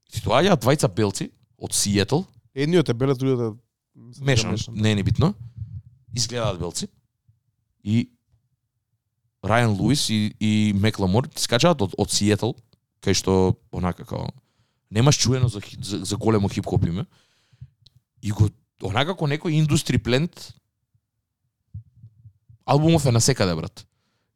Ти 0.07 0.21
доаѓаат 0.23 0.63
двајца 0.63 0.87
белци 0.87 1.33
од 1.59 1.75
Сиетл, 1.75 2.23
Едниот 2.55 2.87
е 2.87 2.93
белет, 2.95 3.19
другиот 3.19 3.41
е 3.43 4.23
мешан, 4.23 4.51
мешан. 4.51 4.75
не 4.75 4.91
е 4.91 4.95
ни 4.95 5.03
битно. 5.03 5.33
Изгледаат 6.15 6.59
белци. 6.59 6.87
И 7.83 8.07
Рајан 9.43 9.75
Луис 9.75 10.07
и, 10.09 10.31
и 10.39 10.71
Мекламор 10.79 11.27
скачаат 11.35 11.81
од, 11.81 11.91
од 11.97 12.07
Сиетл, 12.07 12.55
кај 13.03 13.11
што 13.11 13.57
онака 13.71 14.07
као 14.07 14.31
немаш 14.91 15.19
чуено 15.19 15.51
за, 15.51 15.59
за, 15.75 16.05
за 16.05 16.15
големо 16.15 16.47
хип-хоп 16.47 16.87
име. 16.87 17.03
И 18.23 18.31
го 18.31 18.47
онака 18.79 19.11
како 19.11 19.27
некој 19.27 19.59
индустри 19.59 19.97
плент 19.99 20.53
албумов 22.65 23.05
е 23.05 23.11
на 23.11 23.19
секаде 23.19 23.55
брат. 23.55 23.83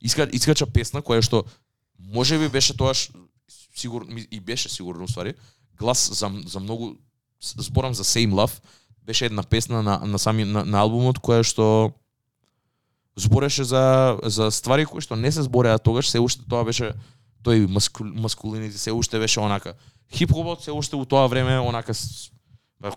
Иска 0.06 0.28
искача 0.32 0.70
песна 0.70 1.02
која 1.02 1.26
што 1.26 1.44
може 1.98 2.38
би 2.38 2.50
беше 2.50 2.78
тоа 2.78 2.94
сигурно 3.74 4.22
и 4.32 4.40
беше 4.40 4.70
сигурно 4.70 5.10
уствари 5.10 5.34
глас 5.78 6.10
за 6.14 6.32
за 6.46 6.60
многу 6.60 6.96
зборам 7.42 7.94
за 7.94 8.04
Same 8.04 8.32
Love 8.32 8.62
беше 9.06 9.26
една 9.26 9.44
песна 9.44 9.84
на 9.84 10.00
на 10.06 10.20
сами 10.20 10.46
на, 10.46 10.66
на 10.66 10.82
албумот 10.86 11.20
која 11.20 11.44
што 11.44 11.94
збореше 13.16 13.64
за 13.64 14.18
за 14.24 14.52
ствари 14.52 14.86
кои 14.86 15.02
што 15.02 15.16
не 15.16 15.32
се 15.32 15.42
збореа 15.42 15.80
тогаш, 15.80 16.10
се 16.10 16.20
уште 16.20 16.44
тоа 16.50 16.66
беше 16.68 16.94
тој 17.46 17.68
маску, 17.68 18.04
маскулинити 18.04 18.78
се 18.78 18.92
уште 18.92 19.20
беше 19.20 19.40
онака. 19.40 19.76
Хип-хопот 20.14 20.64
се 20.64 20.72
уште 20.72 20.96
у 20.96 21.06
тоа 21.06 21.28
време 21.28 21.60
онака 21.60 21.94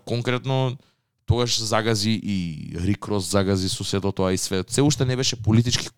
конкретно 0.05 0.77
тогаш 1.25 1.61
загази 1.61 2.19
и 2.23 2.37
Рик 2.75 3.07
Рос 3.07 3.29
загази 3.29 3.69
со 3.69 3.83
сето 3.83 4.11
тоа 4.11 4.33
и 4.33 4.37
све. 4.37 4.63
Се 4.67 4.81
уште 4.81 5.05
не 5.05 5.15
беше 5.15 5.35
политички 5.35 5.89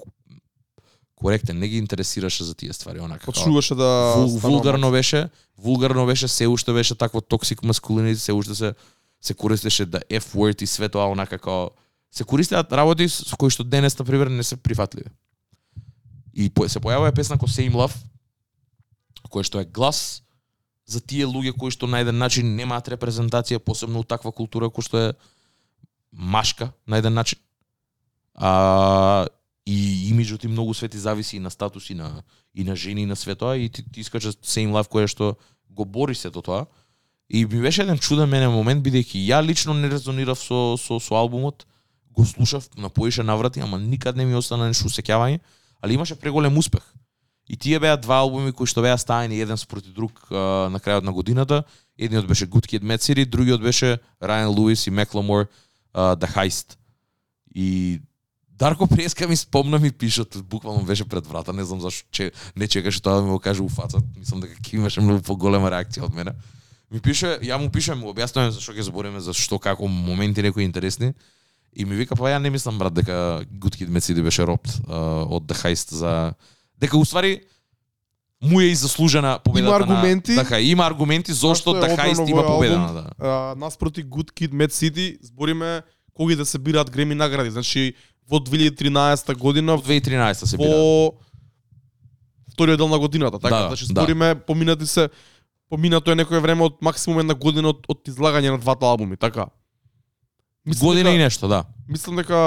коректен, 1.22 1.60
не 1.60 1.68
ги 1.68 1.78
интересираше 1.78 2.44
за 2.44 2.56
тие 2.56 2.74
ствари 2.74 3.00
онака. 3.00 3.26
Почнуваше 3.26 3.76
да 3.76 4.14
Вул, 4.18 4.40
вулгарно 4.40 4.92
беше, 4.92 5.30
вулгарно 5.58 6.06
беше, 6.06 6.28
се 6.28 6.48
уште 6.48 6.74
беше 6.74 6.96
такво 6.96 7.22
токсик 7.22 7.64
маскулинити, 7.64 8.20
се 8.20 8.34
уште 8.34 8.56
се 8.56 8.74
се 9.22 9.34
користеше 9.34 9.86
да 9.86 10.02
F 10.10 10.34
word 10.34 10.64
и 10.64 10.68
све 10.68 10.90
тоа 10.90 11.12
онака 11.14 11.38
како 11.38 11.72
се 12.12 12.26
користеат 12.26 12.74
работи 12.74 13.06
со 13.10 13.38
кои 13.38 13.54
што 13.54 13.64
денес 13.64 13.94
на 14.00 14.06
пример 14.06 14.34
не 14.34 14.44
се 14.44 14.58
прифатливи. 14.58 15.14
И 16.34 16.50
се 16.50 16.82
појавува 16.82 17.14
песна 17.14 17.38
ко 17.38 17.46
Same 17.46 17.78
Love 17.78 17.94
која 19.30 19.46
што 19.46 19.62
е 19.62 19.70
глас 19.70 20.24
за 20.90 21.00
тие 21.00 21.30
луѓе 21.30 21.54
кои 21.54 21.72
што 21.72 21.88
на 21.88 22.02
еден 22.02 22.18
начин 22.18 22.56
немаат 22.58 22.90
репрезентација, 22.90 23.62
посебно 23.62 24.02
у 24.02 24.04
таква 24.04 24.34
култура 24.34 24.74
која 24.74 24.90
што 24.90 24.98
е 24.98 25.14
машка 26.12 26.74
на 26.88 26.98
еден 26.98 27.14
начин. 27.14 27.40
А 28.36 29.30
и 29.66 30.10
имиджот 30.10 30.44
и 30.44 30.48
многу 30.48 30.74
свети 30.74 30.98
зависи 30.98 31.38
и 31.38 31.40
на 31.40 31.50
статус 31.50 31.90
и 31.90 31.94
на 31.94 32.24
и 32.56 32.64
на 32.64 32.76
жени 32.76 33.04
и 33.04 33.06
на 33.06 33.16
све 33.16 33.36
тоа 33.36 33.58
и 33.58 33.70
ти, 33.70 33.84
ти 33.92 34.00
искача 34.00 34.28
да 34.28 34.34
Same 34.34 34.72
Love 34.72 34.90
кое 34.90 35.08
што 35.08 35.36
го 35.70 35.86
бори 35.86 36.16
сето 36.16 36.42
тоа. 36.42 36.66
И 37.30 37.46
ми 37.46 37.62
беше 37.62 37.82
еден 37.82 37.98
чуден 37.98 38.30
мене 38.30 38.50
момент 38.50 38.84
бидејќи 38.84 39.22
ја 39.28 39.46
лично 39.46 39.74
не 39.74 39.90
резонирав 39.90 40.40
со 40.40 40.78
со 40.78 41.00
со 41.00 41.16
албумот, 41.16 41.66
го 42.12 42.26
слушав 42.26 42.70
на 42.78 42.90
поише 42.90 43.24
наврати, 43.24 43.60
ама 43.60 43.80
никад 43.80 44.16
не 44.16 44.26
ми 44.26 44.36
остана 44.36 44.68
нешто 44.68 44.90
усеќавање, 44.90 45.40
али 45.82 45.94
имаше 45.94 46.16
преголем 46.16 46.58
успех. 46.58 46.84
И 47.48 47.58
тие 47.58 47.80
беа 47.80 47.98
два 47.98 48.20
албуми 48.20 48.52
кои 48.52 48.68
што 48.68 48.82
беа 48.82 48.98
стаени 48.98 49.40
еден 49.40 49.58
спроти 49.58 49.90
друг 49.92 50.28
а, 50.32 50.70
на 50.72 50.80
крајот 50.80 51.04
на 51.04 51.12
годината. 51.12 51.64
Едниот 51.98 52.28
беше 52.28 52.48
Good 52.48 52.68
Kid, 52.68 52.84
Mad 52.84 53.04
City, 53.04 53.26
другиот 53.26 53.62
беше 53.62 54.00
Ryan 54.22 54.56
Lewis 54.56 54.88
и 54.88 54.92
Macklemore 54.92 55.48
uh, 55.94 56.16
The 56.16 56.36
Heist. 56.36 56.78
И 57.56 58.00
Дарко 58.62 58.88
Преска 58.88 59.28
ми 59.28 59.36
спомна 59.36 59.80
ми 59.80 59.92
пишат, 59.92 60.38
буквално 60.44 60.84
беше 60.86 61.06
пред 61.06 61.28
врата, 61.28 61.54
не 61.54 61.64
знам 61.64 61.82
зашто 61.82 62.08
че, 62.12 62.32
не 62.56 62.68
чекаше 62.68 63.02
тоа 63.02 63.16
да 63.16 63.22
ми 63.22 63.30
го 63.30 63.40
каже 63.40 63.62
у 63.62 63.70
фаца, 63.70 63.98
мислам 64.20 64.44
дека 64.44 64.54
ќе 64.62 64.76
имаше 64.78 65.02
многу 65.02 65.24
поголема 65.26 65.72
реакција 65.74 66.06
од 66.06 66.14
мене. 66.14 66.36
Ми 66.94 67.02
пише, 67.02 67.40
ја 67.42 67.58
му 67.58 67.72
пишем, 67.74 67.98
му 68.06 68.12
објаснувам 68.14 68.54
зашто 68.54 68.76
ќе 68.78 68.86
збориме 68.86 69.18
за 69.18 69.34
што 69.34 69.58
како 69.58 69.90
моменти 69.90 70.46
некои 70.46 70.62
интересни. 70.62 71.10
И 71.74 71.86
ми 71.90 71.98
вика, 71.98 72.14
па 72.14 72.30
ја 72.30 72.38
не 72.38 72.52
мислам 72.54 72.78
брат 72.78 72.94
дека 72.94 73.42
Good 73.50 73.82
Kid 73.82 73.90
Mad 73.90 74.06
City 74.06 74.22
беше 74.22 74.46
ропт 74.46 74.70
uh, 74.70 75.26
од 75.26 75.50
The 75.50 75.58
Heist 75.64 75.96
за 75.98 76.34
дека 76.78 77.02
уствари 77.02 77.42
му 78.44 78.62
е 78.62 78.70
и 78.70 78.76
заслужена 78.76 79.40
победата 79.44 79.74
Има 79.76 79.82
аргументи. 79.82 80.38
на... 80.38 80.44
Така, 80.44 80.60
има 80.60 80.86
аргументи 80.86 81.34
зошто 81.34 81.74
The 81.74 81.98
Heist 81.98 82.30
има 82.30 82.46
победена, 82.46 82.94
да. 82.94 83.10
а, 83.18 83.56
наспроти 83.58 84.06
Good 84.06 84.32
Kid, 84.38 84.54
Mad 84.54 84.70
City, 84.70 85.18
збориме 85.22 85.82
кои 86.14 86.36
да 86.36 86.46
се 86.46 86.60
бираат 86.60 86.92
Греми 86.92 87.16
награди. 87.16 87.52
Значи, 87.52 87.94
во 88.32 88.40
2013 88.40 89.36
година, 89.38 89.76
Во 89.78 89.84
2013 89.84 90.46
се 90.46 90.58
бира. 90.58 90.70
во 90.70 91.14
вториот 92.52 92.78
дел 92.78 92.88
на 92.88 93.00
годината, 93.00 93.40
така? 93.40 93.56
Да, 93.56 93.68
значи, 93.68 93.86
да. 93.88 94.02
збориме, 94.02 94.36
поминати 94.36 94.86
се, 94.86 95.10
поминато 95.70 96.12
е 96.12 96.16
некое 96.16 96.40
време 96.40 96.64
од 96.64 96.78
максимум 96.82 97.20
една 97.20 97.34
година 97.34 97.70
од, 97.70 97.86
од 97.88 98.08
излагање 98.08 98.52
на 98.52 98.60
двата 98.60 98.86
албуми, 98.86 99.18
така? 99.18 99.48
Година 100.68 101.10
дека, 101.10 101.16
и 101.16 101.18
нешто, 101.18 101.48
да. 101.48 101.64
Мислам 101.88 102.16
дека 102.16 102.40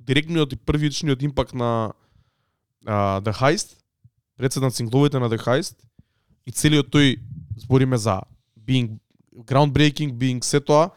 директниот 0.00 0.52
и 0.52 0.56
првичниот 0.56 1.22
импакт 1.22 1.54
на 1.54 1.92
а, 2.86 3.20
The 3.20 3.32
Heist, 3.32 3.76
председ 4.36 4.62
на 4.62 4.70
сингловите 4.70 5.18
на 5.18 5.30
The 5.30 5.38
Heist, 5.38 5.76
и 6.46 6.52
целиот 6.52 6.88
тој 6.90 7.20
збориме 7.56 7.96
за 7.96 8.20
being 8.58 8.98
groundbreaking, 9.46 10.12
being 10.12 10.44
се 10.44 10.60
тоа, 10.60 10.90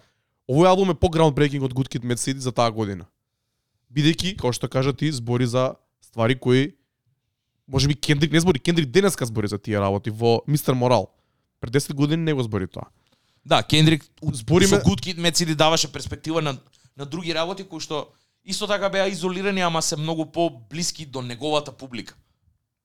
овој 0.49 0.67
албум 0.67 0.89
е 0.91 0.97
по 0.97 1.07
groundbreaking 1.07 1.61
од 1.63 1.73
Good 1.73 1.91
Kid, 1.91 2.03
Mad 2.03 2.17
City 2.17 2.39
за 2.39 2.51
таа 2.51 2.71
година. 2.71 3.05
Бидејќи, 3.95 4.35
како 4.35 4.51
што 4.51 4.67
кажа 4.67 4.93
ти, 4.93 5.11
збори 5.11 5.47
за 5.47 5.75
ствари 6.01 6.35
кои 6.35 6.75
може 7.67 7.87
би 7.87 7.95
Кендрик 7.95 8.31
не 8.31 8.39
збори, 8.39 8.59
Кендрик 8.59 8.89
денеска 8.89 9.25
збори 9.25 9.47
за 9.47 9.57
тие 9.57 9.79
работи 9.79 10.09
во 10.09 10.41
Мистер 10.47 10.73
Морал. 10.73 11.09
Пред 11.61 11.73
10 11.73 11.93
години 11.93 12.23
не 12.23 12.33
го 12.33 12.43
збори 12.43 12.67
тоа. 12.67 12.85
Да, 13.45 13.63
Кендрик 13.63 14.05
Збориме- 14.21 14.67
со 14.67 14.81
Good 14.81 15.01
Kid, 15.01 15.17
Mad 15.17 15.33
City 15.33 15.55
даваше 15.55 15.91
перспектива 15.91 16.41
на 16.41 16.57
на 16.97 17.05
други 17.05 17.33
работи 17.35 17.63
кои 17.63 17.79
што 17.79 18.07
исто 18.45 18.67
така 18.67 18.89
беа 18.89 19.07
изолирани, 19.07 19.61
ама 19.61 19.81
се 19.81 19.97
многу 19.97 20.25
по-блиски 20.25 21.05
до 21.05 21.21
неговата 21.21 21.71
публика. 21.71 22.15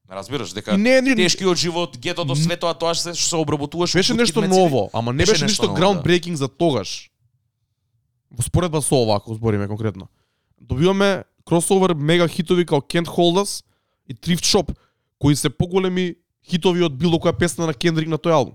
Ме 0.08 0.16
разбираш 0.16 0.52
дека 0.52 0.78
не, 0.78 1.00
не, 1.00 1.14
тешкиот 1.14 1.56
живот, 1.56 1.98
гетото, 1.98 2.36
све 2.36 2.56
тоа, 2.56 2.94
што 2.94 3.14
се 3.14 3.36
обработуваше. 3.36 3.98
Беше 3.98 4.14
нешто 4.14 4.42
ново, 4.42 4.90
ама 4.92 5.12
не 5.12 5.22
Беше 5.22 5.32
беше 5.32 5.44
нешто 5.44 5.66
ново, 5.66 5.78
groundbreaking 5.78 6.34
за 6.34 6.48
тогаш. 6.48 7.10
Во 8.30 8.42
споредба 8.42 8.82
со 8.82 8.94
ова, 8.94 9.16
ако 9.16 9.34
збориме 9.34 9.68
конкретно. 9.68 10.08
Добиваме 10.60 11.24
кросовер 11.44 11.94
мега 11.94 12.28
хитови 12.28 12.66
као 12.66 12.80
Can't 12.80 13.06
Hold 13.06 13.42
Us 13.42 13.64
и 14.08 14.14
Thrift 14.14 14.44
Shop, 14.44 14.76
кои 15.18 15.36
се 15.36 15.50
поголеми 15.50 16.14
хитови 16.50 16.82
од 16.82 16.96
било 16.96 17.18
која 17.18 17.36
песна 17.38 17.66
на 17.66 17.74
Кендрик 17.74 18.08
на 18.08 18.18
тој 18.18 18.32
албум. 18.32 18.54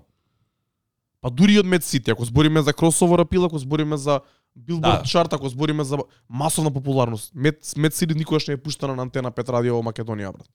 Па 1.21 1.29
дури 1.29 1.53
и 1.53 1.59
од 1.59 1.65
Mad 1.65 1.81
City, 1.81 2.11
ако 2.11 2.25
збориме 2.25 2.61
за 2.61 2.73
кросовер 2.73 3.19
апил, 3.19 3.45
ако 3.45 3.57
збориме 3.59 3.97
за 3.97 4.19
Billboard 4.59 5.01
Да. 5.01 5.03
чарт, 5.03 5.33
ако 5.33 5.49
збориме 5.49 5.83
за 5.83 5.97
масовна 6.29 6.71
популарност. 6.71 7.33
Mad, 7.33 7.59
Mad 7.61 7.89
City 7.89 8.15
никогаш 8.15 8.47
не 8.47 8.53
е 8.53 8.57
пуштана 8.57 8.95
на 8.95 9.01
антена 9.01 9.31
5 9.31 9.49
радио 9.49 9.75
во 9.75 9.83
Македонија, 9.83 10.31
брат. 10.33 10.49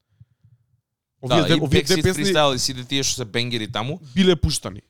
Овие, 1.22 1.42
Да, 1.42 1.54
и 1.54 1.60
овие 1.60 1.82
две 1.82 2.02
песни 2.02 2.22
и 2.54 2.58
сите 2.58 2.84
тие 2.84 3.02
што 3.02 3.14
се 3.16 3.24
бенгери 3.24 3.68
таму. 3.68 4.00
биле 4.14 4.36
пуштани. 4.36 4.80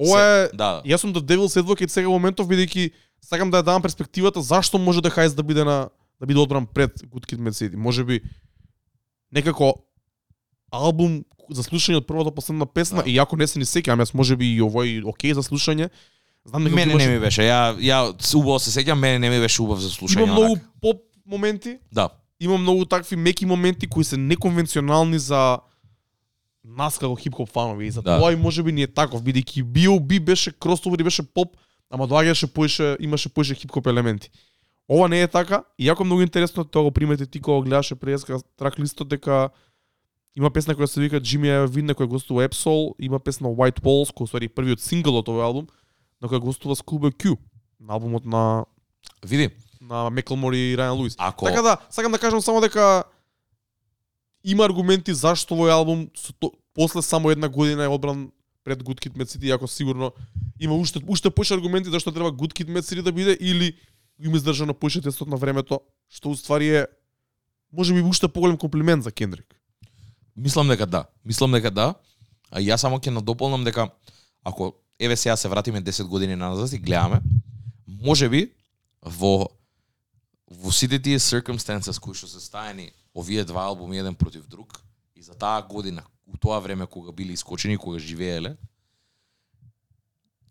Ова 0.00 0.20
е 0.22 0.46
се- 0.46 0.56
да. 0.56 0.82
Јас 0.86 0.96
сум 0.96 1.12
Devil's 1.14 1.62
Advocate 1.62 1.88
сега 1.88 2.08
моментов 2.08 2.46
бидејќи 2.46 2.90
сакам 3.20 3.50
да 3.50 3.58
ја 3.58 3.62
дадам 3.62 3.82
перспективата 3.82 4.40
зашто 4.42 4.78
може 4.78 5.00
да 5.00 5.10
Хайс 5.10 5.34
да 5.34 5.42
биде 5.42 5.64
на 5.64 5.88
да 6.20 6.26
биде 6.26 6.40
одбран 6.40 6.66
пред 6.66 7.00
Good 7.02 7.26
Kid 7.26 7.38
Mad 7.38 7.52
City. 7.52 7.74
Може 7.76 8.04
би 8.04 8.20
некако 9.32 9.74
албум 10.72 11.24
за 11.50 11.62
слушање 11.62 11.96
од 11.96 12.06
првата 12.06 12.30
последна 12.30 12.66
песна 12.66 13.02
Да. 13.02 13.10
и 13.10 13.18
ако 13.18 13.36
не 13.36 13.46
се 13.46 13.58
ни 13.58 13.64
сеќавам, 13.64 14.00
јас 14.00 14.14
може 14.14 14.36
би 14.36 14.54
и 14.54 14.60
овој 14.60 15.04
окей 15.04 15.34
за 15.34 15.42
слушање. 15.42 15.90
Знам 16.44 16.64
дека 16.64 16.76
Мене 16.76 16.94
не 16.94 17.08
ми 17.08 17.18
беше. 17.20 17.42
Ја 17.42 17.76
ја 17.78 17.98
убаво 18.34 18.58
се 18.58 18.70
сеќам, 18.70 18.94
мене 18.94 19.18
не 19.18 19.30
ми 19.30 19.40
беше 19.40 19.62
убав 19.62 19.78
за 19.78 19.88
слушање. 19.90 20.22
има 20.22 20.26
многу 20.26 20.56
поп 20.80 20.96
моменти, 21.26 21.78
Да. 21.92 22.08
има 22.40 22.58
многу 22.58 22.84
такви 22.84 23.16
меки 23.16 23.46
моменти 23.46 23.86
кои 23.86 24.04
се 24.04 24.16
неконвенционални 24.16 25.18
за 25.18 25.58
нас 26.64 26.98
како 26.98 27.16
хип-хоп 27.16 27.48
фанови 27.48 27.86
и 27.86 27.90
за 27.90 28.02
Да. 28.02 28.18
тоа 28.18 28.32
и 28.32 28.36
можеби 28.36 28.72
не 28.72 28.82
е 28.82 28.86
таков 28.86 29.22
бидејќи 29.22 29.64
B.O.B 29.64 30.20
беше 30.20 30.52
кросовер 30.52 31.00
и 31.00 31.04
беше 31.04 31.22
поп, 31.22 31.56
ама 31.90 32.08
доаѓаше 32.08 32.46
поише 32.46 32.96
имаше 33.00 33.28
поише 33.28 33.54
хип-хоп 33.54 33.86
елементи. 33.86 34.30
Ова 34.88 35.08
не 35.08 35.22
е 35.22 35.28
така 35.28 35.64
и 35.78 35.88
јако 35.88 36.04
многу 36.04 36.22
интересно 36.22 36.64
тоа 36.64 36.82
го 36.82 36.90
примети 36.90 37.26
ти 37.26 37.40
кога 37.40 37.64
гледаше 37.68 37.94
преска 37.94 38.40
трак 38.56 38.78
листот 38.78 39.08
дека 39.08 39.50
има 40.36 40.50
песна 40.50 40.74
која 40.74 40.86
се 40.86 41.00
вика 41.00 41.20
Jimmy 41.20 41.50
Iovine 41.50 41.82
на 41.82 41.94
која 41.94 42.06
гостува 42.06 42.44
Epsol, 42.48 42.94
има 42.98 43.18
песна 43.18 43.48
White 43.48 43.80
Walls 43.82 44.12
кој 44.14 44.26
ствари 44.26 44.48
првиот 44.48 44.80
сингл 44.80 45.16
од 45.18 45.26
овој 45.26 45.42
албум, 45.42 45.66
на 46.22 46.28
која 46.28 46.40
гостува 46.40 46.74
Schoolboy 46.74 47.14
Q 47.14 47.36
на 47.80 47.94
албумот 47.94 48.24
на 48.24 48.64
Види, 49.24 49.50
на 49.80 50.10
Меклмор 50.10 50.52
и 50.52 50.76
Райан 50.78 50.96
Луис. 50.96 51.14
ако 51.18 51.44
Така 51.44 51.62
да, 51.62 51.76
сакам 51.90 52.12
да 52.12 52.18
кажам 52.18 52.40
само 52.40 52.60
дека 52.60 53.04
има 54.44 54.64
аргументи 54.64 55.14
зашто 55.14 55.54
овој 55.54 55.72
албум 55.72 56.08
со 56.16 56.32
то, 56.32 56.52
после 56.74 57.02
само 57.02 57.30
една 57.30 57.48
година 57.48 57.84
е 57.84 57.88
одбран 57.88 58.30
пред 58.64 58.82
Good 58.82 59.00
Kid 59.00 59.16
Mad 59.16 59.28
City, 59.28 59.54
ако 59.54 59.68
сигурно 59.68 60.12
има 60.60 60.74
уште 60.74 61.00
уште 61.06 61.30
поише 61.30 61.54
аргументи 61.54 61.90
зашто 61.90 62.12
треба 62.12 62.32
Good 62.32 62.52
Kid 62.52 62.70
Mad 62.70 62.80
City 62.80 63.02
да 63.02 63.12
биде 63.12 63.38
или 63.40 63.76
има 64.22 64.36
издржано 64.36 64.74
поише 64.74 65.00
тестот 65.00 65.28
на 65.28 65.36
времето, 65.36 65.80
што 66.08 66.30
уствари 66.30 66.68
е 66.76 66.86
може 67.72 67.94
би 67.94 68.02
уште 68.02 68.28
поголем 68.28 68.56
комплимент 68.56 69.02
за 69.04 69.12
Кендрик. 69.12 69.60
Мислам 70.36 70.68
дека 70.68 70.86
да. 70.86 71.04
Мислам 71.24 71.52
дека 71.52 71.70
да. 71.70 71.94
А 72.50 72.60
јас 72.60 72.82
само 72.82 72.98
ќе 72.98 73.10
надополнам 73.10 73.64
дека 73.64 73.90
ако 74.44 74.74
еве 74.98 75.16
сега 75.16 75.36
се 75.36 75.48
вратиме 75.48 75.82
10 75.82 76.04
години 76.04 76.36
назад 76.36 76.72
и 76.72 76.78
гледаме, 76.78 77.20
можеби 77.86 78.52
во 79.02 79.48
во 80.50 80.72
сите 80.72 80.98
тие 80.98 81.18
circumstances 81.18 82.00
кои 82.00 82.14
што 82.14 82.26
се 82.26 82.40
стаени 82.40 82.90
овие 83.14 83.44
два 83.44 83.64
албуми 83.64 83.98
еден 83.98 84.14
против 84.14 84.46
друг 84.46 84.84
и 85.14 85.22
за 85.22 85.34
таа 85.34 85.62
година, 85.62 86.02
у 86.26 86.36
тоа 86.36 86.60
време 86.60 86.86
кога 86.86 87.12
били 87.12 87.32
искочени, 87.32 87.76
кога 87.76 87.98
живееле, 87.98 88.56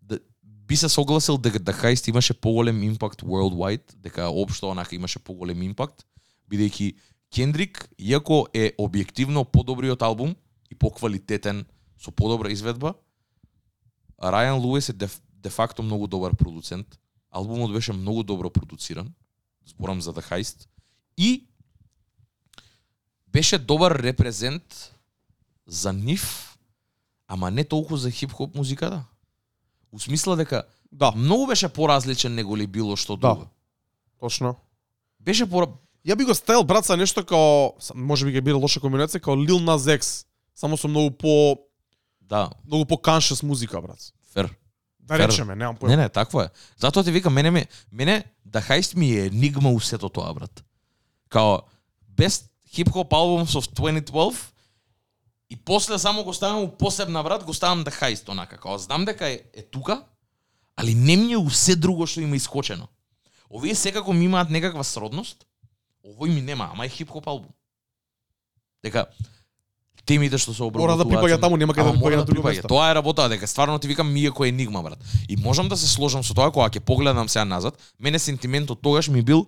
да, 0.02 0.20
би 0.42 0.76
се 0.76 0.88
согласил 0.88 1.38
дека 1.38 1.58
да 1.58 1.72
Heist 1.72 2.08
имаше 2.08 2.34
поголем 2.34 2.82
импакт 2.82 3.22
worldwide, 3.22 3.96
дека 3.96 4.28
општо 4.28 4.70
онака 4.70 4.94
имаше 4.94 5.18
поголем 5.18 5.62
импакт, 5.62 6.06
бидејќи 6.50 6.96
Кендрик, 7.30 7.88
иако 7.98 8.46
е 8.54 8.72
објективно 8.78 9.44
подобриот 9.44 10.02
албум 10.02 10.34
и 10.70 10.74
поквалитетен 10.74 11.64
со 11.98 12.10
подобра 12.10 12.50
изведба, 12.50 12.94
Рајан 14.20 14.60
Луис 14.60 14.88
е 14.88 14.92
де, 14.92 15.08
де 15.32 15.50
факто 15.50 15.82
многу 15.82 16.06
добар 16.06 16.36
продуцент. 16.36 16.98
Албумот 17.30 17.72
беше 17.72 17.92
многу 17.92 18.22
добро 18.22 18.50
продуциран. 18.50 19.14
Зборам 19.66 20.00
за 20.00 20.12
The 20.12 20.30
Heist. 20.30 20.68
И 21.16 21.48
беше 23.32 23.58
добар 23.58 23.92
репрезент 23.92 24.94
за 25.66 25.92
нив, 25.92 26.58
ама 27.26 27.50
не 27.50 27.64
толку 27.64 27.96
за 27.96 28.10
хип-хоп 28.10 28.54
музиката. 28.54 29.04
У 29.92 29.98
смисла 30.00 30.36
дека 30.36 30.62
Да, 30.92 31.12
многу 31.12 31.46
беше 31.46 31.68
поразличен 31.68 32.34
него 32.34 32.56
ли 32.56 32.66
било 32.66 32.96
што 32.96 33.16
Да. 33.16 33.28
друго. 33.28 33.46
точно. 34.20 34.56
Беше 35.20 35.46
пора... 35.46 35.66
Ја 36.06 36.16
би 36.16 36.24
го 36.24 36.34
ставил 36.34 36.64
брат 36.64 36.84
са 36.86 36.96
нешто 36.96 37.24
као 37.24 37.72
може 37.94 38.26
би 38.26 38.32
ќе 38.32 38.40
биде 38.40 38.52
лоша 38.52 38.80
комбинација 38.80 39.20
као 39.20 39.36
Lil 39.36 39.60
Nas 39.60 39.86
X, 39.98 40.26
само 40.54 40.76
со 40.76 40.88
многу 40.88 41.10
по 41.10 41.56
Да, 42.20 42.50
многу 42.66 42.84
по 42.86 42.94
conscious 42.96 43.42
музика 43.42 43.80
брат. 43.80 44.12
фер. 44.32 44.50
Да 44.98 45.16
Фер. 45.16 45.28
речеме, 45.28 45.54
немам 45.54 45.76
појма. 45.76 45.88
Не, 45.88 45.96
не, 45.96 46.08
такво 46.08 46.42
е. 46.42 46.48
Затоа 46.78 47.04
ти 47.04 47.10
викам, 47.12 47.32
мене 47.34 47.50
ми, 47.50 47.66
мене 47.92 48.24
да 48.44 48.60
хајст 48.62 48.96
ми 48.96 49.12
е 49.12 49.26
енигма 49.26 49.70
у 49.70 49.80
сето 49.80 50.08
тоа, 50.08 50.34
брат. 50.34 50.64
Као 51.28 51.58
best 52.16 52.49
hip-hop 52.74 53.10
albums 53.10 53.54
of 53.58 53.66
2012 53.74 54.52
и 55.50 55.56
после 55.56 55.98
само 55.98 56.24
го 56.24 56.34
ставам 56.34 56.62
у 56.62 56.70
посебна 56.70 57.22
брат, 57.22 57.44
го 57.44 57.54
ставам 57.54 57.84
да 57.84 57.90
хајст 57.90 58.28
онака. 58.28 58.56
Као 58.56 58.78
знам 58.78 59.04
дека 59.04 59.28
е, 59.28 59.40
е 59.54 59.62
тука, 59.62 60.04
али 60.76 60.94
не 60.94 61.16
ми 61.16 61.32
е 61.32 61.36
у 61.36 61.50
се 61.50 61.76
друго 61.76 62.06
што 62.06 62.20
има 62.20 62.36
искочено. 62.36 62.88
Овие 63.50 63.74
секако 63.74 64.12
ми 64.12 64.24
имаат 64.24 64.50
некаква 64.50 64.84
сродност, 64.84 65.42
овој 66.06 66.30
ми 66.30 66.40
нема, 66.40 66.70
ама 66.72 66.86
е 66.86 66.88
хип-хоп 66.88 67.26
албум. 67.26 67.50
Дека 68.82 69.10
темите 70.06 70.38
што 70.38 70.54
се 70.54 70.62
обработуваат. 70.62 71.02
Мора 71.02 71.02
да 71.02 71.10
припаѓа 71.10 71.40
таму, 71.42 71.58
нема 71.58 71.74
каде 71.74 71.90
да 71.90 71.98
припаѓа 71.98 72.22
на 72.22 72.24
друго 72.24 72.46
припаѓа. 72.46 72.62
место. 72.62 72.70
Тоа 72.70 72.90
е 72.90 72.94
работа, 72.94 73.28
дека 73.28 73.46
стварно 73.46 73.78
ти 73.78 73.90
викам 73.90 74.12
ми 74.12 74.22
е 74.24 74.30
кој 74.30 74.54
енигма 74.54 74.82
брат. 74.82 75.02
И 75.28 75.36
можам 75.36 75.68
да 75.68 75.76
се 75.76 75.90
сложам 75.90 76.22
со 76.22 76.34
тоа 76.34 76.54
кога 76.54 76.70
ќе 76.70 76.78
погледам 76.78 77.28
сега 77.28 77.44
назад, 77.44 77.74
мене 77.98 78.18
сентиментот 78.18 78.78
тогаш 78.82 79.08
ми 79.08 79.22
бил 79.22 79.46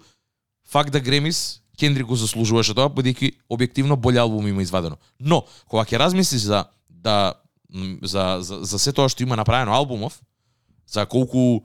факт 0.66 0.90
да 0.90 1.00
Гремис 1.00 1.61
Кендрик 1.82 2.06
го 2.06 2.14
заслужуваше 2.16 2.74
тоа, 2.78 2.86
бидејќи 2.88 3.32
објективно 3.50 3.98
болј 3.98 4.20
албум 4.22 4.46
има 4.46 4.62
извадено. 4.62 4.96
Но 5.18 5.42
кога 5.66 5.82
ќе 5.82 5.98
размислиш 5.98 6.46
за 6.46 6.64
да 6.88 7.34
за 8.02 8.38
за, 8.40 8.62
за 8.62 8.78
се 8.78 8.92
тоа 8.92 9.08
што 9.10 9.22
има 9.26 9.34
направено 9.36 9.74
албумов, 9.74 10.20
за 10.86 11.06
колку 11.06 11.64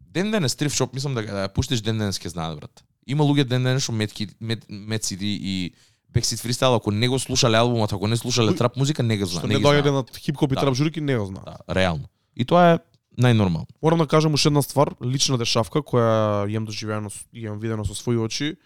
ден 0.00 0.30
денес 0.30 0.54
Thrift 0.54 0.74
Shop, 0.74 0.94
мислам 0.94 1.14
да 1.14 1.22
да 1.22 1.46
ја 1.46 1.52
пуштиш 1.54 1.80
ден 1.80 1.98
денес 1.98 2.18
ќе 2.18 2.28
знаат 2.28 2.58
брат. 2.58 2.82
Има 3.06 3.22
луѓе 3.22 3.44
ден 3.44 3.62
денес 3.62 3.82
што 3.82 3.92
Метки 3.92 4.26
Мет, 4.40 4.64
Мет 4.68 5.02
CD 5.02 5.22
и 5.22 5.74
Backseat 6.14 6.40
Freestyle, 6.40 6.76
ако 6.76 6.90
не 6.90 7.08
го 7.08 7.18
слушале 7.18 7.58
албумот, 7.58 7.92
ако 7.92 8.06
не 8.08 8.16
слушале 8.16 8.54
трап 8.56 8.76
музика, 8.76 9.02
не 9.02 9.18
го 9.18 9.26
Што 9.26 9.32
знаат. 9.34 9.48
не 9.48 9.58
ги 9.58 9.64
доаѓа 9.64 9.82
знаат. 9.82 10.10
на 10.10 10.18
хип-хоп 10.18 10.52
и 10.52 10.54
Да. 10.54 10.60
трап 10.60 10.74
журки, 10.74 11.00
не 11.00 11.18
го 11.18 11.26
знам. 11.26 11.42
Да, 11.44 11.74
реално. 11.74 12.04
И 12.36 12.44
тоа 12.44 12.74
е 12.74 12.78
најнормално. 13.18 13.66
Морам 13.82 13.98
да 13.98 14.06
кажам 14.06 14.34
уште 14.34 14.48
една 14.48 14.62
ствар, 14.62 14.94
лична 15.04 15.38
дешавка 15.38 15.78
која 15.80 16.48
имам 16.48 16.64
доживеано 16.64 17.10
имам 17.32 17.58
видено 17.58 17.84
со 17.84 17.94
своји 17.94 18.18
очи. 18.18 18.56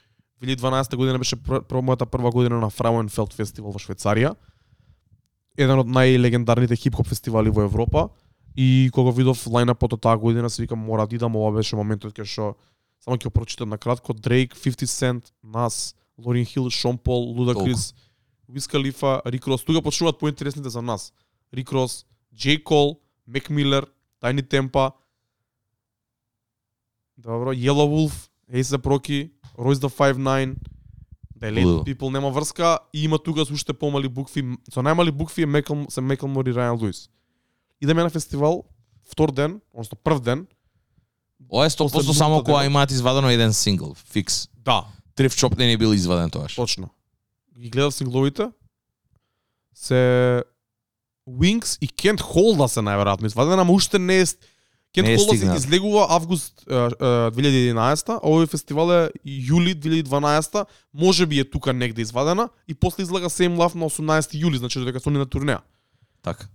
2012 0.43 0.97
година 0.97 1.19
беше 1.19 1.37
пр 1.37 1.83
мојата 1.83 2.07
прва 2.07 2.31
година 2.31 2.61
на 2.61 2.71
Frauenfeld 2.71 3.35
фестивал 3.35 3.75
во 3.75 3.83
Швајцарија. 3.83 4.35
Еден 5.59 5.83
од 5.83 5.91
најлегендарните 5.91 6.79
хип-хоп 6.79 7.09
фестивали 7.11 7.51
во 7.51 7.67
Европа. 7.67 8.09
И 8.55 8.91
кога 8.95 9.11
видов 9.15 9.45
лајнапот 9.47 9.95
од 9.95 10.03
таа 10.03 10.19
година, 10.19 10.51
се 10.51 10.63
викам 10.63 10.79
мора 10.79 11.07
да 11.07 11.17
идам, 11.17 11.37
ова 11.37 11.59
беше 11.59 11.77
моментот 11.77 12.15
кај 12.15 12.27
што 12.27 12.55
само 13.03 13.19
ќе 13.19 13.31
прочитам 13.31 13.71
на 13.71 13.79
кратко 13.79 14.15
Drake, 14.15 14.55
50 14.55 14.87
Cent, 14.87 15.33
Nas, 15.45 15.95
Лорин 16.19 16.47
Хил, 16.47 16.71
Шон 16.71 16.99
Пол, 16.99 17.35
Ludacris, 17.35 17.95
Wiz 18.51 18.67
Khalifa, 18.67 19.23
Rick 19.27 19.47
Ross. 19.47 19.65
Тука 19.65 19.83
почнуваат 19.83 20.19
поинтересните 20.19 20.71
за 20.71 20.83
нас. 20.83 21.13
Rick 21.55 21.71
Ross, 21.73 22.05
J. 22.35 22.63
Cole, 22.63 22.99
Mac 23.29 23.51
Miller, 23.51 23.87
Tiny 24.23 24.43
Tempa, 24.43 24.93
Добро, 27.17 27.53
Yellow 27.53 27.89
Wolf, 27.91 28.29
A$AP 28.53 28.87
Rocky, 28.87 29.31
Royce 29.59 29.81
the 29.81 29.89
5'9, 29.89 30.55
The 31.41 31.51
Late 31.51 31.65
Лудо. 31.65 31.85
People 31.85 32.11
нема 32.13 32.31
врска 32.31 32.79
и 32.93 33.05
има 33.05 33.19
тука 33.19 33.45
со 33.45 33.53
уште 33.53 33.73
помали 33.73 34.09
букви. 34.09 34.43
Со 34.75 34.81
најмали 34.83 35.11
букви 35.11 35.43
е 35.43 35.47
Мекл, 35.47 35.75
се 35.89 36.01
Мекл 36.01 36.27
Мори 36.27 36.55
Райан 36.55 36.79
Луис. 36.81 37.09
Идеме 37.81 38.03
на 38.03 38.11
фестивал, 38.11 38.65
втор 39.11 39.33
ден, 39.33 39.61
односно 39.73 39.99
прв 40.05 40.21
ден. 40.21 40.47
Ова 41.53 41.67
е 41.67 41.71
После 41.79 41.99
100% 41.99 42.13
само 42.13 42.39
кога 42.39 42.53
дена. 42.53 42.67
имаат 42.67 42.91
извадено 42.91 43.31
еден 43.31 43.53
сингл, 43.53 43.95
фикс. 43.95 44.49
Да. 44.55 44.85
Thrift 45.17 45.49
Shop 45.49 45.59
не 45.59 45.73
е 45.73 45.77
бил 45.77 45.95
изваден 45.95 46.31
тоаш. 46.31 46.55
Точно. 46.55 46.89
Ги 47.59 47.71
гледав 47.71 47.95
сингловите. 47.95 48.51
Се 49.75 50.43
Wings 51.29 51.79
и 51.81 51.89
Can't 51.89 52.21
Hold 52.21 52.57
Us 52.57 52.81
е 52.81 52.85
најверојатно 52.85 53.27
извадена, 53.27 53.63
ама 53.63 53.73
уште 53.73 53.99
не 53.99 54.21
е 54.21 54.27
Кент 54.95 55.09
се 55.09 55.19
стигнат. 55.19 55.59
излегува 55.59 56.07
август 56.09 56.65
е, 56.71 56.75
е, 56.75 56.79
2011, 57.31 58.09
а 58.09 58.25
овој 58.25 58.49
фестивал 58.49 58.91
е 58.93 59.11
јули 59.25 59.75
2012, 59.77 60.65
може 60.95 61.27
би 61.27 61.41
е 61.41 61.45
тука 61.45 61.73
негде 61.73 62.03
извадена 62.03 62.49
и 62.69 62.75
после 62.75 63.03
излага 63.03 63.29
Same 63.29 63.57
Love 63.57 63.75
на 63.75 63.91
18 63.91 64.35
јули, 64.35 64.57
значи 64.57 64.79
додека 64.79 65.01
се 65.01 65.09
они 65.09 65.19
на 65.19 65.27
турнеја. 65.27 65.61
Така. 66.23 66.49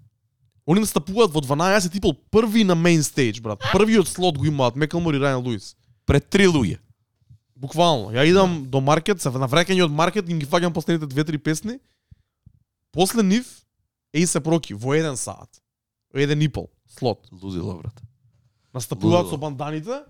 Они 0.65 0.79
настапуваат 0.79 1.31
во 1.31 1.41
12 1.41 1.91
типол 1.91 2.15
први 2.31 2.63
на 2.63 2.75
мейн 2.75 3.03
стейдж, 3.03 3.41
брат. 3.41 3.59
Првиот 3.71 4.07
слот 4.07 4.37
го 4.37 4.45
имаат 4.45 4.75
Мекалмор 4.75 5.13
и 5.13 5.19
Райан 5.19 5.43
Луис. 5.43 5.75
Пред 6.05 6.29
три 6.29 6.47
луѓе. 6.47 6.79
Буквално. 7.55 8.11
Ја 8.11 8.25
идам 8.25 8.63
до 8.67 8.81
маркет, 8.81 9.21
се 9.21 9.29
на 9.29 9.47
враќање 9.47 9.83
од 9.85 9.91
маркет 9.91 10.29
им 10.29 10.39
ги 10.39 10.45
фаќам 10.45 10.73
последните 10.73 11.07
две-три 11.07 11.37
песни. 11.37 11.79
После 12.91 13.23
нив 13.23 13.45
Ейсе 14.13 14.39
Проки 14.39 14.73
во 14.73 14.95
еден 14.95 15.17
саат. 15.17 15.61
Во 16.13 16.19
еден 16.19 16.41
и 16.41 16.49
пол 16.49 16.69
слот. 16.87 17.27
Лудило, 17.31 17.77
брат. 17.77 18.01
Настапуваат 18.73 19.29
со 19.29 19.37
банданите. 19.37 20.01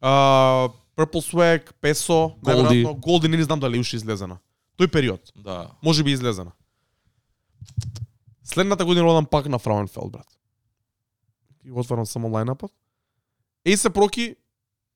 А, 0.00 0.68
Purple 0.96 1.22
Swag, 1.22 1.72
Peso, 1.74 2.34
Голди. 2.40 2.84
Голди 2.96 3.28
не 3.28 3.42
знам 3.42 3.60
дали 3.60 3.78
уште 3.78 3.96
излезена. 3.96 4.38
Тој 4.78 4.86
период, 4.88 5.20
Да. 5.36 5.70
може 5.82 6.04
би 6.04 6.10
излезена. 6.10 6.52
Следната 8.44 8.84
година 8.84 9.06
одам 9.06 9.26
пак 9.26 9.46
на 9.46 9.58
Фрауенфелд, 9.58 10.12
брат. 10.12 10.26
И 11.64 11.72
отварам 11.72 12.06
само 12.06 12.28
лајнапот. 12.28 12.70
Ейсе 13.64 13.90
Проки 13.90 14.36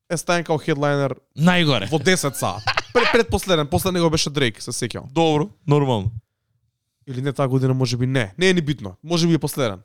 е 0.09 0.17
стаен 0.17 0.43
као 0.43 0.57
хедлайнер 0.57 1.15
Најгоре. 1.37 1.89
во 1.89 1.99
10 1.99 2.33
саат. 2.33 2.63
Пред, 2.93 3.11
предпоследен, 3.11 3.67
после 3.67 3.91
него 3.91 4.09
беше 4.09 4.29
Дрейк, 4.29 4.61
се 4.61 4.71
сеќавам. 4.71 5.11
Добро, 5.11 5.49
нормално. 5.67 6.11
Или 7.07 7.21
не 7.21 7.33
таа 7.33 7.47
година, 7.47 7.73
може 7.73 7.97
би 7.97 8.07
не. 8.07 8.33
Не 8.37 8.49
е 8.49 8.53
ни 8.53 8.61
битно. 8.61 8.95
Може 9.03 9.27
би 9.27 9.33
е 9.33 9.39
последен. 9.39 9.79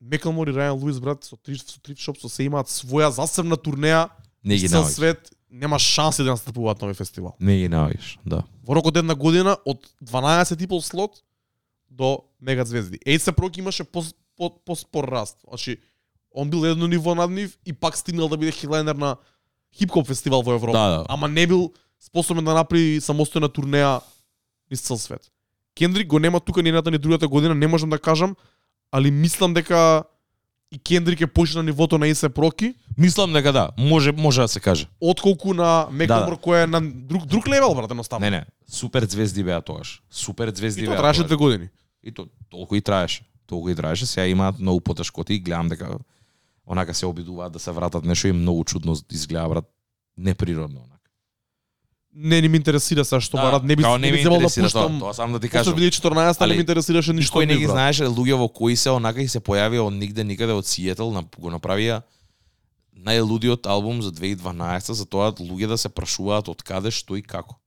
Мекалмор 0.00 0.48
и 0.48 0.54
Райан 0.54 0.78
Луис, 0.78 1.00
брат, 1.00 1.24
со 1.24 1.36
три 1.36 1.56
со 1.58 1.80
Триф 1.80 1.98
Шоп, 1.98 2.18
со 2.18 2.28
се 2.28 2.44
имаат 2.44 2.68
своја 2.68 3.10
засебна 3.10 3.56
турнеја. 3.56 4.08
Не 4.44 4.56
ги 4.56 4.68
цел 4.68 4.84
свет 4.84 5.30
нема 5.50 5.78
шанси 5.78 6.22
да 6.22 6.36
настапуваат 6.36 6.80
на 6.80 6.88
овој 6.88 6.96
фестивал. 6.96 7.34
Не 7.40 7.58
ги 7.58 7.68
наоѓаш, 7.68 8.18
да. 8.24 8.44
Во 8.64 8.74
рок 8.78 8.86
од 8.86 9.00
една 9.02 9.14
година 9.14 9.56
од 9.66 9.84
12 10.00 10.62
и 10.62 10.66
пол 10.70 10.82
слот 10.82 11.22
до 11.90 12.24
мега 12.40 12.64
звезди. 12.64 13.00
Ейсе 13.04 13.32
Проки 13.32 13.60
имаше 13.60 13.84
по, 13.84 14.04
по, 14.36 14.50
по 14.50 14.76
спор 14.76 15.08
раст. 15.08 15.38
Значи, 15.48 15.80
он 16.30 16.50
бил 16.50 16.64
едно 16.64 16.86
ниво 16.86 17.14
над 17.14 17.30
нив 17.30 17.58
и 17.66 17.72
пак 17.72 17.96
стигнал 17.96 18.28
да 18.28 18.36
биде 18.36 18.52
хедлайнер 18.52 18.94
на 18.94 19.16
хип-хоп 19.74 20.06
фестивал 20.06 20.42
во 20.42 20.52
Европа. 20.52 20.78
Да, 20.78 20.88
да. 20.88 21.06
Ама 21.08 21.28
не 21.28 21.46
бил 21.46 21.72
способен 22.00 22.44
да 22.44 22.54
направи 22.54 23.00
самостојна 23.00 23.50
турнеја 23.50 24.00
низ 24.70 24.80
цел 24.80 24.98
свет. 24.98 25.30
Кендрик 25.74 26.06
го 26.06 26.18
нема 26.18 26.40
тука 26.40 26.62
ни 26.62 26.68
едната 26.68 26.90
ни 26.90 26.98
другата 26.98 27.28
година, 27.28 27.54
не 27.54 27.66
можам 27.66 27.90
да 27.90 27.98
кажам, 27.98 28.36
али 28.92 29.10
мислам 29.10 29.54
дека 29.54 30.02
и 30.72 30.78
Кендрик 30.78 31.20
е 31.20 31.26
поише 31.26 31.56
на 31.56 31.62
нивото 31.62 31.98
на 31.98 32.06
Ейсе 32.06 32.28
Проки, 32.28 32.74
Мислам 32.98 33.32
дека 33.32 33.52
да, 33.52 33.70
може 33.78 34.12
може 34.12 34.40
да 34.40 34.48
се 34.48 34.60
каже. 34.60 34.86
отколку 35.00 35.54
на 35.54 35.88
Мекамор 35.92 36.24
Да, 36.24 36.30
да. 36.30 36.36
кој 36.36 36.64
е 36.64 36.66
на 36.66 36.80
друг 36.82 37.26
друг 37.26 37.48
левел 37.48 37.74
брат 37.74 37.90
едноставно. 37.90 38.24
Не, 38.24 38.30
не, 38.30 38.44
супер 38.68 39.04
звезди 39.04 39.44
беа 39.44 39.60
тогаш. 39.60 40.02
Супер 40.10 40.50
звезди 40.50 40.80
И 40.80 40.84
беа. 40.84 40.90
тоа 40.90 41.02
траеше 41.02 41.24
две 41.24 41.36
години. 41.36 41.68
И 42.04 42.12
то 42.12 42.26
толку 42.50 42.74
и 42.74 42.80
траеше. 42.80 43.22
Толку 43.46 43.68
и 43.68 43.74
траеше. 43.74 44.06
Сега 44.06 44.26
имаат 44.26 44.58
многу 44.58 44.80
потешкоти 44.80 45.34
и 45.34 45.38
гледам 45.38 45.68
дека 45.68 45.88
онака 46.66 46.94
се 46.94 47.06
обидуваат 47.06 47.52
да 47.52 47.58
се 47.58 47.70
вратат 47.70 48.04
нешто 48.04 48.28
и 48.28 48.32
многу 48.32 48.64
чудно 48.64 48.96
изгледа 49.12 49.48
брат. 49.48 49.64
Неприродно 50.18 50.80
онака. 50.80 50.99
Не, 52.12 52.40
не 52.40 52.48
ми 52.48 52.58
интересира 52.58 53.04
се 53.04 53.20
што 53.22 53.38
барат, 53.38 53.62
не 53.62 53.76
би 53.76 53.84
као 53.86 53.98
не 53.98 54.10
би 54.10 54.22
требало 54.22 54.40
да 54.42 54.48
пуштам. 54.50 54.98
тоа, 54.98 54.98
тоа 54.98 55.14
сам 55.14 55.32
да 55.32 55.40
ти 55.40 55.46
После 55.48 55.70
кажам. 55.70 55.78
2014 55.78 56.46
не 56.46 56.54
ми 56.54 56.60
интересираше 56.60 57.12
ништо 57.12 57.38
од 57.38 57.46
не 57.46 57.56
ги 57.56 57.66
знаеше 57.70 58.10
луѓе 58.10 58.34
во 58.34 58.48
кои 58.48 58.76
се 58.76 58.90
онака 58.90 59.22
и 59.22 59.28
се 59.28 59.38
појавија 59.38 59.86
од 59.86 59.94
нигде 59.94 60.24
никаде 60.24 60.52
од 60.52 60.66
Сиетл, 60.66 61.12
на, 61.14 61.22
го 61.22 61.50
направија 61.54 62.02
најлудиот 62.98 63.66
албум 63.70 64.02
за 64.02 64.10
2012 64.10 64.92
за 64.92 65.06
тоа 65.06 65.30
луѓе 65.38 65.70
да 65.70 65.78
се 65.78 65.88
прашуваат 65.88 66.50
од 66.50 66.62
каде, 66.66 66.90
што 66.90 67.14
и 67.14 67.22
како. 67.22 67.60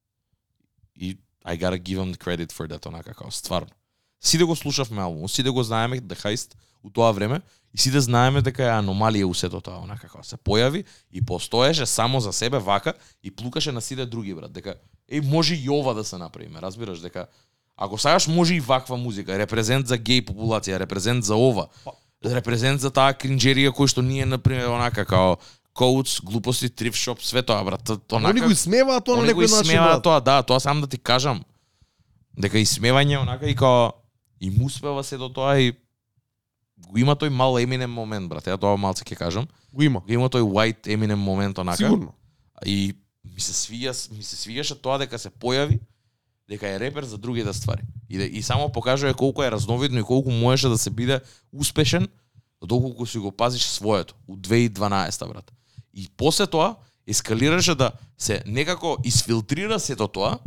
И 1.00 1.18
I 1.46 1.58
gotta 1.58 1.80
give 1.80 2.00
them 2.00 2.12
the 2.12 2.20
credit 2.20 2.52
for 2.52 2.68
that, 2.68 2.84
онака 2.88 3.16
како 3.16 3.32
стварно. 3.32 3.72
Сите 4.20 4.44
го 4.44 4.56
слушавме 4.56 5.02
албумот, 5.02 5.32
сите 5.32 5.50
го 5.50 5.64
знаеме 5.64 6.00
The 6.02 6.20
Heist 6.20 6.56
у 6.84 6.90
тоа 6.90 7.12
време 7.12 7.42
и 7.74 7.78
сите 7.78 8.00
знаеме 8.00 8.42
дека 8.42 8.64
е 8.64 8.72
аномалија 8.72 9.24
у 9.24 9.34
сето 9.34 9.62
тоа, 9.62 9.80
онака 9.80 10.02
како 10.04 10.24
се 10.24 10.38
појави 10.38 10.84
и 11.12 11.22
постоеше 11.22 11.86
само 11.86 12.20
за 12.20 12.34
себе 12.34 12.60
вака 12.60 12.94
и 13.24 13.32
плукаше 13.32 13.72
на 13.72 13.82
сите 13.82 14.06
други 14.06 14.34
брат, 14.34 14.52
дека 14.52 14.76
е 15.10 15.22
може 15.22 15.56
и 15.56 15.70
ова 15.70 15.94
да 15.94 16.04
се 16.04 16.18
направи, 16.18 16.48
ме 16.48 16.62
разбираш 16.62 17.00
дека 17.00 17.28
ако 17.78 17.98
сакаш 17.98 18.28
може 18.28 18.56
и 18.56 18.60
ваква 18.60 18.98
музика, 18.98 19.34
репрезент 19.34 19.88
за 19.88 19.98
геј 19.98 20.22
популација, 20.24 20.80
репрезент 20.80 21.24
за 21.24 21.36
ова, 21.36 21.68
репрезент 22.24 22.80
за 22.80 22.92
таа 22.92 23.14
кринџерија 23.14 23.72
кој 23.72 23.88
што 23.88 24.02
ние 24.02 24.26
на 24.26 24.38
пример 24.38 24.68
онака 24.68 25.06
као 25.06 25.38
коуц, 25.74 26.22
глупости, 26.22 26.70
триф 26.70 26.96
шоп, 26.96 27.20
све 27.20 27.42
тоа 27.42 27.64
брат, 27.64 27.82
то- 27.84 27.98
Они 28.12 28.26
онака 28.28 28.42
го 28.42 28.52
исмеваат 28.52 29.06
тоа 29.06 29.16
на 29.16 29.24
Они 29.24 29.34
го 29.34 29.42
некој 29.42 29.50
начин. 29.50 29.62
исмеваат 29.64 30.04
тоа, 30.04 30.22
да, 30.22 30.44
тоа 30.44 30.60
сам 30.60 30.82
да 30.82 30.88
ти 30.88 30.98
кажам. 30.98 31.44
Дека 32.38 32.58
исмевање 32.58 33.18
онака 33.18 33.50
и 33.50 33.56
као 33.56 33.92
и 34.40 34.50
му 34.50 34.66
успева 34.66 35.04
се 35.04 35.18
до 35.18 35.30
тоа 35.30 35.58
и 35.58 35.74
го 36.90 36.98
има 36.98 37.16
тој 37.16 37.30
мал 37.30 37.58
Eminem 37.60 37.92
момент, 37.92 38.30
брат. 38.30 38.48
Ја 38.48 38.58
тоа 38.60 38.78
малце 38.78 39.04
ќе 39.04 39.18
кажам. 39.18 39.48
Го 39.74 39.84
има. 39.84 40.00
Го 40.00 40.14
има 40.14 40.30
тој 40.30 40.44
white 40.44 40.88
Eminem 40.88 41.20
момент 41.20 41.58
онака. 41.58 41.78
Сигурно. 41.78 42.14
И 42.66 42.94
ми 43.24 43.42
се 43.42 43.54
свија, 43.54 43.94
ми 44.14 44.24
се 44.24 44.36
свиѓаше 44.36 44.82
тоа 44.82 45.00
дека 45.02 45.20
се 45.20 45.30
појави 45.30 45.80
дека 46.50 46.68
е 46.68 46.80
репер 46.80 47.04
за 47.04 47.18
другите 47.18 47.54
ствари. 47.54 47.82
И, 48.10 48.18
да, 48.18 48.24
и 48.24 48.42
само 48.42 48.72
покажува 48.72 49.14
колку 49.14 49.44
е 49.44 49.52
разновидно 49.52 50.00
и 50.00 50.04
колку 50.04 50.32
можеше 50.32 50.68
да 50.68 50.78
се 50.78 50.90
биде 50.90 51.22
успешен 51.54 52.08
доколку 52.66 53.06
си 53.06 53.18
го 53.18 53.32
пазиш 53.32 53.66
своето 53.66 54.16
у 54.28 54.38
2012 54.38 55.28
брат. 55.28 55.52
И 55.94 56.10
после 56.18 56.48
тоа 56.48 56.76
ескалираше 57.08 57.76
да 57.76 57.92
се 58.18 58.44
некако 58.46 58.98
изфилтрира 59.04 59.80
сето 59.80 60.08
тоа 60.08 60.40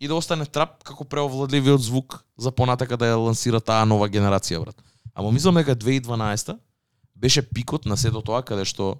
и 0.00 0.08
да 0.08 0.14
остане 0.14 0.46
трап 0.46 0.84
како 0.84 1.04
преовладливиот 1.04 1.80
звук 1.80 2.24
за 2.38 2.50
понатака 2.50 2.96
да 2.96 3.12
ја 3.12 3.20
лансира 3.20 3.60
таа 3.60 3.86
нова 3.86 4.08
генерација 4.08 4.60
брат. 4.60 4.76
Ама 5.14 5.32
мислам 5.32 5.54
дека 5.54 5.76
2012 5.76 6.56
беше 7.16 7.42
пикот 7.42 7.86
на 7.86 7.96
сето 7.96 8.22
тоа 8.22 8.42
каде 8.42 8.64
што 8.64 8.96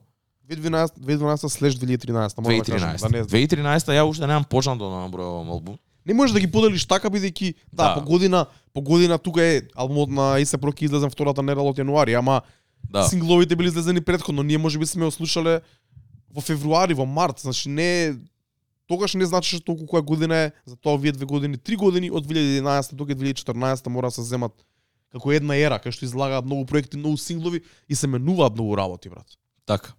2012 0.49 0.99
2012 1.01 1.49
слеш 1.49 1.75
2013, 1.75 2.41
морам 2.41 2.59
да 2.59 2.65
кажам, 2.65 2.91
2013. 2.91 3.01
да 3.01 3.09
не 3.09 3.25
знам. 3.25 3.41
2013 3.41 3.89
ја 3.93 4.03
уште 4.05 4.27
немам 4.27 4.45
почнато 4.45 4.85
да 4.85 4.97
набројувам 5.09 5.51
албум. 5.51 5.79
Не 6.07 6.15
можеш 6.15 6.35
да 6.35 6.41
ги 6.41 6.51
поделиш 6.51 6.85
така 6.85 7.09
бидејќи 7.11 7.55
да, 7.73 7.89
Да. 7.89 7.95
по 7.95 8.01
година 8.07 8.47
по 8.73 8.81
година 8.81 9.19
тука 9.19 9.43
е 9.43 9.62
албумот 9.75 10.11
на 10.11 10.39
Исе 10.39 10.59
Проки 10.59 10.85
излезен 10.85 11.11
втората 11.11 11.43
недела 11.43 11.65
од 11.71 11.77
јануари, 11.79 12.19
ама 12.19 12.43
Да. 12.91 13.09
сингловите 13.09 13.57
били 13.57 13.69
излезени 13.69 14.01
предходно, 14.01 14.43
ние 14.43 14.59
можеби 14.59 14.87
сме 14.87 15.05
го 15.05 15.11
слушале 15.11 15.61
во 16.35 16.41
февруари, 16.41 16.95
во 16.95 17.07
март, 17.07 17.41
значи 17.41 17.69
не 17.69 18.15
тогаш 18.87 19.15
не 19.15 19.27
значеше 19.27 19.65
толку 19.65 19.85
која 19.87 20.03
година 20.03 20.37
е, 20.37 20.53
за 20.67 20.77
тоа 20.77 20.95
овие 20.95 21.12
две 21.12 21.25
години, 21.25 21.57
три 21.57 21.77
години 21.77 22.11
од 22.11 22.27
2011 22.27 22.95
до 22.95 23.05
2014 23.05 23.89
мора 23.89 24.07
да 24.07 24.11
се 24.11 24.23
земат 24.23 24.53
како 25.15 25.33
една 25.33 25.55
ера, 25.55 25.78
кај 25.78 25.95
што 25.95 26.07
излагаат 26.09 26.47
многу 26.47 26.66
проекти, 26.66 26.99
многу 26.99 27.20
синглови 27.23 27.62
и 27.89 27.95
се 27.95 28.11
менуваат 28.11 28.57
многу 28.59 28.77
работи, 28.77 29.09
брат. 29.09 29.39
Така. 29.65 29.95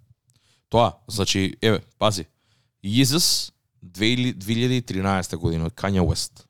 Тоа, 0.69 0.97
значи, 1.07 1.55
еве, 1.61 1.79
пази. 1.97 2.27
Yeezus 2.83 3.51
2013 3.83 5.35
година 5.37 5.69
од 5.71 5.73
Kanye 5.73 6.03
West. 6.03 6.43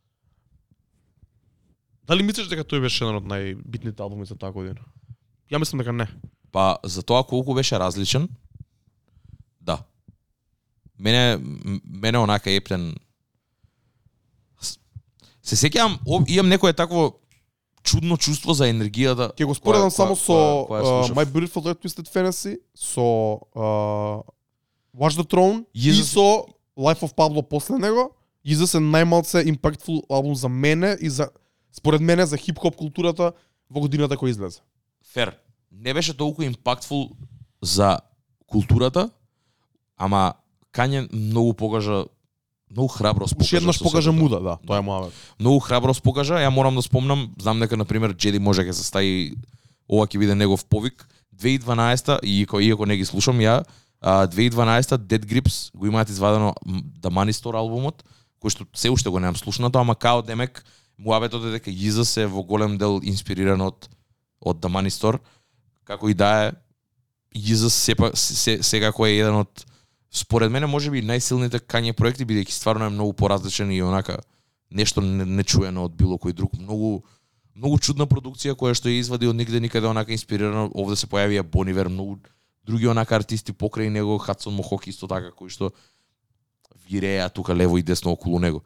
Дали 2.08 2.24
мислиш 2.24 2.50
дека 2.50 2.66
тој 2.66 2.82
беше 2.86 3.04
еден 3.06 3.22
од 3.22 3.30
најбитните 3.30 4.02
албуми 4.02 4.26
за 4.26 4.38
таа 4.38 4.54
година? 4.54 4.82
Ја 5.52 5.62
мислам 5.62 5.82
дека 5.82 5.94
не. 5.94 6.08
Па 6.52 6.78
за 6.84 7.04
тоа 7.04 7.24
колку 7.24 7.54
беше 7.54 7.80
различен, 7.80 8.28
да. 9.62 9.84
Мене 10.98 11.38
мене 11.84 12.18
онака 12.18 12.52
ептен 12.52 12.96
се 15.46 15.56
сеќавам, 15.56 16.00
имам 16.28 16.50
некое 16.50 16.74
такво 16.74 17.20
чудно 17.86 18.18
чувство 18.18 18.53
за 18.53 18.66
енергијата. 18.66 19.30
Ќе 19.32 19.45
го 19.45 19.53
споредам 19.53 19.91
само 19.91 20.16
која- 20.16 20.26
со 20.26 20.34
која- 20.66 20.82
која 20.82 21.03
uh. 21.03 21.14
My 21.14 21.26
Beautiful 21.26 21.62
Dark 21.62 21.80
Twisted 21.80 22.10
Fantasy, 22.10 22.57
со 22.74 23.02
uh, 23.56 24.22
Watch 24.94 25.16
the 25.16 25.24
Throne 25.26 25.66
и 25.74 25.80
Jesus- 25.82 26.14
со 26.14 26.45
Life 26.78 27.02
of 27.02 27.14
Pablo 27.14 27.41
после 27.44 27.78
него. 27.78 28.12
Jesus 28.45 28.76
е 28.76 28.82
најмалце 28.82 29.45
impactful 29.45 30.03
албум 30.10 30.36
за 30.36 30.49
мене 30.49 30.98
и 31.02 31.10
за 31.10 31.30
според 31.72 32.02
мене 32.02 32.26
за 32.26 32.38
хип-хоп 32.38 32.76
културата 32.76 33.32
во 33.70 33.80
годината 33.80 34.18
која 34.18 34.30
излезе. 34.30 34.60
Фер. 35.03 35.38
Не 35.72 35.94
беше 35.94 36.14
толку 36.14 36.41
импактфул 36.41 37.10
за 37.62 37.99
културата, 38.48 39.10
ама 39.98 40.34
Кање 40.74 41.07
многу 41.14 41.53
покажа 41.53 42.06
многу 42.72 42.88
храброст 42.88 43.34
покажа. 43.34 43.46
Уште 43.46 43.58
еднаш 43.58 43.80
покажа 43.80 44.12
муда, 44.12 44.40
да, 44.40 44.58
тоа 44.66 44.80
е 44.80 44.86
мојавет. 44.86 45.12
Многу 45.40 45.60
храброст 45.60 46.04
покажа. 46.04 46.40
Ја 46.42 46.50
морам 46.50 46.76
да 46.76 46.82
спомнам, 46.82 47.30
знам 47.42 47.60
дека 47.60 47.78
на 47.78 47.86
пример 47.86 48.14
Джеди 48.14 48.40
може 48.40 48.66
ќе 48.66 48.74
се 48.74 48.84
стаи 48.84 49.36
ова 49.90 50.08
ќе 50.08 50.20
биде 50.20 50.36
негов 50.36 50.66
повик. 50.66 51.08
2012 51.36 52.20
и 52.24 52.42
иако, 52.42 52.60
иако 52.60 52.86
не 52.86 52.98
ги 52.98 53.06
слушам 53.06 53.40
ја, 53.44 53.64
а, 54.02 54.28
2012 54.28 54.98
Dead 54.98 55.26
Grips 55.26 55.72
го 55.76 55.88
имаат 55.88 56.10
извадено 56.10 56.54
The 57.02 57.12
Money 57.12 57.36
Store 57.36 57.60
албумот, 57.60 58.04
кој 58.40 58.50
што 58.50 58.66
се 58.74 58.90
уште 58.90 59.10
го 59.10 59.20
немам 59.20 59.36
слушнато, 59.36 59.80
ама 59.80 59.96
као 59.96 60.22
демек 60.24 60.64
муабетот 60.98 61.44
е 61.44 61.52
дека 61.60 61.72
Jesus 61.72 62.16
е 62.22 62.28
во 62.28 62.44
голем 62.44 62.78
дел 62.78 63.02
инспириран 63.04 63.62
од 63.62 63.90
од 64.40 64.62
The 64.64 64.72
Money 64.72 64.94
Store, 64.94 65.20
како 65.84 66.10
и 66.10 66.14
да 66.14 66.48
е 66.48 66.52
Jesus 67.36 67.76
сепа, 67.76 68.12
се, 68.16 68.64
секако 68.64 69.06
е 69.06 69.18
еден 69.20 69.44
од 69.44 69.66
според 70.16 70.52
мене 70.52 70.68
можеби 70.68 71.04
најсилните 71.04 71.60
Kanye 71.60 71.94
проекти 71.94 72.26
бидејќи 72.26 72.56
стварно 72.56 72.88
е 72.88 72.94
многу 72.94 73.14
поразличен 73.14 73.72
и 73.72 73.82
онака 73.84 74.22
нешто 74.72 75.02
не- 75.02 75.26
нечуено 75.26 75.86
од 75.86 75.96
било 75.96 76.16
кој 76.18 76.34
друг. 76.34 76.56
Многу 76.60 77.04
многу 77.56 77.80
чудна 77.80 78.06
продукција 78.08 78.56
која 78.56 78.76
што 78.76 78.90
ја 78.92 79.00
извади 79.00 79.28
од 79.28 79.36
нигде 79.36 79.60
никаде 79.60 79.88
онака 79.88 80.12
инспирирано. 80.12 80.70
Овде 80.76 80.96
се 80.96 81.08
појавија 81.08 81.44
Бонивер, 81.44 81.90
многу 81.90 82.20
други 82.66 82.88
онака 82.88 83.16
артисти 83.16 83.54
покрај 83.54 83.90
него, 83.90 84.18
Хадсон 84.18 84.56
Мохок 84.56 84.88
исто 84.88 85.08
така 85.08 85.32
кои 85.32 85.50
што 85.50 85.72
виреа 86.88 87.30
тука 87.30 87.56
лево 87.56 87.78
и 87.78 87.84
десно 87.84 88.12
околу 88.12 88.40
него. 88.40 88.64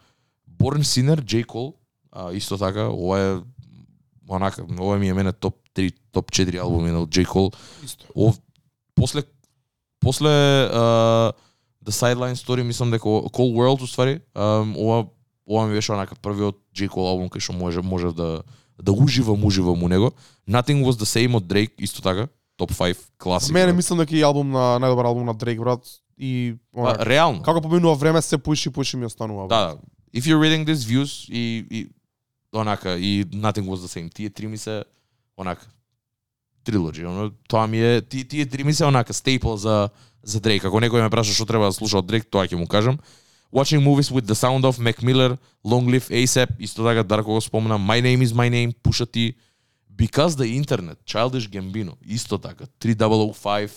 Born 0.49 0.83
Sinner, 0.83 1.21
J. 1.21 1.45
Cole, 1.45 1.73
а, 2.11 2.31
исто 2.33 2.57
така, 2.57 2.89
ова 2.89 3.19
е 3.19 3.37
онака, 4.29 4.65
ова 4.79 4.97
ми 4.97 5.09
е 5.09 5.13
мене 5.13 5.33
топ 5.33 5.55
3, 5.75 5.93
топ 6.11 6.31
4 6.31 6.57
албуми 6.57 6.91
на 6.91 7.07
J. 7.07 7.25
Cole. 7.25 7.55
Исто. 7.83 8.05
Ов, 8.15 8.39
после 8.95 9.23
после 9.99 10.27
uh, 10.27 11.31
The 11.85 11.91
Sideline 11.91 12.35
Story 12.35 12.63
мислам 12.63 12.91
дека 12.91 13.03
Cold 13.03 13.53
World 13.55 13.81
уствари, 13.83 14.19
um, 14.35 14.75
ова 14.77 15.05
ова 15.49 15.67
ми 15.67 15.73
беше 15.73 15.91
онака 15.91 16.15
првиот 16.15 16.55
J. 16.75 16.89
Cole 16.89 17.09
албум 17.09 17.29
кој 17.29 17.39
што 17.39 17.53
може 17.53 17.81
може 17.81 18.13
да 18.13 18.43
да 18.83 18.91
уживам 18.91 19.45
уживам 19.45 19.83
у 19.83 19.87
него. 19.87 20.11
Nothing 20.47 20.83
was 20.83 20.99
the 20.99 21.05
same 21.05 21.35
од 21.35 21.43
Drake 21.43 21.75
исто 21.79 22.01
така, 22.01 22.27
топ 22.57 22.71
5 22.71 22.97
класик. 23.17 23.53
Мене 23.53 23.73
мислам 23.73 23.99
дека 23.99 24.15
и 24.15 24.21
албум 24.21 24.51
на 24.51 24.79
најдобар 24.79 25.05
албум 25.05 25.25
на 25.25 25.33
Дрейк 25.33 25.59
брат 25.59 25.83
и 26.17 26.55
онака, 26.73 27.05
реално. 27.05 27.41
како 27.41 27.61
поминува 27.61 27.95
време 27.95 28.21
се 28.21 28.37
поише 28.37 28.69
и 28.69 28.71
поише 28.71 28.97
ми 28.97 29.05
останува. 29.05 29.47
Да, 29.47 29.59
да. 29.59 29.77
If 30.19 30.23
you're 30.25 30.39
reading 30.39 30.65
this 30.65 30.85
views 30.85 31.29
и, 31.31 31.65
и 31.71 31.89
онака 32.55 32.97
и 32.97 33.25
nothing 33.25 33.65
was 33.65 33.75
the 33.75 33.87
same. 33.87 34.13
Тие 34.13 34.29
три 34.29 34.47
ми 34.47 34.57
се 34.57 34.83
онака 35.37 35.67
трилоджи, 36.69 37.05
оно 37.05 37.31
тоа 37.49 37.67
ми 37.67 37.81
е 37.81 38.01
ти 38.01 38.23
тие 38.27 38.45
три 38.45 38.63
ми 38.63 38.73
се 38.73 38.85
онака 38.85 39.13
стейпл 39.13 39.55
за 39.55 39.89
за 40.23 40.39
Дрейк. 40.39 40.65
Ако 40.65 40.77
некој 40.77 41.01
ме 41.01 41.09
праша 41.09 41.33
што 41.33 41.45
треба 41.49 41.65
да 41.65 41.73
слуша 41.73 41.97
од 41.97 42.05
Дрейк, 42.05 42.29
тоа 42.29 42.45
ќе 42.45 42.55
му 42.55 42.67
кажам. 42.67 42.99
Watching 43.49 43.81
movies 43.81 44.13
with 44.13 44.29
the 44.29 44.37
sound 44.37 44.61
of 44.61 44.77
Mac 44.77 45.01
Miller, 45.01 45.37
Long 45.65 45.89
Live 45.89 46.11
ASAP, 46.13 46.49
исто 46.59 46.83
така 46.83 47.03
Дарко 47.03 47.33
го 47.33 47.41
спомна, 47.41 47.79
My 47.79 47.97
Name 48.01 48.21
is 48.21 48.33
My 48.37 48.49
Name, 48.49 48.73
Pusha 48.83 49.05
T, 49.09 49.33
Because 49.97 50.37
the 50.37 50.63
Internet, 50.63 50.97
Childish 51.05 51.49
Gambino, 51.49 51.93
исто 52.05 52.37
така, 52.37 52.65
3005, 52.79 53.71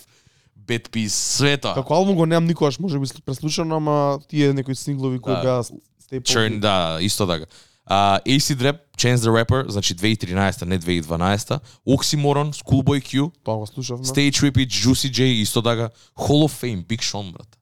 Bad 0.67 0.89
Peace, 0.89 1.07
све 1.07 1.57
тоа. 1.57 1.73
Како 1.73 1.93
албум 1.93 2.15
го 2.15 2.25
немам 2.25 2.45
никогаш, 2.45 2.79
може 2.79 2.99
би 2.99 3.07
преслушано, 3.25 3.75
ама 3.75 4.19
тие 4.27 4.53
некои 4.53 4.75
синглови 4.75 5.19
кои 5.19 5.33
Да. 5.33 5.41
беа 5.41 5.63
стейпл. 5.99 6.31
Churn, 6.31 6.59
да, 6.59 6.97
исто 7.01 7.27
така. 7.27 7.45
Uh, 7.89 8.19
AC 8.25 8.55
Rap, 8.61 8.77
Chance 8.97 9.17
the 9.17 9.31
Rapper, 9.31 9.69
значи 9.69 9.93
2013, 9.95 10.65
не 10.65 10.79
2012. 10.79 11.59
Oxymoron, 11.87 12.51
Schoolboy 12.53 13.01
Q, 13.01 13.31
Тоа 13.43 13.57
го 13.57 13.67
слушавме. 13.67 14.05
Stage 14.05 14.51
Repeat, 14.51 14.67
Juicy 14.67 15.11
J, 15.11 15.23
исто 15.23 15.61
така. 15.61 15.89
Hall 16.17 16.47
of 16.47 16.63
Fame, 16.63 16.85
Big 16.85 16.99
Sean, 16.99 17.31
брат. 17.31 17.57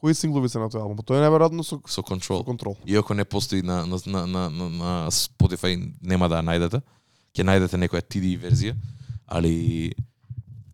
Кои 0.00 0.14
синглови 0.14 0.48
се 0.48 0.58
на 0.58 0.66
тој 0.66 0.82
албум? 0.82 0.98
Тоа 1.06 1.20
е 1.20 1.22
неверојатно 1.22 1.62
со, 1.62 1.78
Со 1.86 2.02
со 2.02 2.42
Control. 2.42 2.74
Иако 2.86 3.14
не 3.14 3.24
постои 3.24 3.62
на, 3.62 3.86
на, 3.86 3.98
на, 4.06 4.26
на, 4.26 4.50
на, 4.50 4.68
на 4.68 5.10
Spotify, 5.10 5.78
нема 6.02 6.28
да 6.28 6.42
ја 6.42 6.46
најдете. 6.50 6.82
Ќе 7.38 7.46
најдете 7.46 7.78
некоја 7.78 8.02
TD 8.02 8.34
верзија. 8.34 8.74
Али 9.30 9.94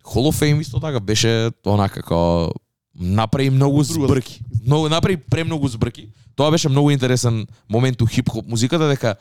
Hall 0.00 0.32
of 0.32 0.40
Fame 0.40 0.60
исто 0.60 0.80
така 0.80 1.00
беше 1.00 1.50
онака 1.66 2.00
како 2.00 2.52
направи 2.94 3.50
многу 3.50 3.82
збрки. 3.84 4.40
Многу 4.64 4.88
направи 4.88 5.16
премногу 5.16 5.68
збрки. 5.68 6.08
Тоа 6.38 6.52
беше 6.54 6.68
многу 6.68 6.92
интересен 6.94 7.48
момент 7.68 8.02
у 8.02 8.06
хип-хоп 8.06 8.46
музиката 8.46 8.86
дека 8.86 9.16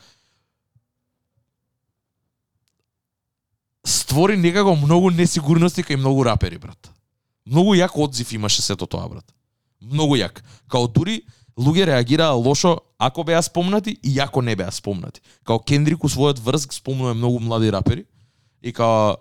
створи 3.86 4.38
некако 4.38 4.76
многу 4.78 5.10
несигурности 5.10 5.82
кај 5.82 5.98
многу 5.98 6.28
рапери, 6.28 6.60
брат. 6.62 6.92
Многу 7.46 7.74
јак 7.74 7.98
одзив 7.98 8.34
имаше 8.38 8.62
сето 8.62 8.86
тоа, 8.86 9.10
брат. 9.10 9.26
Многу 9.82 10.20
јак. 10.20 10.44
Као 10.70 10.86
дури 10.88 11.24
луѓе 11.58 11.88
реагираа 11.90 12.38
лошо 12.38 12.78
ако 13.00 13.24
беа 13.24 13.42
спомнати 13.42 13.98
и 14.04 14.20
ако 14.20 14.42
не 14.42 14.56
беа 14.56 14.72
спомнати. 14.72 15.22
Као 15.44 15.58
Кендрик 15.60 16.04
у 16.04 16.10
својот 16.14 16.38
врз 16.38 16.70
спомнува 16.70 17.16
многу 17.18 17.40
млади 17.40 17.72
рапери 17.74 18.06
и 18.62 18.74
као 18.74 19.18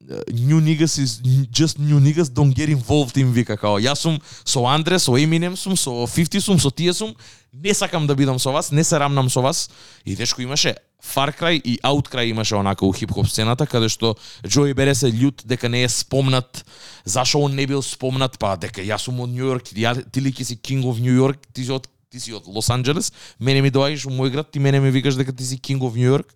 new 0.00 0.60
niggas 0.60 0.98
is 0.98 1.20
just 1.50 1.78
new 1.78 2.00
niggas 2.00 2.30
don't 2.30 2.54
get 2.54 2.68
involved 2.68 3.16
им 3.16 3.32
вика 3.32 3.56
као 3.56 3.78
јас 3.78 3.98
сум 3.98 4.20
со 4.44 4.60
Андре, 4.66 4.98
со 4.98 5.12
Eminem 5.18 5.56
сум, 5.56 5.76
со 5.76 6.06
50 6.06 6.40
сум, 6.40 6.58
со 6.58 6.70
тие 6.70 6.92
сум, 6.92 7.16
не 7.52 7.74
сакам 7.74 8.06
да 8.06 8.14
бидам 8.14 8.38
со 8.38 8.50
вас, 8.52 8.70
не 8.70 8.84
се 8.84 8.98
рамнам 8.98 9.28
со 9.30 9.40
вас. 9.40 9.70
И 10.04 10.16
дечко 10.16 10.42
имаше 10.42 10.76
Far 11.02 11.36
Cry 11.38 11.60
и 11.60 11.78
Outcry 11.82 12.30
имаше 12.30 12.56
онака 12.56 12.86
у 12.86 12.92
хип-хоп 12.92 13.26
сцената 13.28 13.66
каде 13.66 13.88
што 13.88 14.16
Джои 14.46 14.72
Бере 14.74 14.94
се 14.94 15.12
лют 15.12 15.42
дека 15.44 15.68
не 15.68 15.82
е 15.82 15.88
спомнат, 15.88 16.64
зашо 17.04 17.40
он 17.40 17.54
не 17.54 17.66
бил 17.66 17.82
спомнат, 17.82 18.38
па 18.38 18.56
дека 18.56 18.82
јас 18.82 18.98
сум 19.06 19.20
од 19.20 19.30
Нью 19.30 19.46
Йорк, 19.46 19.72
ја, 19.74 20.10
ти 20.10 20.20
ли 20.20 20.32
си 20.32 20.56
King 20.56 20.82
of 20.82 21.00
New 21.00 21.14
York, 21.14 21.38
ти 21.52 21.64
си 21.64 21.72
од 21.72 21.88
ти 22.10 22.20
си 22.20 22.32
од 22.32 22.46
Лос 22.46 22.70
Анџелес, 22.70 23.12
мене 23.38 23.62
ми 23.62 23.70
доаѓаш 23.70 24.06
у 24.06 24.10
мој 24.10 24.30
град, 24.30 24.50
ти 24.50 24.58
мене 24.58 24.80
ми 24.80 24.90
викаш 24.90 25.14
дека 25.14 25.32
ти 25.32 25.44
си 25.44 25.58
King 25.58 25.78
of 25.78 25.92
New 25.92 26.08
York 26.08 26.32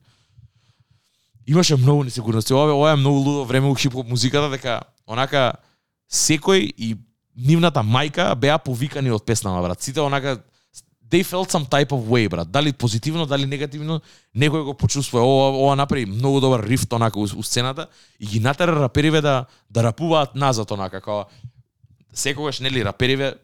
имаше 1.47 1.77
многу 1.77 2.05
несигурности. 2.05 2.53
Ова, 2.53 2.73
ова 2.75 2.93
е 2.93 2.97
многу 2.97 3.19
лудо 3.19 3.45
време 3.45 3.69
у 3.69 3.75
хип-хоп 3.75 4.09
музиката, 4.09 4.51
дека 4.51 4.81
онака 5.07 5.53
секој 6.11 6.73
и 6.77 6.97
нивната 7.37 7.83
мајка 7.83 8.35
беа 8.37 8.59
повикани 8.59 9.11
од 9.11 9.25
песнава, 9.27 9.63
брат. 9.63 9.83
Сите 9.83 10.01
онака 10.01 10.39
they 11.13 11.23
felt 11.23 11.51
some 11.51 11.67
type 11.69 11.93
of 11.93 12.09
way, 12.09 12.29
брат. 12.29 12.51
Дали 12.51 12.73
позитивно, 12.73 13.27
дали 13.27 13.47
негативно, 13.47 14.01
некој 14.37 14.65
го 14.65 14.75
почувствува. 14.75 15.25
Ова, 15.25 15.49
ова 15.59 15.77
направи 15.77 16.07
многу 16.07 16.41
добар 16.41 16.65
рифт 16.65 16.93
онака 16.93 17.21
у, 17.21 17.29
у 17.37 17.43
сцената 17.43 17.87
и 18.21 18.27
ги 18.27 18.41
натера 18.41 18.73
рапериве 18.73 19.21
да 19.21 19.47
да 19.71 19.83
рапуваат 19.83 20.35
назад 20.35 20.71
онака 20.71 21.01
како 21.01 21.27
секогаш 22.15 22.61
нели 22.61 22.85
рапериве 22.85 23.35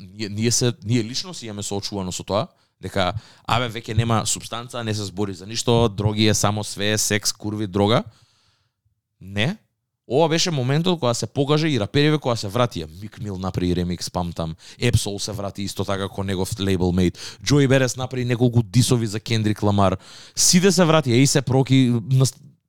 ние, 0.00 0.28
ние 0.28 0.50
се 0.50 0.72
ние 0.84 1.04
лично 1.04 1.34
си 1.34 1.46
имаме 1.46 1.62
соочувано 1.62 2.12
со 2.12 2.24
тоа 2.24 2.48
дека 2.84 3.12
абе 3.48 3.70
веќе 3.72 3.96
нема 3.96 4.22
субстанца, 4.28 4.84
не 4.84 4.94
се 4.94 5.08
збори 5.08 5.34
за 5.34 5.46
ништо, 5.48 5.88
дроги 5.88 6.28
е 6.28 6.34
само 6.34 6.64
све, 6.64 6.98
секс, 6.98 7.32
курви, 7.32 7.66
дрога. 7.66 8.04
Не. 9.20 9.56
Ова 10.06 10.28
беше 10.28 10.50
моментот 10.50 11.00
кога 11.00 11.14
се 11.14 11.26
покаже 11.26 11.68
и 11.68 11.80
рапериве 11.80 12.18
кога 12.18 12.36
се 12.36 12.48
вратија. 12.52 12.84
Мик 13.00 13.16
Мил 13.24 13.38
направи 13.40 13.72
ремикс, 13.76 14.10
памтам. 14.10 14.54
Епсол 14.78 15.18
се 15.18 15.32
врати 15.32 15.62
исто 15.64 15.84
така 15.84 16.04
како 16.04 16.24
негов 16.24 16.52
лейбл 16.60 16.92
мейт. 16.92 17.18
Джои 17.44 17.68
Берес 17.68 17.96
направи 17.96 18.24
неколку 18.24 18.62
дисови 18.62 19.06
за 19.06 19.20
Кендрик 19.20 19.62
Ламар. 19.62 19.96
Сиде 20.36 20.72
се 20.72 20.84
врати, 20.84 21.10
и 21.10 21.26
се 21.26 21.42
проки 21.42 21.92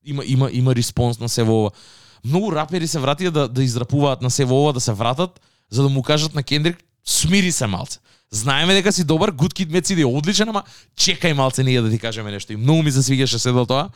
има 0.05 0.23
има 0.25 0.49
има 0.51 0.75
респонс 0.75 1.19
на 1.19 1.29
се 1.29 1.43
во 1.43 1.65
ова. 1.65 1.71
Многу 2.23 2.55
рапери 2.55 2.87
се 2.87 2.99
вратија 2.99 3.29
да 3.29 3.47
да 3.47 3.63
израпуваат 3.63 4.21
на 4.21 4.31
се 4.31 4.45
во 4.45 4.61
ова, 4.63 4.73
да 4.73 4.79
се 4.79 4.93
вратат, 4.93 5.41
за 5.69 5.83
да 5.83 5.89
му 5.89 6.03
кажат 6.03 6.35
на 6.35 6.43
Кендрик 6.43 6.77
смири 7.05 7.51
се 7.51 7.67
малце. 7.67 7.99
Знаеме 8.35 8.73
дека 8.73 8.91
си 8.91 9.03
добар, 9.03 9.31
Good 9.31 9.53
Kid 9.55 9.69
Mad 9.71 9.81
City 9.83 10.01
е 10.01 10.05
одличен, 10.07 10.49
ама 10.49 10.63
чекај 10.97 11.33
малце 11.33 11.63
ние 11.63 11.81
да 11.81 11.89
ти 11.89 11.99
кажеме 11.99 12.31
нешто. 12.31 12.53
И 12.53 12.57
многу 12.57 12.83
ми 12.83 12.91
се 12.91 12.99
свиѓаше 12.99 13.37
се 13.37 13.51
до 13.51 13.65
тоа. 13.65 13.89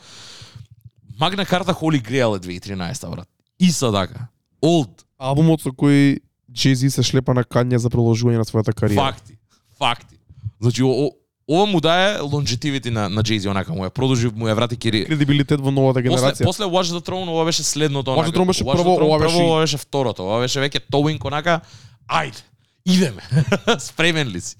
Магна 1.20 1.44
карта 1.46 1.74
Holy 1.74 2.00
Grail 2.00 2.36
е 2.36 2.40
2013 2.40 3.10
брат. 3.10 3.28
Исто 3.60 3.92
така. 3.92 4.26
Old. 4.64 5.04
Албумот 5.18 5.60
со 5.60 5.68
кој 5.68 6.20
Jay-Z 6.50 6.88
се 6.88 7.02
шлепа 7.02 7.34
на 7.34 7.44
Kanye 7.44 7.76
за 7.76 7.90
продолжување 7.90 8.40
на 8.40 8.44
својата 8.44 8.72
кариера. 8.72 8.96
Факти. 9.02 9.36
Факти. 9.78 10.16
Значи, 10.60 10.82
о, 10.82 11.10
ова 11.48 11.66
му 11.66 11.80
дае 11.80 12.18
longevity 12.18 12.88
на, 12.88 13.08
на 13.08 13.22
Jay-Z, 13.22 13.50
онака 13.50 13.72
му 13.72 13.84
ја 13.84 13.90
продолжи, 13.90 14.32
му 14.32 14.48
ја 14.48 14.54
врати 14.54 14.76
кери... 14.76 15.04
Кредибилитет 15.04 15.60
во 15.60 15.70
новата 15.70 16.00
После, 16.00 16.08
генерација. 16.08 16.44
после 16.44 16.64
Watch 16.64 16.90
the 16.90 17.04
Throne 17.04 17.28
ова 17.28 17.44
беше 17.44 17.62
следното. 17.62 18.10
Watch 18.10 18.32
the 18.32 18.36
Throne 18.36 18.46
беше 18.46 18.64
прво, 18.64 18.96
ова 19.04 19.18
беше 19.18 19.36
и- 19.36 19.44
ова 19.44 19.60
беше 19.60 19.76
второто. 19.76 20.24
Ова 20.24 20.40
беше 20.40 20.60
веќе 20.60 20.80
towing 20.88 21.20
онака, 21.24 21.60
ајде, 22.08 22.40
идеме. 22.86 23.22
Спремен 23.78 24.28
ли 24.28 24.40
си? 24.40 24.56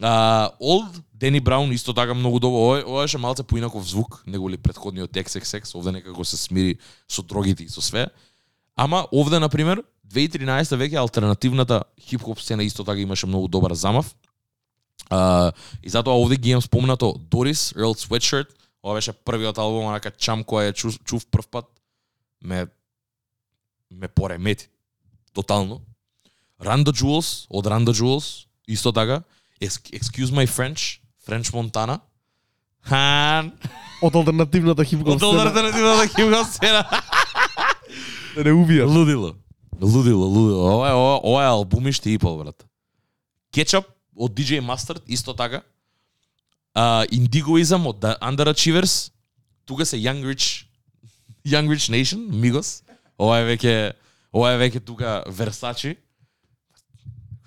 Uh, 0.00 0.50
Old, 0.60 1.02
Дени 1.14 1.40
Браун 1.40 1.72
исто 1.72 1.94
така 1.94 2.14
многу 2.14 2.40
добро. 2.40 2.56
Ова, 2.56 2.84
ова 2.86 3.02
беше 3.02 3.18
малце 3.18 3.42
поинаков 3.42 3.88
звук, 3.88 4.22
него 4.26 4.50
ли 4.50 4.56
предходниот 4.56 5.10
XXX, 5.10 5.74
овде 5.74 5.92
некако 5.92 6.24
се 6.24 6.36
смири 6.36 6.78
со 7.08 7.22
дрогите 7.22 7.64
и 7.64 7.68
со 7.68 7.82
све. 7.82 8.06
Ама 8.76 9.06
овде 9.12 9.38
на 9.38 9.48
пример 9.48 9.82
2013 10.08 10.76
веќе 10.76 10.96
алтернативната 10.96 11.82
хип-хоп 12.00 12.40
сцена 12.40 12.64
исто 12.64 12.84
така 12.84 13.00
имаше 13.00 13.26
многу 13.26 13.48
добар 13.48 13.74
замав. 13.74 14.14
А, 15.10 15.52
и 15.82 15.88
затоа 15.90 16.16
овде 16.16 16.36
ги 16.36 16.50
имам 16.50 16.62
спомнато 16.62 17.12
Дорис, 17.30 17.72
Earl 17.76 17.92
Sweatshirt, 17.92 18.48
ова 18.82 18.94
беше 18.94 19.12
првиот 19.12 19.58
албум, 19.58 19.92
онака 19.92 20.10
чам 20.10 20.44
која 20.44 20.70
ја 20.70 20.74
чув, 20.74 20.96
чув 21.04 21.26
прв 21.26 21.46
пат, 21.50 21.68
ме 22.40 22.66
ме 23.90 24.08
поремети 24.08 24.68
тотално. 25.34 25.80
The 26.60 26.92
Jewels, 26.92 27.46
од 27.50 27.64
the 27.64 27.92
Jewels, 27.92 28.46
исто 28.68 28.92
така. 28.92 29.22
Ex- 29.60 29.90
Excuse 29.92 30.30
my 30.32 30.46
French, 30.46 31.00
French 31.26 31.52
Montana. 31.52 32.00
Хан, 32.82 33.52
Од 34.02 34.14
алтернативната 34.16 34.84
хип-хоп 34.84 35.08
од 35.08 35.18
сцена. 35.20 35.42
алтернативната 35.42 36.08
хип-хоп 36.08 36.46
сцена. 36.48 36.84
Да 38.34 38.44
не 38.44 38.52
убија. 38.52 38.86
Лудило. 38.86 39.34
Лудило, 39.80 40.26
лудило. 40.26 40.76
Ова 40.76 40.88
е, 40.88 40.92
ова, 40.92 41.20
ова 41.24 41.42
е 41.44 41.46
албумиште 41.46 42.10
ипол, 42.10 42.38
брат. 42.38 42.64
Кетчуп 43.52 43.84
од 44.16 44.32
DJ 44.32 44.60
Mustard, 44.60 45.02
исто 45.08 45.34
така. 45.34 45.62
Uh, 46.74 47.04
Indigoism 47.12 47.86
од 47.86 48.00
Underachievers. 48.20 49.10
Тука 49.66 49.86
се 49.86 49.96
Young 49.96 50.24
Rich 50.24 50.64
Young 51.46 51.68
Rich 51.68 51.90
Nation, 51.90 52.30
Migos. 52.30 52.82
Ова 53.18 53.40
е 53.40 53.44
веќе 53.44 53.92
ова 54.32 54.52
е 54.52 54.58
веќе 54.58 54.84
тука 54.84 55.24
Versace. 55.28 55.96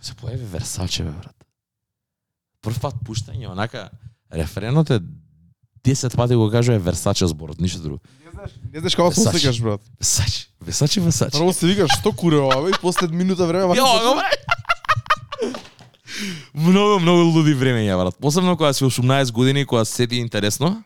Се 0.03 0.15
појави 0.19 0.43
Versace, 0.51 1.03
бе, 1.05 1.11
брат. 1.15 1.45
Прв 2.63 2.80
пат 2.84 2.95
пуштање, 3.07 3.47
онака, 3.51 3.89
рефренот 4.31 4.91
е 4.91 4.99
10 5.84 6.15
пати 6.15 6.35
го 6.35 6.49
кажува 6.51 6.80
Versace 6.80 7.25
зборот, 7.25 7.59
ништо 7.61 7.81
друго. 7.81 7.99
Не 8.25 8.31
знаеш, 8.31 8.51
не 8.73 8.80
знаеш 8.80 8.95
како 8.99 9.11
се 9.15 9.30
осеќаш, 9.30 9.61
брат. 9.63 9.81
Versace, 9.99 10.47
Versace, 10.63 10.99
Versace. 11.03 11.38
Прво 11.38 11.53
се 11.55 11.67
викаш 11.71 11.95
што 11.99 12.11
куре 12.11 12.39
ова, 12.43 12.61
бе, 12.65 12.75
и 12.75 12.80
после 12.81 13.07
минута 13.07 13.47
време 13.47 13.71
вака 13.71 13.84
бе. 13.84 14.23
Многу, 16.53 16.99
многу 16.99 17.23
луди 17.31 17.55
времења, 17.55 17.97
брат. 17.97 18.19
Посебно 18.19 18.57
кога 18.57 18.73
си 18.73 18.84
18 18.84 19.31
години, 19.31 19.65
кога 19.65 19.85
се 19.85 20.07
ти 20.07 20.15
интересно. 20.19 20.84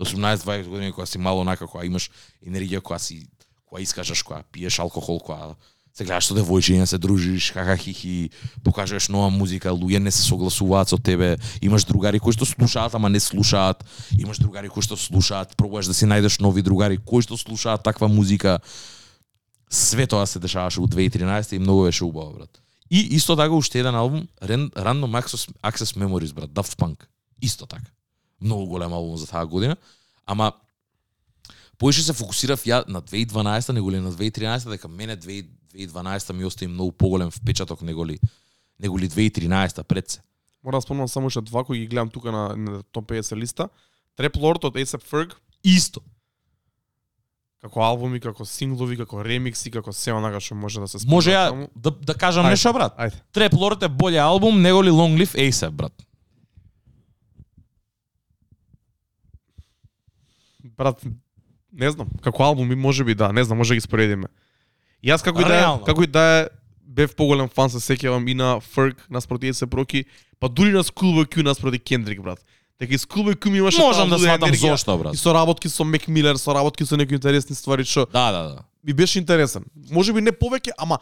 18-20 0.00 0.68
години 0.68 0.92
кога 0.92 1.06
си 1.06 1.18
мало 1.18 1.40
онака, 1.40 1.66
кога 1.66 1.84
имаш 1.84 2.10
енергија, 2.46 2.80
кога 2.80 2.98
си 2.98 3.26
кога 3.66 3.82
искажаш, 3.82 4.22
кога 4.22 4.42
пиеш 4.52 4.78
алкохол, 4.78 5.18
кога 5.18 5.54
се 5.92 6.04
гледаш 6.04 6.30
со 6.30 6.36
девојчиња, 6.36 6.86
се 6.88 6.98
дружиш, 6.98 7.50
хаха 7.52 7.76
хихи, 7.76 8.30
покажуваш 8.64 9.10
нова 9.12 9.28
музика, 9.30 9.74
луѓе 9.76 10.00
не 10.00 10.10
се 10.10 10.24
согласуваат 10.24 10.88
со 10.88 10.96
тебе, 10.96 11.36
имаш 11.60 11.84
другари 11.84 12.18
кои 12.18 12.32
што 12.32 12.48
слушаат, 12.48 12.94
ама 12.96 13.12
не 13.12 13.20
слушаат, 13.20 13.84
имаш 14.16 14.40
другари 14.40 14.72
кои 14.72 14.82
што 14.82 14.96
слушаат, 14.96 15.52
пробуваш 15.56 15.92
да 15.92 15.94
си 15.94 16.08
најдеш 16.08 16.40
нови 16.40 16.64
другари 16.64 16.96
кои 16.96 17.22
што 17.22 17.36
слушаат 17.36 17.84
таква 17.84 18.08
музика. 18.08 18.58
Све 19.68 20.06
тоа 20.06 20.26
се 20.26 20.40
дешаваше 20.40 20.80
у 20.80 20.88
2013 20.88 21.56
и 21.56 21.58
многу 21.58 21.84
беше 21.84 22.04
убаво, 22.04 22.32
брат. 22.32 22.60
И 22.90 23.16
исто 23.16 23.36
така 23.36 23.54
уште 23.54 23.80
еден 23.80 23.94
албум, 23.94 24.28
Random 24.40 25.12
Access, 25.20 25.48
Access 25.64 25.96
Memories, 25.96 26.32
брат, 26.32 26.50
Daft 26.50 26.76
Punk. 26.76 27.04
Исто 27.42 27.66
така. 27.66 27.88
Многу 28.40 28.66
голем 28.66 28.92
албум 28.92 29.16
за 29.16 29.26
таа 29.26 29.46
година, 29.46 29.76
ама 30.26 30.52
поише 31.78 32.02
се 32.02 32.12
фокусирав 32.12 32.64
ја 32.64 32.84
на 32.88 33.02
2012 33.02 33.72
него 33.72 33.90
ли 33.90 34.00
на 34.00 34.12
2013 34.12 34.68
дека 34.70 34.88
мене 34.88 35.16
2000 35.16 35.61
2012 35.74 36.32
ми 36.32 36.44
остави 36.44 36.72
многу 36.72 36.92
поголем 36.92 37.30
впечаток 37.30 37.82
него 37.82 38.06
ли 38.06 38.18
него 38.80 38.98
ли 38.98 39.08
2013 39.08 39.82
пред 39.82 40.10
се. 40.10 40.20
Мора 40.64 40.76
да 40.76 40.80
спомнам 40.82 41.08
само 41.08 41.26
уште 41.26 41.40
два 41.40 41.64
кои 41.64 41.78
ги 41.78 41.86
гледам 41.86 42.08
тука 42.08 42.32
на, 42.32 42.56
на 42.56 42.82
топ 42.82 43.10
50 43.10 43.36
листа. 43.36 43.68
Trap 44.18 44.36
Lord 44.36 44.64
од 44.64 44.76
A$AP 44.76 45.02
Ferg, 45.02 45.32
Исто. 45.64 46.00
како 47.62 47.80
албуми, 47.80 48.20
како 48.20 48.44
синглови, 48.44 48.96
како 48.98 49.22
ремикси, 49.24 49.70
како 49.70 49.92
се 49.94 50.12
онака 50.12 50.40
што 50.42 50.54
може 50.58 50.80
да 50.82 50.88
се 50.90 50.98
спомне 50.98 51.14
Може 51.14 51.30
ја 51.30 51.48
таму. 51.48 51.68
да, 51.76 51.90
да 51.90 52.14
кажам 52.14 52.46
нешто 52.46 52.72
брат. 52.74 52.96
Ајде. 52.98 53.22
Trap 53.32 53.54
Lord 53.54 53.84
е 53.86 53.88
боле 53.88 54.18
албум 54.18 54.60
него 54.62 54.82
ли 54.82 54.90
Long 54.90 55.14
Live 55.14 55.38
ASAP 55.38 55.70
брат. 55.70 55.92
Брат, 60.76 61.02
не 61.72 61.90
знам, 61.90 62.08
како 62.22 62.42
албуми 62.42 62.74
можеби 62.74 63.14
да, 63.14 63.32
не 63.32 63.44
знам, 63.44 63.58
може 63.58 63.70
да 63.70 63.74
ги 63.74 63.80
споредиме. 63.80 64.26
Јас 65.04 65.22
како 65.22 65.40
и 65.40 65.44
да 65.44 65.78
како 65.86 66.02
и 66.02 66.06
да 66.06 66.20
е 66.20 66.48
бев 66.82 67.16
поголем 67.16 67.48
фан 67.48 67.70
се 67.70 67.80
сеќавам 67.80 68.28
и 68.30 68.34
на 68.34 68.60
Ferg 68.60 68.96
наспроти 69.10 69.52
се 69.54 69.66
проки, 69.66 70.04
па 70.40 70.48
дури 70.48 70.72
на 70.72 70.84
Schoolboy 70.84 71.26
Q 71.26 71.42
наспроти 71.42 71.80
Kendrick 71.80 72.22
брат. 72.22 72.38
Дека 72.80 72.94
и 72.94 72.98
Schoolboy 72.98 73.34
Q 73.34 73.50
ми 73.50 73.58
имаше 73.58 73.80
Можам 73.80 74.08
да 74.08 74.18
сватам 74.18 74.54
зошто 74.54 74.98
брат. 74.98 75.14
И 75.14 75.16
со 75.16 75.34
работки 75.34 75.68
со 75.68 75.84
Мек 75.84 76.08
Милер, 76.08 76.36
со 76.36 76.54
работки 76.54 76.84
со 76.84 76.96
некои 76.96 77.14
интересни 77.14 77.56
ствари 77.56 77.84
што 77.84 78.06
Да, 78.12 78.32
да, 78.32 78.42
да. 78.42 78.58
ми 78.84 78.92
беше 78.92 79.18
интересен. 79.18 79.64
Може 79.90 80.12
би 80.12 80.20
не 80.20 80.32
повеќе, 80.32 80.70
ама 80.78 80.98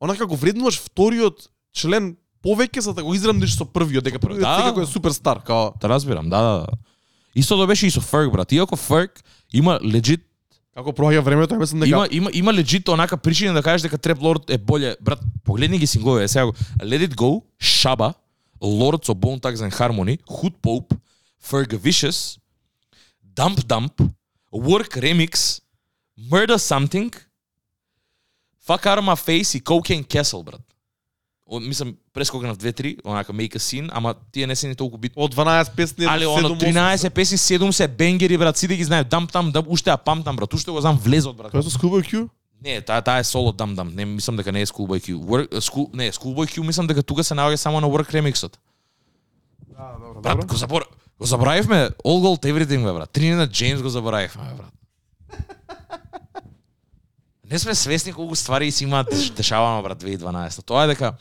онака 0.00 0.26
го 0.26 0.36
вреднуваш 0.36 0.80
вториот 0.80 1.48
член 1.72 2.16
повеќе 2.44 2.80
за 2.80 2.92
да 2.94 3.02
го 3.02 3.14
изравниш 3.14 3.56
со 3.56 3.64
првиот, 3.64 4.04
дека 4.04 4.18
првиот 4.18 4.40
Да. 4.40 4.56
секако 4.58 4.80
е 4.80 4.86
суперстар, 4.86 5.42
као 5.42 5.72
Да 5.80 5.88
разбирам, 5.88 6.30
да, 6.30 6.42
да, 6.42 6.58
да. 6.58 6.66
Исто 7.34 7.56
да 7.56 7.66
беше 7.66 7.86
и 7.86 7.90
со 7.90 8.00
Ferg 8.00 8.30
брат. 8.30 8.52
Иако 8.52 8.76
Ferg 8.76 9.22
има 9.52 9.80
легит 9.84 10.20
како 10.74 10.92
проаѓа 10.96 11.22
времето, 11.24 11.54
ја 11.54 11.60
мислам 11.60 11.80
дека 11.84 11.90
Има 11.90 12.08
има 12.10 12.30
има 12.32 12.52
легит 12.52 12.88
онака 12.88 13.16
причина 13.16 13.54
да 13.54 13.62
кажеш 13.62 13.82
дека 13.82 13.98
Trap 13.98 14.20
Lord 14.20 14.50
е 14.50 14.58
боле. 14.58 14.96
Брат, 15.00 15.20
погледни 15.44 15.78
ги 15.78 15.86
синглове, 15.86 16.28
сега 16.28 16.46
го. 16.46 16.52
Let 16.78 17.08
It 17.08 17.14
Go, 17.14 17.42
Shaba, 17.60 18.14
Lords 18.60 19.06
со 19.06 19.14
Bone 19.14 19.40
Thugs 19.40 19.60
and 19.62 19.72
Harmony, 19.72 20.18
Hood 20.28 20.54
Pope, 20.62 20.94
Fergalicious, 21.42 22.38
Dump 23.36 23.66
Dump, 23.66 24.10
Work 24.52 24.96
Remix, 24.96 25.60
Murder 26.30 26.58
Something, 26.58 27.10
Fuck 28.66 28.86
Out 28.86 28.98
of 28.98 29.04
My 29.04 29.16
Face 29.16 29.56
и 29.56 29.60
Cocaine 29.60 30.04
Castle, 30.04 30.44
брат. 30.44 30.60
Мислам, 31.50 31.94
прескокнав 32.12 32.56
2-3, 32.56 32.98
онака 33.04 33.32
Make 33.32 33.56
a 33.56 33.58
Scene, 33.58 33.88
ама 33.92 34.14
тие 34.32 34.46
не 34.46 34.56
се 34.56 34.68
ни 34.68 34.74
толку 34.74 34.98
битни. 34.98 35.22
од 35.22 35.34
12 35.34 35.74
песни 35.74 36.06
Али 36.06 36.26
оно 36.26 36.48
7, 36.48 36.72
13 36.72 37.10
песни, 37.10 37.38
7 37.38 37.70
се 37.70 37.88
бенгери 37.88 38.38
брат, 38.38 38.56
сите 38.56 38.76
ги 38.76 38.84
знаат. 38.84 39.08
Дам 39.08 39.26
там, 39.26 39.50
да 39.50 39.60
уште 39.60 39.90
ја 39.90 39.96
памтам 39.96 40.36
брат, 40.36 40.54
уште 40.54 40.70
го 40.70 40.80
знам 40.80 40.98
влезот 40.98 41.36
брат. 41.36 41.52
Тоа 41.52 41.62
со 41.62 41.70
Schoolboy 41.70 42.06
Q? 42.06 42.28
Не, 42.62 42.80
таа 42.80 43.02
таа 43.02 43.18
е 43.18 43.24
соло 43.24 43.52
дам 43.52 43.74
дам. 43.74 43.92
Не 43.94 44.04
мислам 44.04 44.36
дека 44.36 44.52
не 44.52 44.60
е 44.60 44.66
Schoolboy 44.66 45.00
Q. 45.00 45.16
Work, 45.16 45.48
school, 45.54 45.90
не, 45.94 46.12
Schoolboy 46.12 46.46
Q 46.46 46.62
мислам 46.62 46.86
дека 46.86 47.02
тука 47.02 47.24
се 47.24 47.34
наоѓа 47.34 47.54
само 47.56 47.80
на 47.80 47.86
Work 47.88 48.12
Remixот. 48.12 48.56
Да, 49.68 49.96
добро, 49.98 50.20
Брат, 50.20 50.46
го 50.46 50.56
забор 50.56 50.84
го 51.18 51.26
заборавивме 51.26 51.90
All 52.04 52.20
Gold 52.20 52.42
Everything 52.44 52.84
бе 52.84 52.92
брат. 52.92 53.10
Тринина 53.10 53.46
Джеймс 53.48 53.82
го 53.82 53.88
заборавивме 53.88 54.44
бе 54.44 54.54
брат. 54.54 54.72
Не 57.50 57.58
сме 57.58 57.74
свесни 57.74 58.12
колку 58.12 58.36
ствари 58.36 58.70
си 58.70 58.84
имаат 58.84 59.06
деш- 59.08 59.32
дешавано 59.32 59.82
брат 59.82 60.02
2012. 60.02 60.64
Тоа 60.64 60.84
е 60.84 60.86
дека 60.86 61.12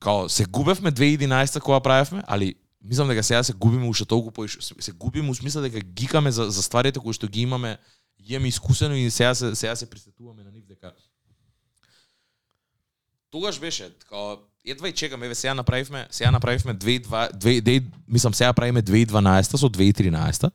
као 0.00 0.28
се 0.28 0.44
губевме 0.44 0.92
2011 0.92 1.60
кога 1.60 1.80
правевме, 1.80 2.22
али 2.26 2.54
мислам 2.84 3.08
дека 3.08 3.22
сега 3.22 3.42
се 3.42 3.52
губиме 3.52 3.88
уште 3.88 4.04
толку 4.04 4.30
поише. 4.30 4.58
Се, 4.60 4.92
губиме 4.92 5.30
у 5.30 5.34
смисла 5.34 5.62
дека 5.62 5.80
гикаме 5.80 6.30
за, 6.30 6.50
за 6.50 6.62
стварите 6.62 6.98
кои 6.98 7.12
што 7.12 7.28
ги 7.28 7.40
имаме, 7.40 7.78
ги 8.22 8.34
имаме 8.34 8.48
искусено 8.48 8.94
и 8.94 9.10
сега 9.10 9.34
се 9.34 9.54
сега 9.54 9.76
се 9.76 9.90
присетуваме 9.90 10.44
на 10.44 10.50
нив 10.50 10.64
дека 10.66 10.92
тогаш 13.30 13.60
беше 13.60 13.92
као 14.08 14.36
едва 14.64 14.88
и 14.88 14.92
чекаме, 14.92 15.26
еве 15.26 15.34
сега 15.34 15.54
направивме, 15.54 16.06
сега 16.10 16.30
направивме 16.30 16.74
2002, 16.74 17.32
2, 17.60 17.84
мислам 18.08 18.34
сега 18.34 18.52
правиме 18.52 18.82
2012 18.82 19.56
со 19.56 19.68
2013 19.68 20.50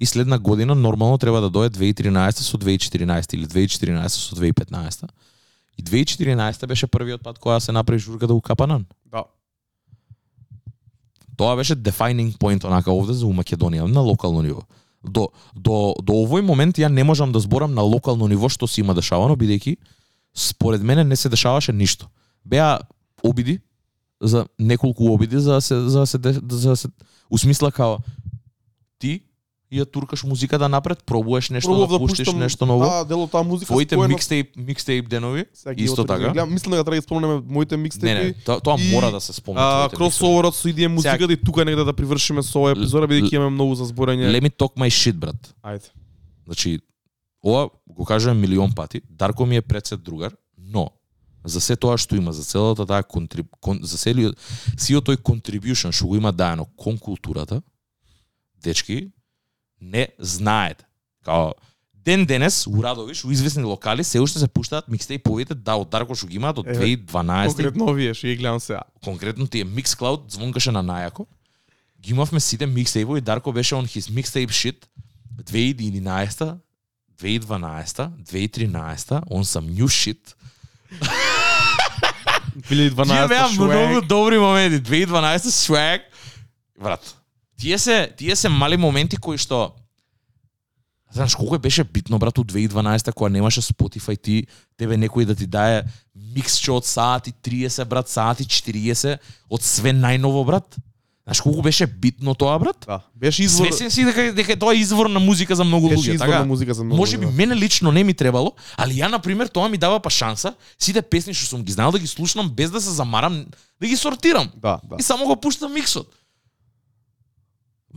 и 0.00 0.06
следна 0.06 0.38
година 0.38 0.74
нормално 0.74 1.18
треба 1.18 1.40
да 1.40 1.50
дое 1.50 1.70
2013 1.70 2.30
со 2.30 2.58
2014 2.58 3.34
или 3.34 3.46
2014 3.46 4.08
со 4.08 4.36
2015. 4.36 5.08
И 5.78 5.82
2014 5.82 6.66
беше 6.66 6.86
првиот 6.86 7.22
пат 7.22 7.38
кога 7.38 7.60
се 7.60 7.72
направи 7.72 7.98
журката 7.98 8.34
у 8.34 8.40
Капанан. 8.40 8.86
Да. 9.06 9.24
Тоа 11.36 11.56
беше 11.56 11.76
defining 11.76 12.38
point 12.38 12.64
онака 12.64 12.92
овде 12.92 13.12
за 13.12 13.26
Македонија 13.26 13.90
на 13.90 14.00
локално 14.00 14.42
ниво. 14.42 14.62
До, 15.04 15.28
до, 15.56 15.94
до 16.02 16.12
овој 16.24 16.40
момент 16.40 16.78
ја 16.78 16.88
не 16.88 17.04
можам 17.04 17.32
да 17.32 17.40
зборам 17.40 17.74
на 17.74 17.82
локално 17.82 18.28
ниво 18.28 18.48
што 18.48 18.66
се 18.66 18.80
има 18.80 18.94
дешавано, 18.94 19.36
бидејќи 19.36 19.76
според 20.34 20.82
мене 20.82 21.04
не 21.04 21.16
се 21.16 21.28
дешаваше 21.28 21.72
ништо. 21.72 22.08
Беа 22.44 22.78
обиди 23.22 23.60
за 24.22 24.46
неколку 24.58 25.12
обиди 25.12 25.40
за 25.40 25.52
да 25.52 25.60
се 25.60 25.80
за 25.80 26.00
да 26.00 26.06
се 26.06 26.18
за 26.50 26.68
да 26.70 26.76
се 26.76 26.88
усмисла 27.30 27.72
као 27.72 27.98
ти 28.98 29.20
ја 29.72 29.84
туркаш 29.90 30.24
музиката 30.24 30.68
напред, 30.68 31.04
пробуваш 31.04 31.50
нешто 31.50 31.68
Пробував 31.68 31.90
да 31.90 31.98
пуштиш 31.98 32.26
пуштам 32.26 32.40
нешто 32.40 32.66
ново. 32.66 32.84
Таа 32.84 33.04
дел 33.04 33.22
од 33.22 33.30
таа 33.30 33.42
музика 33.42 33.72
Твоите 33.72 33.96
споено- 33.96 34.08
микстейп 34.08 34.56
микстейп 34.56 35.08
денови 35.08 35.44
Сега 35.52 35.82
исто 35.82 36.04
да 36.04 36.06
така. 36.06 36.30
гледам. 36.30 36.52
Мислам 36.52 36.70
дека 36.72 36.84
треба 36.84 36.96
да 36.96 37.02
спомнеме 37.02 37.42
моите 37.46 37.76
Не, 37.76 37.82
микстейпи. 37.82 38.24
не, 38.26 38.32
тоа, 38.34 38.60
тоа 38.60 38.76
И, 38.78 38.92
мора 38.92 39.10
да 39.10 39.20
се 39.20 39.32
спомне. 39.32 39.60
А, 39.60 39.88
кросоверот 39.88 40.54
со 40.54 40.68
EDM 40.68 40.86
музиката 40.88 41.32
и 41.32 41.36
тука 41.36 41.64
негде 41.64 41.84
да 41.84 41.92
привршиме 41.92 42.42
со 42.42 42.58
оваа 42.58 42.72
епизода 42.72 43.06
бидејќи 43.06 43.34
имаме 43.34 43.50
многу 43.50 43.74
за 43.74 43.84
зборење. 43.84 44.30
Let 44.30 44.42
me 44.42 44.50
talk 44.50 44.76
my 44.76 44.88
shit, 44.88 45.14
брат. 45.14 45.54
Ајде. 45.62 45.90
Значи, 46.46 46.78
ова 47.42 47.68
го 47.88 48.04
кажувам 48.04 48.40
милион 48.40 48.72
пати. 48.72 49.00
Дарко 49.10 49.46
ми 49.46 49.56
е 49.56 49.62
предсет 49.62 50.02
другар, 50.02 50.32
но 50.58 50.90
за 51.44 51.60
се 51.60 51.76
тоа 51.76 51.98
што 51.98 52.16
има, 52.16 52.32
за 52.32 52.44
целата 52.44 52.86
таа 52.86 53.02
контриб... 53.02 53.46
кон... 53.60 53.80
за 53.82 53.98
целиот 53.98 54.36
сиот 54.78 55.04
тој 55.08 55.16
contribution 55.18 55.92
што 55.92 56.06
го 56.06 56.16
има 56.16 56.32
даено 56.32 56.64
кон 56.76 56.98
културата, 56.98 57.62
дечки, 58.62 59.10
не 59.84 60.08
знаете. 60.18 60.84
Као 61.24 61.52
ден 62.04 62.26
денес 62.26 62.66
у 62.66 62.82
Радовиш, 62.82 63.24
у 63.24 63.30
известни 63.30 63.62
локали 63.62 64.04
се 64.04 64.20
уште 64.20 64.38
се 64.38 64.48
пуштаат 64.48 64.88
микстейповите 64.88 65.54
да 65.54 65.76
од 65.80 65.88
Дарко 65.88 66.14
што 66.14 66.26
ги 66.26 66.36
имаат 66.36 66.58
од 66.58 66.66
Еве, 66.68 66.96
2012 66.96 67.54
Конкретно 67.54 67.86
овие 67.88 68.14
што 68.14 68.26
ги 68.26 68.36
гледам 68.36 68.60
сега. 68.60 68.82
конкретно 69.04 69.46
тие 69.46 69.64
Mixcloud 69.64 70.28
звонкаше 70.28 70.72
на 70.72 70.82
најако. 70.84 71.26
Ги 72.00 72.10
имавме 72.12 72.40
сите 72.40 72.66
микстейпови, 72.66 73.20
Дарко 73.20 73.52
беше 73.52 73.74
on 73.74 73.88
his 73.88 74.10
mixtape 74.12 74.50
shit 74.52 74.84
2011 75.42 76.58
2012 77.16 78.10
2013 78.20 79.24
on 79.30 79.42
some 79.44 79.68
new 79.72 79.88
shit. 79.88 80.34
2012 82.58 83.06
Тие 83.06 83.28
беа 83.28 83.48
многу 83.48 84.06
добри 84.06 84.38
моменти. 84.38 84.90
2012 84.90 85.36
swag. 85.38 86.00
Брат, 86.82 87.16
тие 87.60 87.78
се 87.78 88.12
тие 88.16 88.36
се 88.36 88.48
мали 88.48 88.76
моменти 88.76 89.16
кои 89.16 89.38
што 89.38 89.72
Знаеш 91.14 91.34
колку 91.34 91.54
е 91.54 91.58
беше 91.58 91.84
битно 91.84 92.18
брат 92.18 92.38
у 92.38 92.44
2012 92.44 93.12
кога 93.12 93.30
немаше 93.30 93.62
Spotify 93.62 94.18
ти 94.22 94.46
тебе 94.76 94.98
некој 94.98 95.24
да 95.24 95.34
ти 95.34 95.46
дае 95.46 95.84
миксче 96.34 96.72
од 96.74 96.86
сати 96.86 97.30
30 97.30 97.84
брат, 97.84 98.10
сати 98.10 98.42
40 98.42 99.22
од 99.50 99.62
све 99.62 99.94
најново 99.94 100.42
брат. 100.44 100.74
Знаеш 101.24 101.40
колку 101.40 101.62
беше 101.62 101.86
битно 101.86 102.34
тоа, 102.34 102.58
брат? 102.58 102.84
Да. 102.86 103.00
Беше 103.14 103.44
извор 103.46 103.70
Свесен 103.70 103.90
си 103.90 104.04
дека 104.04 104.32
дека 104.34 104.52
е 104.52 104.56
тоа 104.56 104.74
извор 104.74 105.06
на 105.06 105.20
музика 105.20 105.54
за 105.54 105.64
многу 105.64 105.88
луѓе, 105.88 106.18
извор 106.18 106.26
така? 106.26 106.38
на 106.38 106.50
музика 106.50 106.74
за 106.74 106.84
многу. 106.84 106.98
Може 106.98 107.18
би 107.18 107.26
луѓе. 107.26 107.36
мене 107.36 107.56
лично 107.56 107.92
не 107.92 108.04
ми 108.04 108.14
требало, 108.14 108.52
али 108.76 108.98
ја 108.98 109.08
на 109.08 109.18
пример 109.18 109.46
тоа 109.46 109.68
ми 109.68 109.78
дава 109.78 110.00
па 110.00 110.10
шанса 110.10 110.54
сите 110.78 111.02
песни 111.02 111.32
што 111.34 111.46
сум 111.46 111.62
ги 111.62 111.72
знал 111.72 111.92
да 111.92 111.98
ги 111.98 112.06
слушнам 112.06 112.50
без 112.50 112.70
да 112.70 112.80
се 112.80 112.90
замарам, 112.90 113.46
да 113.80 113.86
ги 113.86 113.96
сортирам. 113.96 114.50
Да, 114.56 114.80
да. 114.84 114.96
И 114.98 115.02
само 115.02 115.24
го 115.24 115.36
пуштам 115.36 115.72
миксот. 115.72 116.10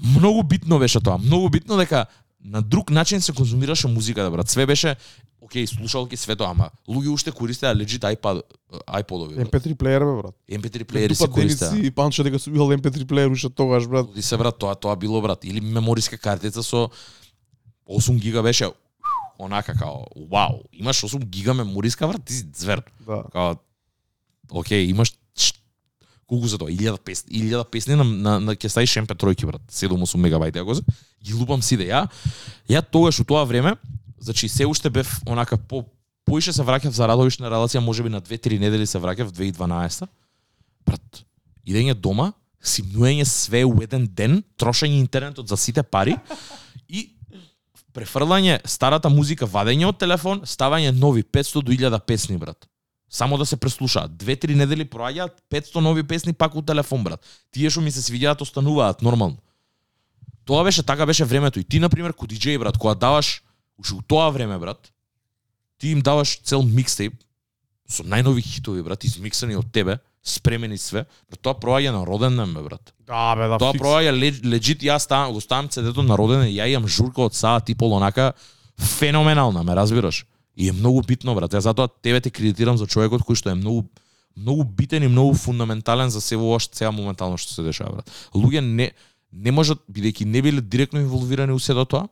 Многу 0.05 0.43
битно 0.43 0.79
беше 0.79 0.99
тоа, 0.99 1.17
многу 1.17 1.49
битно 1.49 1.77
дека 1.77 2.05
на 2.43 2.61
друг 2.61 2.89
начин 2.89 3.21
се 3.21 3.33
конзумираше 3.33 3.87
музиката, 3.87 4.31
брат. 4.31 4.49
Све 4.49 4.65
беше 4.65 4.95
окей, 5.41 5.67
слушалки 5.67 6.17
све 6.17 6.35
тоа, 6.35 6.51
ама 6.51 6.69
луѓе 6.89 7.13
уште 7.13 7.31
користеа 7.31 7.75
legit 7.75 8.03
iPad, 8.03 8.41
iPod-ови. 8.87 9.35
брат. 9.35 9.47
MP3 9.47 9.75
плеер 9.75 10.01
бе 10.05 10.21
брат. 10.21 10.35
MP3 10.51 10.83
плеери 10.83 11.15
се 11.15 11.27
користеа. 11.27 11.69
Деници 11.69 11.87
и 11.87 11.91
Панчо 11.91 12.23
дека 12.23 12.39
су 12.39 12.51
бил 12.51 12.69
MP3 12.71 13.05
плеер 13.05 13.31
уште 13.31 13.49
тогаш 13.49 13.87
брат. 13.87 14.09
Оди 14.09 14.21
се 14.21 14.37
брат, 14.37 14.57
тоа 14.59 14.75
тоа 14.75 14.95
било 14.95 15.21
брат, 15.21 15.43
или 15.43 15.61
мемориска 15.61 16.17
картица 16.17 16.63
со 16.63 16.89
8 17.89 18.19
гига 18.19 18.43
беше 18.43 18.69
онака 19.39 19.73
као 19.73 20.05
вау, 20.31 20.63
имаш 20.73 21.01
8 21.01 21.25
гига 21.25 21.53
мемориска 21.53 22.07
брат, 22.07 22.25
ти 22.25 22.33
си 22.33 22.45
звер. 22.55 22.83
Да. 23.07 23.23
Као 23.31 23.55
окей, 24.51 24.83
имаш 24.83 25.13
колку 26.27 26.47
за 26.47 26.57
тоа 26.57 26.69
1000 26.69 26.99
песни, 26.99 27.41
1000 27.41 27.65
песни 27.71 27.95
на 27.95 28.03
на, 28.03 28.39
на 28.39 28.55
ќе 28.55 28.69
ставиш 28.69 28.97
MP3 29.03 29.45
брат, 29.45 29.61
7-8 29.71 30.19
мегабајти 30.19 30.61
ако 30.61 30.75
се. 30.75 30.83
Ги 31.23 31.33
лупам 31.33 31.61
сиде 31.61 31.87
ја. 31.87 32.07
Ја 32.69 32.83
тогаш 32.83 33.19
у 33.19 33.23
тоа 33.23 33.43
време, 33.43 33.75
значи 34.19 34.49
се 34.49 34.65
уште 34.65 34.89
бев 34.89 35.19
онака 35.25 35.57
по 35.57 35.85
поише 36.27 36.53
се 36.53 36.63
враќав 36.67 36.91
за 36.91 37.07
радовишна 37.07 37.47
релација, 37.47 37.79
можеби 37.79 38.11
на 38.11 38.21
2-3 38.21 38.59
недели 38.59 38.85
се 38.85 38.99
враќав 38.99 39.31
2012 39.31 40.07
брат, 40.85 41.23
идење 41.67 41.95
дома, 41.95 42.33
симнуење 42.63 43.25
све 43.27 43.63
у 43.65 43.79
еден 43.83 44.07
ден, 44.07 44.41
трошење 44.59 44.99
интернетот 44.99 45.47
за 45.47 45.57
сите 45.57 45.83
пари 45.83 46.17
и 46.87 47.07
префрлање 47.95 48.59
старата 48.67 49.09
музика, 49.09 49.47
вадење 49.47 49.87
од 49.89 49.99
телефон, 49.99 50.43
ставање 50.45 50.91
нови 50.95 51.23
500 51.23 51.63
до 51.63 51.71
1000 51.71 51.99
песни, 52.05 52.37
брат. 52.37 52.67
Само 53.09 53.37
да 53.37 53.45
се 53.45 53.57
преслушаат. 53.57 54.17
Две-три 54.17 54.55
недели 54.55 54.85
проаѓаат 54.85 55.31
500 55.51 55.79
нови 55.79 56.03
песни 56.03 56.33
пак 56.33 56.55
у 56.55 56.61
телефон, 56.61 57.03
брат. 57.03 57.19
Тие 57.51 57.69
што 57.69 57.81
ми 57.81 57.91
се 57.91 58.01
свиѓаат 58.01 58.41
остануваат 58.41 59.01
нормално. 59.01 59.37
Тоа 60.45 60.63
беше 60.63 60.83
така 60.83 61.05
беше 61.05 61.25
времето 61.25 61.59
и 61.59 61.63
ти 61.63 61.79
на 61.79 61.89
пример 61.89 62.13
ко 62.13 62.27
диџеј 62.27 62.59
брат, 62.59 62.77
кога 62.77 62.95
даваш 62.95 63.43
уште 63.79 63.95
у 63.95 64.01
тоа 64.01 64.29
време 64.29 64.57
брат, 64.57 64.91
ти 65.77 65.89
им 65.89 66.01
даваш 66.01 66.39
цел 66.43 66.63
микстейп 66.63 67.13
со 67.87 68.03
најнови 68.03 68.43
хитови 68.43 68.83
брат, 68.83 69.03
измиксани 69.03 69.55
од 69.55 69.71
тебе, 69.71 69.99
спремени 70.23 70.77
све, 70.77 71.05
брат, 71.29 71.39
тоа 71.41 71.55
проаѓа 71.55 71.91
на 71.95 72.03
роден 72.03 72.35
ден 72.35 72.53
брат. 72.53 72.93
Да 73.07 73.35
бе, 73.35 73.47
да. 73.47 73.57
Тоа 73.57 73.71
фикс. 73.71 73.83
проаѓа 73.83 74.11
лег- 74.11 74.43
легит 74.43 74.83
јас 74.83 75.07
ставам, 75.07 75.31
го 75.33 75.41
ставам 75.41 75.69
цедето 75.69 76.03
на 76.03 76.17
роден 76.17 76.41
ден, 76.41 76.51
ја 76.51 76.67
имам 76.67 76.87
журка 76.87 77.21
од 77.21 77.33
саат 77.33 77.69
и 77.69 77.75
пол 77.75 77.93
онака 77.93 78.33
феноменална, 78.79 79.63
ме 79.63 79.75
разбираш? 79.75 80.25
И 80.57 80.69
е 80.69 80.73
многу 80.73 81.03
битно 81.05 81.35
брат. 81.37 81.53
Ја 81.53 81.61
затоа 81.61 81.87
тебе 81.87 82.21
те 82.21 82.31
кредитирам 82.33 82.77
за 82.77 82.87
човекот 82.89 83.21
кој 83.21 83.37
што 83.37 83.53
е 83.53 83.55
многу 83.55 83.85
многу 84.37 84.63
битен 84.63 85.03
и 85.03 85.07
многу 85.07 85.33
фундаментален 85.33 86.09
за 86.09 86.21
се 86.21 86.37
ова 86.37 86.59
што 86.59 86.77
сега 86.77 86.91
моментално 86.91 87.37
што 87.37 87.53
се 87.53 87.63
дешава 87.65 87.97
брат. 87.97 88.11
Луѓе 88.33 88.61
не 88.61 88.91
не 89.31 89.51
можат 89.51 89.81
бидејќи 89.91 90.25
не 90.25 90.41
биле 90.41 90.61
директно 90.61 91.01
инволвирани 91.01 91.53
у 91.53 91.59
сето 91.59 91.85
тоа, 91.85 92.07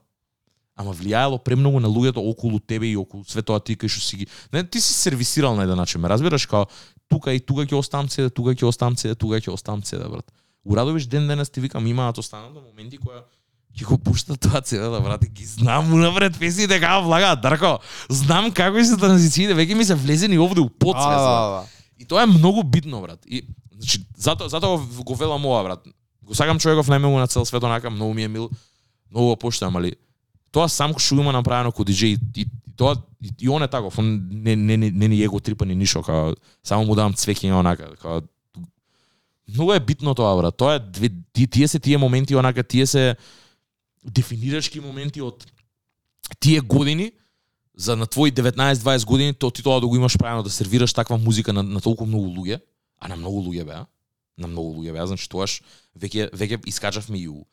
ама 0.76 0.94
влијаело 0.94 1.40
премногу 1.40 1.80
на 1.80 1.88
луѓето 1.88 2.20
околу 2.20 2.60
тебе 2.60 2.92
и 2.92 2.98
околу 2.98 3.24
све 3.24 3.42
тоа 3.42 3.60
ти 3.60 3.78
кај 3.78 3.90
што 3.90 4.02
си 4.02 4.18
ги 4.18 4.28
не 4.52 4.64
ти 4.64 4.82
си 4.82 4.94
сервисирал 4.94 5.56
на 5.56 5.64
еден 5.64 5.78
начин, 5.78 6.02
ме 6.02 6.10
разбираш 6.10 6.46
као 6.46 6.66
тука 7.08 7.34
и 7.34 7.40
тука 7.40 7.66
ќе 7.66 7.78
оставам 7.78 8.10
седе, 8.10 8.30
тука 8.30 8.52
ќе 8.52 8.68
оставам 8.68 8.98
седе, 8.98 9.16
тука 9.16 9.40
ќе 9.40 9.54
оставам 9.54 9.84
седе 9.84 10.10
брат. 10.10 10.32
Урадовиш 10.66 11.06
ден 11.06 11.28
денес 11.28 11.50
ти 11.50 11.62
викам 11.62 11.88
имаат 11.88 12.16
да 12.16 12.20
останато 12.20 12.62
моменти 12.62 12.98
која 12.98 13.24
ќе 13.76 13.86
го 13.86 13.98
пушта 14.00 14.38
тоа 14.40 14.62
цела 14.62 14.90
да 14.96 15.02
брате 15.04 15.28
ги 15.28 15.46
знам 15.46 15.92
унапред 15.94 16.40
песните 16.40 16.80
како 16.80 17.04
влагаат 17.04 17.42
Дарко 17.44 17.80
знам 18.10 18.52
како 18.56 18.80
се 18.80 18.96
транзициите 18.98 19.56
веќе 19.56 19.76
ми 19.76 19.86
се 19.86 19.96
влезени 19.96 20.40
овде 20.40 20.62
у 20.64 20.70
да. 20.70 21.66
И 22.00 22.06
тоа 22.06 22.24
е 22.24 22.26
многу 22.26 22.64
битно, 22.64 23.02
брат. 23.02 23.20
И 23.28 23.44
значи 23.76 24.04
затоа 24.18 24.50
затоа 24.50 24.78
го, 24.78 25.04
го 25.04 25.16
велам 25.16 25.46
ова, 25.46 25.64
брат. 25.64 25.84
Го 26.24 26.36
сакам 26.36 26.60
човеков 26.60 26.88
најмногу 26.88 27.20
на 27.20 27.28
цел 27.28 27.46
свет 27.46 27.64
онака, 27.64 27.90
многу 27.90 28.14
ми 28.14 28.24
е 28.24 28.28
мил, 28.28 28.50
многу 29.12 29.28
го 29.28 29.36
поштам, 29.36 29.76
али 29.76 29.96
тоа 30.52 30.70
сам 30.72 30.96
што 30.98 31.20
има 31.20 31.32
направено 31.36 31.72
ко 31.72 31.84
диџеј 31.84 32.16
и, 32.16 32.20
и 32.42 32.46
тоа 32.76 32.96
и, 33.22 33.32
и 33.40 33.50
он 33.50 33.64
е 33.64 33.68
таков, 33.68 34.00
он 34.00 34.28
не 34.32 34.56
не 34.56 34.78
не, 34.78 34.92
не 34.92 35.08
ни 35.08 35.20
его 35.20 35.40
трипа 35.40 35.66
ни 35.66 35.76
ништо, 35.76 36.04
као 36.04 36.36
само 36.64 36.86
му 36.86 36.96
давам 36.96 37.14
цвеќе 37.14 37.52
онака, 37.52 37.96
као 38.02 38.22
многу 39.48 39.74
е 39.74 39.80
битно 39.80 40.16
тоа, 40.16 40.36
брат. 40.38 40.58
Тоа 40.58 40.80
е 40.80 41.48
тие 41.48 41.68
се 41.68 41.80
тие 41.80 41.98
моменти 41.98 42.36
онака, 42.36 42.64
тие 42.64 42.88
се 42.88 43.16
дефинирачки 44.06 44.80
моменти 44.80 45.22
од 45.22 45.46
тие 46.40 46.62
години 46.62 47.12
за 47.78 47.96
на 47.96 48.08
твои 48.08 48.32
19-20 48.32 49.06
години 49.06 49.34
то 49.34 49.52
ти 49.52 49.64
тоа 49.64 49.80
да 49.80 49.88
го 49.88 49.96
имаш 49.96 50.18
правено 50.18 50.44
да 50.44 50.50
сервираш 50.50 50.94
таква 50.94 51.18
музика 51.18 51.54
на, 51.54 51.64
на 51.64 51.82
толку 51.82 52.06
многу 52.06 52.30
луѓе, 52.30 52.62
а 53.00 53.08
на 53.08 53.16
многу 53.16 53.42
луѓе 53.42 53.66
беа, 53.66 53.86
на 54.38 54.48
многу 54.48 54.80
луѓе 54.80 54.94
беа, 54.94 55.08
значи 55.08 55.30
тоаш 55.30 55.62
веќе 56.00 56.32
веќе 56.32 56.62
искачавме 56.68 57.20
и 57.20 57.28
у 57.28 57.46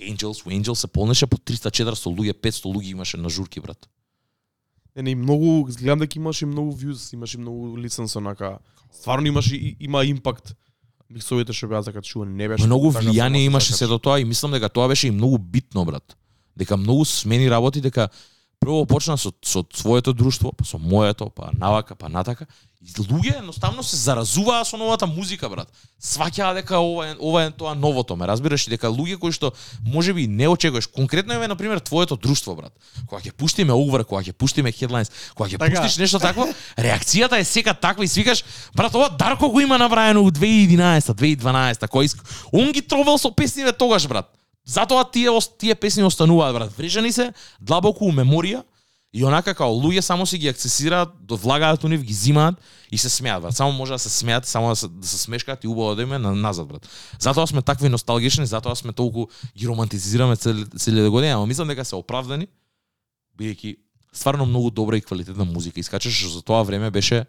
Angels, 0.00 0.46
у 0.46 0.50
Angels 0.50 0.74
се 0.74 0.86
полнеше 0.86 1.26
по 1.26 1.36
300-400 1.36 2.10
луѓе, 2.14 2.32
500 2.32 2.74
луѓе 2.74 2.90
имаше 2.90 3.16
на 3.16 3.28
журки, 3.28 3.60
брат. 3.60 3.88
Не, 4.96 5.02
не, 5.02 5.10
и 5.10 5.14
многу, 5.14 5.64
гледам 5.64 5.98
дека 5.98 6.18
имаше 6.18 6.46
многу 6.46 6.72
views, 6.72 7.14
имаше 7.14 7.38
многу 7.38 7.76
лисенс 7.78 8.16
онака. 8.16 8.58
Стварно 8.92 9.26
имаше 9.26 9.56
и- 9.56 9.76
има 9.80 10.04
импакт. 10.04 10.56
Миксовите 11.10 11.52
што 11.56 11.68
беа 11.68 11.82
закачувани, 11.82 12.34
не 12.36 12.48
беше 12.48 12.66
Многу 12.66 12.92
така 12.92 13.06
влијание 13.06 13.46
имаше 13.46 13.72
закачувани. 13.72 13.78
сето 13.78 13.98
тоа 13.98 14.20
и 14.20 14.24
мислам 14.24 14.52
дека 14.52 14.68
тоа 14.68 14.88
беше 14.88 15.08
и 15.08 15.10
многу 15.10 15.38
битно, 15.38 15.84
брат. 15.84 16.16
Дека 16.56 16.76
многу 16.76 17.04
смени 17.04 17.50
работи, 17.50 17.80
дека 17.80 18.08
прво 18.60 18.84
почна 18.86 19.16
со, 19.16 19.32
со 19.44 19.64
своето 19.72 20.12
друштво, 20.12 20.52
па 20.52 20.64
со 20.64 20.78
моето, 20.78 21.30
па 21.30 21.50
навака, 21.56 21.94
па 21.94 22.08
натака. 22.08 22.46
И 22.78 22.92
луѓе 22.94 23.40
едноставно 23.40 23.82
се 23.82 23.96
заразуваа 23.98 24.62
со 24.64 24.78
новата 24.78 25.06
музика, 25.10 25.48
брат. 25.50 25.66
Сваќаа 25.98 26.52
дека 26.54 26.78
ова 26.78 27.08
е, 27.08 27.16
ова 27.18 27.40
е 27.42 27.50
тоа 27.50 27.72
новото, 27.74 28.14
ме 28.14 28.28
разбираш, 28.30 28.68
и 28.68 28.70
дека 28.70 28.86
луѓе 28.86 29.18
кои 29.18 29.34
што 29.34 29.50
можеби 29.82 30.28
не 30.30 30.46
очекуваш. 30.46 30.86
Конкретно 30.86 31.34
е 31.34 31.48
на 31.50 31.56
пример 31.58 31.82
твоето 31.82 32.14
друштво, 32.14 32.54
брат. 32.54 32.70
Кога 33.10 33.18
ќе 33.18 33.34
пуштиме 33.34 33.74
over, 33.74 34.06
кога 34.06 34.22
ќе 34.22 34.30
пуштиме 34.30 34.70
headlines, 34.70 35.10
кога 35.34 35.50
ќе 35.50 35.58
Така. 35.58 35.74
пуштиш 35.74 35.98
нешто 35.98 36.22
такво, 36.22 36.46
реакцијата 36.78 37.42
е 37.42 37.44
сека 37.44 37.74
таква 37.74 38.06
и 38.06 38.08
свикаш, 38.08 38.44
брат, 38.76 38.94
ова 38.94 39.10
Дарко 39.10 39.50
го 39.50 39.60
има 39.60 39.78
направено 39.78 40.22
у 40.22 40.30
2011, 40.30 41.10
2012, 41.18 41.82
кој 41.90 42.04
иск... 42.04 42.22
Он 42.52 42.70
ги 42.70 42.82
тровел 42.82 43.18
со 43.18 43.34
песниве 43.34 43.72
тогаш, 43.74 44.06
брат. 44.06 44.30
Затоа 44.62 45.02
тие 45.02 45.34
тие 45.58 45.74
песни 45.74 46.06
остануваат, 46.06 46.54
брат. 46.54 46.70
Врежани 46.78 47.10
се 47.12 47.32
длабоко 47.58 48.06
у 48.06 48.14
меморија 48.14 48.62
и 49.12 49.24
онака 49.24 49.54
као 49.54 49.72
луѓе 49.72 50.00
само 50.00 50.26
си 50.26 50.38
ги 50.38 50.48
акцесираат, 50.48 51.08
до 51.24 51.36
влагаат 51.36 51.84
у 51.84 51.88
нив, 51.88 52.02
ги 52.02 52.12
зимаат 52.12 52.60
и 52.92 52.98
се 52.98 53.08
смеат, 53.08 53.42
брат. 53.42 53.56
Само 53.56 53.72
може 53.72 53.92
да 53.92 53.98
се 53.98 54.10
смеат, 54.10 54.46
само 54.46 54.68
да 54.68 54.76
се, 54.76 54.88
да 54.88 55.06
се 55.06 55.18
смешкаат 55.18 55.64
и 55.64 55.68
убаво 55.68 55.94
да 55.94 56.02
им 56.02 56.12
е 56.12 56.18
на, 56.18 56.34
назад, 56.34 56.68
брат. 56.68 56.88
Затоа 57.20 57.46
сме 57.46 57.62
такви 57.62 57.88
носталгични, 57.88 58.46
затоа 58.46 58.76
сме 58.76 58.92
толку 58.92 59.26
ги 59.56 59.68
романтизираме 59.68 60.36
цели, 60.36 60.66
целите 60.78 61.08
години, 61.08 61.32
ама 61.32 61.46
мислам 61.46 61.68
дека 61.68 61.84
се 61.84 61.96
оправдани, 61.96 62.48
бидејќи 63.38 63.76
стварно 64.12 64.46
многу 64.46 64.70
добра 64.70 64.96
и 64.96 65.00
квалитетна 65.00 65.44
музика 65.44 65.80
искачаше 65.80 66.28
што 66.28 66.38
за 66.38 66.42
тоа 66.42 66.62
време 66.62 66.90
беше 66.90 67.24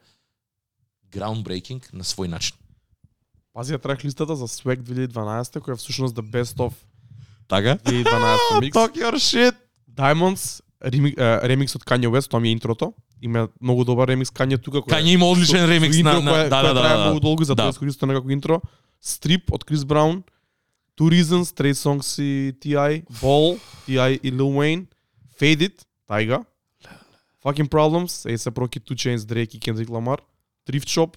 groundbreaking 1.15 1.93
на 1.93 2.03
свој 2.03 2.27
начин. 2.27 2.59
Пази 3.55 3.73
ја 3.73 3.79
трак 3.79 4.03
листата 4.03 4.35
за 4.35 4.51
Swag 4.51 4.83
2012 4.83 5.63
која 5.63 5.73
е 5.73 5.79
всушност 5.79 6.15
the 6.15 6.23
best 6.23 6.59
of 6.59 6.75
Така? 7.47 7.77
2012 7.83 8.59
микс. 8.61 8.75
Talk 8.77 8.93
your 8.95 9.15
shit. 9.15 9.55
Diamonds 9.95 10.61
ремик, 10.81 11.17
е, 11.17 11.39
ремикс 11.47 11.75
од 11.75 11.83
Kanye 11.83 12.07
West, 12.07 12.29
тоа 12.29 12.39
ми 12.39 12.49
е 12.49 12.51
интрото. 12.51 12.93
Има 13.21 13.47
многу 13.61 13.83
добар 13.85 14.07
ремикс 14.07 14.31
Kanye 14.31 14.57
тука 14.57 14.79
кој 14.79 14.89
Кање 14.89 15.13
има 15.13 15.25
одличен 15.25 15.65
ремикс 15.65 15.97
на, 16.03 16.19
на 16.21 16.31
која, 16.31 16.49
да, 16.49 16.55
која 16.55 16.67
да, 16.67 16.73
да, 16.73 16.81
трае 16.81 16.97
да, 16.97 17.05
многу 17.05 17.19
долго 17.19 17.43
за 17.43 17.55
Да. 17.55 17.63
тоа 17.63 17.69
искористено 17.69 18.13
некако 18.13 18.31
интро. 18.31 18.61
Strip 19.03 19.51
од 19.51 19.63
Крис 19.63 19.85
Браун, 19.85 20.23
Two 20.99 21.09
Reasons, 21.09 21.55
Trey 21.55 21.73
Songs 21.73 22.21
и 22.21 22.53
T.I., 22.59 23.03
Ball, 23.21 23.59
T.I. 23.85 24.19
и 24.23 24.31
Lil 24.31 24.51
Wayne, 24.51 24.85
Fade 25.39 25.69
It, 25.69 25.85
Taiga, 26.07 26.43
Fucking 27.43 27.69
Problems, 27.69 28.25
A$AP 28.27 28.55
Rocky, 28.57 28.79
Two 28.79 28.95
Chainz, 28.95 29.23
Drake 29.23 29.55
и 29.55 29.59
Kendrick 29.59 29.87
Lamar, 29.87 30.19
Thrift 30.67 30.87
Shop, 30.87 31.15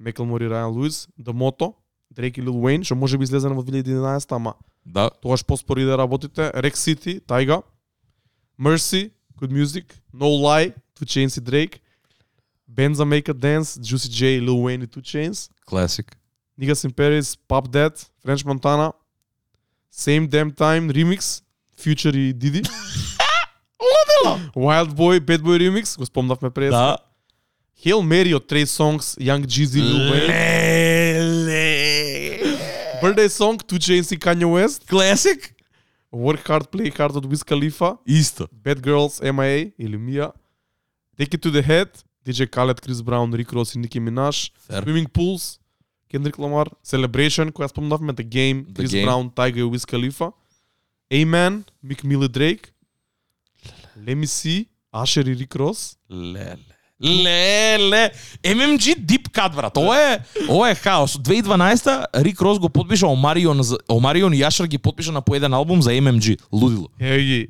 Macklemore 0.00 0.46
и 0.46 0.48
Ryan 0.48 0.70
Lewis, 0.70 1.08
The 1.18 1.32
Motto, 1.32 1.74
Drake 2.14 2.38
и 2.38 2.42
Lil 2.42 2.54
Wayne, 2.54 2.84
што 2.84 2.94
може 2.94 3.18
би 3.18 3.24
излезена 3.24 3.54
во 3.54 3.62
2011, 3.62 4.32
ама 4.36 4.54
да. 4.86 5.10
тогаш 5.22 5.44
поспори 5.44 5.84
да 5.84 5.98
работите, 5.98 6.52
Rex 6.54 6.74
City, 6.74 7.20
Taiga, 7.20 7.62
Mercy, 8.57 9.11
Good 9.37 9.51
Music, 9.51 9.85
No 10.13 10.29
Lie, 10.29 10.73
Two 10.95 11.05
Chainz 11.05 11.37
и 11.37 11.41
Drake, 11.41 11.81
Benza 12.67 13.05
Make 13.05 13.29
a 13.29 13.33
Dance, 13.33 13.77
Juicy 13.79 14.09
J, 14.09 14.39
Lil 14.39 14.61
Wayne 14.61 14.83
и 14.83 14.87
Two 14.87 15.01
Chainz, 15.01 15.49
Classic. 15.65 16.05
Niggas 16.59 16.85
in 16.85 16.91
Paris, 16.91 17.35
Pop 17.35 17.67
Dead, 17.71 17.93
French 18.23 18.45
Montana, 18.45 18.93
Same 19.89 20.27
Damn 20.27 20.51
Time 20.51 20.89
Remix, 20.91 21.41
Future 21.75 22.15
и 22.15 22.33
Didi. 22.33 22.63
Wild 24.55 24.95
Boy, 24.95 25.19
Bad 25.19 25.41
Boy 25.41 25.57
Remix, 25.57 25.97
го 25.97 26.05
спомнавме 26.05 26.49
пред. 26.49 26.71
Да. 26.71 26.97
Hail 27.83 28.01
Mary 28.01 28.33
од 28.33 28.45
Trey 28.47 28.65
Songs, 28.65 29.17
Young 29.19 29.45
Jeezy, 29.45 29.81
Lil 29.81 30.11
Wayne. 30.11 30.27
Леле. 31.47 31.63
Birthday 33.01 33.27
Song, 33.27 33.57
Two 33.57 33.77
Chainz 33.77 34.11
и 34.13 34.17
Kanye 34.17 34.45
West. 34.45 34.87
Classic. 34.87 35.53
Work 36.11 36.47
Hard, 36.47 36.67
Play 36.69 36.91
Hard 36.91 37.15
од 37.17 37.25
Wiz 37.25 37.43
Khalifa. 37.43 37.97
Исто. 38.05 38.47
Bad 38.51 38.81
Girls, 38.81 39.19
MIA 39.19 39.73
или 39.77 39.97
Mia. 39.97 40.31
Take 41.17 41.35
It 41.35 41.41
To 41.41 41.51
The 41.51 41.63
Head, 41.65 41.89
DJ 42.25 42.47
Khaled, 42.47 42.79
Chris 42.81 43.01
Brown, 43.01 43.31
Rick 43.33 43.51
Ross 43.51 43.75
и 43.75 43.79
Nicki 43.79 43.99
Minaj. 43.99 44.51
Fair. 44.67 44.83
Swimming 44.83 45.07
Pools, 45.07 45.59
Kendrick 46.09 46.37
Lamar. 46.37 46.67
Celebration, 46.83 47.51
која 47.51 47.67
спомнавме, 47.67 48.13
The 48.13 48.23
Game, 48.23 48.63
The 48.65 48.73
Chris 48.73 48.91
Game. 48.91 49.05
Brown, 49.05 49.29
Tyga 49.29 49.57
и 49.57 49.63
Wiz 49.63 49.85
Khalifa. 49.85 50.31
Amen, 51.11 51.63
Mick 51.83 52.03
Mill 52.03 52.23
и 52.23 52.29
Drake. 52.29 52.71
Let 53.97 54.15
Me 54.15 54.27
See, 54.27 54.67
Asher 54.93 55.27
и 55.27 55.35
Rick 55.35 55.55
Ross. 55.55 55.97
Леле. 56.09 56.57
Леле. 57.02 58.10
MMG 58.42 58.96
Deep 58.98 59.30
Cut, 59.30 59.54
брат. 59.54 59.76
Ова 59.76 60.12
е, 60.12 60.18
ова 60.48 60.70
е 60.70 60.74
хаос. 60.74 61.16
2012 61.16 62.06
Рик 62.14 62.42
Рос 62.42 62.58
го 62.58 62.68
подпиша 62.68 63.06
Омарион, 63.06 63.60
Омарион 63.88 64.34
и 64.34 64.42
Јашар 64.42 64.66
ги 64.66 64.78
подпиша 64.78 65.12
на 65.12 65.22
по 65.22 65.34
еден 65.34 65.54
албум 65.54 65.82
за 65.82 65.90
MMG. 65.90 66.38
Лудило. 66.52 66.88
Еј 67.00 67.18
ги, 67.18 67.48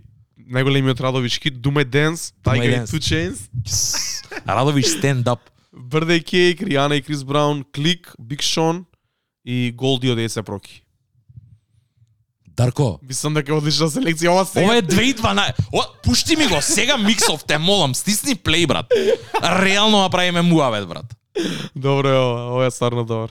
најголемиот 0.52 1.00
Радович 1.00 1.40
хит, 1.40 1.60
Do 1.60 1.72
My 1.72 1.84
Dance, 1.84 2.32
Tyga 2.44 2.64
и 2.64 2.74
Dance. 2.76 2.92
Two 2.92 3.00
Chainz. 3.00 3.48
Радович 4.46 4.86
stand 4.86 5.24
up. 5.24 5.40
Birthday 5.72 6.20
Cake, 6.20 6.60
Rihanna 6.60 6.98
и 6.98 7.02
Крис 7.02 7.22
Браун, 7.22 7.64
Click, 7.72 8.14
Big 8.20 8.40
Sean 8.40 8.84
и 9.44 9.72
Голди 9.76 10.10
од 10.10 10.18
ASAP 10.18 10.48
Rocky. 10.48 10.82
Дарко, 12.58 12.98
Мислам 13.02 13.34
дека 13.34 13.52
е 13.52 13.54
одлична 13.54 13.86
селекција. 13.86 14.28
Ова 14.28 14.44
сега 14.44 14.64
ова 14.64 14.76
е 14.76 14.82
2012. 14.82 15.54
О, 15.72 15.82
пушти 16.02 16.36
ми 16.36 16.46
го, 16.46 16.58
сега 16.60 16.96
миксов, 16.98 17.44
те 17.44 17.58
молам, 17.58 17.94
стисни 17.94 18.34
плей, 18.34 18.66
брат. 18.66 18.86
Реално 19.62 20.00
направиме 20.00 20.42
муавет, 20.42 20.88
брат. 20.88 21.06
Добро 21.76 22.08
е 22.08 22.18
ова, 22.18 22.40
ова 22.50 22.66
е 22.66 22.70
стварно 22.70 23.04
добро. 23.04 23.28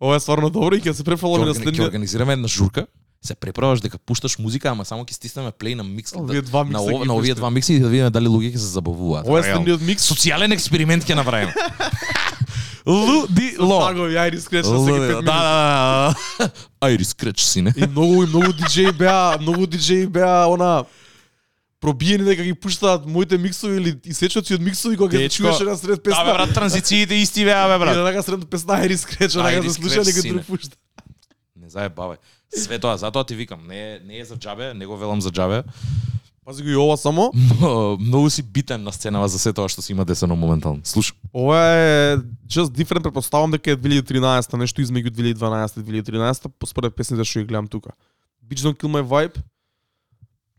Ова 0.00 0.16
е 0.16 0.20
стварно 0.20 0.50
добро 0.50 0.74
и 0.74 0.80
ќе 0.80 0.90
се 0.92 1.04
префаламе 1.04 1.44
на 1.44 1.50
органи- 1.50 1.54
ќе 1.54 1.62
следниот. 1.62 1.86
организираме 1.86 2.32
една 2.32 2.48
журка, 2.48 2.86
се 3.22 3.34
преправаш 3.34 3.80
дека 3.80 3.98
пушташ 3.98 4.38
музика, 4.38 4.70
ама 4.70 4.84
само 4.84 5.04
ќе 5.04 5.12
стиснеме 5.12 5.52
плей 5.52 5.74
на 5.74 5.84
микс. 5.84 6.16
Овие 6.16 6.42
два 6.42 6.64
микса 6.64 6.72
на, 6.72 6.82
ова, 6.88 7.04
на 7.04 7.14
овие 7.14 7.34
два 7.34 7.50
микси 7.50 7.74
и 7.74 7.78
да 7.78 7.88
видиме 7.88 8.10
дали 8.10 8.26
луѓе 8.26 8.50
ќе 8.50 8.56
се 8.56 8.72
забавуваат. 8.72 9.28
Ова 9.28 9.38
е 9.38 9.42
следниот 9.44 9.80
микс. 9.82 10.02
Социјален 10.02 10.52
експеримент 10.52 11.04
ќе 11.04 11.14
направиме. 11.14 11.52
Лудило. 12.86 13.80
Таго 13.80 14.08
ја 14.10 14.28
ири 14.28 14.40
скреч 14.40 14.66
на 14.66 14.78
всеки 14.78 14.90
5 14.90 15.00
Лудило. 15.00 15.22
Да, 15.22 15.22
минути. 15.22 15.24
да, 15.24 16.14
да. 16.38 16.50
Айри 16.80 17.04
скреч 17.04 17.40
сине. 17.40 17.72
И 17.76 17.86
многу 17.86 18.22
и 18.22 18.26
многу 18.26 18.52
диџеи 18.52 18.92
беа, 18.92 19.38
многу 19.40 19.66
диџеи 19.66 20.06
беа 20.06 20.46
она 20.46 20.84
пробиени 21.80 22.24
дека 22.24 22.42
ги 22.42 22.54
пуштаат 22.54 23.06
моите 23.06 23.38
миксови 23.38 23.76
или 23.76 23.98
исечоци 24.04 24.54
од 24.54 24.60
миксови 24.60 24.96
кога 24.96 25.18
ги 25.18 25.28
чуеше 25.28 25.64
на 25.64 25.76
сред 25.76 25.98
Да, 25.98 26.02
бе, 26.02 26.10
песна. 26.10 26.24
брат, 26.34 26.54
транзициите 26.54 27.14
исти 27.14 27.44
беа, 27.44 27.68
бе, 27.68 27.74
И 27.74 27.78
брат. 27.78 27.96
на 27.96 28.04
така 28.04 28.22
сред 28.22 28.50
песна 28.50 28.74
Айри 28.74 28.96
скреч, 28.96 29.34
онака 29.36 29.62
да 29.62 29.70
слуша 29.70 30.00
некој 30.00 30.28
друг 30.28 30.46
пушта. 30.46 30.76
Не 31.56 31.70
заебавај. 31.70 32.16
Све 32.54 32.78
тоа, 32.78 32.98
затоа 32.98 33.24
ти 33.24 33.34
викам, 33.34 33.66
не 33.66 33.94
е, 33.94 34.00
не 34.00 34.18
е 34.18 34.24
за 34.24 34.34
џабе, 34.36 34.74
не 34.74 34.86
го 34.86 34.96
велам 34.96 35.20
за 35.20 35.30
џабе. 35.30 35.62
Пази 36.44 36.62
го 36.62 36.68
и 36.68 36.76
ова 36.76 36.96
само. 36.96 37.32
Но, 37.60 37.96
Многу 38.00 38.30
си 38.30 38.42
битен 38.42 38.82
на 38.82 38.92
сценава 38.92 39.28
за 39.28 39.38
се 39.38 39.52
тоа 39.52 39.68
што 39.68 39.82
си 39.82 39.92
има 39.92 40.04
десено 40.04 40.36
моментално. 40.36 40.80
Слушам. 40.84 41.16
Ова 41.34 41.58
е 41.58 42.16
just 42.50 42.74
different, 42.74 43.02
предпоставам 43.02 43.50
дека 43.50 43.70
е 43.70 43.76
2013 43.76 44.56
нешто 44.58 44.82
измеѓу 44.82 45.10
2012 45.10 45.80
и 45.80 46.02
2013 46.02 46.48
по 46.58 46.66
според 46.66 46.96
песните 46.96 47.24
што 47.24 47.38
ги 47.38 47.46
гледам 47.46 47.68
тука. 47.68 47.90
Bitch 48.42 48.66
Don't 48.66 48.74
Kill 48.74 48.90
My 48.90 49.02
Vibe, 49.06 49.38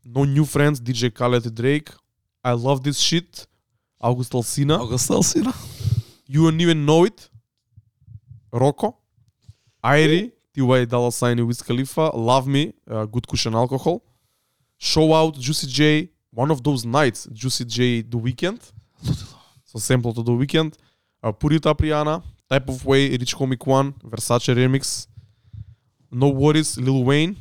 No 0.08 0.24
New 0.24 0.46
Friends, 0.46 0.80
DJ 0.80 1.12
Khaled 1.12 1.48
и 1.48 1.52
Drake, 1.52 1.92
I 2.44 2.56
Love 2.56 2.80
This 2.80 3.00
Shit, 3.00 3.48
August 4.04 4.32
стал 4.98 5.24
си, 5.24 5.42
да? 5.42 5.54
You 6.30 6.48
Don't 6.48 6.60
Even 6.64 6.86
Know 6.86 7.10
It, 7.10 7.30
Rocco, 8.54 8.94
Airy, 9.84 10.32
T.Y. 10.54 10.86
Dollar 10.88 11.12
Sign 11.12 11.40
и 11.40 11.44
Wiz 11.44 11.62
Khalifa, 11.62 12.12
Love 12.14 12.48
Me, 12.48 12.74
uh, 12.90 13.06
Good 13.08 13.28
Cushion 13.28 13.54
Alcohol, 13.54 14.00
Show 14.83 15.13
Out, 15.13 15.39
Juicy 15.39 15.67
J, 15.67 16.11
One 16.33 16.51
of 16.51 16.63
Those 16.63 16.85
Nights, 16.85 17.29
Juicy 17.33 17.65
J, 17.65 18.03
The 18.03 18.19
Weeknd, 18.19 18.61
со 19.65 19.79
семплото 19.79 20.23
The 20.23 20.37
Weeknd, 20.41 20.73
uh, 21.23 21.33
Put 21.33 21.53
It 21.59 21.67
Up 21.67 21.81
Rihanna, 21.81 22.23
Type 22.49 22.69
of 22.69 22.85
Way, 22.87 23.17
Rich 23.17 23.35
Comic 23.37 23.67
One, 23.67 23.93
Versace 24.05 24.55
Remix, 24.55 25.09
No 26.11 26.29
Worries, 26.31 26.77
Lil 26.79 27.05
Wayne, 27.05 27.37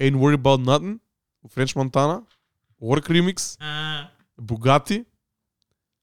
Ain't 0.00 0.16
Worry 0.16 0.34
About 0.34 0.60
Nothing, 0.60 1.00
French 1.48 1.74
Montana, 1.76 2.24
Work 2.78 3.06
Remix, 3.08 3.56
Bugatti, 4.36 5.04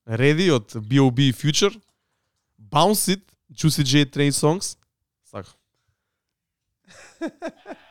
Ready 0.05 0.49
од 0.51 0.73
B.O.B. 0.87 1.27
и 1.27 1.33
Future, 1.33 1.73
Bounce 2.57 3.11
It, 3.11 3.21
Juicy 3.51 3.83
J 3.83 4.05
Train 4.05 4.31
Songs, 4.31 4.77
така. 5.31 5.55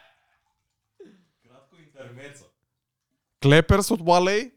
Клеперс 3.42 3.92
од 3.92 4.02
Wale 4.02 4.52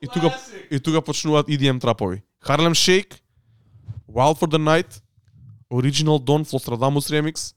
и 0.00 0.06
тука 0.08 0.30
и 0.70 0.80
тука 0.80 1.02
почнуваат 1.02 1.48
EDM 1.48 1.80
трапови. 1.80 2.22
Harlem 2.44 2.74
Shake, 2.74 3.20
Wild 4.08 4.38
for 4.38 4.48
the 4.48 4.58
Night, 4.58 5.00
Original 5.70 6.18
Dawn, 6.18 6.44
Flostradamus 6.44 7.10
Remix, 7.10 7.54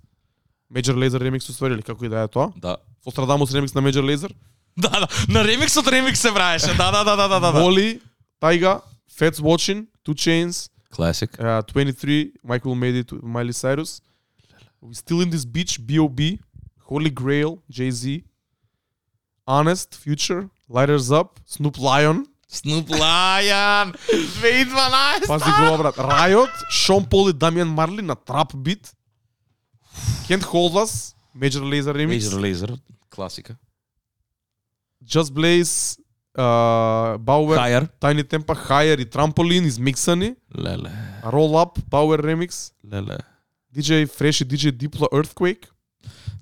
Major 0.74 0.94
Lazer 0.96 1.22
Remix 1.22 1.50
уствари 1.50 1.74
или 1.74 1.82
како 1.82 2.06
и 2.06 2.10
да 2.10 2.22
е 2.22 2.28
тоа. 2.28 2.52
Да. 2.58 2.78
Flostradamus 3.06 3.52
Remix 3.54 3.76
на 3.76 3.82
Major 3.82 4.04
Lazer. 4.06 4.32
Да, 4.78 4.90
да. 4.90 5.08
На 5.30 5.44
ремиксот 5.44 5.88
ремикс 5.88 6.20
се 6.20 6.34
правеше. 6.34 6.68
Да, 6.78 6.92
да, 6.92 7.04
да, 7.04 7.16
да, 7.16 7.28
да, 7.28 7.40
да. 7.40 7.60
Wally, 7.60 8.02
Tyga, 8.42 8.82
Fats 9.12 9.40
Watching, 9.42 9.88
Two 10.06 10.14
Chains, 10.14 10.70
Classic. 10.94 11.32
uh, 11.38 11.62
23, 11.64 12.32
Michael 12.44 12.76
Made 12.76 13.04
It, 13.04 13.12
Miley 13.24 13.54
Cyrus. 13.54 14.02
We 14.82 14.94
Still 14.94 15.22
in 15.22 15.30
This 15.30 15.46
Beach, 15.46 15.86
B.O.B. 15.86 16.40
Holy 16.90 17.10
Grail, 17.10 17.62
Jay-Z. 17.70 18.24
Honest, 19.46 19.96
Future, 19.96 20.50
Lighters 20.70 21.12
Up, 21.12 21.40
Snoop 21.46 21.78
Lion. 21.78 22.26
Snoop 22.48 22.90
Lion. 22.90 23.94
2012. 24.42 25.28
Пази 25.28 25.52
го, 25.60 25.78
брат. 25.78 25.96
Riot, 25.98 26.52
Шон 26.70 27.06
Пол 27.06 27.30
и 27.30 27.34
Дамиан 27.34 27.68
Марли 27.68 28.02
на 28.02 28.16
трап 28.16 28.56
бит. 28.56 28.94
Can't 30.28 30.44
Hold 30.44 30.74
Us, 30.74 31.16
Major 31.36 31.64
Lazer 31.64 31.96
Remix. 31.96 32.20
Major 32.20 32.40
Lazer. 32.40 32.80
Класика. 33.10 33.58
Just 35.04 35.34
Blaze, 35.34 35.98
uh, 36.38 37.18
Bauer, 37.18 37.58
Higher. 37.58 37.90
Tiny 38.00 38.24
Tempa, 38.24 38.54
Higher 38.54 39.00
и 39.00 39.06
Trampoline 39.06 39.68
измиксани. 39.68 40.36
Леле. 40.54 40.92
Roll 41.24 41.56
Up, 41.56 41.80
Power 41.90 42.20
Remix. 42.22 42.74
Леле. 42.84 43.24
DJ 43.76 44.06
Fresh 44.06 44.42
и 44.42 44.46
DJ 44.46 44.72
Diplo 44.72 45.08
Earthquake. 45.12 45.68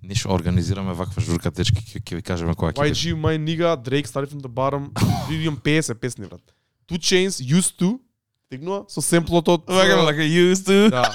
Ништо 0.04 0.30
организираме 0.30 0.94
ваква 0.94 1.22
журка, 1.22 1.52
дечки, 1.52 1.82
ќе 1.82 2.00
ќе 2.02 2.16
ви 2.16 2.22
кажеме 2.22 2.54
која 2.54 2.72
ќе 2.72 2.84
биде. 2.84 2.94
YG, 2.94 3.16
My 3.16 3.38
Nigga, 3.38 3.76
Drake, 3.78 4.08
Started 4.08 4.30
from 4.30 4.42
the 4.42 4.50
Bottom. 4.50 4.90
Vivian 5.30 5.58
50 5.58 5.96
песни, 5.96 6.26
брат. 6.26 6.42
Two 6.88 6.98
Chains, 7.00 7.42
Used 7.52 7.76
To. 7.78 8.00
Стигнува 8.46 8.86
со 8.88 9.02
семплото 9.02 9.54
од... 9.54 9.64
Вака 9.68 9.98
like 10.06 10.20
I 10.20 10.30
used 10.44 10.66
to, 10.66 10.90
Да. 10.90 11.12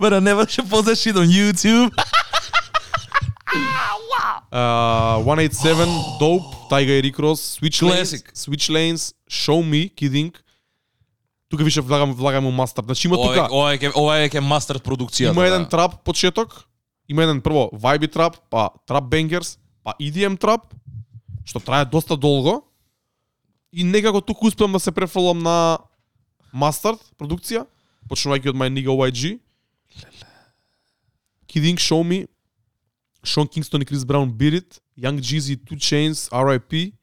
but 0.00 0.12
I 0.12 0.20
never 0.20 0.46
should 0.46 0.70
post 0.70 0.86
that 0.86 0.96
shit 0.96 1.16
on 1.16 1.28
YouTube. 1.28 1.90
Uh, 4.50 5.18
187, 5.18 5.86
Dope, 6.18 6.44
Tyga 6.70 7.00
и 7.00 7.12
Ross, 7.12 7.58
Switch 7.58 7.80
Classic. 7.80 8.22
Lanes, 8.22 8.34
Switch 8.34 8.70
Lanes, 8.70 9.12
Show 9.28 9.62
Me, 9.62 9.94
Kidding. 9.94 10.32
Тука 11.48 11.64
више 11.64 11.80
влагам 11.80 12.14
влагаме 12.14 12.50
мастер. 12.50 12.82
Значи 12.84 13.06
има 13.08 13.16
Ова 13.16 13.32
е 13.32 13.36
тука 13.36 13.48
ова 13.52 13.72
е 13.72 13.78
ке- 13.78 13.92
ова 13.94 14.18
е 14.18 14.28
ке 14.28 14.40
мастер 14.40 14.78
продукцијата. 14.78 15.32
има 15.32 15.46
еден 15.46 15.62
да. 15.62 15.68
трап 15.68 16.04
почеток, 16.04 16.64
има 17.08 17.22
еден 17.22 17.40
прво 17.40 17.70
vibe 17.72 18.08
trap 18.12 18.40
па 18.50 18.70
trap 18.88 19.08
bangers 19.08 19.58
па 19.84 19.94
EDM 20.00 20.38
trap 20.40 20.72
што 21.44 21.60
трае 21.60 21.84
доста 21.84 22.16
долго. 22.16 22.64
И 23.72 23.84
некако 23.84 24.20
тук 24.20 24.42
успеам 24.42 24.72
да 24.72 24.80
се 24.80 24.92
префрлам 24.92 25.42
на 25.42 25.78
мастер 26.52 26.96
продукција, 27.18 27.66
почнувајќи 28.08 28.52
од 28.52 28.56
My 28.56 28.70
Nigga 28.70 28.94
YG. 28.94 29.38
Kidding, 31.50 31.78
Show 31.78 32.02
Me, 32.02 32.24
Sean 33.22 33.46
Kingston 33.46 33.82
и 33.82 33.86
Chris 33.86 34.04
Brown 34.04 34.30
Beat 34.30 34.54
It, 34.54 34.80
Young 34.96 35.18
Jeezy, 35.18 35.56
Two 35.56 35.78
Chains, 35.78 36.28
R.I.P. 36.32 36.94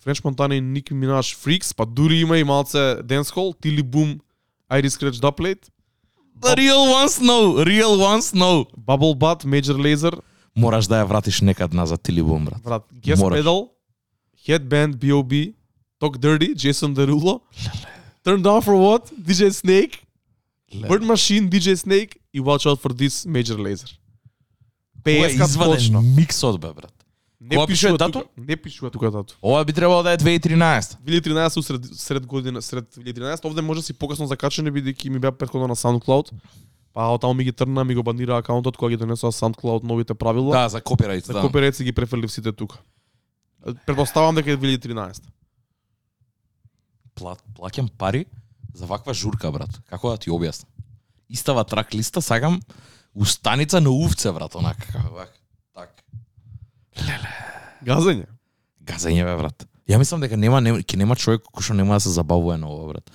French 0.00 0.24
Montana 0.24 0.54
и 0.54 0.60
Nicki 0.60 0.94
Minaj 0.94 1.34
Freaks, 1.36 1.74
па 1.76 1.84
дури 1.86 2.20
има 2.20 2.38
и 2.38 2.44
малце 2.44 3.02
Dancehall, 3.02 3.54
Tilly 3.60 3.82
Boom 3.82 4.20
Iris 4.70 4.96
Scratch 4.96 5.20
Duplate, 5.20 5.68
The 6.41 6.55
real 6.57 6.91
ones 6.91 7.19
know, 7.21 7.63
real 7.63 7.97
ones 7.97 8.33
know. 8.33 8.65
Bubble 8.77 9.15
Butt, 9.15 9.45
Major 9.45 9.77
Laser, 9.77 10.13
Мораш 10.55 10.87
да 10.87 11.01
ја 11.01 11.07
вратиш 11.07 11.41
некад 11.41 11.73
назад 11.73 12.09
или 12.09 12.21
бум, 12.21 12.45
брат. 12.45 12.61
брат, 12.63 12.83
Guest 12.93 13.19
Мораш. 13.19 13.39
Pedal, 13.39 13.69
Headband, 14.47 14.95
B.O.B., 14.97 15.53
Talk 15.99 16.17
Dirty, 16.17 16.53
Jason 16.55 16.93
Derulo, 16.95 17.41
Turn 18.23 18.41
Down 18.41 18.61
For 18.61 18.75
What, 18.75 19.11
DJ 19.17 19.51
Snake, 19.51 19.99
Bird 20.89 21.03
Machine, 21.03 21.49
DJ 21.49 21.75
Snake 21.75 22.17
и 22.33 22.39
Watch 22.39 22.65
Out 22.65 22.79
For 22.81 22.91
This, 22.93 23.25
Major 23.25 23.57
Laser. 23.57 23.91
Ова 25.07 25.25
е 25.25 25.29
PS-ка 25.29 25.43
изваден 25.43 25.75
точно. 25.75 26.01
миксот, 26.01 26.59
бе, 26.59 26.73
брат. 26.73 26.98
Не 27.40 27.56
Кога 27.56 27.66
пишува 27.66 27.96
пишува 27.96 27.98
тука. 27.98 28.18
дату? 28.18 28.28
Не 28.38 28.56
пишува 28.56 28.90
тука 28.90 29.10
дату. 29.10 29.34
Ова 29.42 29.64
би 29.64 29.72
требало 29.72 30.02
да 30.02 30.12
е 30.12 30.18
2013. 30.18 30.96
2013 31.00 31.56
усред 31.56 31.84
сред 31.94 32.26
година, 32.26 32.62
сред 32.62 32.94
2013, 32.94 33.44
овде 33.44 33.62
може 33.62 33.80
да 33.80 33.84
си 33.84 33.92
покасно 33.92 34.26
закачане 34.26 34.70
бидејќи 34.70 35.08
ми 35.08 35.18
беа 35.18 35.32
претходно 35.32 35.68
на 35.68 35.76
SoundCloud. 35.76 36.30
Па 36.92 37.18
таму 37.18 37.34
ми 37.34 37.44
ги 37.44 37.52
трна, 37.52 37.84
ми 37.84 37.94
го 37.94 38.02
бандира 38.02 38.36
акаунтот 38.36 38.76
кога 38.76 38.90
ги 38.90 38.96
донесоа 38.96 39.32
SoundCloud 39.32 39.82
новите 39.84 40.14
правила. 40.14 40.52
Да, 40.52 40.68
за 40.68 40.80
копирајт, 40.80 41.24
За 41.24 41.32
да. 41.32 41.42
копирајт 41.42 41.72
си 41.72 41.84
ги 41.84 41.92
префрлив 41.92 42.32
сите 42.32 42.52
тука. 42.52 42.78
Предпоставам 43.86 44.34
дека 44.34 44.50
е 44.50 44.56
2013. 44.56 45.22
Пла, 47.14 47.36
плаќам 47.56 47.88
пари 47.98 48.26
за 48.74 48.86
ваква 48.86 49.14
журка, 49.14 49.50
брат. 49.52 49.80
Како 49.86 50.10
да 50.10 50.16
ти 50.16 50.30
објаснам? 50.30 50.66
Истава 51.28 51.64
трак 51.64 51.94
листа, 51.94 52.22
сакам 52.22 52.60
устаница 53.14 53.80
на 53.80 53.90
увце, 53.90 54.32
брат, 54.32 54.54
онака, 54.54 54.86
како 54.92 55.14
вак. 55.14 55.39
Так. 57.00 57.20
Газење. 57.84 58.26
Газење, 58.82 59.24
бе, 59.24 59.36
брат. 59.36 59.66
Ја 59.88 59.98
мислам 59.98 60.20
дека 60.20 60.36
нема, 60.36 60.60
нема 60.60 60.78
ќе 60.78 60.96
нема 60.96 61.16
човек 61.16 61.42
кој 61.44 61.62
што 61.62 61.74
нема 61.74 61.94
да 61.94 62.00
се 62.00 62.10
забавува 62.10 62.56
на 62.56 62.68
ова, 62.68 62.88
брат. 62.88 63.10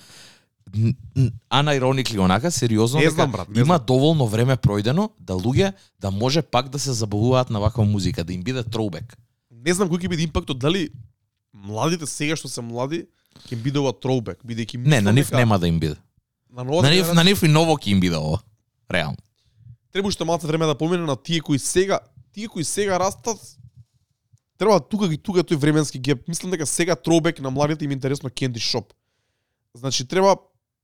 Н- 0.75 1.31
Анаироникли 1.49 2.19
онака, 2.19 2.51
сериозно, 2.51 2.99
Не 2.99 3.09
знам, 3.09 3.31
брат, 3.31 3.49
не 3.49 3.59
има 3.59 3.77
знам. 3.77 3.85
доволно 3.87 4.27
време 4.27 4.57
пројдено 4.57 5.09
да 5.19 5.33
луѓе 5.33 5.73
да 5.99 6.11
може 6.11 6.41
пак 6.41 6.69
да 6.69 6.79
се 6.79 6.93
забавуваат 6.93 7.49
на 7.49 7.59
ваква 7.59 7.85
музика, 7.85 8.23
да 8.23 8.33
им 8.33 8.43
биде 8.43 8.63
троубек. 8.63 9.17
Не 9.51 9.73
знам 9.73 9.89
кој 9.89 9.97
ќе 9.97 10.09
биде 10.09 10.23
импактот, 10.23 10.59
дали 10.59 10.89
младите 11.53 12.05
сега 12.05 12.35
што 12.35 12.47
се 12.47 12.61
млади 12.61 13.05
ќе 13.45 13.55
биде 13.55 13.79
ова 13.79 13.93
throwback, 13.93 14.43
бидејќи 14.43 14.77
Не, 14.77 15.01
на 15.01 15.13
нив 15.13 15.27
дека 15.27 15.37
нема 15.37 15.59
да 15.59 15.67
им 15.67 15.79
биде. 15.79 15.95
На 16.49 16.63
На 16.63 16.89
нив, 16.89 17.13
на 17.13 17.23
нив 17.23 17.43
и 17.43 17.47
ново 17.47 17.77
ќе 17.77 17.87
им 17.87 17.99
биде 17.99 18.15
ова. 18.17 18.39
Реално. 18.91 19.17
треба 19.91 20.07
уште 20.07 20.25
малце 20.25 20.47
време 20.47 20.65
да 20.65 20.75
помине 20.75 21.03
на 21.03 21.15
тие 21.15 21.39
кои 21.39 21.59
сега, 21.59 21.99
тие 22.33 22.47
кои 22.47 22.63
сега 22.63 22.99
растат 22.99 23.37
треба 24.57 24.79
тука 24.81 25.07
ги 25.07 25.17
тука 25.17 25.39
е 25.39 25.43
тој 25.43 25.55
временски 25.55 25.99
геп. 25.99 26.27
Мислам 26.27 26.51
дека 26.51 26.65
сега 26.65 26.95
throwback 26.95 27.39
на 27.39 27.51
младите 27.51 27.85
им 27.85 27.91
е 27.91 27.93
интересно 27.93 28.29
Candy 28.29 28.57
Shop. 28.57 28.85
Значи 29.73 30.05
треба 30.05 30.35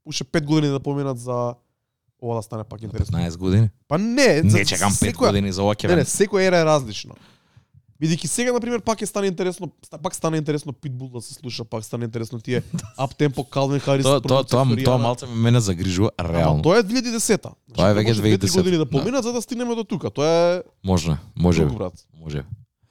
уште 0.05 0.23
5 0.23 0.45
години 0.45 0.67
да 0.69 0.79
поминат 0.79 1.19
за 1.19 1.53
ова 2.19 2.35
да 2.35 2.41
стане 2.41 2.63
пак 2.63 2.81
интересно. 2.81 3.19
15 3.19 3.37
години. 3.37 3.69
Па 3.87 3.97
не, 3.97 4.41
за 4.41 4.57
Не 4.57 4.65
чекам 4.65 4.91
5 4.91 4.95
секоја- 5.07 5.27
години 5.27 5.51
за 5.51 5.63
ова 5.63 5.75
ќе 5.75 5.87
Не, 5.87 5.95
не, 5.95 6.05
секоја 6.05 6.41
ера 6.41 6.57
е 6.57 6.65
различно. 6.65 7.15
Бидејќи 8.01 8.25
сега 8.25 8.51
на 8.51 8.59
пример 8.59 8.81
пак 8.81 8.97
ќе 8.97 9.05
стане 9.05 9.27
интересно, 9.27 9.69
пак 10.01 10.15
стане 10.15 10.37
интересно 10.37 10.73
Pitbull 10.73 11.11
да 11.11 11.21
се 11.21 11.33
слуша, 11.33 11.65
пак 11.65 11.83
стане 11.83 12.05
интересно 12.05 12.39
тие 12.39 12.61
up 12.97 13.13
tempo 13.15 13.45
Calvin 13.45 13.79
Harris. 13.79 14.01
Тоа 14.01 14.21
тоа 14.21 14.43
тоа 14.43 14.83
тоа 14.83 14.97
малце 14.97 15.25
мене 15.27 15.59
загрижува 15.59 16.09
Ама 16.17 16.29
реално. 16.31 16.61
тоа 16.63 16.79
е 16.79 16.83
2010-та. 16.83 17.49
Тоа 17.73 17.89
е 17.89 17.93
веќе 17.93 18.07
може 18.07 18.21
две-три 18.21 18.37
2010-та, 18.39 18.57
години 18.57 18.77
да 18.77 18.85
да. 18.85 18.91
поминат 18.91 19.23
за 19.23 19.33
да 19.33 19.41
стигнеме 19.41 19.75
до 19.75 19.83
тука. 19.83 20.09
Тоа 20.09 20.25
е 20.27 20.63
Може, 20.83 21.17
може, 21.35 21.65
брат. 21.67 21.93
може. 22.15 22.43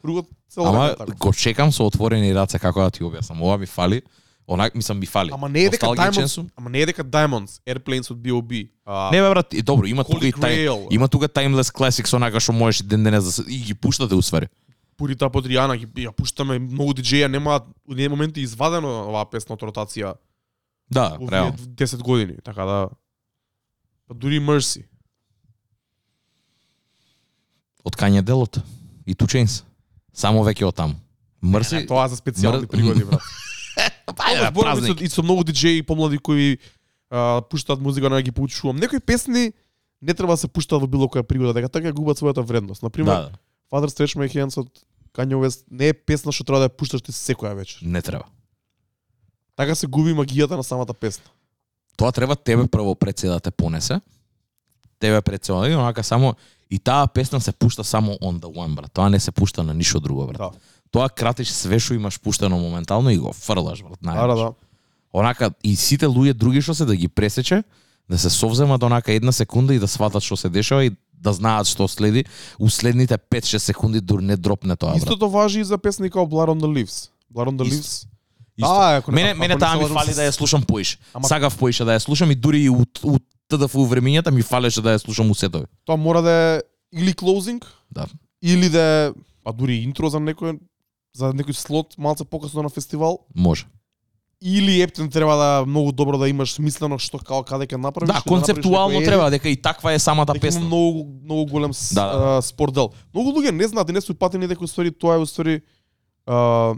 Другот 0.05 0.27
цело 0.49 0.67
Ама 0.67 0.97
така. 0.97 1.13
го 1.13 1.33
чекам 1.33 1.73
со 1.73 1.87
отворени 1.87 2.35
раце 2.35 2.59
како 2.59 2.81
да 2.81 2.91
ти 2.91 3.03
објаснам. 3.05 3.43
Ова 3.43 3.59
ми 3.59 3.67
фали. 3.67 4.03
Онак 4.49 4.75
мислам 4.75 4.99
ми 4.99 5.07
фали. 5.07 5.31
Ама 5.33 5.49
не 5.49 5.65
е 5.65 5.71
дека 5.71 5.87
Diamonds, 5.87 6.51
ама 6.57 6.71
не 6.71 6.81
е 6.81 6.87
дека 6.87 7.05
Diamonds, 7.05 7.61
Airplanes 7.67 8.11
од 8.11 8.19
B.O.B. 8.19 8.69
А, 8.85 9.11
Не 9.13 9.21
бе 9.23 9.29
брат, 9.31 9.53
и 9.55 9.63
добро, 9.63 9.87
има 9.87 10.05
тука 10.05 10.27
и 10.27 10.33
тај, 10.33 10.87
има 10.91 11.09
тука 11.09 11.29
timeless 11.29 11.71
classics 11.71 12.17
онака 12.17 12.41
што 12.41 12.53
можеш 12.53 12.81
и 12.81 12.85
ден 12.85 13.05
денес 13.05 13.25
да 13.25 13.33
се 13.33 13.43
и 13.49 13.59
ги 13.59 13.75
пуштате 13.75 14.15
усвари. 14.15 14.49
Пурита 14.97 15.31
под 15.31 15.47
Риана 15.47 15.77
ги 15.77 15.87
ја 15.87 16.11
пуштаме 16.11 16.59
многу 16.59 16.93
диџеја 16.93 17.27
нема 17.29 17.61
у 17.89 17.93
еден 17.93 18.11
момент 18.11 18.37
е 18.37 18.41
извадено 18.41 18.89
оваа 19.09 19.25
песна 19.31 19.55
од 19.55 19.63
ротација 19.63 20.15
Да, 20.91 21.17
реално. 21.31 21.53
10 21.53 22.03
години, 22.03 22.35
така 22.45 22.65
да 22.65 22.89
па 24.09 24.15
дури 24.15 24.41
Mercy. 24.41 24.83
Од 27.85 27.97
Kanye 27.97 28.23
делот 28.23 28.59
и 29.07 29.15
Two 29.15 29.27
Chainz. 29.31 29.63
Само 30.21 30.45
веќе 30.45 30.69
од 30.69 30.77
таму. 30.77 30.95
Мрси. 31.41 31.75
Не, 31.81 31.87
тоа 31.89 32.05
за 32.13 32.17
специјални 32.21 32.67
Мр- 32.67 32.69
пригоди, 32.69 33.05
брат. 33.09 33.25
Па, 34.17 34.29
е, 34.35 34.51
зборам 34.51 34.77
и 34.77 34.81
со, 34.81 34.87
празник. 34.87 35.01
и 35.01 35.09
со 35.09 35.23
многу 35.25 35.45
диџеи 35.49 35.81
помлади 35.83 36.19
кои 36.19 36.59
а, 37.11 37.41
пуштаат 37.41 37.81
музика, 37.81 38.11
на 38.11 38.21
ги 38.21 38.31
поучувам. 38.31 38.77
Некои 38.77 39.01
песни 39.01 39.53
не 40.03 40.15
треба 40.15 40.33
да 40.33 40.37
се 40.37 40.49
пуштаат 40.49 40.83
во 40.83 40.89
било 40.91 41.09
која 41.09 41.23
пригода, 41.23 41.55
дека 41.57 41.69
така 41.69 41.93
губат 41.93 42.19
својата 42.21 42.45
вредност. 42.45 42.83
Например, 42.83 43.15
Да, 43.15 43.23
да. 43.23 43.39
Father 43.73 43.89
Stretch 43.89 44.19
My 44.19 44.29
Hands 44.29 44.59
од 44.61 44.69
Kanye 45.15 45.39
West 45.41 45.65
не 45.71 45.89
е 45.89 45.95
песна 45.95 46.33
што 46.33 46.45
треба 46.45 46.61
да 46.61 46.69
ја 46.69 46.77
пушташ 46.77 47.03
ти 47.03 47.13
секоја 47.13 47.55
вечер. 47.55 47.81
Не 47.83 48.03
треба. 48.03 48.25
Така 49.57 49.75
се 49.75 49.87
губи 49.87 50.13
магијата 50.13 50.57
на 50.57 50.63
самата 50.65 50.93
песна. 50.95 51.25
Тоа 51.97 52.13
треба 52.13 52.37
тебе 52.37 52.67
прво 52.67 52.95
пред 52.95 53.19
се 53.19 53.29
да 53.29 53.41
те 53.41 53.51
понесе. 53.51 54.01
Тебе 54.99 55.21
пред 55.23 55.45
се, 55.45 55.53
онака 55.53 56.05
само 56.05 56.35
и 56.71 56.79
таа 56.79 57.07
песна 57.07 57.41
се 57.41 57.53
пушта 57.53 57.85
само 57.85 58.13
on 58.13 58.39
the 58.39 58.47
one, 58.49 58.75
брат. 58.75 58.93
Тоа 58.93 59.11
не 59.11 59.21
се 59.21 59.31
пушта 59.31 59.63
на 59.63 59.75
ништо 59.75 60.01
друго, 60.01 60.27
брат. 60.27 60.39
Да. 60.39 60.51
Тоа 60.91 61.09
кратиш 61.09 61.51
све 61.51 61.79
што 61.79 61.95
имаш 61.95 62.21
пуштено 62.21 62.59
моментално 62.59 63.11
и 63.11 63.19
го 63.19 63.33
фрлаш, 63.33 63.83
брат. 63.83 63.99
Да, 64.03 64.11
најмногу. 64.11 64.27
да, 64.29 64.45
да. 64.45 64.53
Онака 65.13 65.51
и 65.65 65.77
сите 65.77 66.07
луѓе 66.07 66.33
други 66.35 66.61
што 66.61 66.75
се 66.75 66.85
да 66.85 66.97
ги 66.97 67.09
пресече, 67.09 67.63
да 68.11 68.19
се 68.19 68.31
совземат 68.31 68.83
онака 68.83 69.13
една 69.13 69.33
секунда 69.33 69.75
и 69.75 69.79
да 69.79 69.89
сватат 69.89 70.23
што 70.23 70.37
се 70.37 70.49
дешава 70.49 70.85
и 70.85 70.91
да 71.15 71.33
знаат 71.33 71.67
што 71.67 71.89
следи, 71.89 72.25
у 72.59 72.71
следните 72.71 73.19
5-6 73.21 73.59
секунди 73.59 74.01
дур 74.01 74.21
не 74.21 74.37
дропне 74.37 74.77
тоа, 74.77 74.91
брат. 74.91 74.99
Истото 74.99 75.31
важи 75.31 75.61
и 75.61 75.65
за 75.65 75.79
песни 75.79 76.11
како 76.11 76.27
Blood 76.27 76.49
on 76.49 76.61
the 76.61 76.67
Leaves. 76.69 77.11
Blood 77.35 77.49
on 77.49 77.57
the. 77.57 77.65
Leaves. 77.65 78.07
Исто. 78.57 78.75
Да, 78.75 78.97
ако 78.97 79.11
не- 79.11 79.15
мене 79.15 79.29
ако 79.29 79.39
мене 79.39 79.55
не 79.55 79.59
таа 79.59 79.77
ми 79.79 79.85
фали 79.87 80.15
да 80.15 80.21
ја 80.23 80.31
слушам 80.31 80.63
поише. 80.63 80.99
Ама- 81.15 81.29
Сагав 81.29 81.59
поише 81.59 81.85
да 81.85 81.91
ја 81.91 81.99
слушам 81.99 82.31
и 82.31 82.35
дури 82.35 82.61
и 82.61 82.71
у, 82.71 82.83
у 83.05 83.19
ТДФ 83.51 83.75
времењата 83.75 84.31
ми 84.31 84.43
фалеше 84.43 84.81
да 84.81 84.95
ја 84.95 84.99
слушам 84.99 85.31
у 85.31 85.35
сетови. 85.35 85.67
Тоа 85.85 85.97
мора 85.97 86.23
да 86.23 86.31
е 86.31 86.63
или 86.93 87.13
closing, 87.13 87.63
Да. 87.91 88.07
или 88.43 88.69
да 88.69 88.81
е 88.81 89.13
па 89.45 89.53
дури 89.53 89.83
интро 89.83 90.09
за 90.09 90.19
некој 90.19 90.59
за 91.13 91.33
некој 91.35 91.53
слот 91.53 91.99
малце 91.99 92.25
покасно 92.25 92.63
на 92.63 92.69
фестивал, 92.69 93.27
Може. 93.35 93.67
или 94.41 94.81
ептен 94.81 95.11
треба 95.11 95.37
да 95.37 95.65
многу 95.67 95.93
добро 95.93 96.19
да 96.19 96.29
имаш 96.29 96.55
смислено 96.55 96.99
што 96.99 97.19
као 97.19 97.43
каде 97.43 97.67
ќе 97.67 97.77
направиш. 97.77 98.09
Да, 98.09 98.23
концептуално 98.23 98.97
некој 98.97 99.05
треба 99.05 99.31
дека 99.31 99.49
и 99.49 99.57
таква 99.57 99.93
е 99.93 99.99
самата 99.99 100.33
Дека 100.33 100.41
песна. 100.41 100.61
многу 100.63 101.05
многу 101.25 101.47
голем 101.47 101.71
Да, 101.93 102.07
да. 102.07 102.37
а, 102.37 102.43
спорт 102.43 102.75
дел. 102.75 102.91
Многу 103.15 103.31
луѓе 103.33 103.51
не 103.51 103.67
знаат 103.67 103.89
и 103.89 103.93
не 103.93 104.01
се 104.01 104.13
упатени 104.13 104.47
дека 104.47 104.65
устари 104.65 104.91
тоа 104.91 105.15
е 105.15 105.19
устари 105.19 105.61
а, 106.27 106.75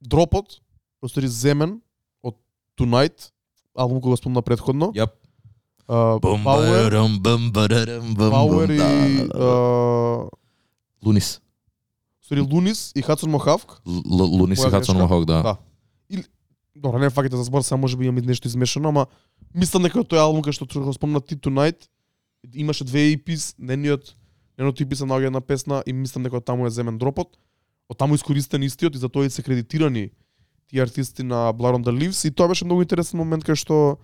дропот, 0.00 0.60
устари 1.02 1.28
земен 1.28 1.80
од 2.22 2.36
Tonight, 2.76 3.30
албум 3.74 4.00
кој 4.00 4.14
го 4.14 4.16
спомна 4.16 4.42
предходно. 4.42 4.92
Јап. 4.94 5.14
А, 5.86 6.18
Бум, 6.18 6.44
Power, 6.44 6.88
барам, 6.88 7.18
бум, 7.20 7.50
барарам, 7.52 8.14
бум, 8.14 8.32
Power 8.32 8.66
бум, 8.66 8.70
и 8.72 8.78
да, 8.78 8.88
да, 8.88 9.38
да. 9.38 10.30
Лунис. 11.04 11.40
устари 12.22 12.40
Лунис 12.40 12.92
и 12.94 13.02
Хадсон 13.02 13.30
Мохавк. 13.30 13.82
Лунис 13.86 14.64
и 14.64 14.70
Хадсон 14.70 14.96
грешка. 14.96 15.02
Мохок, 15.02 15.24
да. 15.26 15.42
Да. 15.42 15.56
Или 16.10 16.24
Добро, 16.76 16.98
не 16.98 17.10
факите 17.10 17.36
за 17.36 17.44
збор, 17.44 17.62
само 17.62 17.80
може 17.80 17.96
би 17.96 18.06
имам 18.06 18.24
нешто 18.24 18.48
измешано, 18.48 18.88
ама 18.88 19.06
мислам 19.54 19.82
дека 19.82 20.00
тој 20.00 20.18
албум 20.18 20.42
кај 20.42 20.56
што 20.56 20.66
го 20.66 20.92
спомна 20.92 21.20
ти 21.20 21.36
Tonight 21.36 21.88
имаше 22.54 22.84
две 22.84 23.16
EPs, 23.16 23.54
нениот 23.58 24.16
неното 24.58 24.82
EP 24.84 24.94
се 24.94 25.04
наоѓа 25.04 25.26
една 25.26 25.40
песна 25.40 25.82
и 25.86 25.92
мислам 25.92 26.24
дека 26.24 26.40
таму 26.40 26.66
е 26.66 26.70
земен 26.70 26.98
дропот. 26.98 27.36
Од 27.88 27.98
таму 27.98 28.14
искористен 28.14 28.62
истиот 28.62 28.94
и 28.94 28.98
за 28.98 29.08
тоа 29.08 29.26
и 29.26 29.30
се 29.30 29.42
кредитирани 29.42 30.10
тие 30.70 30.82
артисти 30.82 31.22
на 31.22 31.52
Blood 31.52 31.80
on 31.80 31.84
the 31.84 31.92
Leaves 31.92 32.28
и 32.28 32.30
тоа 32.30 32.48
беше 32.48 32.64
многу 32.64 32.82
интересен 32.82 33.18
момент 33.18 33.44
кај 33.44 33.54
што 33.54 33.98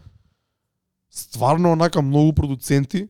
стварно 1.11 1.73
онака 1.73 2.03
многу 2.03 2.32
продуценти 2.32 3.09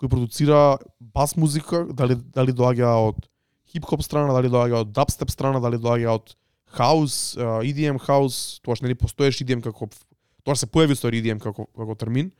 кои 0.00 0.08
продуцира 0.08 0.78
бас 1.00 1.36
музика, 1.36 1.84
дали 1.92 2.14
дали 2.16 2.52
доаѓа 2.56 2.92
од 3.10 3.26
хип-хоп 3.68 4.00
страна, 4.00 4.32
дали 4.32 4.48
доаѓа 4.48 4.80
од 4.80 4.94
дабстеп 4.96 5.28
страна, 5.28 5.60
дали 5.60 5.76
доаѓа 5.76 6.14
од 6.16 6.32
хаус, 6.72 7.36
EDM 7.36 7.98
хаус, 8.00 8.60
тоа 8.64 8.78
што 8.78 8.86
нели 8.86 8.96
постоеше 8.96 9.44
EDM 9.44 9.60
како 9.60 9.90
тоа 10.40 10.56
се 10.56 10.70
појави 10.72 10.96
со 10.96 11.12
EDM 11.12 11.42
како 11.42 11.68
како 11.76 11.98
термин. 12.00 12.30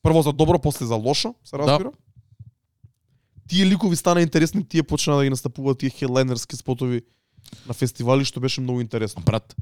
Прво 0.00 0.22
за 0.24 0.32
добро, 0.32 0.56
после 0.58 0.86
за 0.88 0.96
лошо, 0.96 1.34
се 1.44 1.60
разбира. 1.60 1.92
Тие 3.48 3.66
ликови 3.66 3.96
стана 3.96 4.22
интересни, 4.24 4.64
тие 4.64 4.82
почна 4.82 5.18
да 5.18 5.24
ги 5.24 5.30
настапуваат 5.36 5.78
тие 5.84 5.90
хедлайнерски 5.90 6.56
спотови 6.56 7.02
на 7.66 7.74
фестивали 7.74 8.24
што 8.24 8.40
беше 8.40 8.60
многу 8.60 8.80
интересно. 8.80 9.22
Брат, 9.22 9.54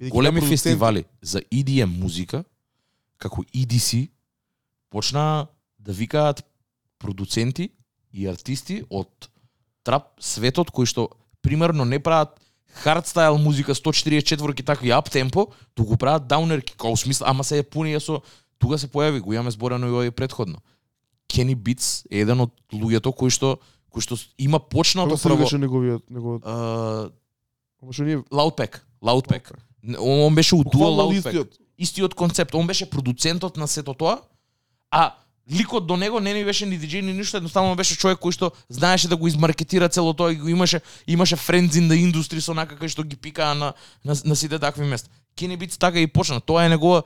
Бидејќи 0.00 0.10
големи 0.10 0.40
тие 0.40 0.48
продуценти- 0.48 0.50
фестивали 0.50 1.04
за 1.22 1.40
EDM 1.50 1.86
музика, 1.98 2.44
како 3.18 3.42
EDC, 3.54 4.08
почна 4.90 5.46
да 5.78 5.92
викаат 5.92 6.44
продуценти 6.98 7.70
и 8.12 8.26
артисти 8.26 8.84
од 8.90 9.08
трап 9.84 10.14
светот 10.20 10.70
кои 10.70 10.86
што 10.86 11.08
примерно 11.42 11.84
не 11.84 11.98
прават 11.98 12.38
хардстайл 12.82 13.38
музика 13.38 13.74
144 13.74 14.64
такви 14.64 14.90
ап 14.90 15.10
темпо, 15.10 15.48
туку 15.74 15.96
прават 15.96 16.26
даунерки, 16.26 16.74
као 16.76 16.96
смисла, 16.96 17.26
ама 17.30 17.44
се 17.44 17.58
е 17.58 17.62
пунија 17.62 17.98
со 17.98 18.22
тука 18.58 18.78
се 18.78 18.88
појави, 18.88 19.20
го 19.20 19.32
имаме 19.32 19.50
зборено 19.50 19.86
и 19.86 19.90
овој 19.90 20.10
предходно. 20.10 20.58
Kenny 21.28 21.54
Beats 21.54 22.06
е 22.10 22.22
еден 22.22 22.40
од 22.40 22.50
луѓето 22.72 23.12
кои 23.14 23.30
што 23.30 23.58
кои 23.90 24.02
што 24.02 24.16
има 24.38 24.58
почнато 24.58 25.16
Како 25.16 25.18
се 25.18 25.28
прво 25.28 25.58
неговиот 25.58 26.10
неговиот 26.10 26.42
uh, 26.42 27.10
Беше 27.86 28.02
ние 28.02 28.18
Loudpack, 28.18 28.80
Loudpack. 29.02 29.52
Он 29.98 30.34
беше 30.34 30.54
у 30.54 30.62
Буквално 30.62 31.02
Loudpack. 31.02 31.48
истиот. 31.78 32.14
Концепт, 32.14 32.54
он 32.54 32.66
беше 32.66 32.90
продуцентот 32.90 33.56
на 33.56 33.68
сето 33.68 33.94
тоа, 33.94 34.20
а 34.90 35.14
ликот 35.52 35.86
до 35.86 35.96
него 35.96 36.20
не 36.20 36.34
ни 36.34 36.44
беше 36.44 36.66
ни 36.66 36.78
диџеј 36.78 37.00
ни 37.00 37.12
ништо, 37.12 37.36
едноставно 37.36 37.76
беше 37.76 37.96
човек 37.96 38.18
кој 38.18 38.32
што 38.32 38.50
знаеше 38.68 39.08
да 39.08 39.16
го 39.16 39.28
измаркетира 39.28 39.88
цело 39.88 40.12
тоа 40.12 40.32
и 40.32 40.36
го 40.36 40.48
имаше 40.48 40.80
имаше 41.06 41.36
in 41.36 41.88
the 41.88 41.96
industry 41.96 42.40
со 42.40 42.52
онака 42.52 42.74
кај 42.74 42.88
што 42.88 43.02
ги 43.02 43.16
пикаа 43.16 43.54
на 43.54 43.72
на, 44.04 44.14
на 44.24 44.36
сите 44.36 44.58
такви 44.58 44.84
места. 44.84 45.08
Kenny 45.36 45.56
Beats 45.56 45.78
така 45.78 46.00
и 46.00 46.06
почна. 46.06 46.40
Тоа 46.40 46.64
е 46.64 46.68
негова 46.68 47.02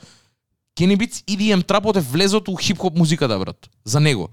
Kenny 0.77 0.97
Beats 0.97 1.23
EDM 1.29 1.67
трапот 1.67 1.97
е 1.97 2.01
влезот 2.01 2.49
у 2.49 2.57
хип-хоп 2.57 2.97
музиката, 2.97 3.39
брат. 3.39 3.69
За 3.85 4.01
него. 4.01 4.31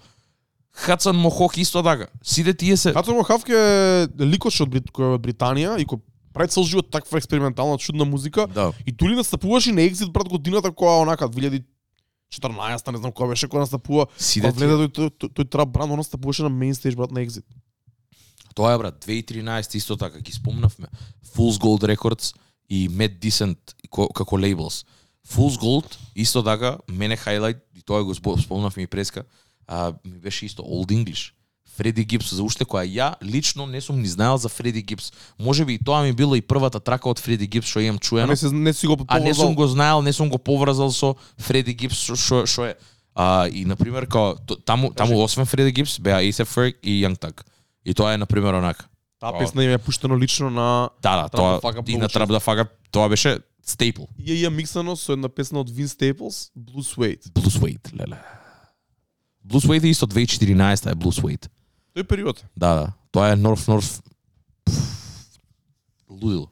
Хацан 0.73 1.15
Мохок 1.15 1.57
исто 1.57 1.83
така. 1.83 2.07
Сите 2.23 2.53
тие 2.53 2.77
се... 2.77 2.93
Като 2.93 3.13
Мохавке 3.13 3.53
е 3.53 4.07
ликош 4.21 4.61
од, 4.61 4.69
Брит, 4.69 4.91
Британија 4.93 5.75
и 5.75 5.85
кој 5.85 5.99
прави 6.33 6.49
цел 6.49 6.63
живот 6.63 6.89
таква 6.89 7.17
експериментална 7.17 7.77
чудна 7.77 8.05
музика 8.05 8.47
Да. 8.47 8.71
и 8.85 8.93
тули 8.93 9.15
настапуваш 9.15 9.67
и 9.67 9.71
на 9.71 9.81
Exit 9.81 10.11
брат 10.11 10.29
годината 10.29 10.69
која 10.69 11.01
онака 11.01 11.27
2014 11.27 11.65
не 12.91 12.97
знам 12.97 13.11
која 13.11 13.29
беше 13.29 13.47
која 13.47 13.59
настапува 13.59 14.05
Па 14.05 14.13
тие... 14.15 14.51
влезе 14.51 14.75
тој, 14.75 14.87
тој, 14.89 15.09
тој, 15.11 15.29
тој 15.31 15.49
трап 15.49 15.69
бранд, 15.69 15.91
он 15.91 15.97
настапуваше 15.97 16.43
на 16.43 16.49
мейн 16.51 16.75
стейдж 16.75 16.95
брат 16.95 17.11
на 17.11 17.19
Exit. 17.19 17.43
Тоа 18.55 18.73
е 18.73 18.77
брат, 18.77 18.95
2013 18.99 19.75
исто 19.75 19.97
така 19.97 20.19
ги 20.19 20.31
спомнавме. 20.31 20.87
Fool's 21.27 21.57
Gold 21.57 21.83
Records 21.87 22.35
и 22.69 22.89
Mad 22.89 23.19
Decent 23.19 23.57
ко- 23.89 24.09
како 24.09 24.37
лейблс. 24.37 24.85
Fool's 25.27 25.57
Gold 25.57 25.97
исто 26.15 26.43
така 26.43 26.77
мене 26.87 27.15
хайлайт 27.17 27.57
и 27.75 27.81
тоа 27.81 28.03
го 28.03 28.15
спо- 28.15 28.39
спомнавме 28.39 28.83
и 28.83 28.87
преска. 28.87 29.23
А 29.69 29.93
ми 30.03 30.17
беше 30.17 30.45
исто 30.45 30.61
Old 30.63 30.89
English. 30.89 31.31
Фреди 31.69 32.03
Гипс 32.03 32.33
за 32.33 32.43
уште 32.43 32.65
која 32.65 32.83
ја 32.83 33.07
лично 33.23 33.65
не 33.65 33.79
сум 33.79 34.01
ни 34.01 34.07
знаел 34.07 34.37
за 34.37 34.49
Фреди 34.49 34.81
Гипс. 34.81 35.11
Може 35.39 35.65
би 35.65 35.73
и 35.73 35.79
тоа 35.79 36.01
ми 36.01 36.13
било 36.13 36.35
и 36.35 36.41
првата 36.41 36.79
трака 36.79 37.07
од 37.07 37.19
Фреди 37.19 37.47
Гипс 37.47 37.67
што 37.67 37.79
имам 37.79 37.95
А 37.95 37.99
чуено. 37.99 38.27
не, 38.27 38.35
се, 38.35 38.49
не 38.49 38.73
си 38.73 38.87
го 38.87 38.97
А 39.07 39.19
не 39.19 39.33
сум 39.33 39.45
поврзал. 39.45 39.55
го 39.55 39.67
знаел, 39.67 40.01
не 40.01 40.13
сум 40.13 40.29
го 40.29 40.37
поврзал 40.37 40.91
со 40.91 41.15
Фреди 41.37 41.73
Гипс 41.73 41.95
што- 41.95 42.45
што 42.45 42.65
е. 42.65 42.75
А 43.15 43.47
и 43.47 43.65
на 43.65 43.75
пример 43.75 44.07
као 44.07 44.35
таму 44.65 44.91
таму 44.91 45.21
освен 45.21 45.45
Фреди 45.45 45.71
Гипс 45.71 45.99
беа 45.99 46.17
A$AP 46.17 46.45
Ferg 46.45 46.73
и 46.83 47.05
Young 47.05 47.15
Thug. 47.15 47.41
И 47.85 47.93
тоа 47.93 48.13
е 48.13 48.17
на 48.17 48.25
пример 48.25 48.53
онака. 48.53 48.85
Таа 49.19 49.37
песна 49.39 49.63
им 49.63 49.71
е 49.71 49.77
пуштено 49.77 50.17
лично 50.17 50.49
на 50.49 50.89
Да, 51.01 51.21
да, 51.23 51.29
тоа 51.29 51.61
да 51.73 51.83
и 51.87 51.97
на 51.97 52.09
Трап 52.09 52.29
да 52.29 52.39
фага, 52.39 52.65
тоа 52.91 53.09
беше 53.09 53.39
стейпл. 53.63 54.03
и 54.17 54.31
ја 54.35 54.49
миксано 54.49 54.95
со 54.95 55.13
една 55.13 55.29
песна 55.29 55.59
од 55.59 55.69
Vince 55.69 55.95
Staples, 55.95 56.49
Blue 56.57 56.83
Suede. 56.83 57.29
Blue 57.29 57.49
Suede, 57.49 57.93
леле. 57.93 58.17
Blue 59.49 59.59
Suede 59.59 59.87
е 59.87 59.89
исто 59.89 60.07
2014 60.07 60.91
е 60.91 60.95
Blue 60.95 61.21
Suede. 61.21 61.47
Тој 61.95 62.03
период. 62.07 62.45
Да, 62.57 62.73
да. 62.75 62.87
Тоа 63.11 63.31
е 63.31 63.35
North 63.35 63.67
North 63.67 64.03
лудило. 66.09 66.47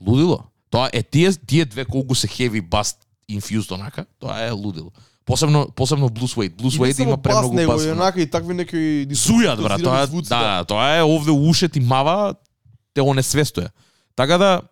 Лудило. 0.00 0.38
Тоа 0.70 0.90
е 0.92 1.02
тие 1.02 1.32
тие 1.32 1.64
две 1.64 1.84
колку 1.84 2.14
се 2.14 2.28
heavy 2.28 2.62
bass 2.62 2.96
infused 3.30 3.74
онака, 3.74 4.06
тоа 4.18 4.46
е 4.46 4.50
лудило. 4.50 4.90
Посебно 5.24 5.68
посебно 5.76 6.08
Blue 6.08 6.26
Suede. 6.26 6.54
Blue 6.54 6.64
не 6.64 6.70
Suede 6.70 7.02
има 7.02 7.16
премногу 7.16 7.54
бас. 7.66 7.84
и 7.84 7.90
онака 7.90 8.20
и 8.20 8.30
такви 8.30 8.54
некои 8.54 9.06
Зујат 9.08 9.62
брат, 9.62 9.82
тоа 9.82 10.02
е, 10.02 10.06
звуци, 10.06 10.28
да, 10.28 10.40
да, 10.40 10.64
тоа 10.64 10.96
е 10.96 11.02
овде 11.02 11.30
ушет 11.30 11.76
и 11.76 11.80
мава 11.80 12.34
те 12.94 13.00
онесвестува. 13.00 13.68
Така 14.16 14.38
да 14.38 14.62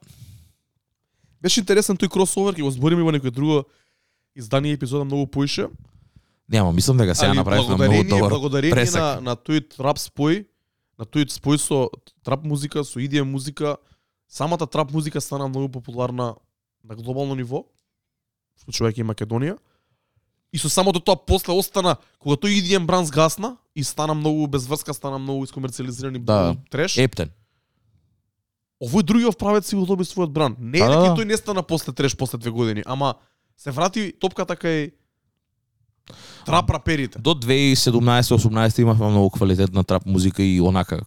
Беше 1.42 1.60
интересен 1.60 1.98
тој 1.98 2.06
кросовер, 2.08 2.54
ќе 2.54 2.62
го 2.62 2.70
збориме 2.70 3.02
во 3.02 3.10
некој 3.10 3.34
друго 3.34 3.64
издание 4.38 4.76
епизода 4.76 5.02
многу 5.04 5.26
поише. 5.26 5.66
Нема, 6.52 6.72
мислам 6.72 6.96
дека 6.96 7.14
сега 7.14 7.34
направивме 7.34 7.88
многу 7.88 8.04
добар 8.08 8.30
благодарение 8.30 8.74
пресек. 8.76 9.00
на, 9.00 9.20
на 9.20 9.36
тој 9.36 9.64
трап 9.76 9.98
спој, 9.98 10.44
на 10.98 11.04
тој 11.04 11.26
спој 11.32 11.56
со 11.58 11.88
трап 12.24 12.44
музика, 12.44 12.84
со 12.84 13.00
EDM 13.00 13.24
музика, 13.24 13.76
самата 14.28 14.66
трап 14.66 14.92
музика 14.92 15.20
стана 15.20 15.48
многу 15.48 15.68
популарна 15.68 16.34
на 16.84 16.94
глобално 16.94 17.34
ниво, 17.34 17.64
случувајќи 18.66 19.00
и 19.00 19.04
Македонија. 19.04 19.58
И 20.52 20.58
со 20.58 20.68
самото 20.68 21.00
тоа 21.00 21.16
после 21.16 21.54
остана, 21.56 21.96
кога 22.18 22.36
тој 22.36 22.60
EDM 22.60 22.86
бранд 22.86 23.08
сгасна 23.08 23.56
и 23.74 23.84
стана 23.84 24.14
многу 24.14 24.46
безврска, 24.46 24.92
стана 24.94 25.18
многу 25.18 25.44
искомерциализирани, 25.44 26.18
Да. 26.18 26.42
многу 26.42 26.60
треш. 26.70 26.98
Ептен. 26.98 27.30
Овој 28.82 29.02
другиот 29.02 29.38
правец 29.38 29.68
си 29.70 29.76
го 29.76 29.86
доби 29.86 30.04
својот 30.04 30.28
бранд. 30.32 30.58
Не 30.60 30.78
е 30.78 30.82
Да, 30.82 30.88
дека 30.88 31.14
да. 31.14 31.16
тој 31.16 31.24
не 31.24 31.36
стана 31.36 31.62
после 31.62 31.92
треш 31.92 32.16
после 32.16 32.38
две 32.38 32.50
години, 32.50 32.82
ама 32.86 33.14
се 33.56 33.70
врати 33.70 34.12
топката 34.20 34.56
кај 34.56 34.92
трап 36.46 36.70
раперите. 36.70 37.18
До 37.18 37.34
2017-18 37.34 38.80
имавме 38.80 39.08
многу 39.08 39.30
квалитетна 39.30 39.84
трап 39.84 40.06
музика 40.06 40.42
и 40.42 40.60
онака 40.60 41.00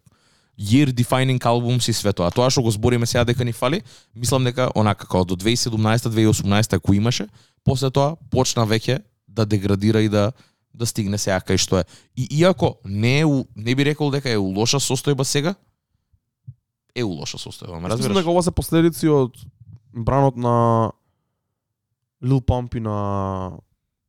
year 0.60 0.92
defining 0.92 1.40
albums 1.40 1.90
и 1.90 1.94
све 1.94 2.14
тоа. 2.14 2.32
Тоа 2.32 2.50
што 2.50 2.64
го 2.64 2.72
збориме 2.72 3.06
сега 3.06 3.26
дека 3.26 3.46
ни 3.46 3.54
фали, 3.54 3.82
мислам 4.16 4.44
дека 4.44 4.70
онака 4.76 5.06
како 5.06 5.26
до 5.26 5.36
2017-2018 5.36 6.76
ако 6.76 6.94
имаше, 6.94 7.28
после 7.64 7.92
тоа 7.92 8.16
почна 8.32 8.66
веќе 8.66 9.02
да 9.28 9.46
деградира 9.46 10.02
и 10.02 10.10
да 10.10 10.32
да 10.76 10.86
стигне 10.86 11.18
сега 11.18 11.40
кај 11.40 11.56
што 11.56 11.80
е. 11.80 11.84
И 12.20 12.28
иако 12.40 12.76
не 12.86 13.22
е 13.22 13.26
не 13.56 13.76
би 13.76 13.86
рекол 13.86 14.12
дека 14.12 14.30
е 14.30 14.38
у 14.38 14.52
лоша 14.52 14.80
состојба 14.80 15.24
сега, 15.24 15.56
е 16.96 17.04
у 17.04 17.12
лоша 17.12 17.38
состојба, 17.38 17.80
ме 17.80 17.88
Мислам 17.88 17.92
разбираш? 17.92 18.18
дека 18.18 18.32
ова 18.32 18.44
се 18.44 18.52
последици 18.52 19.08
од 19.08 19.36
бранот 19.96 20.36
на 20.36 20.92
Lil 22.24 22.44
Pump 22.44 22.76
и 22.76 22.80
на 22.80 23.60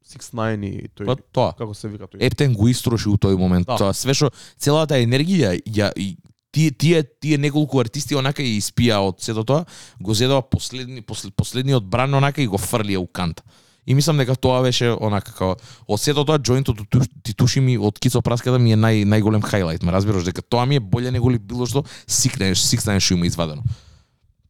6ix9ine 0.06 0.64
и 0.64 0.88
тој 0.88 1.06
Па 1.06 1.16
тоа. 1.32 1.52
како 1.58 1.74
се 1.74 1.88
вика 1.88 2.06
тој. 2.06 2.22
Ептен 2.22 2.54
го 2.54 2.68
истроши 2.68 3.08
у 3.08 3.16
тој 3.16 3.36
момент. 3.36 3.66
Да. 3.66 3.76
Тоа 3.76 3.92
све 3.92 4.14
што 4.14 4.30
целата 4.56 4.94
енергија 4.94 5.56
ја 5.66 5.90
и 5.96 6.16
тие 6.52 6.70
тие 6.70 7.02
тие 7.02 7.38
неколку 7.38 7.80
артисти 7.80 8.14
онака 8.16 8.42
и 8.42 8.56
испија 8.60 9.02
од 9.02 9.20
сето 9.20 9.44
тоа, 9.44 9.64
го 10.00 10.14
зедува 10.14 10.42
последни 10.42 11.02
послед, 11.02 11.34
последниот 11.36 11.84
бран 11.84 12.14
онака 12.14 12.40
и 12.42 12.46
го 12.46 12.56
фрлија 12.56 12.96
у 12.98 13.06
кант. 13.06 13.42
И 13.86 13.94
мислам 13.94 14.16
дека 14.18 14.34
тоа 14.34 14.62
беше 14.62 14.88
онака 14.90 15.30
како 15.30 15.56
од 15.86 16.00
сето 16.00 16.24
тоа 16.24 16.38
џоинтот 16.38 16.80
од 16.80 16.88
Туш- 16.88 17.10
Титуши 17.22 17.60
ми 17.60 17.76
од 17.78 17.98
Кицо 17.98 18.22
Праската 18.22 18.58
ми 18.58 18.72
е 18.72 18.76
нај 18.76 19.04
најголем 19.04 19.42
хајлајт, 19.42 19.82
ме 19.82 19.92
разбираш 19.92 20.24
дека 20.24 20.42
тоа 20.42 20.64
ми 20.66 20.76
е 20.76 20.80
боле 20.80 21.10
него 21.10 21.30
ли 21.30 21.38
било 21.38 21.66
што 21.66 21.84
сикнеш, 22.06 22.58
сикнеш 22.58 23.04
што 23.04 23.14
има 23.14 23.26
извадено. 23.26 23.62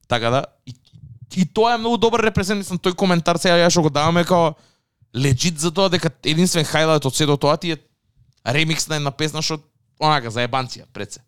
Така 0.08 0.30
да 0.30 0.44
и, 0.66 0.72
и 1.36 1.44
тоа 1.44 1.74
е 1.74 1.78
многу 1.78 1.98
добар 1.98 2.20
репрезентатив 2.20 2.80
тој 2.80 2.94
коментар 2.94 3.36
сега 3.36 3.58
ја 3.58 3.68
што 3.68 3.82
го 3.82 3.90
даваме 3.90 4.24
како 4.24 4.54
легит 5.16 5.60
за 5.60 5.70
тоа 5.70 5.88
дека 5.88 6.10
единствен 6.24 6.64
хайлайт 6.64 7.04
од 7.04 7.14
сето 7.16 7.36
тоа 7.36 7.56
ти 7.56 7.72
е 7.72 7.78
ремикс 8.46 8.88
на 8.88 8.96
една 8.96 9.10
песна 9.10 9.42
што 9.42 9.58
онака 10.00 10.30
за 10.30 10.44
ебанција 10.44 10.84
пред 10.92 11.16
се. 11.16 11.20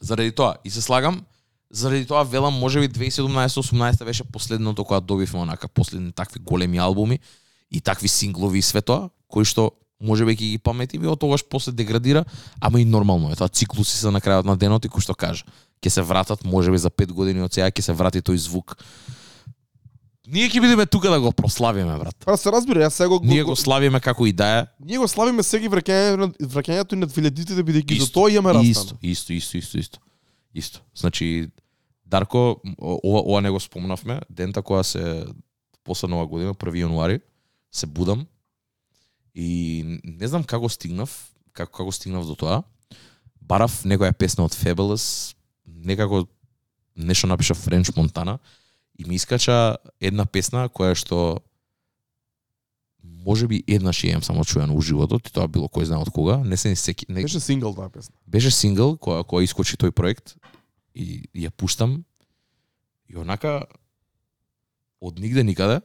Заради 0.00 0.32
тоа 0.32 0.56
и 0.64 0.70
се 0.70 0.82
слагам, 0.82 1.22
заради 1.70 2.06
тоа 2.06 2.24
велам 2.24 2.54
можеби 2.54 2.88
2017-18 2.88 4.04
беше 4.04 4.24
последното 4.24 4.84
кога 4.84 5.00
добивме 5.00 5.40
онака 5.40 5.68
последни 5.68 6.12
такви 6.12 6.40
големи 6.40 6.78
албуми 6.78 7.18
и 7.70 7.80
такви 7.80 8.08
синглови 8.08 8.58
и 8.58 8.62
све 8.62 8.82
тоа, 8.82 9.10
кои 9.28 9.44
што 9.44 9.72
можеби 10.02 10.34
ќе 10.34 10.56
ги 10.56 10.58
паметиме, 10.58 11.06
од 11.08 11.20
тогаш 11.20 11.44
после 11.46 11.72
деградира, 11.72 12.24
ама 12.60 12.80
и 12.80 12.84
нормално 12.84 13.30
е 13.32 13.38
тоа 13.38 13.48
циклуси 13.48 13.96
се 13.96 14.10
на 14.10 14.20
крајот 14.20 14.48
на 14.48 14.56
денот 14.56 14.84
и 14.84 14.90
кој 14.90 15.04
што 15.04 15.14
кажа, 15.14 15.46
ќе 15.78 15.88
се 15.88 16.02
вратат 16.02 16.44
можеби 16.44 16.78
за 16.78 16.90
5 16.90 17.12
години 17.12 17.44
од 17.44 17.54
сега 17.54 17.70
ќе 17.70 17.80
се 17.80 17.92
врати 17.92 18.20
тој 18.20 18.36
звук. 18.36 18.76
Ние 20.32 20.48
ќе 20.48 20.62
бидеме 20.64 20.86
тука 20.88 21.10
да 21.12 21.18
го 21.20 21.32
прославиме, 21.36 21.92
брат. 22.00 22.16
Па 22.24 22.38
се 22.40 22.48
разбира, 22.52 22.80
јас 22.86 22.96
сега 22.96 23.10
го, 23.12 23.18
Ние 23.22 23.44
го 23.44 23.56
славиме 23.56 24.00
како 24.00 24.24
и 24.26 24.32
да 24.32 24.46
е. 24.58 24.66
ние 24.80 24.98
го 24.98 25.08
славиме 25.08 25.42
сега 25.42 25.66
и 25.66 25.68
враќањето 25.68 26.96
и 26.96 26.96
на 26.96 27.06
2000-тите 27.06 27.60
бидејќи 27.60 28.00
за 28.00 28.08
тоа 28.12 28.30
имаме 28.32 28.54
растан. 28.56 28.96
Исто, 29.02 29.32
исто, 29.32 29.32
исто, 29.32 29.58
исто, 29.58 29.78
исто. 29.78 29.98
Исто. 30.54 30.80
Значи 30.96 31.50
Дарко, 32.06 32.60
ова, 32.80 33.20
ова 33.24 33.40
не 33.40 33.50
го 33.50 33.60
спомнавме, 33.60 34.20
дента 34.30 34.62
која 34.62 34.82
се 34.82 35.24
после 35.84 36.08
нова 36.08 36.26
година, 36.26 36.54
1 36.54 36.84
јануари, 36.84 37.20
се 37.72 37.86
будам 37.86 38.26
и 39.34 40.00
не 40.04 40.28
знам 40.28 40.44
како 40.44 40.68
стигнав, 40.68 41.12
како 41.52 41.72
како 41.72 41.92
стигнав 41.92 42.26
до 42.28 42.36
тоа. 42.36 42.62
Барав 43.40 43.82
некоја 43.84 44.12
песна 44.12 44.44
од 44.44 44.56
Fabulous, 44.56 45.34
некако 45.66 46.26
нешто 46.96 47.26
напиша 47.26 47.54
Френч 47.54 47.92
Монтана 47.96 48.38
и 49.02 49.08
ми 49.08 49.14
искача 49.18 49.76
една 50.00 50.24
песна 50.26 50.68
која 50.70 50.94
што 50.94 51.42
може 53.02 53.46
би 53.50 53.62
еднаш 53.66 54.02
ја 54.02 54.14
имам 54.14 54.22
само 54.22 54.44
чуено 54.44 54.74
у 54.74 54.80
животот 54.82 55.26
и 55.28 55.32
тоа 55.34 55.48
било 55.50 55.66
кој 55.66 55.90
знае 55.90 56.02
од 56.02 56.10
кога, 56.14 56.38
не 56.46 56.56
се 56.56 56.74
секи, 56.76 57.06
не, 57.08 57.22
Беше 57.22 57.40
сингл 57.40 57.74
таа 57.74 57.90
песна. 57.90 58.14
беше 58.26 58.50
сингл 58.50 58.94
која 58.98 59.24
која 59.26 59.42
искочи 59.46 59.76
тој 59.76 59.90
проект 59.90 60.36
и 60.94 61.26
ја 61.34 61.50
пуштам 61.50 62.04
и 63.08 63.16
онака 63.16 63.64
од 65.00 65.18
нигде 65.18 65.42
никаде 65.42 65.80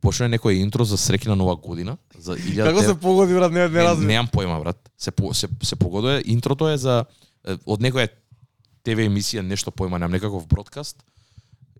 почна 0.00 0.28
некој 0.28 0.60
интро 0.62 0.84
за 0.84 0.96
среќна 0.96 1.34
нова 1.34 1.56
година 1.56 1.96
за 2.14 2.36
1000 2.36 2.64
Како 2.64 2.82
се 2.82 2.94
погоди 3.00 3.34
брат, 3.34 3.52
не 3.52 3.60
не 3.60 3.68
не, 3.68 3.82
разбирам. 3.82 4.08
немам 4.08 4.28
појма 4.28 4.60
брат 4.60 4.90
се 4.98 5.10
по, 5.10 5.34
се 5.34 5.48
се 5.62 5.76
погодува 5.76 6.20
интрото 6.24 6.68
е 6.68 6.76
за 6.78 7.04
од 7.66 7.80
некоја 7.80 8.08
ТВ 8.84 8.98
емисија 9.08 9.40
нешто 9.42 9.70
појма 9.70 9.98
немам 9.98 10.12
некаков 10.12 10.46
бродкаст 10.46 11.02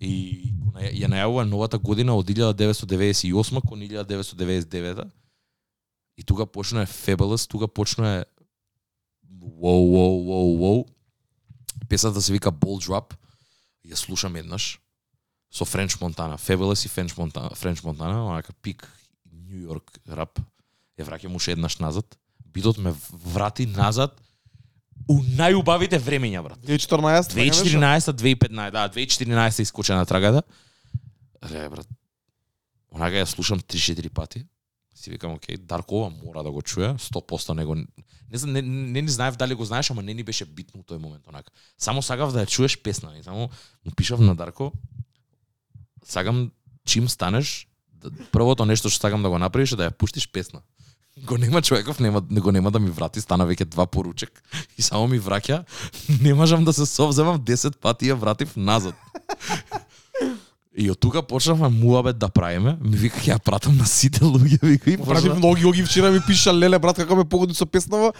и 0.00 0.52
ја 0.94 1.08
најавува 1.10 1.44
новата 1.48 1.78
година 1.78 2.14
од 2.14 2.26
1998 2.26 3.60
кон 3.66 3.80
1999 3.80 5.10
и 6.16 6.22
тука 6.22 6.46
почна 6.46 6.82
е 6.82 6.86
Fabulous, 6.86 7.48
тука 7.48 7.68
почна 7.68 8.08
е 8.20 8.24
воу, 9.40 9.90
воу, 9.92 10.24
воу, 10.24 10.56
воу. 10.58 10.86
Песната 11.88 12.22
се 12.22 12.32
вика 12.32 12.50
Ball 12.50 12.82
Drop. 12.82 13.14
Ја 13.86 13.94
слушам 13.94 14.36
еднаш 14.36 14.80
со 15.50 15.64
Френч 15.64 16.00
Монтана. 16.00 16.38
Fabulous 16.38 16.84
и 16.84 16.88
Френч 16.88 17.16
Монтана, 17.16 17.54
Френч 17.54 17.82
Монтана, 17.82 18.26
онака 18.26 18.52
пик 18.52 18.88
Нью 19.32 19.62
Йорк 19.62 20.00
рап. 20.08 20.38
Ја 20.98 21.06
враќам 21.06 21.34
уште 21.34 21.54
еднаш 21.54 21.78
назад. 21.78 22.18
Битот 22.44 22.78
ме 22.78 22.94
врати 23.10 23.66
назад 23.66 24.20
у 25.08 25.18
најубавите 25.38 25.98
времења, 25.98 26.42
брат. 26.44 26.58
2014 26.66 27.32
така 27.32 27.40
беше? 27.40 27.64
2014, 27.64 28.12
2015, 28.12 28.70
да, 28.70 28.88
2014 28.88 29.62
искоче 29.62 29.94
на 29.94 30.06
трагата. 30.06 30.42
Ре, 31.42 31.68
брат. 31.68 31.88
Онака 32.92 33.20
ја 33.20 33.26
слушам 33.26 33.60
3-4 33.60 34.08
пати. 34.08 34.44
Си 34.94 35.10
викам, 35.10 35.32
окей, 35.32 35.56
Дарко 35.56 35.94
ова 35.94 36.10
мора 36.10 36.42
да 36.42 36.50
го 36.50 36.62
чуе, 36.62 36.94
100% 36.94 37.54
него 37.54 37.76
не 38.30 38.38
знам, 38.38 38.52
не, 38.52 38.62
не, 38.62 39.02
не 39.02 39.08
знаев 39.08 39.36
дали 39.36 39.54
го 39.54 39.64
знаеш, 39.64 39.90
ама 39.90 40.02
не 40.02 40.14
ни 40.14 40.22
беше 40.22 40.44
битно 40.44 40.82
тој 40.82 40.98
момент 40.98 41.26
онака. 41.28 41.52
Само 41.78 42.02
сакав 42.02 42.32
да 42.32 42.44
ја 42.44 42.50
чуеш 42.50 42.76
песна, 42.82 43.16
и 43.18 43.22
само 43.22 43.48
му 43.84 43.92
пишав 43.96 44.20
на 44.20 44.34
Дарко, 44.36 44.72
сакам 46.04 46.50
чим 46.84 47.08
станеш, 47.08 47.68
првото 48.32 48.66
нешто 48.66 48.90
што 48.90 49.00
сакам 49.00 49.22
да 49.22 49.30
го 49.30 49.38
направиш 49.38 49.72
е 49.72 49.80
да 49.80 49.88
ја 49.88 49.96
пуштиш 49.96 50.28
песна. 50.28 50.60
Го 51.26 51.38
нема 51.38 51.62
човеков, 51.62 52.00
нема, 52.00 52.20
го 52.20 52.52
нема 52.52 52.70
да 52.70 52.78
ми 52.78 52.90
врати, 52.90 53.20
стана 53.20 53.46
веќе 53.46 53.64
два 53.64 53.86
поручек 53.86 54.42
и 54.78 54.82
само 54.82 55.06
ми 55.08 55.20
враќа. 55.20 55.64
Не 56.22 56.34
можам 56.34 56.64
да 56.64 56.72
се 56.72 56.86
совземам 56.86 57.38
10 57.40 57.76
пати 57.76 58.10
ја 58.10 58.14
вратив 58.14 58.56
назад. 58.56 58.94
И 60.78 60.90
од 60.90 60.98
тука 61.00 61.22
почнавме 61.22 61.68
муабет 61.68 62.18
да 62.18 62.28
правиме. 62.28 62.76
Ми 62.80 62.96
вика 62.96 63.18
ќе 63.18 63.34
ја 63.34 63.38
пратам 63.42 63.76
на 63.76 63.86
сите 63.86 64.22
луѓе, 64.24 64.60
вика 64.62 64.90
и 64.90 64.96
Прави 64.96 65.28
почна. 65.28 65.34
многи 65.34 65.66
оги 65.66 65.82
вчера 65.82 66.10
ми 66.10 66.20
пиша 66.26 66.54
леле 66.54 66.78
брат 66.78 66.96
како 66.96 67.16
ме 67.16 67.24
погоди 67.24 67.54
со 67.54 67.66
песнава. 67.66 68.12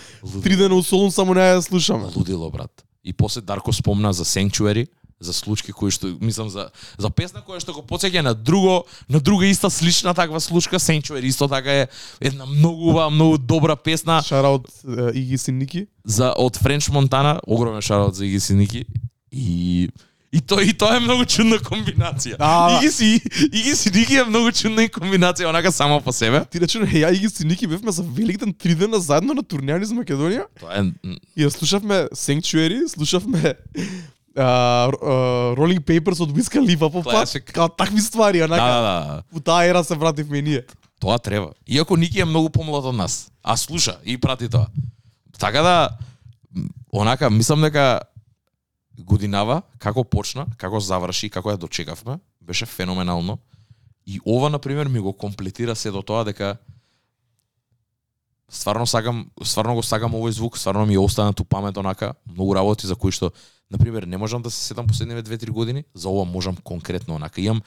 Три 0.42 0.56
дена 0.56 0.74
у 0.74 0.82
Солун 0.82 1.12
само 1.12 1.34
не 1.34 1.40
ја 1.40 1.60
слушаме. 1.60 2.10
Лудило, 2.16 2.50
брат. 2.50 2.84
И 3.04 3.12
после 3.12 3.40
Дарко 3.40 3.72
спомна 3.72 4.12
за 4.12 4.24
Sanctuary, 4.24 4.88
за 5.20 5.32
случки 5.32 5.72
кои 5.72 5.90
што 5.90 6.14
мислам 6.20 6.48
за 6.48 6.70
за 6.98 7.10
песна 7.10 7.42
која 7.42 7.60
што 7.60 7.72
го 7.72 7.82
потсеќа 7.82 8.22
на 8.22 8.34
друго 8.34 8.84
на 9.08 9.20
друга 9.20 9.46
иста 9.46 9.70
слична 9.70 10.14
таква 10.14 10.40
случка 10.40 10.78
Sanctuary 10.78 11.26
исто 11.26 11.48
така 11.48 11.72
е 11.72 11.88
една 12.20 12.46
многу 12.46 12.90
убава, 12.90 13.10
многу 13.10 13.38
добра 13.38 13.76
песна 13.76 14.22
Шараут 14.22 14.68
Иги 15.14 15.38
Синики. 15.38 15.86
за 16.04 16.34
од 16.36 16.56
Френч 16.56 16.88
Монтана, 16.88 17.40
огромен 17.46 17.82
шараут 17.82 18.14
за 18.14 18.26
Иги 18.26 18.40
Синики 18.40 18.86
и 19.32 19.88
И 20.32 20.40
тоа 20.40 20.62
и 20.62 20.74
тоа 20.76 20.96
е 20.96 21.00
многу 21.00 21.24
чудна 21.24 21.56
комбинација. 21.56 22.36
Да. 22.36 22.76
Иги 22.76 22.90
си 22.92 23.20
Иги 23.48 23.72
Синики 23.76 24.18
е 24.20 24.24
многу 24.28 24.52
чудна 24.52 24.84
и 24.84 24.88
комбинација 24.92 25.48
онака 25.48 25.72
само 25.72 26.02
по 26.04 26.12
себе. 26.12 26.44
Ти 26.52 26.60
рече, 26.60 26.78
ја 26.84 27.14
Иги 27.16 27.28
Синики 27.32 27.66
бевме 27.66 27.92
за 27.92 28.02
Великден 28.02 28.52
три 28.52 28.74
дена 28.74 29.00
заедно 29.00 29.34
на 29.34 29.42
турнеја 29.42 29.80
низ 29.80 29.88
Македонија. 29.88 30.44
Тоа 30.60 30.76
е 30.76 31.16
И 31.36 31.46
ја 31.46 31.48
слушавме 31.48 32.12
Sanctuary, 32.12 32.84
слушавме 32.92 33.54
Rolling 34.39 35.82
Papers 35.82 36.20
од 36.23 36.31
Wiz 36.32 36.51
Khalifa 36.52 36.90
по 36.90 37.02
пат, 37.02 37.32
као 37.52 37.69
такви 37.69 38.01
ствари, 38.01 38.39
да, 38.39 38.44
онака. 38.44 38.65
да, 38.65 38.81
да. 38.81 39.23
У 39.35 39.40
таа 39.40 39.66
ера 39.66 39.85
се 39.85 39.97
вративме 39.97 40.39
и 40.39 40.43
ние. 40.43 40.62
Тоа 41.01 41.19
треба. 41.19 41.52
Иако 41.66 41.97
Ники 41.97 42.20
е 42.20 42.24
многу 42.24 42.51
помлад 42.51 42.85
од 42.85 42.94
нас, 42.94 43.31
а 43.43 43.56
слуша 43.56 43.98
и 44.05 44.19
прати 44.19 44.48
тоа. 44.48 44.66
Така 45.39 45.62
да 45.62 45.90
онака 46.93 47.31
мислам 47.31 47.62
дека 47.62 48.01
годинава 48.98 49.62
како 49.78 50.05
почна, 50.05 50.47
како 50.56 50.81
заврши, 50.81 51.31
како 51.31 51.51
ја 51.51 51.56
дочекавме, 51.56 52.19
беше 52.43 52.66
феноменално. 52.66 53.39
И 54.06 54.20
ова 54.27 54.51
на 54.51 54.59
пример 54.59 54.89
ми 54.89 54.98
го 54.98 55.12
комплетира 55.12 55.77
се 55.77 55.90
до 55.90 56.02
тоа 56.02 56.24
дека 56.24 56.56
стварно 58.51 58.86
сакам, 58.86 59.31
стварно 59.44 59.74
го 59.74 59.82
сакам 59.82 60.15
овој 60.15 60.31
звук, 60.31 60.59
стварно 60.59 60.86
ми 60.86 60.98
остана 60.98 61.32
ту 61.32 61.44
памет 61.44 61.77
онака, 61.77 62.15
многу 62.27 62.55
работи 62.55 62.86
за 62.86 62.97
кои 62.97 63.12
што 63.12 63.32
на 63.70 63.78
пример 63.78 64.02
не 64.02 64.16
можам 64.16 64.42
да 64.42 64.50
се 64.50 64.64
седам 64.64 64.86
последниве 64.86 65.22
2-3 65.22 65.50
години, 65.50 65.84
за 65.94 66.08
ова 66.08 66.24
можам 66.24 66.56
конкретно 66.56 67.14
онака. 67.14 67.40
Имам 67.40 67.62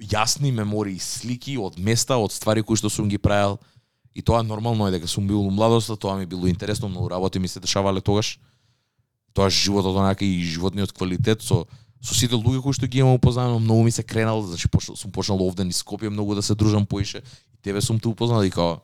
јасни 0.00 0.50
мемории, 0.52 0.98
слики 0.98 1.56
од 1.58 1.78
места, 1.78 2.16
од 2.16 2.32
ствари 2.32 2.62
кои 2.62 2.76
што 2.76 2.90
сум 2.90 3.08
ги 3.08 3.18
правил. 3.18 3.58
И 4.16 4.22
тоа 4.22 4.42
нормално 4.42 4.88
е 4.88 4.90
дека 4.96 5.08
сум 5.08 5.26
бил 5.28 5.40
у 5.40 5.50
младоста, 5.50 5.96
тоа 5.96 6.16
ми 6.16 6.26
било 6.26 6.46
интересно, 6.46 6.88
многу 6.88 7.10
работи 7.10 7.38
ми 7.38 7.48
се 7.48 7.60
дешавале 7.60 8.00
тогаш. 8.00 8.38
Тоа 9.34 9.50
животот 9.50 9.96
онака 9.96 10.24
и 10.24 10.40
животниот 10.40 10.92
квалитет 10.92 11.42
со 11.42 11.66
со 12.00 12.14
сите 12.14 12.36
луѓе 12.36 12.62
кои 12.62 12.72
што 12.72 12.86
ги 12.86 13.00
имам 13.00 13.16
упознано, 13.16 13.58
многу 13.58 13.84
ми 13.84 13.90
се 13.90 14.02
кренал, 14.02 14.42
значи 14.42 14.68
почнал, 14.68 14.96
сум 14.96 15.12
почнал 15.12 15.40
овде 15.42 15.64
низ 15.64 15.82
Скопје 15.82 16.08
многу 16.08 16.34
да 16.34 16.42
се 16.42 16.54
дружам 16.54 16.86
поише. 16.86 17.18
И 17.52 17.56
тебе 17.62 17.80
сум 17.80 18.00
те 18.00 18.08
упознал 18.08 18.44
и 18.44 18.50
као 18.50 18.80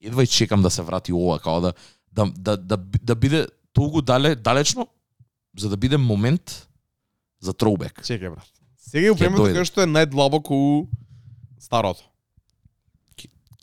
едва 0.00 0.22
и 0.22 0.26
чекам 0.26 0.62
да 0.62 0.70
се 0.70 0.82
врати 0.82 1.12
ова, 1.12 1.38
као 1.38 1.60
да 1.60 1.74
да 2.16 2.26
да 2.26 2.56
да, 2.56 2.76
да 3.02 3.14
биде 3.14 3.46
толку 3.72 4.02
дале 4.02 4.34
далечно 4.34 4.88
за 5.58 5.68
да 5.68 5.76
биде 5.76 5.96
момент 5.96 6.68
за 7.40 7.52
троубек. 7.52 8.00
Чекај 8.00 8.32
брат. 8.34 8.48
Сега 8.80 9.12
упремето 9.12 9.44
дојде. 9.44 9.56
кај 9.60 9.68
што 9.68 9.84
е 9.84 9.90
најдлабоко 9.90 10.56
у 10.56 10.86
старото. 11.60 12.04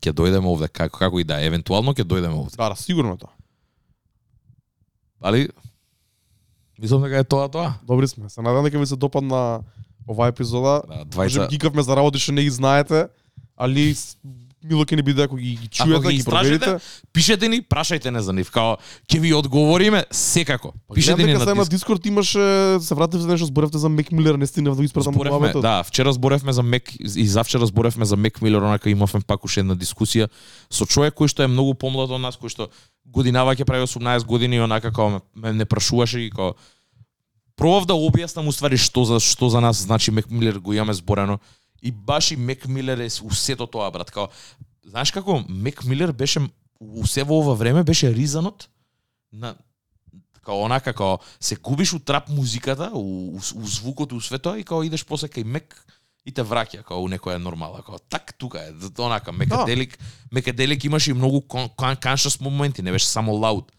ќе 0.04 0.12
дојдеме 0.12 0.50
овде 0.52 0.68
како 0.68 1.00
како 1.00 1.20
и 1.20 1.24
да 1.24 1.40
е, 1.40 1.48
евентуално 1.48 1.94
ќе 1.96 2.04
дојдеме 2.04 2.36
овде. 2.36 2.58
Да, 2.60 2.76
сигурно 2.76 3.16
е 3.16 3.18
тоа. 3.18 3.32
Али 5.24 5.48
мислам 6.80 7.06
дека 7.08 7.24
е 7.24 7.24
тоа 7.24 7.48
тоа. 7.48 7.74
Добри 7.88 8.08
сме. 8.08 8.30
Се 8.30 8.42
надам 8.42 8.68
дека 8.68 8.80
ви 8.80 8.86
се 8.86 9.00
допадна 9.00 9.64
оваа 10.08 10.28
епизода. 10.34 10.82
Да, 10.88 11.06
Може 11.16 11.40
двајца 11.40 11.50
гикавме 11.50 11.84
за 11.84 11.96
работи 11.96 12.20
што 12.20 12.36
не 12.36 12.44
ги 12.44 12.52
знаете, 12.52 13.08
али 13.56 13.96
мило 14.64 14.86
ќе 14.86 14.96
ни 14.96 15.04
биде 15.04 15.24
ако 15.24 15.36
ги, 15.36 15.56
ги 15.62 15.68
чуете, 15.68 16.10
ги 16.10 16.18
ги, 16.18 16.24
проверите. 16.24 16.78
пишете 17.14 17.50
ни, 17.50 17.62
прашајте 17.62 18.12
не 18.12 18.22
за 18.22 18.34
нив, 18.34 18.52
као 18.52 18.78
ќе 19.08 19.20
ви 19.20 19.34
одговориме 19.34 20.06
секако. 20.12 20.74
Пишете 20.94 21.24
ни 21.24 21.34
на 21.34 21.40
дека 21.40 21.46
сега 21.46 21.56
на 21.56 21.64
диск. 21.64 21.72
Дискорд 21.72 22.06
имаше 22.06 22.78
се 22.80 22.96
вратив 22.96 23.22
за 23.22 23.28
нешто 23.28 23.46
зборевте 23.46 23.78
за 23.78 23.90
Мек 23.90 24.12
Милер, 24.12 24.36
не 24.36 24.48
стигнав 24.48 24.76
да 24.76 24.82
го 24.82 24.86
испратам 24.86 25.16
муабетот. 25.16 25.62
да, 25.62 25.84
вчера 25.84 26.14
зборевме 26.14 26.54
за 26.54 26.64
Мек 26.64 26.92
и 27.00 27.28
завчера 27.28 27.66
зборевме 27.66 28.06
за 28.06 28.18
Мек 28.18 28.42
Милер, 28.42 28.62
онака 28.62 28.90
имавме 28.90 29.22
пак 29.28 29.46
уште 29.46 29.60
една 29.60 29.76
дискусија 29.76 30.30
со 30.70 30.86
човек 30.86 31.16
кој 31.16 31.28
што 31.28 31.44
е 31.44 31.52
многу 31.52 31.74
помлад 31.74 32.12
од 32.12 32.22
нас, 32.22 32.40
кој 32.40 32.50
што 32.50 32.70
годинава 33.06 33.56
ќе 33.56 33.66
прави 33.66 33.84
18 33.84 34.26
години 34.26 34.56
и 34.56 34.64
онака 34.64 34.92
као 34.92 35.20
ме, 35.36 35.54
не 35.54 35.66
прашуваше 35.66 36.24
и 36.24 36.32
као 36.32 36.54
пробав 37.56 37.86
да 37.86 37.94
објаснам 37.94 38.48
уствари 38.50 38.78
што 38.78 39.06
за 39.06 39.20
што 39.20 39.50
за 39.50 39.62
нас 39.62 39.84
значи 39.84 40.12
Мек 40.12 40.30
Милер 40.32 40.60
го 40.60 40.74
имаме 40.74 40.94
зборено 40.94 41.40
и 41.84 41.92
баш 41.92 42.32
и 42.32 42.36
Мек 42.36 42.68
Милер 42.68 42.98
е 42.98 43.10
у 43.24 43.32
сето 43.32 43.68
тоа 43.68 43.92
брат, 43.92 44.12
као 44.12 44.30
знаеш 44.88 45.12
како? 45.12 45.44
Мек 45.50 45.84
Милер 45.84 46.12
беше 46.12 46.40
у 46.80 47.06
се 47.08 47.24
во 47.24 47.40
ова 47.44 47.56
време 47.56 47.84
беше 47.84 48.14
ризанот 48.14 48.70
на 49.34 49.56
као 50.44 50.64
онака 50.64 50.94
као 50.94 51.20
се 51.40 51.56
губиш 51.56 51.94
у 51.94 52.00
трап 52.00 52.30
музиката, 52.30 52.92
у, 52.94 53.36
у, 53.36 53.40
у 53.56 53.68
звукот, 53.68 54.14
у 54.14 54.22
све 54.22 54.40
тоа 54.40 54.60
и 54.60 54.64
као 54.64 54.84
идеш 54.84 55.06
после 55.06 55.28
кај 55.28 55.44
Мек 55.44 55.76
и 56.26 56.32
те 56.32 56.44
враќа 56.44 56.84
као 56.88 57.04
у 57.04 57.12
некоја 57.12 57.38
нормала, 57.38 57.84
као 57.84 58.00
так 58.10 58.34
тука 58.40 58.64
е, 58.64 58.72
онака 58.98 59.32
Мекаделик, 59.32 60.00
Мекаделик 60.32 60.84
имаше 60.84 61.12
и 61.12 61.14
многу 61.14 61.42
кон, 61.42 61.70
кон, 61.76 61.96
conscious 61.96 62.42
моменти, 62.42 62.82
не 62.82 62.92
беше 62.92 63.08
само 63.08 63.34
loud. 63.34 63.72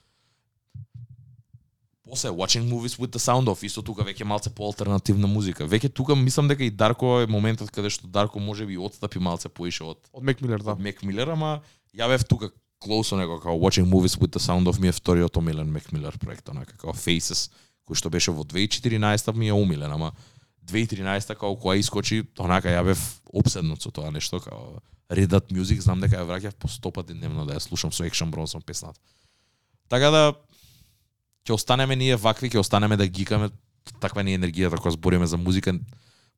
После 2.15 2.31
watching 2.31 2.69
movies 2.71 2.97
with 2.97 3.11
the 3.11 3.19
sound 3.19 3.49
off, 3.49 3.65
исто 3.67 3.83
тука 3.83 4.05
веќе 4.07 4.23
малце 4.23 4.51
по 4.55 4.69
алтернативна 4.69 5.27
музика. 5.27 5.65
Веќе 5.67 5.89
тука 5.91 6.15
мислам 6.15 6.47
дека 6.47 6.63
и 6.63 6.71
Дарко 6.71 7.25
е 7.25 7.27
моментот 7.27 7.73
каде 7.75 7.91
што 7.91 8.07
Дарко 8.07 8.39
може 8.39 8.69
би 8.69 8.77
отстапи 8.79 9.19
малце 9.19 9.51
поише 9.51 9.83
од 9.83 9.99
Од 10.13 10.23
Мек 10.23 10.39
Милер, 10.39 10.63
да. 10.63 10.77
од 10.79 10.79
Мек 10.79 11.03
Милер, 11.03 11.33
ама 11.35 11.59
ја 11.91 12.07
бев 12.07 12.23
тука 12.23 12.53
close 12.79 13.19
него 13.19 13.41
како 13.43 13.57
Watching 13.59 13.91
Movies 13.91 14.15
with 14.15 14.31
the 14.31 14.39
Sound 14.39 14.71
of 14.71 14.79
ми 14.79 14.89
е 14.89 14.93
вториот 14.93 15.37
омилен 15.37 15.67
Мек 15.67 15.91
Милер 15.91 16.15
проект, 16.23 16.47
онака 16.55 16.79
како 16.79 16.95
Faces, 16.95 17.51
кој 17.83 17.99
што 17.99 18.15
беше 18.15 18.31
во 18.31 18.47
2014 18.47 19.35
ми 19.35 19.51
е 19.51 19.59
омилен, 19.59 19.91
ама 19.91 20.13
2013 20.71 21.35
како 21.35 21.59
која 21.59 21.83
искочи, 21.83 22.23
онака 22.39 22.71
ја 22.71 22.87
бев 22.87 23.03
обседнат 23.35 23.83
со 23.83 23.91
тоа 23.91 24.15
нешто, 24.15 24.39
како 24.39 24.79
Red 25.11 25.35
Hot 25.35 25.51
Music, 25.51 25.83
знам 25.83 25.99
дека 25.99 26.23
ја 26.23 26.31
враќав 26.31 26.55
по 26.63 26.71
100 26.71 26.95
пати 26.95 27.19
дневно 27.19 27.43
да 27.43 27.59
ја 27.59 27.67
слушам 27.67 27.91
со 27.91 28.07
Action 28.07 28.31
Bronson 28.31 28.63
песната. 28.63 29.01
Така 29.91 30.15
да 30.15 30.35
ќе 31.45 31.53
останеме 31.53 31.97
ние 31.97 32.17
вакви, 32.17 32.51
ќе 32.51 32.59
останеме 32.59 32.97
да 32.97 33.07
гикаме 33.07 33.51
таква 34.01 34.25
ни 34.25 34.37
енергијата 34.37 34.81
кога 34.81 34.91
збориме 34.91 35.27
за 35.27 35.37
музика, 35.37 35.75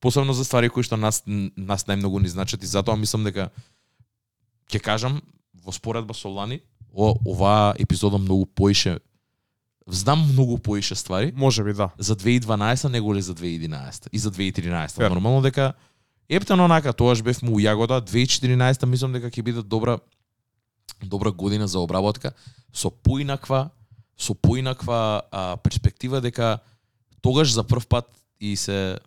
посебно 0.01 0.35
за 0.35 0.45
ствари 0.45 0.69
кои 0.69 0.83
што 0.83 0.97
нас 0.97 1.23
нас 1.27 1.87
најмногу 1.87 2.23
ни 2.23 2.29
значат 2.29 2.63
и 2.63 2.67
затоа 2.67 2.97
мислам 2.97 3.25
дека 3.25 3.51
ќе 4.71 4.83
кажам 4.83 5.23
во 5.65 5.73
споредба 5.73 6.15
со 6.15 6.29
Лани, 6.29 6.61
о, 6.93 7.15
оваа 7.27 7.75
епизода 7.79 8.19
многу 8.19 8.47
поише 8.47 8.99
знам 9.87 10.33
многу 10.33 10.59
поише 10.59 10.95
ствари 10.95 11.33
Може 11.37 11.65
би, 11.65 11.73
да. 11.73 11.91
за 11.99 12.17
2012 12.17 12.89
него 12.89 13.15
ли 13.15 13.23
за 13.23 13.35
2011 13.35 14.09
и 14.13 14.19
за 14.19 14.31
2013. 14.31 14.97
Фер. 14.97 15.11
Нормално 15.11 15.43
дека 15.43 15.75
ептено 16.29 16.65
онака 16.65 16.93
тоаш 16.93 17.23
бевме 17.23 17.51
у 17.51 17.61
јагода, 17.61 18.03
2014 18.03 18.87
мислам 18.87 19.13
дека 19.13 19.31
ќе 19.31 19.43
биде 19.43 19.63
добра 19.63 19.99
добра 21.03 21.31
година 21.31 21.69
за 21.69 21.79
обработка 21.79 22.33
со 22.73 22.91
поинаква 22.91 23.71
со 24.19 24.35
поинаква 24.35 25.23
а, 25.31 25.57
перспектива 25.57 26.21
дека 26.21 26.59
тогаш 27.21 27.53
за 27.53 27.65
прв 27.65 27.87
пат 27.87 28.09
и 28.41 28.57
се 28.57 28.99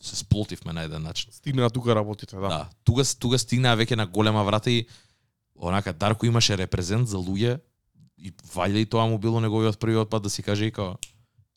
се 0.00 0.16
сплотивме 0.16 0.72
на 0.72 0.82
еден 0.82 1.02
начин. 1.02 1.32
Стигна 1.32 1.62
на 1.62 1.70
тука 1.70 1.94
работите, 1.94 2.36
да. 2.36 2.48
Да. 2.48 2.68
Тука 2.84 3.02
тука 3.18 3.38
стигнаа 3.38 3.76
веќе 3.76 3.96
на 3.96 4.06
голема 4.06 4.44
врата 4.44 4.70
и 4.70 4.86
онака 5.56 5.92
Дарко 5.92 6.26
имаше 6.26 6.58
репрезент 6.58 7.08
за 7.08 7.16
луѓе 7.16 7.60
и 8.18 8.32
валја 8.54 8.82
и 8.84 8.86
тоа 8.86 9.06
му 9.06 9.18
било 9.18 9.40
неговиот 9.40 9.78
првиот 9.78 10.10
пат 10.10 10.22
да 10.22 10.30
си 10.30 10.42
каже 10.42 10.66
и 10.66 10.72
као 10.72 10.96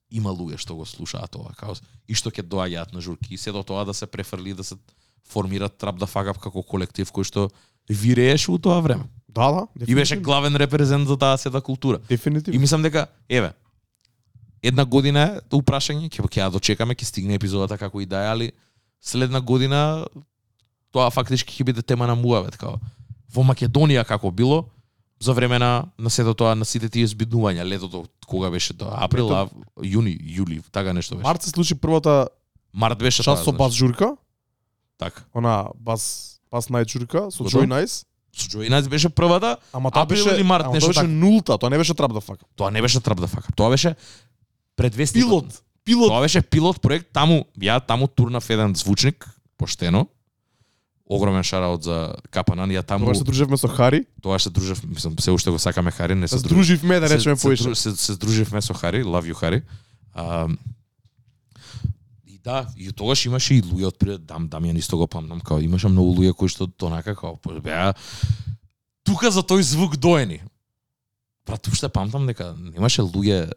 има 0.09 0.31
луѓе 0.33 0.57
што 0.57 0.75
го 0.75 0.85
слушаат 0.85 1.31
тоа 1.31 1.53
као 1.53 1.75
и 2.07 2.15
што 2.15 2.31
ќе 2.31 2.47
доаѓаат 2.47 2.93
на 2.93 3.01
журки 3.01 3.33
и 3.35 3.37
се 3.37 3.51
до 3.51 3.63
тоа 3.63 3.85
да 3.85 3.93
се 3.93 4.07
префрли 4.07 4.53
да 4.53 4.63
се 4.63 4.75
формира 5.27 5.69
трап 5.69 5.99
да 5.99 6.07
фагап 6.07 6.39
како 6.39 6.63
колектив 6.63 7.11
кој 7.11 7.27
што 7.27 7.49
вирееше 7.89 8.51
у 8.51 8.57
тоа 8.57 8.81
време. 8.81 9.05
Да, 9.29 9.51
да. 9.51 9.67
И 9.75 9.95
беше 9.95 10.15
дефинитивно. 10.15 10.23
главен 10.23 10.55
репрезент 10.55 11.07
за 11.07 11.17
таа 11.17 11.37
сета 11.37 11.61
култура. 11.61 11.99
И 12.03 12.07
Дефинитивно. 12.07 12.59
мислам 12.59 12.81
дека 12.81 13.07
еве 13.29 13.51
една 14.63 14.85
година 14.85 15.39
е 15.39 15.55
упрашање, 15.55 16.09
ќе 16.09 16.21
ќе 16.21 16.41
ја 16.41 16.51
дочекаме, 16.51 16.95
ќе 16.95 17.05
стигне 17.05 17.37
епизодата 17.39 17.77
како 17.77 18.01
и 18.01 18.05
да 18.05 18.23
е, 18.23 18.27
али 18.27 18.51
следна 19.01 19.41
година 19.41 20.05
тоа 20.91 21.09
фактички 21.13 21.53
ќе 21.53 21.65
биде 21.69 21.81
тема 21.81 22.07
на 22.07 22.15
муавет 22.15 22.57
као 22.57 22.79
во 23.33 23.45
Македонија 23.45 24.03
како 24.07 24.31
било 24.31 24.65
за 25.19 25.33
време 25.33 25.59
на 25.59 25.85
на 25.99 26.09
сето 26.09 26.33
тоа 26.33 26.55
на 26.55 26.65
сите 26.65 26.89
тие 26.89 27.07
збиднувања 27.07 27.63
летото 27.63 28.05
кога 28.27 28.49
беше 28.49 28.73
тоа 28.73 29.03
април 29.05 29.31
а, 29.33 29.47
јуни 29.77 30.17
јули 30.17 30.61
така 30.71 30.93
нешто 30.93 31.15
беше 31.15 31.27
Март 31.27 31.41
се 31.43 31.49
случи 31.49 31.75
првата 31.75 32.27
март 32.73 32.99
беше 32.99 33.23
час 33.23 33.39
со 33.39 33.51
тоа 33.51 33.57
бас 33.57 33.71
значи. 33.71 33.79
журка, 33.79 34.15
така 34.97 35.23
она 35.33 35.69
бас 35.75 36.39
бас 36.51 36.67
најд 36.67 36.89
журка 36.89 37.29
со 37.31 37.43
Готово? 37.43 37.63
Joy 37.63 37.67
Nights 38.47 38.89
беше 38.89 39.09
првата 39.09 39.57
Ама 39.73 39.91
тоа 39.91 40.05
беше 40.05 40.29
или 40.29 40.43
март, 40.43 40.63
ама 40.65 40.73
нешто 40.73 40.85
тоа 40.85 40.89
беше 40.89 40.99
така. 41.01 41.07
нулта, 41.07 41.57
тоа 41.57 41.69
не 41.69 41.77
беше 41.77 41.93
трап 41.93 42.13
да 42.13 42.21
фака. 42.21 42.45
тоа 42.55 42.71
не 42.71 42.81
беше 42.81 42.99
трап 42.99 43.19
да 43.19 43.27
фака 43.27 43.51
тоа 43.55 43.69
беше 43.69 43.95
предвестник 44.75 45.23
Пилот, 45.23 45.61
пилот. 45.85 46.07
Тоа 46.07 46.21
беше 46.21 46.41
пилот 46.41 46.81
проект, 46.81 47.07
таму 47.13 47.45
ја 47.59 47.85
таму 47.85 48.07
турнав 48.07 48.49
еден 48.49 48.75
звучник, 48.75 49.27
поштено. 49.57 50.07
Огромен 51.05 51.43
шараут 51.43 51.83
за 51.83 52.13
Капанан, 52.31 52.69
ја 52.69 52.85
таму 52.85 53.05
Тогаш 53.05 53.17
се 53.17 53.23
дружевме 53.23 53.57
со 53.57 53.67
Хари. 53.67 54.05
тоа 54.21 54.39
се 54.39 54.49
дружев, 54.49 54.83
мислам, 54.83 55.19
се 55.19 55.31
уште 55.31 55.49
го 55.49 55.59
сакаме 55.59 55.91
Хари, 55.91 56.15
не 56.15 56.27
се 56.27 56.37
Се 56.37 56.43
дружев. 56.43 56.55
друживме 56.57 56.99
да 56.99 57.09
речеме 57.09 57.35
се, 57.35 57.41
поише. 57.41 57.75
се, 57.75 57.95
се, 57.95 58.13
со 58.61 58.73
Хари, 58.73 59.03
love 59.03 59.25
you 59.25 59.33
Хари. 59.33 59.61
И 62.39 62.43
да, 62.43 62.67
и 62.77 62.91
тогаш 62.91 63.25
имаше 63.25 63.55
и 63.55 63.61
луѓе 63.61 63.87
од 63.91 63.97
пред 63.99 64.25
дам 64.25 64.47
Дамјан 64.47 64.77
исто 64.79 64.97
го 64.97 65.07
памтам, 65.07 65.41
као 65.41 65.59
имаше 65.59 65.89
многу 65.91 66.15
луѓе 66.21 66.33
кои 66.33 66.47
што 66.47 66.67
тонака 66.67 67.15
као 67.15 67.35
беа 67.59 67.93
тука 69.03 69.31
за 69.31 69.41
тој 69.41 69.61
звук 69.61 69.97
доени. 69.97 70.39
Брат, 71.45 71.67
уште 71.67 71.89
памтам 71.89 72.27
дека 72.27 72.53
немаше 72.55 73.01
луѓе 73.01 73.51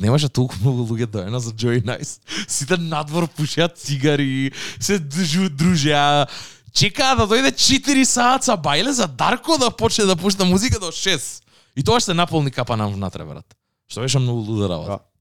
немаше 0.00 0.28
толку 0.28 0.56
многу 0.60 0.82
луѓе 0.82 1.06
доена 1.06 1.40
за 1.40 1.52
Joy 1.52 1.84
Nice. 1.84 2.18
Сите 2.48 2.76
надвор 2.76 3.28
пушеа 3.28 3.68
цигари, 3.68 4.52
се 4.80 4.98
дружеа, 4.98 6.26
чекаа 6.72 7.14
да 7.16 7.28
дојде 7.28 7.54
4 7.54 8.04
саат 8.04 8.50
бајле 8.64 8.90
за 8.90 9.06
Дарко 9.06 9.58
да 9.58 9.70
почне 9.70 10.04
да 10.04 10.16
пушта 10.16 10.44
музика 10.44 10.80
до 10.80 10.90
6. 10.90 11.42
И 11.76 11.84
тоа 11.84 12.00
ще 12.00 12.10
се 12.10 12.14
наполни 12.14 12.50
капанан 12.50 12.94
внатре, 12.94 13.24
брат. 13.24 13.46
Што 13.86 14.00
беше 14.00 14.18
многу 14.18 14.40
луда 14.40 14.68
работа. 14.68 14.90
Да. 14.90 15.13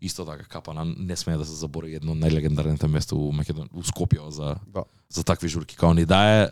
Исто 0.00 0.24
така 0.24 0.44
капанан 0.44 0.94
не 0.98 1.16
смее 1.16 1.36
да 1.36 1.44
се 1.44 1.52
заборави 1.52 1.98
едно 2.00 2.12
од 2.12 2.22
најлегендарните 2.22 2.88
места 2.88 3.14
у 3.14 3.32
Македонија, 3.32 3.68
у 3.72 3.82
Скопје 3.84 4.30
за 4.30 4.56
Да. 4.66 4.84
за 5.08 5.24
такви 5.24 5.48
журки, 5.48 5.76
као 5.76 5.94
ни 5.94 6.04
дае 6.04 6.50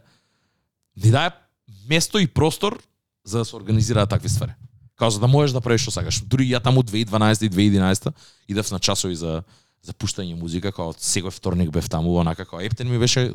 ни 0.97 1.11
дае 1.11 1.31
место 1.89 2.19
и 2.19 2.27
простор 2.27 2.83
за 3.25 3.39
да 3.39 3.45
се 3.45 3.57
организираат 3.57 4.11
такви 4.11 4.29
ствари. 4.29 4.53
Као 4.97 5.11
за 5.11 5.21
да 5.21 5.29
можеш 5.29 5.53
да 5.53 5.61
правиш 5.61 5.83
што 5.83 5.91
сакаш. 5.91 6.21
Дури 6.25 6.45
ја 6.45 6.63
таму 6.63 6.83
2012 6.83 7.47
и 7.47 7.51
2011 7.51 8.13
идев 8.49 8.71
на 8.71 8.79
часови 8.79 9.15
за 9.15 9.43
за 9.83 9.95
пуштање 9.95 10.35
музика, 10.35 10.73
као 10.73 10.93
секој 10.93 11.31
вторник 11.31 11.71
бев 11.71 11.89
таму, 11.89 12.19
онака 12.19 12.45
као 12.45 12.61
Ептен 12.61 12.91
ми 12.91 12.99
беше 12.99 13.33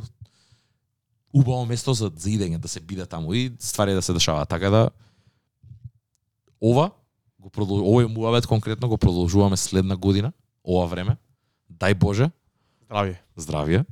убаво 1.34 1.66
место 1.66 1.94
за, 1.94 2.12
за 2.16 2.30
идење, 2.30 2.58
да 2.58 2.68
се 2.68 2.80
биде 2.80 3.06
таму 3.06 3.34
и 3.34 3.52
ствари 3.60 3.94
да 3.94 4.02
се 4.02 4.14
дешаваат. 4.14 4.50
Така 4.50 4.70
да 4.70 4.90
ова 6.62 6.92
го 7.44 7.52
продол... 7.52 7.84
овој 7.84 8.08
муавет 8.08 8.48
конкретно 8.48 8.88
го 8.88 8.98
продолжуваме 8.98 9.58
следна 9.60 9.96
година, 10.00 10.32
ова 10.64 10.88
време. 10.88 11.18
Дај 11.68 11.94
Боже, 12.00 12.32
Здравје. 12.88 13.18
здравје. 13.38 13.86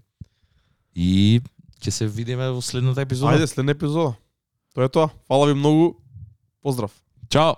И 0.95 1.41
ќе 1.82 1.91
се 1.91 2.07
видиме 2.07 2.49
во 2.52 2.61
следната 2.61 3.02
епизода. 3.03 3.36
Ајде, 3.36 3.48
следна 3.52 3.76
епизода. 3.76 4.15
Тоа 4.73 4.88
е 4.88 4.90
тоа. 4.90 5.10
Фала 5.28 5.48
ви 5.52 5.53
многу. 5.57 5.98
Поздрав. 6.64 6.94
Чао. 7.30 7.56